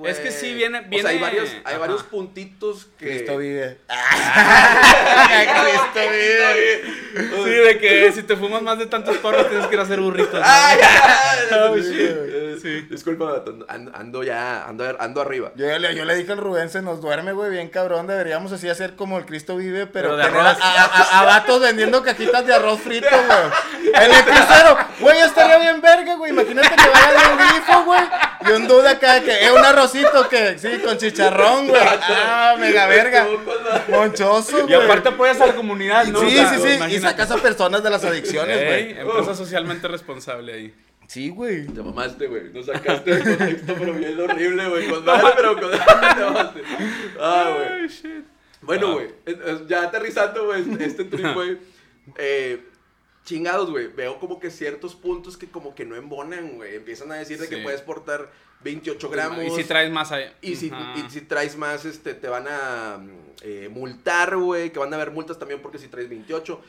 Es 0.05 0.19
que 0.19 0.31
sí, 0.33 0.53
viene- 0.55 0.81
O 0.81 0.83
sea, 0.83 0.91
hay 0.91 1.01
viene- 1.03 1.21
varios, 1.21 1.51
hay 1.51 1.61
ajá. 1.65 1.79
varios 1.79 2.03
puntitos 2.03 2.89
que... 2.99 3.07
Cristo 3.07 3.39
vive. 3.39 3.79
Cristo 5.63 6.01
vive. 6.11 6.83
Sí, 7.45 7.51
de 7.51 7.79
que 7.79 8.13
si 8.13 8.23
te 8.25 8.37
fumas 8.37 8.63
más 8.63 8.79
de 8.79 8.87
tantos 8.87 9.17
porros 9.19 9.49
tienes 9.49 9.67
que 9.69 9.75
ir 9.75 9.81
a 9.81 9.85
hacer 9.85 10.01
burritos. 10.01 10.35
¿no? 10.35 10.43
Ay, 10.45 10.79
ay, 10.83 11.39
Oh, 11.53 11.77
Sí. 12.63 12.81
Disculpa, 12.91 13.43
ando, 13.95 14.23
ya, 14.23 14.67
ando, 14.67 14.85
ando 15.01 15.21
arriba. 15.21 15.51
Yo 15.57 15.67
le, 15.79 15.95
yo 15.97 16.05
le 16.05 16.15
dije 16.15 16.31
al 16.33 16.39
Rubén, 16.39 16.69
se 16.71 16.81
nos 16.83 17.01
duerme, 17.01 17.33
güey, 17.33 17.51
bien 17.51 17.69
cabrón. 17.69 18.07
Deberíamos 18.07 18.53
así 18.53 18.69
hacer 18.69 18.95
como 18.95 19.19
el 19.19 19.27
Cristo 19.27 19.57
vive, 19.57 19.87
pero, 19.87 20.11
Pero 20.11 20.17
de 20.17 20.23
arroz. 20.25 20.59
A, 20.61 20.83
a- 20.83 20.85
a- 20.85 21.21
a 21.21 21.25
vatos 21.25 21.61
vendiendo 21.61 22.03
cajitas 22.03 22.47
de 22.47 22.55
arroz 22.55 22.81
frito, 22.81 23.09
güey. 23.11 23.93
En 23.95 24.11
el 24.13 24.25
crucero, 24.25 24.79
güey, 25.01 25.19
estaría 25.21 25.59
bien 25.59 25.81
verga, 25.81 26.15
güey. 26.15 26.31
Imagínate 26.31 26.69
que 26.69 26.89
vaya 26.89 27.11
de 27.13 27.33
un 27.33 27.39
grifo, 27.39 27.85
güey. 27.85 28.03
Y 28.49 28.53
un 28.53 28.67
dude 28.69 28.89
acá 28.89 29.21
que 29.23 29.45
es 29.45 29.51
un 29.51 29.59
arrocito 29.65 30.29
que, 30.29 30.59
sí, 30.59 30.69
con 30.85 30.97
chicharrón, 30.99 31.69
güey. 31.69 31.81
Ah, 31.85 32.57
mega 32.59 32.87
verga. 32.87 33.27
Monchoso, 33.89 34.61
Y 34.61 34.63
güey. 34.63 34.75
aparte 34.75 35.09
apoyas 35.11 35.41
a 35.41 35.47
la 35.47 35.55
comunidad, 35.55 36.07
¿no? 36.07 36.21
Sí, 36.21 36.27
O 36.27 36.31
sea, 36.31 36.59
sí, 36.59 36.79
sí. 36.89 36.95
Y 36.97 36.99
sacas 37.01 37.31
a 37.31 37.37
personas 37.37 37.83
de 37.83 37.91
las 37.91 38.05
adicciones, 38.05 38.59
Ey, 38.59 38.95
güey. 38.95 38.99
empresa 39.01 39.35
socialmente 39.35 39.89
responsable 39.89 40.53
ahí. 40.53 40.75
Sí, 41.07 41.29
güey. 41.29 41.67
Te 41.67 41.83
mamaste, 41.83 42.27
güey. 42.27 42.51
Nos 42.53 42.67
sacaste 42.67 43.15
del 43.15 43.23
contexto, 43.37 43.75
pero 43.79 43.93
bien 43.93 44.19
horrible, 44.21 44.69
güey. 44.69 44.89
Con 44.89 45.05
madre, 45.05 45.33
pero 45.37 45.61
con. 45.61 45.71
Te 45.71 46.25
mamaste. 46.25 46.63
Ah, 47.21 47.51
güey. 47.55 47.89
shit. 47.89 48.25
Bueno, 48.63 48.87
Ah. 48.89 48.93
güey. 48.95 49.07
eh, 49.27 49.39
eh, 49.47 49.59
Ya 49.69 49.83
aterrizando, 49.83 50.47
güey, 50.47 50.65
este 50.81 51.05
trip, 51.05 51.35
güey. 51.35 51.59
Eh, 52.17 52.63
chingados, 53.25 53.71
güey. 53.71 53.89
Veo 53.89 54.19
como 54.19 54.41
que 54.41 54.51
ciertos 54.51 54.95
puntos 54.95 55.37
que 55.37 55.49
como 55.49 55.75
que 55.75 55.85
no 55.85 55.97
embonan, 55.97 56.57
güey. 56.57 56.77
Empiezan 56.77 57.13
a 57.13 57.17
decir 57.17 57.39
de 57.39 57.49
que 57.49 57.59
puedes 57.59 57.81
portar 57.81 58.31
28 58.65 59.09
gramos. 59.11 59.45
Y 59.45 59.51
si 59.51 59.65
traes 59.65 59.91
más 59.91 60.13
ahí. 60.13 60.31
Y 60.41 60.57
si, 60.57 60.71
Ajá. 60.71 60.95
y 60.97 61.11
si 61.11 61.23
traes 61.23 61.57
más, 61.57 61.85
este, 61.85 62.15
te 62.15 62.29
van 62.29 62.47
a 62.49 63.01
eh, 63.43 63.69
multar, 63.71 64.37
güey. 64.37 64.71
Que 64.71 64.79
van 64.79 64.93
a 64.93 64.97
haber 64.97 65.11
multas 65.11 65.39
también 65.39 65.61
porque 65.61 65.79
si 65.79 65.89
traes 65.89 66.09
28. 66.09 66.61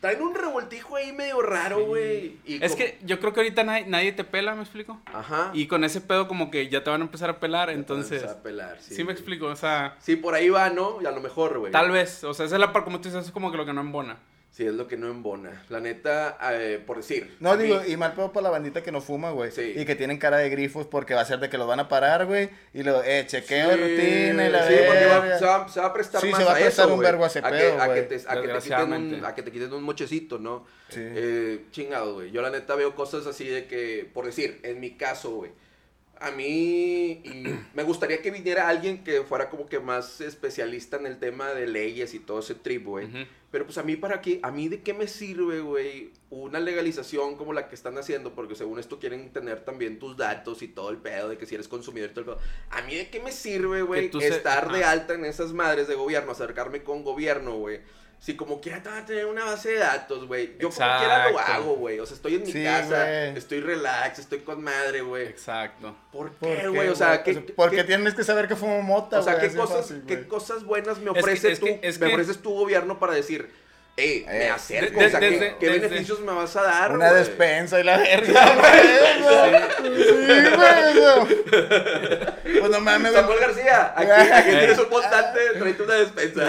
Traen 0.00 0.20
un 0.20 0.34
revoltijo 0.34 0.96
ahí 0.96 1.12
medio 1.12 1.40
raro, 1.42 1.86
güey. 1.86 2.36
Es 2.44 2.74
que 2.74 2.98
yo 3.04 3.20
creo 3.20 3.32
que 3.32 3.38
ahorita 3.38 3.62
nadie, 3.62 3.86
nadie 3.86 4.10
te 4.10 4.24
pela, 4.24 4.52
¿me 4.56 4.62
explico? 4.62 5.00
Ajá. 5.06 5.52
Y 5.54 5.68
con 5.68 5.84
ese 5.84 6.00
pedo 6.00 6.26
como 6.26 6.50
que 6.50 6.68
ya 6.68 6.82
te 6.82 6.90
van 6.90 7.02
a 7.02 7.04
empezar 7.04 7.30
a 7.30 7.38
pelar, 7.38 7.70
entonces... 7.70 8.20
Vamos 8.20 8.36
a 8.36 8.42
pelar, 8.42 8.78
sí, 8.80 8.96
Sí 8.96 9.04
me 9.04 9.12
explico, 9.12 9.46
o 9.46 9.54
sea... 9.54 9.94
Sí, 10.00 10.16
por 10.16 10.34
ahí 10.34 10.48
va, 10.48 10.70
¿no? 10.70 11.00
Y 11.00 11.06
a 11.06 11.12
lo 11.12 11.20
mejor, 11.20 11.56
güey. 11.56 11.70
Tal 11.70 11.92
vez, 11.92 12.24
o 12.24 12.34
sea, 12.34 12.46
esa 12.46 12.56
es 12.56 12.60
la 12.60 12.72
parte, 12.72 12.86
como 12.86 13.00
tú 13.00 13.10
dices, 13.10 13.26
es 13.26 13.30
como 13.30 13.52
que 13.52 13.56
lo 13.56 13.64
que 13.64 13.72
no 13.72 13.80
embona. 13.80 14.18
Sí, 14.52 14.66
es 14.66 14.74
lo 14.74 14.86
que 14.86 14.98
no 14.98 15.08
embona. 15.08 15.64
La 15.70 15.80
neta, 15.80 16.36
eh, 16.52 16.78
por 16.86 16.98
decir. 16.98 17.34
No, 17.40 17.52
a 17.52 17.56
mí- 17.56 17.62
digo, 17.64 17.80
y 17.88 17.96
mal 17.96 18.12
pedo 18.12 18.34
para 18.34 18.44
la 18.44 18.50
bandita 18.50 18.82
que 18.82 18.92
no 18.92 19.00
fuma, 19.00 19.30
güey. 19.30 19.50
Sí. 19.50 19.72
Y 19.74 19.86
que 19.86 19.94
tienen 19.96 20.18
cara 20.18 20.36
de 20.36 20.50
grifos 20.50 20.86
porque 20.86 21.14
va 21.14 21.22
a 21.22 21.24
ser 21.24 21.38
de 21.40 21.48
que 21.48 21.56
los 21.56 21.66
van 21.66 21.80
a 21.80 21.88
parar, 21.88 22.26
güey. 22.26 22.50
Y 22.74 22.82
lo, 22.82 23.02
eh, 23.02 23.24
chequeo 23.26 23.70
de 23.70 23.76
Sí, 23.76 23.80
rutina 23.82 24.46
y 24.46 24.50
la 24.50 24.68
Sí, 24.68 24.74
porque 24.86 25.06
va- 25.06 25.38
se, 25.38 25.44
va, 25.46 25.68
se 25.70 25.80
va 25.80 25.86
a 25.86 25.92
prestar 25.94 26.20
Sí, 26.20 26.28
más 26.28 26.38
se 26.40 26.44
va 26.44 26.50
a 26.52 26.54
prestar 26.56 26.84
eso, 26.84 26.94
un 26.94 27.00
vergo 27.00 27.24
a 27.24 27.28
ese 27.28 27.40
que, 27.42 27.48
pedo, 27.48 27.80
a 27.80 27.84
que 27.94 28.02
güey. 28.02 28.08
te, 28.08 28.14
a 28.28 28.42
que 28.42 28.48
te 28.48 28.58
quiten 28.60 28.92
un, 28.92 29.24
a 29.24 29.34
que 29.34 29.42
te 29.42 29.52
quiten 29.52 29.72
un 29.72 29.82
mochecito, 29.84 30.38
¿no? 30.38 30.66
Sí. 30.90 31.00
Eh, 31.02 31.64
chingado, 31.70 32.12
güey. 32.12 32.30
Yo 32.30 32.42
la 32.42 32.50
neta 32.50 32.74
veo 32.74 32.94
cosas 32.94 33.26
así 33.26 33.48
de 33.48 33.64
que, 33.66 34.06
por 34.12 34.26
decir, 34.26 34.60
en 34.64 34.80
mi 34.80 34.98
caso, 34.98 35.30
güey. 35.30 35.50
A 36.22 36.30
mí 36.30 37.20
y 37.24 37.44
me 37.74 37.82
gustaría 37.82 38.22
que 38.22 38.30
viniera 38.30 38.68
alguien 38.68 39.02
que 39.04 39.22
fuera 39.22 39.50
como 39.50 39.66
que 39.66 39.80
más 39.80 40.20
especialista 40.20 40.96
en 40.96 41.06
el 41.06 41.18
tema 41.18 41.50
de 41.52 41.66
leyes 41.66 42.14
y 42.14 42.18
todo 42.20 42.40
ese 42.40 42.54
trip, 42.54 42.84
güey. 42.86 43.08
Pero 43.50 43.66
pues 43.66 43.76
a 43.76 43.82
mí 43.82 43.96
para 43.96 44.22
qué, 44.22 44.40
a 44.42 44.50
mí 44.50 44.68
de 44.68 44.80
qué 44.80 44.94
me 44.94 45.06
sirve, 45.06 45.60
güey, 45.60 46.10
una 46.30 46.58
legalización 46.58 47.36
como 47.36 47.52
la 47.52 47.68
que 47.68 47.74
están 47.74 47.98
haciendo, 47.98 48.34
porque 48.34 48.54
según 48.54 48.78
esto 48.78 48.98
quieren 48.98 49.30
tener 49.30 49.60
también 49.64 49.98
tus 49.98 50.16
datos 50.16 50.62
y 50.62 50.68
todo 50.68 50.88
el 50.88 50.96
pedo 50.96 51.28
de 51.28 51.36
que 51.36 51.44
si 51.44 51.54
eres 51.56 51.68
consumidor 51.68 52.08
y 52.10 52.14
todo 52.14 52.20
el 52.20 52.26
pedo. 52.38 52.38
A 52.70 52.80
mí 52.82 52.94
de 52.94 53.10
qué 53.10 53.20
me 53.20 53.30
sirve, 53.30 53.82
güey, 53.82 54.02
se- 54.20 54.28
estar 54.28 54.72
de 54.72 54.84
alta 54.84 55.12
en 55.14 55.26
esas 55.26 55.52
madres 55.52 55.86
de 55.86 55.94
gobierno, 55.96 56.32
acercarme 56.32 56.82
con 56.82 57.04
gobierno, 57.04 57.56
güey. 57.58 57.80
Si 58.24 58.36
como 58.36 58.60
quiera 58.60 58.80
te 58.80 58.88
van 58.88 58.98
a 58.98 59.04
tener 59.04 59.26
una 59.26 59.44
base 59.44 59.72
de 59.72 59.78
datos, 59.80 60.28
güey. 60.28 60.52
Yo 60.52 60.68
como 60.68 60.70
Exacto. 60.70 60.98
quiera 61.00 61.30
lo 61.30 61.38
hago, 61.40 61.74
güey. 61.74 61.98
O 61.98 62.06
sea, 62.06 62.14
estoy 62.14 62.36
en 62.36 62.42
mi 62.44 62.52
Sí, 62.52 62.62
casa, 62.62 63.04
güey. 63.04 63.36
estoy 63.36 63.60
relax, 63.60 64.20
estoy 64.20 64.38
con 64.40 64.62
madre, 64.62 65.00
güey. 65.00 65.26
Exacto. 65.26 65.96
¿Por 66.12 66.30
¿Por 66.34 66.56
qué, 66.56 66.68
güey? 66.68 66.88
O 66.88 66.94
sea, 66.94 67.24
¿qué, 67.24 67.34
qué- 67.34 67.52
porque 67.52 67.78
qué- 67.78 67.84
tienes 67.84 68.14
que 68.14 68.22
saber 68.22 68.46
que 68.46 68.54
fumo 68.54 68.80
mota, 68.80 69.18
o 69.18 69.22
sea, 69.24 69.34
güey, 69.34 69.50
¿qué 69.50 69.56
cosas, 69.56 69.76
fácil, 69.78 70.04
qué 70.06 70.14
güey. 70.16 70.28
cosas 70.28 70.62
buenas 70.64 70.98
me 70.98 71.12
que- 71.12 71.18
ofrece 71.20 71.50
es 71.50 71.58
tú, 71.58 71.66
que- 71.66 71.80
es 71.82 71.98
me 71.98 72.06
que- 72.06 72.12
ofreces 72.12 72.38
tu 72.40 72.54
gobierno 72.54 73.00
para 73.00 73.12
decir, 73.14 73.50
me 73.96 74.02
Eh, 74.04 74.48
acerco, 74.48 74.98
de- 75.00 75.06
o 75.06 75.10
sea, 75.10 75.20
¿qué- 75.20 75.30
desde- 75.30 75.56
¿qué, 75.60 75.66
desde- 75.66 75.80
beneficios 75.88 76.20
me 76.20 76.32
vas 76.32 76.56
a 76.56 76.62
dar, 76.62 76.92
Una 76.92 77.10
güey? 77.10 77.18
despensa 77.20 77.78
y 77.78 77.84
la 77.84 77.98
verga, 77.98 78.54
güey. 78.56 79.92
Sí, 79.96 80.12
güey. 80.56 81.42
Pues 82.60 82.70
no 82.70 82.80
mames, 82.80 83.12
Samuel 83.12 83.38
García, 83.40 83.92
aquí, 83.96 84.10
aquí 84.10 84.50
Eh. 84.50 84.56
tienes 84.58 84.78
un 84.78 84.88
montante, 84.90 85.40
tráete 85.58 85.82
una 85.82 85.94
despensa. 85.94 86.44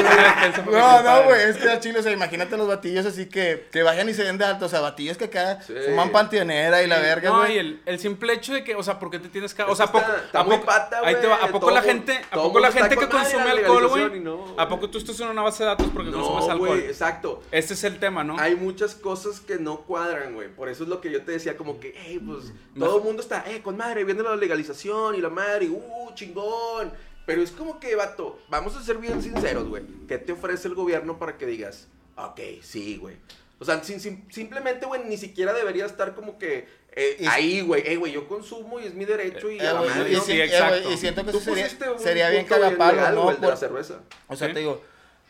No, 0.71 1.01
no, 1.03 1.23
güey, 1.23 1.41
es 1.49 1.57
que 1.57 1.69
a 1.69 1.79
Chile, 1.79 1.99
o 1.99 2.03
sea, 2.03 2.11
imagínate 2.11 2.55
los 2.55 2.67
batillos 2.67 3.05
así 3.05 3.27
que, 3.27 3.67
que 3.71 3.83
vayan 3.83 4.07
y 4.09 4.13
se 4.13 4.23
den 4.23 4.37
de 4.37 4.45
alto, 4.45 4.65
o 4.65 4.69
sea, 4.69 4.79
batillos 4.79 5.17
que 5.17 5.25
acá 5.25 5.59
Sí. 5.65 5.73
fuman 5.85 6.11
panteonera 6.11 6.81
y 6.83 6.87
la 6.87 6.99
verga, 6.99 7.29
No, 7.29 7.39
güey. 7.39 7.55
y 7.55 7.57
el, 7.59 7.81
el 7.85 7.99
simple 7.99 8.33
hecho 8.33 8.53
de 8.53 8.63
que, 8.63 8.75
o 8.75 8.83
sea, 8.83 8.99
¿por 8.99 9.09
qué 9.09 9.19
te 9.19 9.27
tienes 9.29 9.53
que.? 9.53 9.63
O 9.63 9.75
sea, 9.75 9.87
que 9.87 9.97
¿a 9.97 10.01
poco, 10.01 10.11
está- 10.11 10.25
está 10.25 10.39
a 10.39 10.45
poco- 10.45 10.65
pata, 10.65 11.01
ahí 11.03 11.15
te 11.15 11.27
va, 11.27 11.35
güey, 11.37 11.49
¿a 11.49 11.51
poco 11.51 11.65
todo 11.67 11.75
la 11.75 11.81
gente, 11.81 12.21
a 12.31 12.35
poco 12.35 12.59
la 12.59 12.71
gente 12.71 12.95
que 12.95 13.07
consume 13.09 13.51
alcohol, 13.51 13.87
güey? 13.87 14.23
¿A 14.57 14.69
poco 14.69 14.89
tú 14.89 14.97
estás 14.97 15.19
en 15.19 15.27
una 15.29 15.41
base 15.41 15.63
de 15.63 15.69
datos 15.69 15.87
porque 15.93 16.11
consumes 16.11 16.43
alcohol? 16.49 16.67
güey, 16.69 16.93
exacto. 17.37 17.55
Este 17.57 17.73
es 17.73 17.83
el 17.83 17.99
tema, 17.99 18.23
¿no? 18.23 18.37
Hay 18.39 18.55
muchas 18.55 18.95
cosas 18.95 19.39
que 19.39 19.57
no 19.57 19.81
cuadran, 19.81 20.33
güey. 20.35 20.49
Por 20.49 20.69
eso 20.69 20.83
es 20.83 20.89
lo 20.89 21.01
que 21.01 21.11
yo 21.11 21.23
te 21.23 21.31
decía, 21.33 21.57
como 21.57 21.79
que, 21.79 21.93
hey, 21.97 22.21
pues, 22.25 22.45
Mm. 22.75 22.79
todo 22.79 22.97
el 22.97 23.03
mundo 23.03 23.21
está, 23.21 23.43
eh, 23.49 23.61
con 23.61 23.77
madre, 23.77 24.03
viendo 24.03 24.23
la 24.23 24.35
legalización 24.35 25.15
y 25.15 25.21
la 25.21 25.29
madre, 25.29 25.69
uh, 25.69 26.11
chingón. 26.15 26.91
Pero 27.25 27.41
es 27.41 27.51
como 27.51 27.79
que, 27.79 27.95
vato, 27.95 28.39
vamos 28.49 28.75
a 28.75 28.83
ser 28.83 28.97
bien 28.97 29.21
sinceros, 29.21 29.67
güey. 29.69 29.83
¿Qué 30.07 30.17
te 30.17 30.33
ofrece 30.33 30.67
el 30.67 30.75
gobierno 30.75 31.17
para 31.19 31.37
que 31.37 31.45
digas, 31.45 31.87
ok, 32.17 32.39
sí, 32.61 32.97
güey? 32.97 33.15
O 33.59 33.65
sea, 33.65 33.81
sin- 33.81 34.01
sin- 34.01 34.25
simplemente, 34.29 34.85
güey, 34.85 35.05
ni 35.05 35.15
siquiera 35.15 35.53
debería 35.53 35.85
estar 35.85 36.15
como 36.15 36.37
que 36.37 36.67
eh, 36.95 37.25
ahí, 37.27 37.61
güey, 37.61 37.81
eh, 37.87 37.95
güey, 37.95 38.11
yo 38.11 38.27
consumo 38.27 38.79
y 38.79 38.85
es 38.85 38.93
mi 38.93 39.05
derecho 39.05 39.49
y 39.49 39.57
Eh, 39.57 39.61
a 39.67 39.73
la 39.73 39.79
güey, 39.79 39.89
madre. 39.89 40.11
y, 40.11 40.15
¿no? 40.15 40.21
sí, 40.21 40.31
si- 40.33 40.39
eh, 40.41 40.43
exacto. 40.45 40.81
güey, 40.83 40.93
y 40.93 40.97
siento 40.97 41.25
que 41.25 41.31
Tú 41.31 41.37
eso 41.39 41.45
sería, 41.55 41.69
sería 41.97 42.29
bien 42.29 42.45
legal, 42.47 43.15
¿no? 43.15 43.31
el 43.31 43.41
de 43.41 43.47
la 43.47 43.55
cerveza. 43.57 44.01
O 44.27 44.35
sea, 44.35 44.49
Sí. 44.49 44.53
te 44.53 44.59
digo, 44.59 44.79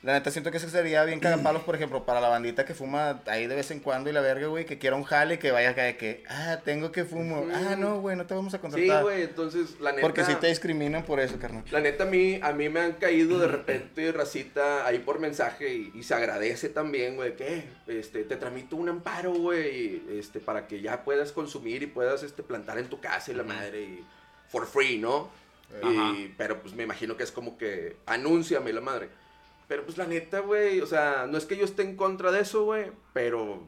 la 0.04 0.14
neta 0.14 0.30
siento 0.32 0.52
que 0.52 0.58
eso 0.58 0.70
sería 0.70 1.04
bien 1.06 1.20
cagapalos, 1.22 1.64
por 1.64 1.76
ejemplo, 1.76 2.06
para 2.06 2.20
la 2.22 2.28
bandita 2.28 2.66
que 2.66 2.74
fuma 2.74 3.22
ahí 3.26 3.48
de 3.48 3.56
vez 3.56 3.72
en 3.72 3.80
cuando 3.80 4.10
y 4.10 4.14
la 4.14 4.20
verga, 4.22 4.48
güey, 4.48 4.66
que 4.66 4.78
quiera 4.78 4.96
un 4.98 5.04
jale 5.04 5.36
y 5.36 5.38
que 5.38 5.52
vaya 5.52 5.70
acá 5.70 5.84
de 5.84 5.96
que, 5.98 6.24
ah, 6.30 6.60
tengo 6.66 6.92
que 6.92 7.06
fumo. 7.06 7.48
Ah, 7.54 7.76
no, 7.78 8.02
güey, 8.02 8.18
no 8.18 8.26
te 8.26 8.34
vamos 8.34 8.54
a 8.54 8.58
Sí, 8.58 8.62
contratar. 8.62 9.02
güey, 9.04 9.24
entonces, 9.24 9.80
la 9.80 9.92
neta. 9.92 10.02
Porque 10.02 10.26
si 10.26 10.36
te 10.36 10.48
discriminan 10.48 11.04
por 11.04 11.20
eso, 11.22 11.40
carnal. 11.40 11.64
La 11.72 11.80
neta, 11.80 12.04
a 12.04 12.08
mí, 12.08 12.38
a 12.44 12.52
mí 12.52 12.68
me 12.70 12.82
han 12.82 12.92
caído 12.94 13.40
de 13.40 13.48
repente 13.48 14.12
racita 14.12 14.86
ahí 14.86 15.00
por 15.00 15.20
mensaje 15.20 15.74
y, 15.74 15.92
y 15.96 16.04
se 16.04 16.14
agradece 16.14 16.68
también, 16.70 17.16
güey, 17.16 17.36
que 17.38 17.64
este, 17.88 18.24
te 18.26 18.36
tramito 18.36 18.76
un 18.76 18.90
amparo, 18.90 19.32
güey, 19.34 20.02
este, 20.12 20.40
para 20.42 20.68
que 20.68 20.82
ya 20.82 21.04
puedas 21.04 21.32
consumir 21.32 21.82
y 21.82 21.88
puedas 21.88 22.24
este, 22.24 22.44
plantar 22.44 22.78
en 22.78 22.88
tu 22.88 23.00
casa 23.00 23.32
y 23.32 23.36
la 23.36 23.44
madre 23.44 23.82
y 23.82 24.04
for 24.50 24.68
free, 24.68 24.98
¿no? 24.98 25.30
Y- 25.82 26.28
pero 26.38 26.62
pues 26.62 26.74
me 26.76 26.84
imagino 26.84 27.18
que 27.18 27.24
es 27.24 27.32
como 27.32 27.58
que 27.58 27.96
anúnciame 28.06 28.72
la 28.74 28.82
madre. 28.82 29.10
Pero 29.68 29.84
pues 29.86 29.98
la 29.98 30.06
neta, 30.06 30.40
güey, 30.40 30.82
o 30.82 30.86
sea, 30.86 31.28
no 31.30 31.38
es 31.38 31.46
que 31.46 31.58
yo 31.58 31.66
esté 31.66 31.84
en 31.84 31.96
contra 31.96 32.32
de 32.32 32.42
eso, 32.42 32.66
güey, 32.66 32.92
pero 33.14 33.64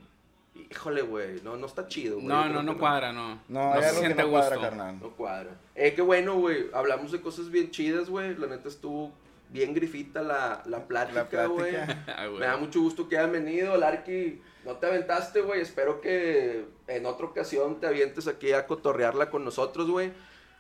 híjole, 0.70 1.02
güey, 1.02 1.42
no, 1.44 1.58
no 1.58 1.66
está 1.66 1.88
chido, 1.88 2.16
güey. 2.16 2.28
No, 2.28 2.50
no, 2.50 2.64
no 2.64 2.78
cuadra, 2.78 3.12
no. 3.12 3.42
No, 3.48 3.74
hay 3.74 3.84
se 3.84 4.00
siente 4.00 4.24
no 4.24 4.30
cuadra, 4.30 4.60
carnal. 4.60 5.00
No 5.00 5.10
cuadra. 5.12 5.52
Eh, 5.76 5.94
qué 5.94 6.02
bueno, 6.02 6.36
güey. 6.36 6.68
Hablamos 6.74 7.12
de 7.12 7.22
cosas 7.22 7.50
bien 7.50 7.72
chidas, 7.72 8.10
güey. 8.10 8.36
La 8.36 8.48
neta 8.48 8.68
estuvo 8.70 9.12
bien 9.50 9.74
grifita 9.74 10.22
la, 10.22 10.64
la 10.66 10.88
plática, 10.88 11.46
güey. 11.48 11.76
Ah, 12.08 12.28
güey. 12.28 12.40
Me 12.40 12.46
da 12.46 12.58
mucho 12.58 12.82
gusto 12.82 13.08
que 13.08 13.18
hayan 13.18 13.32
venido. 13.32 13.76
Larky, 13.78 14.42
no 14.66 14.74
te 14.74 14.88
aventaste, 14.88 15.42
güey. 15.42 15.62
Espero 15.62 16.02
que 16.02 16.66
en 16.88 17.06
otra 17.06 17.26
ocasión 17.26 17.80
te 17.80 17.88
avientes 17.88 18.28
aquí 18.28 18.52
a 18.54 18.66
cotorrearla 18.66 19.30
con 19.30 19.44
nosotros, 19.44 19.90
güey. 19.90 20.12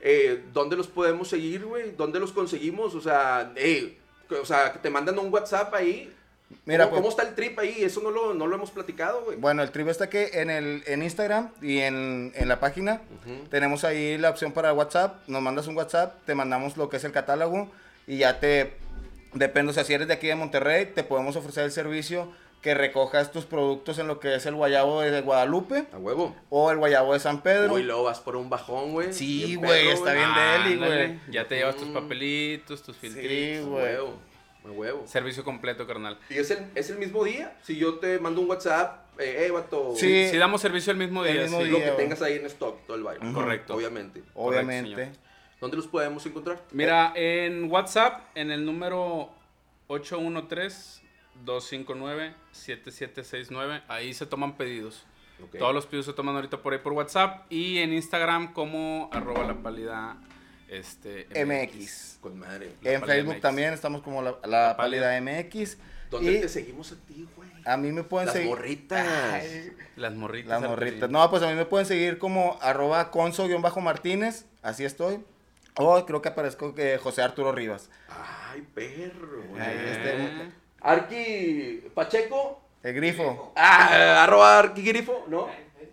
Eh, 0.02 0.44
¿Dónde 0.54 0.76
los 0.76 0.88
podemos 0.88 1.30
seguir, 1.30 1.66
güey? 1.66 1.92
¿Dónde 1.92 2.20
los 2.20 2.32
conseguimos? 2.34 2.94
O 2.96 3.02
sea, 3.02 3.54
eh, 3.56 3.98
o 4.30 4.46
sea, 4.46 4.72
que 4.74 4.80
te 4.80 4.90
mandan 4.90 5.18
un 5.20 5.32
WhatsApp 5.34 5.74
ahí. 5.74 6.12
Mira, 6.66 6.86
¿Cómo, 6.86 6.92
pues- 6.92 7.02
cómo 7.02 7.10
está 7.10 7.24
el 7.30 7.36
trip 7.36 7.58
ahí? 7.60 7.84
Eso 7.84 8.02
no 8.02 8.12
lo, 8.12 8.34
no 8.34 8.46
lo 8.48 8.56
hemos 8.56 8.72
platicado, 8.72 9.24
güey. 9.26 9.38
Bueno, 9.38 9.64
el 9.64 9.72
tribu 9.72 9.90
está 9.90 10.10
que 10.10 10.30
en, 10.34 10.50
el, 10.50 10.84
en 10.86 11.02
Instagram 11.04 11.50
y 11.62 11.80
en, 11.80 12.32
en 12.36 12.48
la 12.48 12.60
página 12.60 13.02
tenemos 13.50 13.84
ahí 13.84 14.18
la 14.18 14.30
opción 14.30 14.52
para 14.52 14.72
WhatsApp. 14.74 15.28
Nos 15.28 15.42
mandas 15.42 15.68
un 15.68 15.76
WhatsApp, 15.76 16.16
te 16.26 16.36
mandamos 16.36 16.78
lo 16.78 16.88
que 16.90 16.98
es 16.98 17.04
el 17.04 17.12
catálogo 17.12 17.72
y 18.08 18.18
ya 18.18 18.40
te, 18.40 18.74
depende, 19.34 19.72
o 19.72 19.74
sea, 19.74 19.84
si 19.84 19.94
eres 19.94 20.08
de 20.08 20.14
aquí 20.14 20.28
de 20.28 20.36
Monterrey, 20.36 20.86
te 20.86 21.04
podemos 21.04 21.36
ofrecer 21.36 21.64
el 21.66 21.72
servicio 21.72 22.32
que 22.66 22.74
recojas 22.74 23.32
tus 23.32 23.46
productos 23.46 24.00
en 24.00 24.08
lo 24.08 24.20
que 24.20 24.34
es 24.34 24.44
el 24.48 24.56
guayabo 24.56 25.02
de 25.02 25.22
Guadalupe 25.22 25.86
A 25.94 25.98
huevo. 26.00 26.36
o 26.50 26.72
el 26.72 26.78
guayabo 26.80 27.14
de 27.14 27.20
San 27.20 27.42
Pedro. 27.44 27.76
Uy, 27.76 27.84
luego 27.84 28.02
vas 28.06 28.20
por 28.20 28.36
un 28.36 28.50
bajón, 28.50 28.92
güey. 28.94 29.14
Sí, 29.14 29.54
güey, 29.54 29.90
está 29.90 30.14
bien 30.14 30.30
deli, 30.34 30.76
güey. 30.78 31.20
Ya 31.30 31.48
te 31.48 31.58
llevas 31.58 31.76
tus 31.76 31.88
Mm. 31.90 31.94
papelitos, 31.94 32.82
tus 32.82 32.96
Sí, 32.98 33.08
filtritos. 33.08 33.68
A 33.68 33.70
güey. 33.70 33.84
huevo. 33.84 34.14
A 34.66 34.72
huevo. 34.72 35.04
Servicio 35.06 35.44
completo, 35.44 35.86
carnal. 35.86 36.18
¿Y 36.28 36.38
es 36.40 36.50
el, 36.50 36.66
es 36.74 36.90
el 36.90 36.98
mismo 36.98 37.24
día? 37.24 37.56
Si 37.62 37.78
yo 37.78 38.00
te 38.00 38.18
mando 38.18 38.42
un 38.42 38.50
WhatsApp, 38.50 39.06
eh, 39.20 39.46
eh, 39.46 39.52
vato. 39.52 39.94
Sí. 39.96 40.28
Si 40.32 40.38
damos 40.38 40.60
servicio 40.60 40.92
el 40.92 40.98
mismo 40.98 41.24
El 41.24 41.34
día, 41.34 41.42
mismo 41.44 41.60
sí. 41.62 41.66
Lo 41.70 41.78
día. 41.78 41.86
que 41.86 41.92
güey. 41.92 42.04
tengas 42.04 42.22
ahí 42.24 42.34
en 42.38 42.48
stock, 42.48 42.84
todo 42.88 42.98
el 42.98 43.04
baile. 43.04 43.32
Correcto. 43.32 43.76
Obviamente. 43.76 44.24
Obviamente. 44.34 44.96
señor. 45.06 45.16
¿Dónde 45.62 45.78
los 45.78 45.86
podemos 45.86 46.26
encontrar? 46.26 46.64
Mira, 46.72 47.14
en 47.16 47.72
WhatsApp, 47.72 48.22
en 48.34 48.50
el 48.50 48.66
número 48.66 49.30
813-259-7769, 51.44 53.82
ahí 53.88 54.14
se 54.14 54.26
toman 54.26 54.56
pedidos. 54.56 55.06
Todos 55.60 55.74
los 55.74 55.86
pedidos 55.86 56.06
se 56.06 56.14
toman 56.14 56.36
ahorita 56.36 56.62
por 56.62 56.72
ahí 56.74 56.80
por 56.80 56.94
WhatsApp 56.94 57.46
y 57.52 57.80
en 57.80 57.92
Instagram 57.94 58.54
como 58.54 59.10
arroba 59.12 59.46
la 59.46 59.54
pálida 59.56 60.16
este, 60.70 61.28
MX. 61.46 62.20
Con 62.22 62.40
madre. 62.40 62.72
La 62.82 62.94
En 62.94 63.04
Facebook 63.04 63.34
MX. 63.36 63.42
también 63.42 63.74
estamos 63.74 64.02
como 64.02 64.22
la, 64.22 64.36
la 64.46 64.78
Pálida. 64.78 65.10
Pálida 65.18 65.42
MX. 65.44 65.78
¿Dónde 66.10 66.32
y 66.34 66.42
te 66.42 66.48
seguimos 66.50 66.92
a 66.94 66.96
ti, 67.06 67.28
güey? 67.36 67.50
a 67.66 67.76
mí 67.78 67.92
me 67.92 68.04
pueden 68.04 68.28
Las 68.28 68.36
seguir. 68.36 68.50
morritas. 68.50 69.06
Ay, 69.34 69.74
Las 69.98 70.14
morritas. 70.14 70.62
Las 70.62 70.70
morritas. 70.70 71.10
No, 71.10 71.30
pues 71.30 71.44
a 71.44 71.48
mí 71.50 71.56
me 71.56 71.66
pueden 71.66 71.86
seguir 71.86 72.18
como 72.18 72.58
arroba 72.62 73.12
conso-martínez. 73.12 74.46
Así 74.62 74.86
estoy. 74.86 75.20
O 75.76 76.06
creo 76.06 76.22
que 76.22 76.30
aparezco 76.30 76.74
que 76.74 76.98
José 76.98 77.22
Arturo 77.24 77.52
Rivas. 77.52 77.90
Ay, 78.08 78.66
perro. 78.74 79.44
este- 79.58 80.16
Eh, 80.16 80.52
Arqui 80.86 81.84
Pacheco. 81.94 82.62
El 82.84 82.94
grifo. 82.94 83.52
Ah, 83.56 84.24
arroba 84.24 84.60
Arqui 84.60 84.84
Grifo, 84.84 85.26
¿no? 85.28 85.48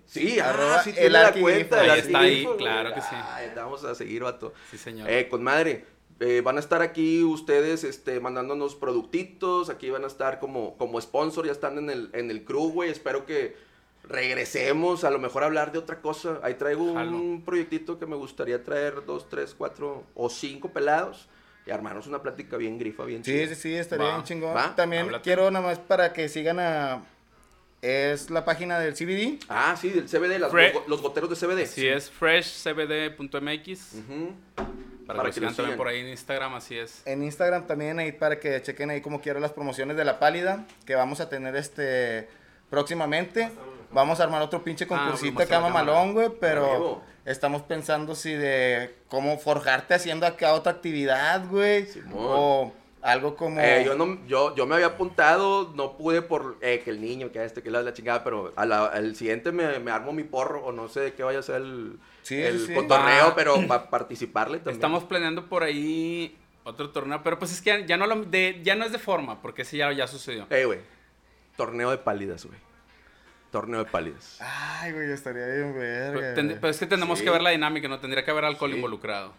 Sí, 0.05 0.39
Arroba 0.39 0.65
arroba 0.65 0.83
sí 0.83 0.91
el 0.91 0.95
tiene 0.97 1.11
la 1.11 1.27
Arqui 1.29 1.41
cuenta. 1.41 1.77
Grifo. 1.77 1.85
el 1.85 1.91
Ahí 1.91 2.01
está 2.01 2.19
ahí, 2.21 2.49
claro 2.59 2.95
que 2.95 3.01
sí. 3.01 3.17
Vamos 3.57 3.85
a 3.85 3.95
seguir, 3.95 4.23
vato. 4.23 4.53
Sí, 4.71 4.77
señor. 4.77 5.09
Eh, 5.11 5.29
con 5.29 5.43
madre. 5.43 5.87
Eh, 6.21 6.41
van 6.43 6.57
a 6.57 6.61
estar 6.61 6.83
aquí 6.83 7.25
ustedes 7.25 7.83
este, 7.85 8.21
mandándonos 8.21 8.75
productitos. 8.77 9.71
Aquí 9.71 9.89
van 9.91 10.05
a 10.05 10.07
estar 10.07 10.39
como, 10.39 10.77
como 10.77 11.01
sponsor. 11.01 11.47
Ya 11.47 11.53
están 11.53 11.79
en 11.79 11.89
el, 11.91 12.11
en 12.13 12.31
el 12.31 12.45
crew, 12.45 12.71
güey. 12.71 12.91
Espero 12.91 13.25
que 13.25 13.57
regresemos. 14.05 15.05
A 15.05 15.11
lo 15.11 15.19
mejor 15.19 15.43
a 15.43 15.47
hablar 15.47 15.73
de 15.73 15.79
otra 15.79 16.01
cosa. 16.01 16.39
Ahí 16.43 16.55
traigo 16.55 16.85
un 16.85 16.95
Jalo. 16.95 17.45
proyectito 17.45 17.99
que 17.99 18.05
me 18.07 18.17
gustaría 18.17 18.63
traer 18.63 19.05
dos, 19.07 19.29
tres, 19.31 19.55
cuatro 19.57 20.05
o 20.15 20.29
cinco 20.29 20.69
pelados. 20.69 21.29
Y 21.67 21.71
armarnos 21.71 22.07
una 22.09 22.21
plática 22.23 22.57
bien 22.57 22.79
grifa, 22.79 23.05
bien 23.05 23.23
Sí, 23.25 23.47
sí, 23.47 23.55
sí, 23.55 23.75
estaría 23.77 24.07
Va, 24.07 24.13
bien 24.15 24.25
chingón. 24.25 24.57
va, 24.57 24.75
También 24.75 25.03
háblate. 25.07 25.23
quiero 25.23 25.51
nada 25.51 25.65
más 25.67 25.79
para 25.79 26.13
que 26.13 26.29
sigan 26.29 26.59
a... 26.59 27.03
Es 27.83 28.31
la 28.31 28.45
página 28.45 28.79
del 28.79 28.95
CBD. 28.95 29.41
Ah, 29.49 29.77
sí, 29.81 29.91
del 29.91 30.07
CBD, 30.09 30.39
las- 30.39 30.53
Fre- 30.53 30.73
los, 30.73 30.87
los 30.89 31.03
goteros 31.03 31.29
de 31.31 31.35
CBD. 31.37 31.63
Así 31.65 31.87
es, 31.87 32.11
freshcbd.mx. 32.11 33.95
Ujú. 33.95 34.35
Para, 35.07 35.17
Para 35.19 35.31
que 35.31 35.35
que 35.35 35.41
lo 35.41 35.51
sigan 35.51 35.57
también 35.57 35.77
por 35.77 35.89
ahí 35.89 36.01
en 36.01 36.09
Instagram, 36.09 36.55
así 36.55 36.79
es. 36.79 37.03
En 37.07 37.23
Instagram 37.25 37.67
también 37.67 37.99
ahí 37.99 38.13
para 38.13 38.39
que 38.39 38.63
chequen 38.63 38.91
ahí 38.91 39.01
como 39.01 39.21
quiero 39.21 39.41
las 39.41 39.53
promociones 39.53 39.97
de 39.97 40.05
la 40.05 40.19
pálida 40.21 40.65
que 40.87 40.95
vamos 40.95 41.21
a 41.21 41.29
tener 41.29 41.57
este 41.57 42.29
próximamente. 42.71 43.51
Vamos 43.91 44.21
a 44.21 44.23
armar 44.25 44.41
otro 44.43 44.63
pinche 44.63 44.85
Ah, 44.85 44.89
concursito 44.89 45.33
vamos 45.35 45.41
a 45.41 45.45
acá 45.45 45.55
la 45.61 45.67
cámara. 45.67 45.85
mamalón, 45.85 46.13
güey, 46.15 46.29
pero 46.41 46.71
Huevo. 46.71 47.03
Estamos 47.25 47.63
pensando 47.63 48.15
si 48.15 48.33
de 48.33 48.95
cómo 49.09 49.39
forjarte 49.39 49.95
haciendo 49.95 50.27
acá 50.27 50.55
otra 50.55 50.73
actividad, 50.73 51.47
güey. 51.49 51.87
Simón. 51.87 52.13
O 52.17 52.73
algo 53.01 53.35
como 53.35 53.61
Eh, 53.61 53.83
yo, 53.85 53.95
no, 53.97 54.25
yo, 54.27 54.55
yo 54.55 54.65
me 54.67 54.75
había 54.77 54.87
apuntado, 54.89 55.73
no 55.75 55.97
pude 55.97 56.23
por 56.23 56.57
eh, 56.61 56.83
que 56.85 56.91
el 56.91 57.01
niño, 57.01 57.33
que 57.33 57.45
este, 57.45 57.61
que 57.63 57.71
la, 57.71 57.83
la 57.83 57.93
chingada, 57.93 58.23
pero 58.23 58.53
a 58.55 58.65
la- 58.65 58.87
al 58.87 59.17
siguiente 59.17 59.51
me, 59.51 59.79
me 59.81 59.91
armo 59.91 60.13
mi 60.13 60.23
porro, 60.23 60.65
o 60.65 60.71
no 60.73 60.89
sé 60.89 61.01
de 61.01 61.13
qué 61.13 61.23
vaya 61.25 61.41
a 61.41 61.43
ser 61.43 61.57
el, 61.63 61.99
Sí, 62.23 62.41
el 62.41 62.65
sí, 62.67 62.73
cotorreo, 62.75 63.27
Va. 63.31 63.35
pero 63.35 63.67
para 63.67 63.91
participarle 63.91 64.59
también. 64.59 64.77
Estamos 64.77 65.03
planeando 65.05 65.49
por 65.49 65.65
ahí 65.65 66.37
otro 66.63 66.91
torneo, 66.91 67.21
pero 67.25 67.41
pues 67.41 67.51
es 67.51 67.61
que 67.61 67.71
ya, 67.81 67.87
ya 67.87 67.97
no, 67.97 68.07
lo- 68.07 68.25
de, 68.25 68.61
ya 68.63 68.77
no 68.77 68.85
es 68.85 68.93
de 68.93 68.99
forma, 69.01 69.43
porque 69.43 69.63
ese 69.63 69.77
ya, 69.79 69.91
ya 69.93 70.07
sucedió. 70.07 70.47
Eh, 70.51 70.65
güey, 70.65 70.79
torneo 71.57 71.91
de 71.91 71.99
pálidas, 71.99 72.45
güey. 72.47 72.59
Torneo 73.53 73.85
de 73.85 73.91
pálidas. 73.91 74.39
Ay, 74.41 74.91
güey, 74.93 75.13
estaría 75.13 75.47
bien 75.47 75.75
verga. 75.79 76.19
Pero, 76.21 76.35
ten- 76.35 76.47
güey. 76.49 76.59
pero 76.61 76.71
es 76.73 76.79
que 76.79 76.87
tenemos 76.87 77.19
Sí. 77.21 77.25
que 77.25 77.31
ver 77.31 77.43
la 77.43 77.51
dinámica, 77.51 77.87
no 77.87 78.01
tendría 78.01 78.25
que 78.25 78.31
haber 78.33 78.45
alcohol 78.47 78.71
Sí. 78.71 78.77
involucrado. 78.77 79.33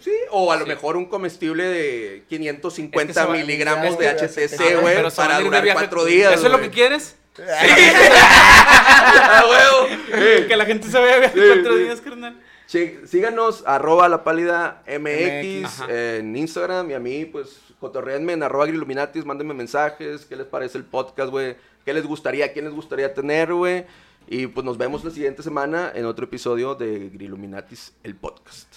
Sí, 0.00 0.12
o 0.30 0.52
a 0.52 0.56
lo 0.56 0.62
Sí. 0.64 0.68
mejor 0.68 0.96
un 0.96 1.06
comestible 1.06 1.64
de 1.64 2.16
Es 2.18 2.22
550 2.28 3.12
que 3.12 3.18
se 3.20 3.26
va- 3.26 3.32
miligramos 3.34 3.98
de 3.98 4.08
HTC, 4.08 4.76
güey, 4.76 4.96
para 5.16 5.40
durar 5.40 5.66
cuatro 5.72 6.04
días. 6.04 6.34
¿Eso 6.34 6.46
es 6.46 6.52
lo 6.52 6.60
que 6.60 6.70
quieres? 6.70 7.16
¡A 7.38 9.44
huevo! 9.48 10.46
Que 10.48 10.56
la 10.56 10.64
gente 10.64 10.88
se 10.88 10.98
vaya 10.98 11.16
a 11.16 11.18
viaje 11.18 11.38
Sí, 11.40 11.46
cuatro 11.54 11.76
sí. 11.76 11.82
días, 11.82 12.00
carnal. 12.00 12.40
Sí, 12.66 12.98
síganos, 13.06 13.62
arroba 13.66 14.08
la 14.08 14.24
pálida 14.24 14.82
MX, 14.86 15.82
en 15.88 16.34
Instagram 16.36 16.90
y 16.90 16.94
a 16.94 16.98
mí, 16.98 17.24
pues, 17.26 17.60
cotorreenme 17.80 18.32
en 18.32 18.42
arroba 18.42 18.66
Griluminatis, 18.66 19.24
mándenme 19.24 19.54
mensajes, 19.54 20.24
qué 20.24 20.36
les 20.36 20.46
parece 20.46 20.78
el 20.78 20.84
podcast, 20.84 21.30
güey, 21.30 21.56
qué 21.84 21.92
les 21.94 22.06
gustaría, 22.06 22.52
quién 22.52 22.64
les 22.64 22.74
gustaría 22.74 23.12
tener, 23.14 23.52
güey. 23.52 23.86
Y 24.26 24.46
pues 24.46 24.64
nos 24.64 24.78
vemos 24.78 25.04
la 25.04 25.10
siguiente 25.10 25.42
semana 25.42 25.92
en 25.94 26.06
otro 26.06 26.24
episodio 26.24 26.74
de 26.74 27.10
Griluminatis, 27.10 27.92
el 28.02 28.14
podcast. 28.14 28.74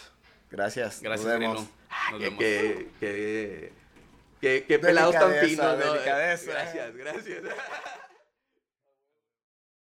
Gracias. 0.52 1.02
Gracias, 1.02 1.28
nos 1.28 1.40
vemos. 1.40 1.68
Nos 2.12 2.20
pelados 4.80 5.16
tan 5.16 5.34
finos, 5.36 5.78
¿no? 5.78 5.94
delicadeza. 5.94 6.52
Gracias, 6.52 6.96
gracias. 6.96 7.44